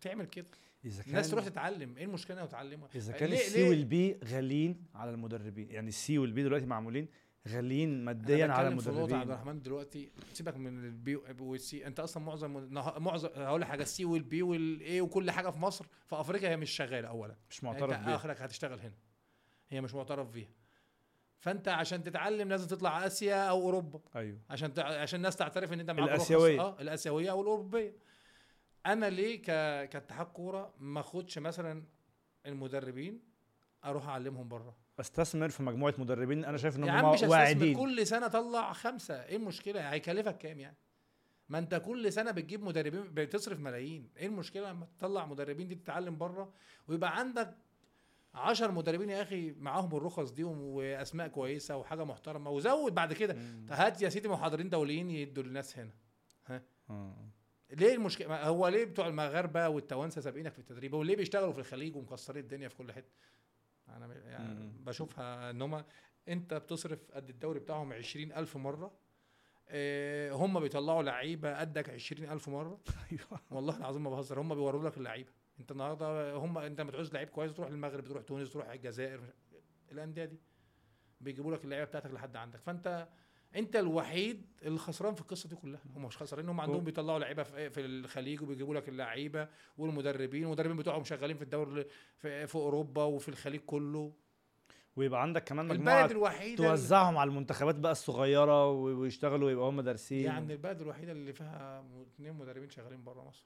تعمل 0.00 0.26
كده. 0.26 0.46
إذا 0.84 1.02
كان 1.02 1.10
الناس 1.10 1.30
تروح 1.30 1.44
تتعلم. 1.44 1.96
إيه 1.96 2.04
المشكلة 2.04 2.36
إنها 2.36 2.46
تتعلمها؟ 2.46 2.88
إذا 2.94 3.12
كان 3.12 3.28
ليه- 3.30 3.36
السي؟ 3.36 3.68
والبي 3.68 4.18
غاليين 4.24 4.86
على 4.94 5.10
المدربين. 5.10 5.70
يعني 5.70 5.88
ال 5.88 6.03
C 6.03 6.18
وال 6.18 6.34
B 6.34 6.42
دلوقتي 6.42 6.66
معمولين 6.66 7.08
غاليين 7.48 8.04
ماديا 8.04 8.46
على 8.46 8.70
نقطة 8.70 8.88
عبد 8.88 8.88
المدربين 8.88 9.22
الرحمن 9.22 9.62
دلوقتي 9.62 10.10
سيبك 10.32 10.56
من 10.56 10.84
ال 10.84 11.00
B 11.00 11.16
وال 11.40 11.71
C 11.71 11.86
أنت 11.86 12.00
أصلا 12.00 12.22
معظم 12.22 12.50
معظم 13.02 13.28
هقول 13.36 13.60
لك 13.60 13.66
حاجة 13.66 13.82
ال 13.82 13.93
C 13.93 14.04
وال 14.04 14.29
B 14.29 14.42
وال 14.42 14.81
A 14.81 15.00
وكل 15.00 15.30
حاجة 15.30 15.50
في 15.50 15.58
مصر 15.58 15.86
في 16.06 16.20
أفريقيا 16.20 16.48
هي 16.48 16.56
مش 16.56 16.70
شغالة 16.70 17.08
اولا. 17.08 17.36
مش 17.50 17.62
يعني 17.62 17.74
معترف 17.74 17.98
أنت 17.98 18.06
بيه 18.06 18.14
آخرك 18.14 18.42
هتشتغل 18.42 18.80
هنا. 18.80 18.94
هي 19.68 19.80
مش 19.80 19.94
معترف 19.94 20.30
بيها. 20.30 20.50
فأنت 21.38 21.68
عشان 21.68 22.02
تتعلم 22.02 22.48
لازم 22.48 22.66
تطلع 22.66 23.06
آسيا 23.06 23.48
أو 23.50 23.60
أوروبا. 23.60 24.00
أيوه. 24.16 24.38
عشان 24.50 24.74
تع... 24.74 25.00
عشان 25.00 25.16
الناس 25.16 25.36
تعترف 25.36 25.72
إن 25.72 25.80
أنت 25.80 25.90
معاك 25.90 26.08
رخص. 26.08 26.30
الآسيوية. 26.30 26.60
آه 26.60 26.80
الآسيوية 26.80 27.30
أو 27.30 27.42
الأوروبية. 27.42 27.96
أنا 28.86 29.06
ليه 29.10 29.42
ك... 29.42 29.44
كاتحاد 29.88 30.26
كورة 30.26 30.74
ما 30.78 31.00
أخدش 31.00 31.38
مثلا 31.38 31.84
المدربين 32.46 33.20
أروح 33.84 34.08
أعلمهم 34.08 34.48
بره؟ 34.48 34.83
استثمر 35.00 35.48
في 35.48 35.62
مجموعة 35.62 35.94
مدربين 35.98 36.44
أنا 36.44 36.56
شايف 36.56 36.76
ان 36.76 36.84
يا 36.84 36.92
هم 37.00 37.04
عم 37.06 37.12
مش 37.12 37.18
هستثمر 37.18 37.30
واعدين. 37.30 37.76
كل 37.76 38.06
سنة 38.06 38.28
طلع 38.28 38.72
خمسة. 38.72 39.24
إيه 39.24 39.36
المشكلة؟ 39.36 39.80
هيكلفك 39.92 40.38
كام 40.38 40.60
يعني؟ 40.60 40.76
ما 41.48 41.58
أنت 41.58 41.74
كل 41.74 42.12
سنة 42.12 42.30
بتجيب 42.30 42.62
مدربين 42.62 43.02
بتصرف 43.14 43.60
ملايين. 43.60 44.10
إيه 44.16 44.26
المشكلة 44.26 44.70
لما 44.70 44.86
تطلع 44.98 45.26
مدربين 45.26 45.68
دي 45.68 45.74
تتعلم 45.74 46.18
بره 46.18 46.52
ويبقى 46.88 47.18
عندك 47.18 47.54
عشر 48.34 48.70
مدربين 48.72 49.10
يا 49.10 49.22
أخي 49.22 49.52
معاهم 49.52 49.96
الرخص 49.96 50.30
دي 50.30 50.44
وأسماء 50.44 51.28
كويسة 51.28 51.76
وحاجة 51.76 52.04
محترمة 52.04 52.50
وزود 52.50 52.94
بعد 52.94 53.12
كده. 53.12 53.34
مم. 53.34 53.66
هات 53.70 54.02
يا 54.02 54.08
سيدي 54.08 54.28
محاضرين 54.28 54.68
دوليين 54.68 55.10
يدوا 55.10 55.42
للناس 55.42 55.78
هنا. 55.78 55.92
آه. 56.90 57.14
ليه 57.70 57.94
المشكلة؟ 57.94 58.42
هو 58.46 58.68
ليه 58.68 58.84
بتوع 58.84 59.06
المغاربة 59.06 59.68
والتوانسة 59.68 60.20
سابقينك 60.20 60.52
في 60.52 60.58
التدريب؟ 60.58 60.94
وليه 60.94 61.16
بيشتغلوا 61.16 61.52
في 61.52 61.58
الخليج 61.58 61.96
ومكسرين 61.96 62.42
الدنيا 62.42 62.68
في 62.68 62.76
كل 62.76 62.92
حتة؟ 62.92 63.08
أنا 63.88 64.14
يعني 64.14 64.54
مم. 64.54 64.84
بشوفها 64.84 65.50
إن 65.50 65.62
هم 65.62 65.84
أنت 66.28 66.54
بتصرف 66.54 67.10
قد 67.12 67.28
الدوري 67.30 67.60
بتاعهم 67.60 67.92
عشرين 67.92 68.32
ألف 68.32 68.56
مرة 68.56 68.98
آه، 69.68 70.32
هم 70.32 70.60
بيطلعوا 70.60 71.02
لعيبة 71.02 71.60
قدك 71.60 71.90
عشرين 71.90 72.30
ألف 72.30 72.48
مرة. 72.48 72.80
أيوه. 73.12 73.40
والله 73.50 73.76
العظيم 73.76 74.04
ما 74.04 74.10
بهزر 74.10 74.40
هم 74.40 74.54
بيوروا 74.54 74.88
لك 74.88 74.96
اللعيبة. 74.96 75.30
أنت 75.60 75.70
النهارده 75.72 76.34
هم 76.34 76.58
أنت 76.58 76.80
لما 76.80 76.90
تعوز 76.92 77.12
لعيب 77.14 77.28
كويس 77.28 77.54
تروح 77.54 77.68
المغرب 77.68 78.04
تروح 78.04 78.22
تونس 78.22 78.52
تروح 78.52 78.68
الجزائر 78.70 79.20
الأندية 79.92 80.24
دي. 80.24 80.40
بيجيبوا 81.20 81.52
لك 81.54 81.64
اللعيبة 81.64 81.84
بتاعتك 81.84 82.10
لحد 82.10 82.36
عندك. 82.36 82.60
فأنت 82.60 83.08
انت 83.56 83.76
الوحيد 83.76 84.46
اللي 84.62 84.78
خسران 84.78 85.14
في 85.14 85.20
القصة 85.20 85.48
دي 85.48 85.56
كلها. 85.56 85.80
هم 85.96 86.04
مش 86.04 86.16
خسرانين 86.16 86.48
هم 86.48 86.60
عندهم 86.60 86.84
بيطلعوا 86.84 87.18
لعيبة 87.18 87.42
في, 87.42 87.80
الخليج 87.80 88.42
وبيجيبوا 88.42 88.74
لك 88.74 88.88
اللعيبة 88.88 89.48
والمدربين 89.78 90.44
والمدربين 90.44 90.76
بتوعهم 90.76 91.04
شغالين 91.04 91.36
في 91.36 91.42
الدوري 91.42 91.86
في, 92.16 92.46
في 92.46 92.54
أوروبا 92.54 93.04
وفي 93.04 93.28
الخليج 93.28 93.60
كله. 93.60 94.12
ويبقى 94.96 95.22
عندك 95.22 95.44
كمان 95.44 95.68
مجموعة 95.68 96.54
توزعهم 96.56 97.18
على 97.18 97.28
المنتخبات 97.28 97.74
بقى 97.74 97.92
الصغيرة 97.92 98.70
ويشتغلوا 98.70 99.46
ويبقى 99.46 99.68
هم 99.68 99.80
دارسين. 99.80 100.24
يعني 100.24 100.52
البلد 100.52 100.80
الوحيدة 100.80 101.12
اللي 101.12 101.32
فيها 101.32 101.84
اثنين 102.14 102.32
مدربين 102.32 102.70
شغالين 102.70 103.04
بره 103.04 103.24
مصر. 103.24 103.44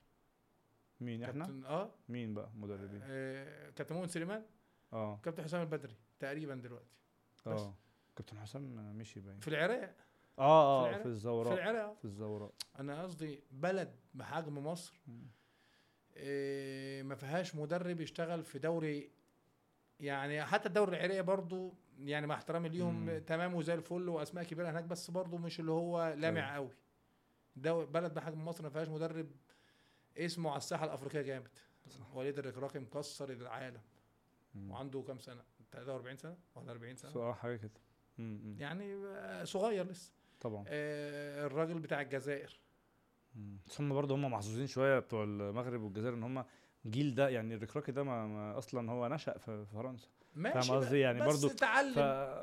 مين 1.00 1.22
إحنا؟ 1.24 1.62
آه, 1.66 1.90
مين 2.08 2.34
بقى 2.34 2.50
مدربين؟ 2.56 3.00
آه 3.02 3.70
كابتن 3.70 3.94
مؤمن 3.94 4.08
سليمان. 4.08 4.42
آه. 4.92 5.20
كابتن 5.24 5.44
حسام 5.44 5.60
البدري 5.62 5.94
تقريبا 6.18 6.54
دلوقتي. 6.54 6.96
آه. 7.46 7.74
كابتن 8.18 8.38
حسام 8.38 8.62
مشي 8.96 9.20
باين 9.20 9.40
في 9.40 9.48
العراق 9.48 9.94
آه 10.38 10.84
في 10.88 10.94
آه. 10.94 10.96
في 10.96 11.02
في 11.02 11.08
الزوراء 11.08 11.54
العراق 11.54 11.96
في 11.98 12.04
الزوراء 12.04 12.52
أنا 12.78 13.02
قصدي 13.02 13.42
بلد 13.50 13.96
بحجم 14.14 14.66
مصر. 14.66 15.00
إيه 16.16 17.02
ما 17.02 17.14
فيهاش 17.14 17.54
مدرب 17.54 18.00
يشتغل 18.00 18.44
في 18.44 18.58
دوري 18.58 19.10
يعني 20.00 20.44
حتى 20.44 20.68
الدوري 20.68 20.96
العراقي 20.96 21.22
برضو 21.22 21.74
يعني 21.98 22.26
مع 22.26 22.34
احترامي 22.34 22.68
ليهم. 22.68 23.18
تمام 23.18 23.54
وزي 23.54 23.74
الفل 23.74 24.08
وأسماء 24.08 24.44
كبيرة 24.44 24.70
هناك 24.70 24.84
بس 24.84 25.10
برضو 25.10 25.36
مش 25.36 25.60
اللي 25.60 25.72
هو 25.72 26.14
لامع 26.16 26.40
أيوة. 26.54 26.54
قوي 26.54 26.74
دو 27.56 27.86
بلد 27.86 28.14
بحجم 28.14 28.44
مصر 28.44 28.62
ما 28.62 28.70
فيهاش 28.70 28.88
مدرب 28.88 29.30
اسمه 30.16 30.50
على 30.50 30.58
الساحة 30.58 30.84
الأفريقية 30.84 31.22
جامد 31.22 31.58
صح. 31.88 32.14
وليد 32.16 32.38
الركراكي 32.38 32.78
مكسر 32.78 33.30
العالم 33.32 33.80
مم. 34.54 34.70
وعنده 34.70 35.02
كام 35.02 35.18
سنة 35.18 35.42
43 35.72 36.16
سنة 36.16 36.36
ولا 36.54 36.70
40 36.72 36.96
سنة 36.96 37.16
آه 37.16 37.32
حاجة 37.32 37.56
كده 37.56 37.70
مم،. 38.18 38.56
يعني 38.58 38.94
آه، 39.06 39.44
صغير 39.44 39.86
لسه. 39.90 40.12
طبعا. 40.40 40.64
آه، 40.68 41.46
الراجل 41.46 41.78
بتاع 41.78 42.00
الجزائر. 42.00 42.60
هم 43.80 43.94
برضه 43.94 44.14
هم 44.14 44.24
محظوظين 44.24 44.66
شوية 44.66 44.98
بتوع 44.98 45.24
المغرب 45.24 45.82
والجزائر 45.82 46.14
إن 46.14 46.22
هم 46.22 46.44
الجيل 46.84 47.14
ده 47.14 47.28
يعني 47.28 47.54
الركراكي 47.54 47.92
ده 47.92 48.02
ما, 48.02 48.26
ما 48.26 48.58
أصلا 48.58 48.92
هو 48.92 49.08
نشأ 49.08 49.38
في 49.38 49.64
فرنسا. 49.72 50.08
ماشي 50.34 50.68
فاهم 50.68 50.78
قصدي؟ 50.80 50.98
يعني 50.98 51.20
بس 51.20 51.26
برضو 51.34 51.54
اتعلم 51.54 51.92
ف 51.94 51.96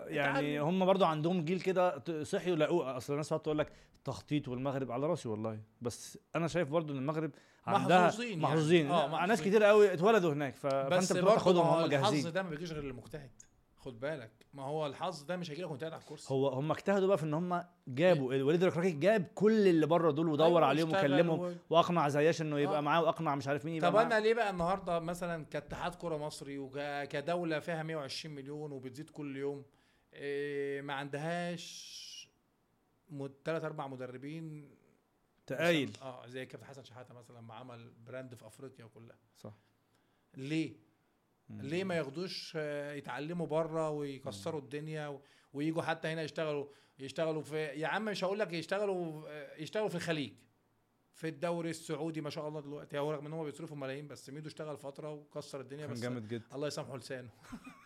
يعني 0.07 0.57
اتعلم. 0.57 0.67
هم 0.67 0.85
برضو 0.85 1.05
عندهم 1.05 1.45
جيل 1.45 1.61
كده 1.61 1.97
ت- 1.97 2.11
صحيوا 2.11 2.55
لقوه 2.55 2.97
أصل 2.97 3.13
الناس 3.13 3.29
تقعد 3.29 3.41
تقول 3.41 3.57
لك 3.57 3.71
تخطيط 4.05 4.47
والمغرب 4.47 4.91
على 4.91 5.07
راسي 5.07 5.29
والله. 5.29 5.59
بس 5.81 6.17
أنا 6.35 6.47
شايف 6.47 6.69
برضو 6.69 6.93
إن 6.93 6.97
المغرب 6.97 7.31
عندها 7.67 8.05
محظوظين 8.05 8.29
يعني. 8.29 8.41
محظوظين. 8.41 8.91
آه، 8.91 9.23
آه 9.23 9.25
ناس. 9.25 9.41
كتير 9.41 9.63
قوي 9.63 9.93
اتولدوا 9.93 10.33
هناك 10.33 10.55
ف... 10.55 10.67
فأنت 10.67 11.13
بتروح 11.13 11.21
برضه 11.25 11.35
تاخدهم 11.35 11.65
ما 11.65 11.71
هو 11.71 11.79
هم 11.79 11.85
الحظ 11.85 12.13
جاهزين. 12.13 12.31
ده 12.33 12.43
ما 12.43 12.49
بيجيش 12.49 12.71
غير 12.71 12.83
للمجتهد. 12.83 13.31
خد 13.85 13.99
بالك. 13.99 14.31
ما 14.53 14.63
هو 14.63 14.85
الحظ 14.85 15.23
ده 15.23 15.37
مش 15.37 15.51
هيجي 15.51 15.61
لك 15.61 15.69
وانت 15.71 15.81
قاعد 15.81 15.93
على 15.93 16.01
الكرسي. 16.01 16.33
هو 16.33 16.47
هم 16.47 16.71
اجتهدوا 16.71 17.07
بقى 17.07 17.17
في 17.17 17.23
ان 17.23 17.33
هم 17.33 17.63
جابوا 17.87 18.27
وليد 18.43 18.63
الركراكي 18.63 18.91
جاب 18.91 19.27
كل 19.35 19.67
اللي 19.67 19.85
بره 19.85 20.11
دول 20.11 20.29
ودور 20.29 20.47
أيوة، 20.47 20.65
عليهم 20.65 20.89
وكلمهم 20.89 21.39
و- 21.39 21.53
واقنع 21.69 22.09
زياش 22.09 22.41
إنه 22.41 22.59
يبقى 22.59 22.77
آه. 22.77 22.81
معاه 22.81 23.03
واقنع 23.03 23.35
مش 23.35 23.47
عارف 23.47 23.65
مين 23.65 23.75
يبقى 23.75 23.91
طب 23.91 23.97
أنا 23.97 24.19
ليه 24.19 24.33
بقى 24.33 24.49
النهارده 24.49 24.99
مثلا 24.99 25.45
كاتحاد 25.45 25.95
كرة 25.95 26.17
مصري 26.17 26.57
وكدوله 26.57 27.59
فيها 27.59 27.83
120 27.83 28.35
مليون 28.35 28.71
وبتزيد 28.71 29.09
كل 29.09 29.37
يوم 29.37 29.63
إيه 30.13 30.81
ما 30.81 30.93
عندهاش 30.93 32.05
ثلاث 33.45 33.63
أربع 33.63 33.87
مدربين؟ 33.87 34.69
تقايل. 35.47 35.97
آه 36.01 36.27
زي 36.27 36.45
كابتن 36.45 36.65
حسن 36.67 36.83
شحاتة 36.83 37.13
مثلا 37.13 37.37
لما 37.37 37.53
عمل 37.53 37.93
براند 38.07 38.35
في 38.35 38.47
أفريقيا 38.47 38.85
كلها. 38.85 39.17
صح. 39.37 39.53
ليه؟ 40.37 40.84
ليه 41.49 41.83
ما 41.83 41.95
ياخدوش 41.95 42.53
آه، 42.55 42.93
يتعلموا 42.93 43.47
بره 43.47 43.89
ويكسروا 43.89 44.61
الدنيا 44.61 45.19
ويجوا 45.53 45.81
حتى 45.81 46.07
هنا 46.07 46.21
يشتغلوا 46.21 46.65
يشتغلوا 46.99 47.41
في 47.41 47.57
يا 47.65 47.87
عم 47.87 48.05
مش 48.05 48.23
هقول 48.23 48.39
لك 48.39 48.53
يشتغلوا 48.53 49.23
آه، 49.29 49.55
يشتغلوا 49.57 49.89
في 49.89 49.95
الخليج. 49.95 50.33
في 51.13 51.27
الدوري 51.27 51.69
السعودي 51.69 52.21
ما 52.21 52.29
شاء 52.29 52.47
الله 52.47 52.59
دلوقتي 52.61 52.97
هو 52.99 53.11
رغم 53.11 53.25
إن 53.25 53.33
هم 53.33 53.43
بيصرفوا 53.45 53.77
ملايين 53.77 54.07
بس 54.07 54.29
ميدو 54.29 54.47
اشتغل 54.47 54.77
فترة 54.77 55.11
وكسر 55.13 55.61
الدنيا 55.61 55.87
بس 55.91 56.01
جامد 56.01 56.27
جدا. 56.27 56.43
الله 56.55 56.67
يسامحه 56.67 56.97
لسانه. 56.97 57.29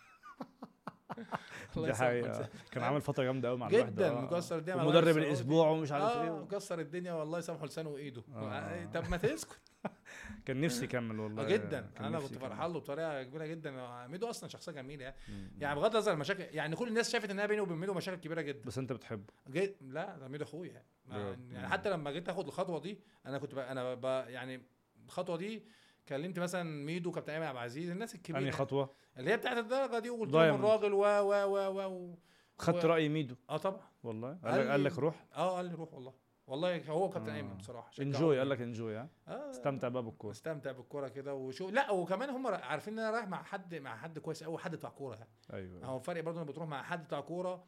الله 1.76 1.86
دي 1.86 1.92
يسامحه 1.92 1.94
حقيقة 2.10 2.30
لسانه. 2.30 2.48
كان 2.70 2.82
عامل 2.82 3.00
فترة 3.00 3.24
جامدة 3.24 3.48
قوي 3.48 3.58
مع 3.58 3.68
جدا 3.68 4.10
آه. 4.10 4.20
مكسر 4.20 4.58
الدنيا 4.58 4.76
مع 4.76 4.82
السعودي. 4.98 5.10
الأسبوع 5.10 5.68
ومش 5.68 5.92
عارف 5.92 6.04
آه 6.04 6.22
إيه 6.24 6.30
مكسر 6.42 6.80
الدنيا 6.80 7.12
والله 7.12 7.38
يسامحه 7.38 7.66
لسانه 7.66 7.88
وإيده 7.90 8.22
آه. 8.34 8.84
طب 8.84 9.10
ما 9.10 9.16
تسكت 9.16 9.60
كان 10.46 10.60
نفسي 10.60 10.84
يكمل 10.84 11.20
والله 11.20 11.42
آه 11.44 11.48
جدا 11.48 11.90
أنا 12.00 12.20
كنت. 12.20 12.34
فرحان 12.38 12.72
له 12.72 12.78
بطريقة 12.80 13.22
كبيرة 13.22 13.46
جدا 13.46 14.06
ميدو 14.06 14.30
أصلا 14.30 14.48
شخصية 14.48 14.72
جميلة 14.72 15.04
يعني. 15.04 15.16
يعني 15.58 15.74
بغض 15.80 15.94
النظر 15.94 16.12
المشاكل 16.12 16.42
يعني 16.42 16.76
كل 16.76 16.88
الناس 16.88 17.12
شافت 17.12 17.30
إنها 17.30 17.46
بيني 17.46 17.60
وبين 17.60 17.76
ميدو 17.76 17.94
مشاكل 17.94 18.20
كبيرة 18.20 18.40
جدا 18.40 18.66
بس 18.66 18.78
أنت 18.78 18.92
بتحبه 18.92 19.32
جيت 19.50 19.76
لا 19.80 20.18
ده 20.18 20.28
ميدو 20.28 20.44
أخويا 20.44 20.82
بجد. 21.06 21.52
يعني 21.52 21.68
حتى 21.68 21.90
لما 21.90 22.10
جيت 22.10 22.28
آخد 22.28 22.46
الخطوة 22.46 22.80
دي 22.80 23.00
أنا 23.26 23.38
كنت 23.38 23.54
أنا 23.54 24.28
يعني 24.28 24.62
الخطوة 25.06 25.36
دي 25.36 25.64
كلمت 26.08 26.38
مثلا 26.38 26.62
ميدو 26.84 27.10
كابتن 27.10 27.32
ايمن 27.32 27.46
عبد 27.46 27.56
العزيز 27.56 27.90
الناس 27.90 28.14
الكبيرة 28.14 28.38
أنهي 28.40 28.50
خطوة؟ 28.50 28.90
اللي 29.18 29.30
هي 29.30 29.36
بتاعت 29.36 29.56
الدرجة 29.56 29.98
دي 29.98 30.10
وقلت. 30.10 30.32
لهم 30.32 30.54
الراجل 30.54 30.92
و 30.92 31.04
و 31.04 31.32
و 31.46 31.86
و 31.86 32.14
خدت 32.58 32.84
رأي 32.84 33.08
ميدو. 33.08 33.34
آه 33.50 33.56
طبعا. 33.56 33.82
والله. 34.02 34.38
قال 34.44 34.68
قال 34.70 34.84
لك, 34.84 34.98
روح؟ 34.98 35.26
آه 35.34 35.56
قال 35.56 35.64
لي 35.66 35.74
روح 35.74 35.94
والله. 35.94 36.12
والله 36.46 36.90
هو 36.90 37.10
كابتن 37.10 37.30
آه. 37.30 37.36
ايمن 37.36 37.56
بصراحة 37.56 37.90
شجعه 37.90 38.06
انجوي 38.06 38.38
قال. 38.38 38.48
لك 38.50 38.60
انجوي 38.60 38.96
ها؟ 38.96 39.08
آه. 39.28 39.50
استمتع 39.50 39.88
بقى 39.88 40.02
بالكورة. 40.02 40.30
استمتع 40.32 40.72
بالكورة 40.72 41.08
كده 41.08 41.34
وشوف 41.34 41.72
لا 41.72 41.90
وكمان 41.90 42.30
هم 42.30 42.46
عارفين 42.46 42.92
إن 42.92 42.98
أنا 42.98 43.10
رايح 43.10 43.28
مع 43.28 43.42
حد 43.42 43.74
مع 43.74 43.96
حد 43.96 44.18
كويس 44.18 44.44
قوي 44.44 44.58
حد 44.58 44.76
بتاع 44.76 44.90
كورة 44.90 45.14
يعني. 45.14 45.30
أيوه. 45.52 45.84
هو 45.86 45.98
فرق 45.98 46.20
برضه 46.22 46.40
انك 46.40 46.48
بتروح 46.48 46.68
مع 46.68 46.82
حد 46.82 47.04
بتاع 47.04 47.20
كورة 47.20 47.64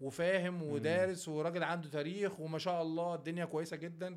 وفاهم 0.00 0.62
ودارس 0.62 1.28
وراجل 1.28 1.62
عنده 1.62 1.88
تاريخ 1.88 2.40
وما 2.40 2.58
شاء 2.58 2.82
الله 2.82 3.14
الدنيا 3.14 3.44
كويسة 3.44 3.76
جدا 3.76 4.14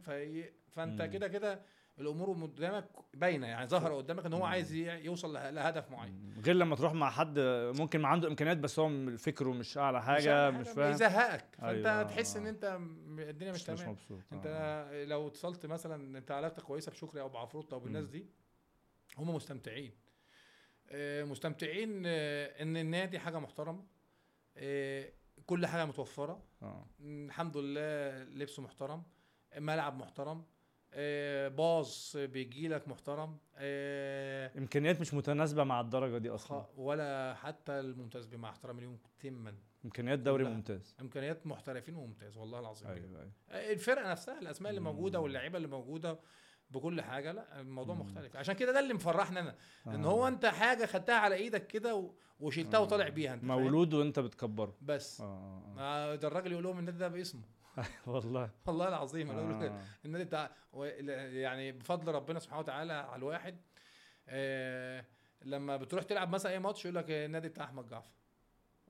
فأنت. 0.71 1.01
كده 1.01 1.27
كده 1.27 1.61
الأمور 1.99 2.43
قدامك 2.45 2.85
باينة 3.13 3.47
يعني 3.47 3.67
ظاهره 3.67 3.93
قدامك 3.95 4.25
إن 4.25 4.33
هو. 4.33 4.45
عايز 4.45 4.73
يوصل 4.73 5.33
له- 5.33 5.49
لهدف 5.49 5.91
معين. 5.91 6.41
غير 6.45 6.55
لما 6.55 6.75
تروح 6.75 6.93
مع 6.93 7.09
حد 7.09 7.39
ممكن 7.79 7.99
ما 8.01 8.07
عنده 8.07 8.27
إمكانيات 8.27 8.57
بس 8.57 8.79
هو 8.79 9.17
فكره 9.17 9.49
مش 9.49 9.77
أعلى 9.77 9.99
مش 9.99 10.05
حاجة 10.05 10.49
مش 10.51 10.65
حاجة، 10.67 10.75
فاهم 10.75 10.91
بيزهقك 10.91 11.45
فأنت 11.57 11.85
أيوة. 11.85 12.03
تحس 12.03 12.37
إن 12.37 12.47
أنت 12.47 12.79
الدنيا 13.19 13.51
مش, 13.51 13.61
مش, 13.61 13.69
مش 13.69 13.79
تمام 13.79 13.91
مبسوط 13.91 14.19
أنت 14.33 14.45
آه. 14.45 15.03
لو 15.05 15.27
اتصلت 15.27 15.65
مثلا 15.65 16.17
أنت 16.17 16.31
علاقتك 16.31 16.63
كويسة 16.63 16.91
بشكري 16.91 17.21
أو 17.21 17.29
بعفروت 17.29 17.73
أو 17.73 17.79
بالناس. 17.79 18.05
دي 18.07 18.25
هم 19.17 19.35
مستمتعين 19.35 19.91
آه، 20.89 21.23
مستمتعين 21.23 22.03
آه، 22.05 22.61
إن 22.63 22.77
النادي 22.77 23.19
حاجة 23.19 23.39
محترمة 23.39 23.83
آه، 24.57 25.09
كل 25.45 25.65
حاجة 25.65 25.85
متوفرة 25.85 26.43
آه. 26.61 26.85
الحمد 27.01 27.57
لله 27.57 28.23
لبسه 28.23 28.61
محترم 28.63 29.03
ملعب 29.57 29.97
محترم 29.97 30.43
آه، 30.95 31.47
باص 31.47 32.17
بيجي 32.17 32.67
لك 32.67 32.87
محترم 32.87 33.37
آه، 33.55 34.51
إمكانيات 34.57 35.01
مش 35.01 35.13
متناسبة 35.13 35.63
مع 35.63 35.81
الدرجة 35.81 36.17
دي 36.17 36.29
أصلا 36.29 36.65
ولا 36.77 37.33
حتى 37.35 37.79
الممتاز 37.79 38.33
مع 38.33 38.49
احترامي 38.49 38.81
ليهم 38.81 38.97
تما 39.19 39.53
إمكانيات 39.85 40.19
دوري. 40.19 40.43
ممتاز 40.43 40.95
إمكانيات 41.01 41.47
محترفين 41.47 41.95
وممتاز 41.95 42.37
والله 42.37 42.59
العظيم 42.59 42.87
أيوه 42.89 43.19
أيوه 43.51 43.71
الفرقة 43.71 44.11
نفسها 44.11 44.39
الأسماء 44.39 44.69
اللي. 44.69 44.81
موجودة 44.81 45.19
واللعيبة 45.19 45.57
اللي 45.57 45.67
موجودة 45.67 46.19
بكل 46.71 47.01
حاجة 47.01 47.31
لا 47.31 47.61
الموضوع 47.61 47.95
مم. 47.95 48.01
مختلف 48.01 48.35
عشان 48.35 48.55
كده 48.55 48.71
ده 48.71 48.79
اللي 48.79 48.93
مفرحنا 48.93 49.39
أنا 49.39 49.55
إن 49.87 50.05
آه. 50.05 50.07
هو 50.09 50.27
أنت 50.27 50.45
حاجة 50.45 50.85
خدتها 50.85 51.15
على 51.15 51.35
إيدك 51.35 51.67
كده 51.67 52.09
وشلتها 52.39 52.77
آه. 52.77 52.81
وطالع 52.81 53.09
بيها 53.09 53.33
أنت 53.33 53.45
فاهم؟ 53.45 53.61
مولود 53.61 53.93
وأنت 53.93 54.19
بتكبره 54.19 54.75
بس 54.81 55.21
آه. 55.21 55.73
ما 55.75 56.15
ده 56.15 56.27
الراجل 56.27 56.51
يقول 56.51 56.63
لهم 56.63 56.79
النادي 56.79 56.97
ده 56.97 57.07
باسمه 57.07 57.41
آه. 57.41 57.62
والله 58.07 58.49
والله 58.65 58.87
العظيم 58.87 59.29
آه. 59.31 59.79
النادي 60.05 60.23
بتاع 60.23 60.51
يعني 60.73 61.71
بفضل 61.71 62.11
ربنا 62.11 62.39
سبحانه 62.39 62.59
وتعالى 62.59 62.93
على 62.93 63.15
الواحد 63.15 63.57
آه 64.27 65.05
لما 65.41 65.77
بتروح 65.77 66.03
تلعب 66.03 66.29
مثلا 66.29 66.51
أي 66.51 66.59
ماتش 66.59 66.85
يقول 66.85 66.95
لك 66.95 67.05
النادي 67.09 67.49
بتاع 67.49 67.65
أحمد 67.65 67.87
جعفر 67.87 68.11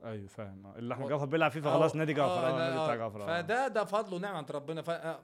أيوه 0.04 0.28
فاهم 0.28 0.66
آه. 0.66 0.76
اللي 0.78 0.94
أحمد 0.94 1.10
جعفر 1.10 1.26
بيلعب 1.26 1.52
فيه 1.52 1.62
فخلاص 1.62 1.92
آه، 1.94 1.98
نادي 1.98 2.14
جعفر 2.14 2.32
آه، 2.34 2.48
آه 2.48 2.52
النادي 2.54 2.74
بتاع 2.74 2.94
آه. 2.94 2.96
جعفر 2.96 3.22
آه. 3.24 3.42
فده 3.42 3.68
ده 3.68 3.84
فضل 3.86 4.14
ونعمة 4.14 4.38
عند 4.38 4.52
ربنا 4.52 4.82
ف 4.82 4.90
آه، 4.90 5.20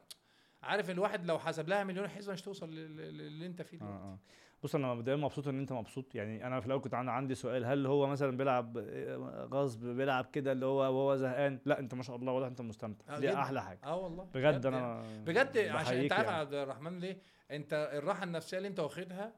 عارف 0.64 0.90
الواحد 0.90 1.26
لو 1.26 1.40
حسب 1.40 1.69
لها 1.69 1.84
مليون 1.84 2.07
حسبه 2.07 2.34
مش 2.34 2.41
توصل 2.41 2.69
لل- 2.69 2.98
لل- 2.98 3.22
اللي 3.22 3.45
أنت 3.45 3.61
فيه 3.61 3.77
دلوقتي 3.77 3.95
آه 4.03 4.19
بص 4.64 4.76
أنا 4.76 4.94
مبدئيا 4.94 5.15
مبسوط 5.15 5.48
إن 5.48 5.60
أنت 5.60 5.72
مبسوط 5.73 6.15
يعني 6.15 6.48
أنا 6.48 6.60
في 6.60 6.65
الأول 6.68 6.81
كنت 6.81 6.94
عن- 6.94 7.10
عندي 7.10 7.36
سؤال 7.36 7.65
هل 7.65 7.86
هو 7.86 8.07
مثلا 8.07 8.38
بيلعب 8.38 8.77
آه، 8.77 9.48
غصب 9.52 9.86
بيلعب 9.86 10.26
كده 10.34 10.52
اللي 10.52 10.65
هو 10.65 10.77
وهو 10.80 11.15
زهقان 11.15 11.60
لا 11.65 11.80
أنت 11.80 11.94
ما 11.94 12.03
شاء 12.03 12.15
الله 12.15 12.31
واضح 12.31 12.48
أنت 12.48 12.61
مستمتع 12.61 13.15
آه، 13.15 13.19
دي. 13.19 13.34
أحلى 13.34 13.61
حاجة 13.61 13.80
آه 13.84 13.95
والله 13.98 14.23
بجد 14.34 14.65
يعني. 14.65 14.77
أنا 14.77 15.02
بجد 15.26 15.57
عشان 15.57 15.98
أنت 15.98 16.11
عارف 16.14 16.26
يعني. 16.27 16.40
عبد 16.40 16.53
الرحمن 16.53 16.99
ليه 16.99 17.18
أنت 17.52 17.90
الراحة 17.94 18.23
النفسية 18.23 18.57
اللي 18.57 18.68
أنت 18.68 18.80
واخدها 18.80 19.34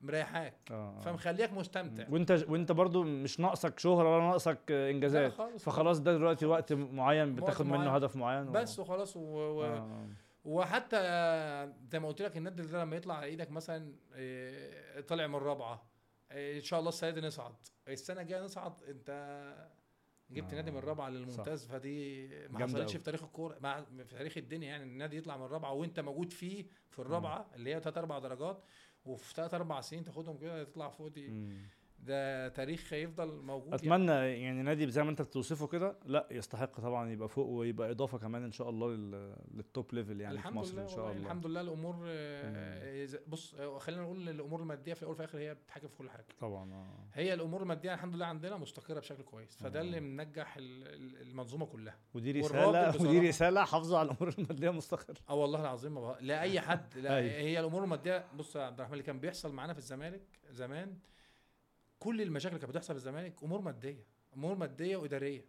مريحاك 0.00 0.54
آه. 0.70 1.00
فمخليك 1.00 1.52
مستمتع 1.52 2.04
وأنت 2.10 2.44
وأنت 2.48 2.72
برضو 2.72 3.02
مش 3.02 3.40
ناقصك 3.40 3.78
شهرة 3.78 4.14
ولا 4.16 4.24
ناقصك 4.26 4.58
لا 4.68 4.90
انجازات 4.90 5.32
خالص 5.32 5.64
فخلاص 5.64 6.00
ده 6.00 6.12
دلوقتي 6.16 6.46
وقت 6.46 6.72
معين 6.72 7.34
بتاخد 7.34 7.66
منه. 7.66 7.94
هدف 7.96 8.16
معين 8.16 8.48
و... 8.48 8.52
بس 8.52 8.78
وخلاص 8.78 9.16
و... 9.16 9.20
و... 9.20 9.64
آه. 9.64 10.06
وحتى 10.44 10.96
آه، 10.96 11.74
زي 11.92 11.98
ما 11.98 12.08
قلت 12.08 12.22
لك 12.22 12.36
النادي 12.36 12.62
ده 12.62 12.82
لما 12.82 12.96
يطلع 12.96 13.14
على 13.14 13.26
إيدك 13.26 13.50
مثلا 13.50 13.94
آه، 14.14 15.00
طلع 15.00 15.26
من 15.26 15.34
الرابعة 15.34 15.90
آه، 16.30 16.56
إن 16.56 16.60
شاء 16.60 16.78
الله 16.80 16.88
السنة 16.88 17.10
دي 17.10 17.20
نصعد. 17.20 17.54
السنة 17.88 18.20
الجاية 18.20 18.42
نصعد. 18.42 18.82
أنت 18.82 19.10
جبت 20.30 20.52
آه، 20.52 20.56
نادي 20.56 20.70
من 20.70 20.78
الرابعة 20.78 21.08
للممتاز 21.08 21.66
فدي 21.66 22.28
ما 22.48 22.58
حصلتش. 22.58 22.96
في 22.96 23.04
تاريخ 23.04 23.22
الكورة 23.22 23.58
مع 23.60 23.84
في 23.84 24.04
تاريخ 24.16 24.36
الدنيا 24.36 24.68
يعني 24.68 24.84
النادي 24.84 25.16
يطلع 25.16 25.36
من 25.36 25.44
الرابعة 25.44 25.72
وأنت 25.72 26.00
موجود 26.00 26.32
فيه 26.32 26.66
في 26.90 26.98
الرابعة 26.98 27.50
اللي 27.54 27.74
هي 27.74 27.80
ثلاث 27.80 27.98
أربع 27.98 28.18
درجات 28.18 28.64
وفي 29.04 29.34
ثلاث 29.34 29.54
أربع 29.54 29.80
سنين 29.80 30.04
تاخدهم 30.04 30.38
كده 30.38 30.64
تطلع 30.64 30.88
فوق 30.88 31.08
دي. 31.08 31.28
مم. 31.28 31.68
ده 32.06 32.48
تاريخ 32.48 32.92
هيفضل 32.92 33.40
موجود 33.42 33.66
يعني. 33.66 33.76
أتمنى 33.82 34.12
يعني 34.42 34.62
نادي 34.62 34.90
زي 34.90 35.02
ما 35.02 35.10
أنت 35.10 35.22
بتوصفه 35.22 35.66
كده 35.66 35.96
لا 36.06 36.26
يستحق 36.30 36.80
طبعا 36.80 37.10
يبقى 37.10 37.28
فوق 37.28 37.46
ويبقى 37.46 37.90
إضافة 37.90 38.18
كمان 38.18 38.42
إن 38.44 38.52
شاء 38.52 38.70
الله 38.70 38.90
لل... 38.90 39.36
لل 39.54 39.70
top 39.70 39.94
level 39.94 40.20
يعني 40.20 40.34
في 40.34 40.40
الحمد 40.40 40.54
مصر 40.56 40.72
لله 40.72 40.82
إن 40.82 40.88
شاء 40.88 41.12
الله. 41.12 41.22
الحمد 41.22 41.46
لله 41.46 41.60
الأمور 41.60 41.96
آه، 42.06 43.08
بص 43.28 43.54
آه، 43.54 43.78
خلينا 43.78 44.02
نقول 44.02 44.28
الأمور 44.28 44.60
المادية 44.60 44.94
في 44.94 45.02
الأول 45.02 45.12
وفي 45.14 45.20
الآخر 45.24 45.38
هي 45.38 45.54
بتتحكم 45.54 45.88
في 45.88 45.96
كل 45.96 46.10
حاجة. 46.10 46.26
طبعا 46.40 46.72
آه. 46.72 46.86
هي 47.14 47.34
الأمور 47.34 47.62
المادية 47.62 47.94
الحمد 47.94 48.14
لله 48.14 48.26
عندنا 48.26 48.56
مستقرة 48.56 49.00
بشكل 49.00 49.22
كويس 49.22 49.56
فده 49.56 49.78
آه. 49.78 49.82
اللي 49.82 50.00
منجح 50.00 50.56
ال- 50.56 50.88
ال- 50.88 51.22
المنظومة 51.22 51.66
كلها. 51.66 51.94
ودي 52.14 52.32
رسالة 52.32 53.02
ودي 53.02 53.28
رسالة 53.28 53.64
حافظوا 53.64 53.98
على 53.98 54.10
الأمور 54.10 54.34
المادية 54.38 54.70
مستقر 54.70 55.14
آه 55.30 55.34
والله 55.34 55.60
العظيم 55.60 55.94
بق- 55.94 56.18
لأي 56.20 56.60
حد 56.68 56.98
لا 56.98 57.16
أيوة. 57.16 57.32
هي 57.32 57.60
الأمور 57.60 57.84
المادية 57.84 58.24
بص 58.36 58.56
يا 58.56 58.62
عبد 58.62 58.74
الرحمن 58.78 58.92
اللي 58.94 59.04
كان 59.04 59.18
بيحصل 59.20 59.52
معانا 59.52 59.72
في 59.72 59.78
الزمالك 59.78 60.22
زمان 60.50 60.96
كل 62.04 62.22
المشاكل 62.22 62.54
اللي 62.54 62.66
كانت 62.66 62.76
بتحصل 62.76 62.94
في 62.94 62.98
الزمالك 62.98 63.42
أمور 63.42 63.60
مادية 63.60 64.04
أمور 64.36 64.54
مادية 64.54 64.96
وإدارية. 64.96 65.44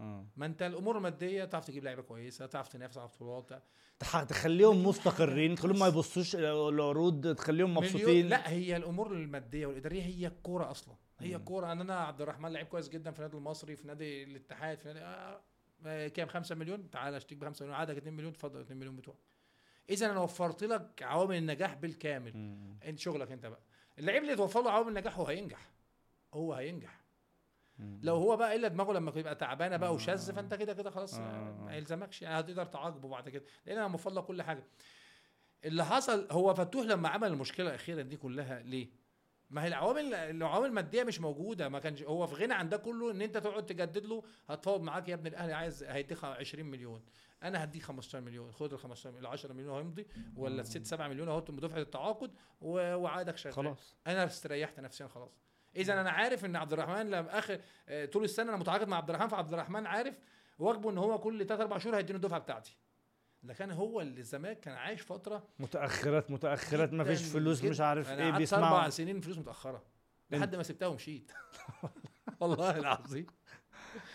آه. 0.00 0.26
ما 0.36 0.46
أنت 0.46 0.62
الأمور 0.62 0.96
المادية 0.96 1.44
تعرف 1.44 1.64
تجيب 1.66 1.84
لعيبة 1.84 2.02
كويسة 2.02 2.46
تعرف 2.46 2.68
تنافس 2.68 2.98
على 2.98 3.08
بطولات 3.08 3.62
تح- 3.98 4.22
تخليهم 4.22 4.86
مستقرين 4.86 5.54
تخليهم 5.54 5.78
ما 5.78 5.86
يبصوش 5.86 6.36
العروض 6.36 7.34
تخليهم 7.34 7.74
مبسوطين. 7.74 8.28
لا 8.28 8.50
هي 8.50 8.76
الأمور 8.76 9.12
المادية 9.12 9.66
والإدارية 9.66 10.02
هي 10.02 10.26
الكورة 10.26 10.70
أصلا. 10.70 10.94
هي. 11.18 11.36
الكورة 11.36 11.72
ان 11.72 11.80
أنا 11.80 11.98
عبد 12.00 12.20
الرحمن 12.20 12.52
لعيب 12.52 12.66
كويس 12.66 12.88
جدا 12.88 13.10
في 13.10 13.18
النادي 13.18 13.36
المصري 13.36 13.76
في 13.76 13.86
نادي 13.86 14.22
الاتحاد 14.24 14.78
في 14.80 14.88
نادي 14.88 15.00
آه 15.00 15.40
آه، 15.86 16.08
كام؟ 16.08 16.28
5 16.28 16.54
مليون؟ 16.54 16.90
تعالى 16.90 17.16
أشتريك 17.16 17.38
ب 17.40 17.44
5 17.44 17.62
مليون 17.64 17.78
عادك 17.78 17.96
2 17.96 18.14
مليون 18.14 18.32
اتفضل 18.32 18.60
2 18.60 18.78
مليون 18.78 18.96
بتوعك. 18.96 19.18
إذا 19.90 20.06
أنا 20.06 20.20
وفرت 20.20 20.64
لك 20.64 21.02
عوامل 21.02 21.36
النجاح 21.36 21.74
بالكامل. 21.74 22.32
أنت 22.84 22.98
شغلك 22.98 23.32
أنت 23.32 23.46
بقى. 23.46 23.60
اللعيب 23.98 24.22
اللي 24.22 24.36
توفر 24.36 24.62
له 24.62 24.70
عوامل 24.70 24.88
النجاح 24.88 25.18
هو 25.18 25.26
هينجح. 25.26 25.70
هو 26.34 26.54
هينجح. 26.54 27.00
لو 27.78 28.14
هو 28.16 28.36
بقى 28.36 28.56
إلا 28.56 28.68
دماغه 28.68 28.92
لما 28.92 29.12
يبقى 29.16 29.34
تعبانة 29.34 29.76
بقى. 29.76 29.94
وشاذ 29.94 30.32
فأنت 30.32 30.54
كده 30.54 30.74
كده 30.74 30.90
خلاص 30.90 31.14
آه. 31.14 31.20
آه، 31.20 31.52
ما 31.64 31.76
يلزمكش. 31.76 32.22
يعني 32.22 32.40
هتقدر 32.40 32.64
تعاقبه 32.66 33.08
بعد 33.08 33.28
كده. 33.28 33.44
لأن 33.66 33.76
أنا 33.78 33.88
موفر 33.88 34.10
لك 34.10 34.24
كل 34.24 34.42
حاجة. 34.42 34.64
اللي 35.64 35.84
حصل 35.84 36.28
هو 36.30 36.54
فتوح 36.54 36.86
لما 36.86 37.08
عمل 37.08 37.28
المشكلة 37.28 37.68
الأخيرة 37.68 38.02
دي 38.02 38.16
كلها 38.16 38.62
ليه؟ 38.62 38.88
ما 39.50 39.62
هي 39.64 39.68
العوامل 39.68 40.14
العوامل 40.14 40.66
المادية 40.66 41.04
مش 41.04 41.20
موجودة. 41.20 41.68
ما 41.68 41.78
كانش 41.78 42.02
هو 42.02 42.26
في 42.26 42.34
غنى 42.34 42.54
عن 42.54 42.68
ده 42.68 42.76
كله 42.76 43.10
إن 43.10 43.22
أنت 43.22 43.36
تقعد 43.38 43.66
تجدد 43.66 44.06
له 44.06 44.22
هتفاوض 44.48 44.80
معاك 44.80 45.08
يا 45.08 45.14
ابن 45.14 45.26
الاهلي 45.26 45.52
عايز 45.52 45.84
هيديك 45.84 46.24
20 46.24 46.66
مليون. 46.66 47.04
أنا 47.42 47.64
هديك 47.64 47.82
15 47.82 48.20
مليون. 48.20 48.52
خد 48.52 48.72
ال 48.72 48.78
15 48.78 49.10
مليون. 49.10 49.24
ال 49.24 49.30
10 49.30 49.52
مليون 49.52 49.76
هيمضي 49.76 50.06
ولا 50.36 50.60
ال 50.60 50.66
6 50.66 50.84
7 50.84 51.08
مليون 51.08 51.28
اهو 51.28 51.40
دفعة 51.40 51.78
التعاقد 51.78 52.30
وعادك 52.60 53.36
شغال. 53.36 53.54
خلاص. 53.54 53.96
أنا 54.06 54.24
استريحت 54.24 54.80
نفسيا 54.80 55.06
خلاص. 55.06 55.46
إذا 55.76 56.00
أنا 56.00 56.10
عارف 56.10 56.44
إن 56.44 56.56
عبد 56.56 56.72
الرحمن 56.72 57.10
لما 57.10 57.38
آخر 57.38 57.60
آه، 57.88 58.04
طول 58.06 58.24
السنة 58.24 58.48
أنا 58.48 58.56
متعاقد 58.56 58.88
مع 58.88 58.96
عبد 58.96 59.10
الرحمن 59.10 59.28
فعبد 59.28 59.52
الرحمن 59.52 59.86
عارف 59.86 60.14
واجبه 60.58 60.90
إن 60.90 60.98
هو 60.98 61.18
كل 61.18 61.46
3 61.46 61.62
4 61.62 61.78
شهور 61.78 61.96
هيديني 61.96 62.16
الدفعة 62.16 62.38
بتاعتي. 62.40 62.76
لكن 63.42 63.70
هو 63.70 64.00
اللي 64.00 64.20
الزمالك 64.20 64.60
كان 64.60 64.74
عايش 64.74 65.02
فترة 65.02 65.48
متأخرات 65.58 66.30
متأخرات 66.30 66.92
ما 66.92 67.04
فيش 67.04 67.22
فلوس 67.22 67.64
مش. 67.64 67.80
عارف 67.80 68.10
إيه 68.10 68.30
بيسمعوا. 68.30 68.76
أربع 68.76 68.88
سنين 68.88 69.20
فلوس 69.20 69.38
متأخرة 69.38 69.82
لحد 70.30 70.56
ما 70.56 70.62
سبتها 70.62 70.88
ومشيت. 70.88 71.32
والله 72.40 72.78
العظيم. 72.78 73.26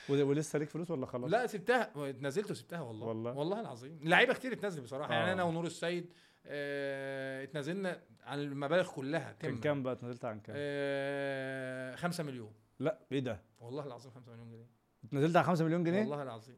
ولسه 0.10 0.60
ليك 0.60 0.70
فلوس 0.70 0.92
ولا 0.92 1.06
خلاص؟ 1.06 1.32
لا 1.32 1.48
سبتها. 1.48 1.92
نزلت 1.98 2.52
وسبتها 2.52 2.82
والله. 2.82 3.08
والله؟ 3.08 3.32
والله 3.34 3.60
العظيم. 3.60 4.00
لعيبة 4.04 4.34
كتير 4.34 4.54
اتنزل 4.54 4.82
بصراحة. 4.82 5.14
يعني 5.14 5.30
آه. 5.30 5.34
أنا 5.34 5.44
ونور 5.44 5.66
السيد 5.66 6.14
آه 6.46 7.44
اتنازلنا 7.44 8.02
عن 8.24 8.40
المبالغ 8.40 8.92
كلها 8.92 9.32
كان 9.40 9.58
كام 9.60 9.84
بقى 9.84 9.94
اتنزلت 9.94 10.26
عن 10.26 10.40
كام؟ 10.40 10.56
آه 10.58 11.96
5 11.96 12.24
مليون 12.24 12.54
لا 12.80 13.00
إيه 13.12 13.20
ده؟ 13.20 13.42
والله 13.60 13.86
العظيم 13.88 14.12
5 14.12 14.32
مليون 14.32 14.50
جنيه 14.52 14.68
اتنزلت 15.04 15.36
عن 15.36 15.44
5 15.44 15.66
مليون 15.66 15.84
جنيه؟ 15.84 16.00
والله 16.00 16.24
العظيم 16.24 16.58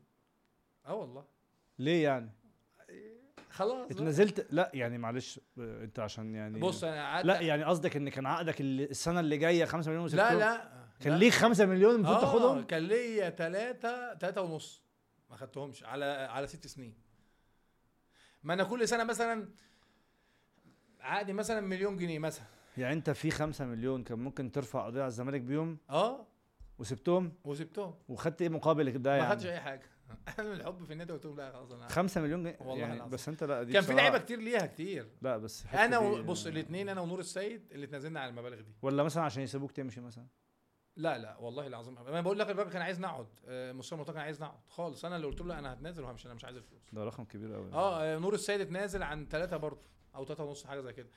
آه 0.85 0.93
والله 0.95 1.25
ليه 1.79 2.03
يعني؟ 2.03 2.29
خلاص 3.49 3.71
بقى. 3.87 3.91
اتنزلت 3.91 4.47
لا 4.51 4.71
يعني 4.73 4.97
معلش 4.97 5.39
آه، 5.59 5.83
انت 5.83 5.99
عشان 5.99 6.35
يعني 6.35 6.59
بص 6.59 6.83
أنا 6.83 7.03
قعدت 7.05 7.25
لا 7.25 7.41
يعني 7.41 7.63
قصدك 7.63 7.95
إن 7.95 8.09
كان 8.09 8.25
عقدك 8.25 8.61
السنة 8.61 9.19
اللي 9.19 9.37
جاية 9.37 9.65
5 9.65 9.91
مليون 9.91 10.01
لا 10.01 10.05
وسبتهم؟ 10.05 10.39
لا 10.39 10.71
كان 10.99 11.13
لا. 11.13 11.17
ليك 11.17 11.33
5 11.33 11.65
مليون 11.65 11.95
المفروض 11.95 12.17
آه 12.17 12.21
تاخدهم؟ 12.21 12.63
كان 12.63 12.83
ليا 12.83 13.29
ثلاثة 13.29 14.15
ثلاثة 14.17 14.41
ونص 14.41 14.83
ما 15.29 15.35
خدتهمش 15.37 15.83
على 15.83 16.05
على 16.05 16.47
ست 16.47 16.67
سنين 16.67 16.93
ما 18.43 18.53
أنا 18.53 18.63
كل 18.63 18.87
سنة 18.87 19.03
مثلا 19.03 19.49
عقدي 21.03 21.33
مثلا 21.33 21.61
مليون 21.61 21.97
جنيه 21.97 22.19
مثلا. 22.19 22.45
يعني 22.77 22.93
أنت 22.93 23.09
في 23.09 23.31
5 23.31 23.65
مليون 23.65 24.03
كان 24.03 24.19
ممكن 24.19 24.51
ترفع 24.51 24.85
قضية 24.85 24.99
على 25.01 25.07
الزمالك 25.07 25.41
بيهم 25.41 25.77
آه. 25.89 26.27
وسبتهم؟ 26.79 27.31
وسبتهم. 27.43 27.95
وخدت 28.07 28.41
إيه 28.41 28.49
مقابل 28.49 29.01
ده 29.01 29.11
ما 29.11 29.17
يعني؟ 29.17 29.29
خدتش 29.29 29.45
أي 29.45 29.59
حاجة. 29.59 29.81
أنا 30.39 30.49
من 30.49 30.53
الحب 30.53 30.83
في 30.83 30.93
النادي 30.93 31.13
قلت 31.13 31.25
لهم 31.25 31.37
لا 31.37 31.51
خلاص 31.51 31.71
أنا 31.71 31.87
5 31.87 32.21
مليون 32.21 32.43
جنيه 32.43 32.57
والله 32.61 32.77
يعني. 32.77 33.09
بس 33.09 33.29
أنت 33.29 33.43
لا 33.43 33.63
دي 33.63 33.73
كان 33.73 33.83
في 33.83 33.93
لعيبة 33.93 34.17
كتير 34.17 34.39
ليها 34.39 34.65
كتير. 34.65 35.07
لا 35.21 35.37
بس 35.37 35.65
أنا 35.73 35.97
و... 35.97 36.23
بص 36.23 36.47
الاثنين 36.47 36.89
أنا 36.89 37.01
ونور 37.01 37.19
السيد 37.19 37.71
اللي 37.71 37.85
اتنازلنا 37.85 38.19
على 38.19 38.29
المبالغ 38.29 38.61
دي. 38.61 38.73
ولا 38.81 39.03
مثلا 39.03 39.23
عشان 39.23 39.43
يسيبوك 39.43 39.71
تمشي 39.71 40.01
مثلا؟ 40.01 40.25
لا 40.95 41.17
لا 41.17 41.37
والله 41.37 41.67
العظيم. 41.67 41.97
أنا 41.97 42.21
بقول 42.21 42.39
لك 42.39 42.49
الراجل 42.49 42.69
كان 42.69 42.81
عايز 42.81 42.99
نقعد. 42.99 43.27
آه، 43.45 43.71
مصطفى 43.71 43.95
مرتضى 43.95 44.13
كان 44.13 44.21
عايز 44.21 44.41
نقعد. 44.41 44.59
خالص. 44.67 45.05
أنا 45.05 45.15
اللي 45.15 45.27
قلت 45.27 45.41
له 45.41 45.59
أنا 45.59 45.73
هتنازل 45.73 46.03
وهمشي. 46.03 46.27
أنا 46.27 46.35
مش 46.35 46.45
عايز 46.45 46.57
الفلوس. 46.57 46.81
ده 46.93 47.03
رقم 47.03 47.23
كبير 47.23 47.53
قوي 47.53 47.73
آه 47.73 48.17
نور 48.17 48.33
السيد 48.33 48.61
اتنازل 48.61 49.03
عن 49.03 49.27
ثلاثة 49.27 49.57
برضه. 49.57 49.92
أو 50.15 50.25
ثلاثة 50.25 50.43
ونص 50.43 50.63
حاجة 50.65 50.81
زي 50.81 50.93
كده. 50.93 51.07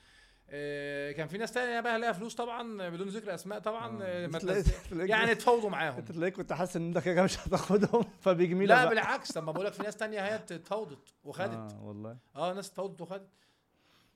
آه، 0.49 1.11
كان 1.11 1.27
في 1.27 1.37
ناس 1.37 1.51
تانية 1.51 1.79
بقى 1.79 1.99
لها 1.99 2.11
فلوس 2.11 2.35
طبعا 2.35 2.89
بدون 2.89 3.07
ذكر 3.07 3.33
أسماء 3.35 3.59
طبعا 3.59 3.99
آه، 4.03 4.27
تلاقيك- 4.27 5.09
يعني 5.09 5.31
اتفاوضوا 5.31 5.69
معاهم. 5.69 5.97
أنت 5.97 6.11
تلاقيك 6.11 6.33
كنت 6.35 6.53
حاسس 6.53 6.75
إن 6.75 6.87
أنت 6.87 6.97
كده 6.97 7.23
مش 7.23 7.39
هتاخدهم 7.47 8.03
فبيجمي 8.21 8.65
لا 8.65 8.75
بقى. 8.75 8.89
بالعكس 8.89 9.31
طب 9.31 9.43
ما 9.43 9.51
بقول 9.51 9.65
لك 9.65 9.73
في 9.73 9.83
ناس 9.83 9.97
تانية 9.97 10.25
هي 10.25 10.35
اتفاوضت 10.35 11.13
وخدت. 11.23 11.73
آه 11.73 11.83
والله. 11.83 12.17
آه 12.35 12.53
ناس 12.53 12.69
اتفاوضت 12.69 13.01
وخدت. 13.01 13.29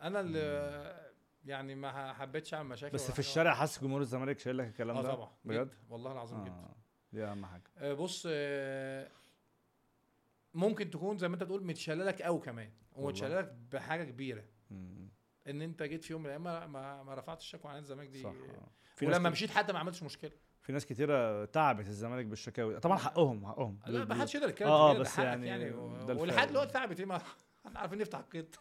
أنا 0.02 0.20
اللي 0.20 1.12
يعني 1.46 1.76
ما 1.76 2.14
حبيتش 2.14 2.54
أعمل 2.54 2.70
مشاكل 2.70 2.94
بس 2.94 3.12
في. 3.12 3.20
الشارع 3.20 3.54
حاسس 3.54 3.82
جمهور 3.84 4.02
الزمالك 4.02 4.40
شايل 4.40 4.58
لك 4.58 4.68
الكلام 4.68 4.98
آه 4.98 5.02
ده؟ 5.02 5.14
طبعا. 5.14 5.30
بجد. 5.46 5.70
والله 5.90 6.12
العظيم 6.12 6.44
جدا. 6.44 6.70
دي 7.14 7.24
أهم 7.26 7.46
حاجة. 7.46 7.64
آه، 7.78 7.94
بص 7.94 8.28
آه، 8.30 9.08
ممكن 10.54 10.90
تكون 10.90 11.18
زي 11.18 11.28
ما 11.28 11.34
أنت 11.34 11.44
بتقول 11.44 11.64
متشاله 11.66 12.04
لك 12.06 12.22
قوي 12.22 12.40
كمان. 12.40 12.70
ومتشاله 12.96 13.40
لك 13.40 13.56
بحاجة 13.72 14.04
كبيرة. 14.04 14.44
ان 15.48 15.62
انت 15.62 15.84
جيت 15.84 16.04
في 16.04 16.14
يوم 16.14 16.22
من 16.22 16.26
الأيام 16.26 16.44
ما, 16.44 17.04
ما, 17.04 17.14
رفعتش 17.14 17.46
الشكوى 17.46 17.72
عن 17.72 17.78
الزمالك 17.78 18.10
دي. 18.10 18.24
صح 18.24 18.30
آه. 18.30 18.72
في 18.96 19.06
ولما 19.06 19.30
مشيت 19.30 19.52
حتى 19.52 19.74
ما 19.74 19.80
عملتش 19.80 20.04
مشكلة. 20.04 20.32
في 20.62 20.74
ناس 20.74 20.86
كتيرة 20.86 21.46
تعبت 21.46 21.88
الزمالك 21.88 22.26
بالشكاوي. 22.26 22.80
طبعا 22.80 22.98
حقهم 22.98 23.46
حقهم. 23.46 23.80
لا 23.88 24.06
ما 24.06 24.16
حدش 24.16 24.36
يقدر 24.36 24.50
يتكلم 24.50 24.68
ده 24.68 24.94
بس 24.94 25.20
يعني 25.20 25.48
يعني. 25.48 25.72
ولحد 26.10 26.48
دلوقتي 26.48 26.74
تعبت 26.74 27.00
إيه 27.00 27.06
ما 27.06 27.22
إحنا 27.66 27.80
عارفين 27.80 27.98
نفتح 27.98 28.20
القيد 28.20 28.56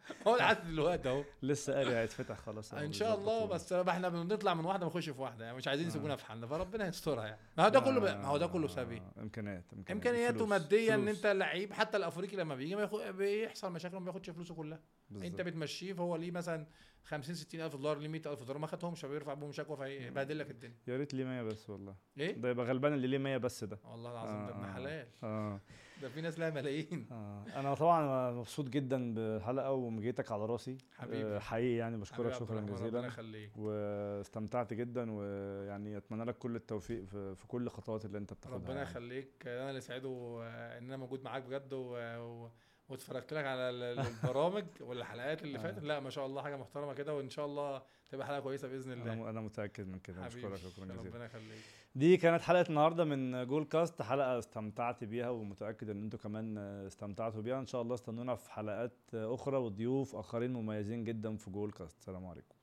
هو 0.26 0.36
لحد 0.36 0.66
دلوقتي 0.66 1.08
اهو 1.08 1.24
لسه 1.42 1.74
قاري 1.74 1.96
هيتفتح 1.96 2.38
خلاص 2.38 2.74
إن 2.74 2.92
شاء 2.92 3.18
الله. 3.18 3.46
بس 3.46 3.72
إحنا 3.72 4.08
بنطلع 4.08 4.54
من 4.54 4.64
واحدة 4.64 4.86
بنخش 4.86 5.08
في 5.10 5.20
واحدة 5.20 5.44
يعني 5.44 5.56
مش 5.56 5.68
عايزين. 5.68 5.86
يسيبونا 5.88 6.16
في 6.16 6.24
حالنا 6.26 6.46
فربنا 6.46 6.86
يسترها 6.88 7.24
يعني 7.26 7.40
ما 7.58 7.64
هو 7.64 7.68
ده 7.68 7.80
كله 7.80 8.00
ما 8.00 8.26
هو 8.26 8.36
ده 8.36 8.46
كله 8.46 8.66
بسبب 8.66 8.90
إيه؟ 8.90 9.02
إمكانيات 9.18 9.64
امكانياته 9.90 10.46
ماديا 10.46 10.94
إن. 10.94 11.08
أنت 11.08 11.26
لعيب 11.26 11.72
حتى 11.72 11.96
الأفريقي 11.96 12.36
لما 12.36 12.54
بيجي 12.54 12.76
ما 12.76 13.10
بيحصل 13.10 13.72
مشاكل 13.72 13.96
وما 13.96 14.04
بياخدش 14.04 14.30
فلوسه 14.30 14.54
كلها. 14.54 14.80
أنت 15.12 15.40
بتمشيه 15.40 15.92
فهو 15.92 16.16
ليه 16.16 16.30
مثلا 16.30 16.66
50 17.04 17.34
60 17.34 17.60
ألف 17.60 17.76
دولار 17.76 17.98
ليه 17.98 18.08
100 18.08 18.20
ألف 18.26 18.40
دولار 18.42 18.58
ما 18.58 18.66
خدهمش 18.66 19.00
فبيرفع 19.00 19.34
بيهم 19.34 19.52
شكوى 19.52 19.76
فيبهدل 19.76 20.38
لك 20.38 20.50
الدنيا 20.50 20.76
يا 20.86 20.96
ريت 20.96 21.14
ليه 21.14 21.24
100 21.24 21.42
بس 21.42 21.70
والله 21.70 21.94
إيه 22.18 22.32
ده 22.32 22.50
يبقى 22.50 22.66
غلبان 22.66 22.92
اللي 22.92 23.06
ليه 23.06 23.18
100 23.18 23.36
بس 23.36 23.64
ده 23.64 23.78
والله 23.84 24.10
العظيم 24.12 24.46
ده 24.46 24.50
ابن 24.54 24.64
آه. 24.64 24.72
حلال 24.72 25.06
آه 25.22 25.60
ده 26.02 26.08
في 26.08 26.20
ناس 26.20 26.38
لها 26.38 26.50
ملايين. 26.50 27.06
آه. 27.12 27.44
أنا 27.56 27.74
طبعا 27.74 28.30
مبسوط 28.32 28.68
جدا 28.68 29.14
بالحلقة 29.14 29.72
ومجيتك 29.72 30.32
على 30.32 30.46
راسي. 30.46 30.78
حبيبي. 30.98 31.24
آه، 31.24 31.38
حقيقي 31.38 31.76
يعني 31.76 31.96
بشكرك 31.96 32.32
شكرا 32.32 32.42
الرحمن، 32.44 32.58
ربنا 32.58 32.74
جزيلا 32.76 33.06
يخليك. 33.06 33.50
واستمتعت 33.56 34.74
جدا 34.74 35.12
ويعني 35.12 35.96
أتمنى 35.96 36.24
لك 36.24 36.38
كل 36.38 36.56
التوفيق 36.56 37.04
في, 37.04 37.34
في 37.34 37.46
كل 37.46 37.62
الخطوات 37.62 38.04
اللي 38.04 38.18
أنت 38.18 38.32
بتاخدها 38.32 38.58
ربنا 38.58 38.74
يعني. 38.76 38.90
يخليك. 38.90 39.28
أنا 39.46 39.68
اللي 39.70 39.80
سعيده 39.80 40.38
آه، 40.42 40.78
إن 40.78 40.84
أنا 40.84 40.96
موجود 40.96 41.22
معاك 41.24 41.42
بجد 41.42 41.72
و... 41.72 41.96
و... 42.18 42.50
واتفرجت 42.88 43.32
لك 43.34 43.44
على 43.44 43.70
ال- 43.70 43.98
البرامج 44.24 44.64
والحلقات 44.80 45.42
اللي 45.42 45.58
آه. 45.58 45.62
فاتت. 45.62 45.82
لا 45.82 46.00
ما 46.00 46.10
شاء 46.10 46.26
الله 46.26 46.42
حاجة 46.42 46.56
محترمة 46.56 46.94
كده 46.94 47.14
وإن 47.14 47.30
شاء 47.30 47.46
الله 47.46 47.82
تبقى 48.10 48.26
حلقة 48.26 48.40
كويسة 48.40 48.68
بإذن 48.68 48.92
الله. 48.92 49.30
أنا 49.30 49.40
متأكد 49.40 49.88
من 49.88 49.98
كده. 49.98 50.26
بشكرك 50.26 50.54
شكرا 50.56 50.84
جزيلا. 50.84 51.10
ربنا 51.10 51.24
يخليك. 51.24 51.62
دي 51.94 52.16
كانت 52.16 52.42
حلقة 52.42 52.64
النهارده 52.68 53.04
من 53.04 53.46
جول 53.46 53.64
كاست 53.64 54.02
حلقة 54.02 54.38
استمتعت 54.38 55.04
بيها 55.04 55.30
ومتأكد 55.30 55.90
إن 55.90 56.02
أنتوا 56.02 56.18
كمان 56.18 56.58
استمتعتوا 56.58 57.42
بيها. 57.42 57.60
إن 57.60 57.66
شاء 57.66 57.82
الله 57.82 57.94
استنونا 57.94 58.34
في 58.34 58.52
حلقات 58.52 58.92
أخرى 59.14 59.56
وضيوف 59.56 60.16
آخرين 60.16 60.52
مميزين 60.52 61.04
جدا 61.04 61.36
في 61.36 61.50
جول 61.50 61.72
كاست. 61.72 62.02
سلام 62.02 62.26
عليكم. 62.26 62.46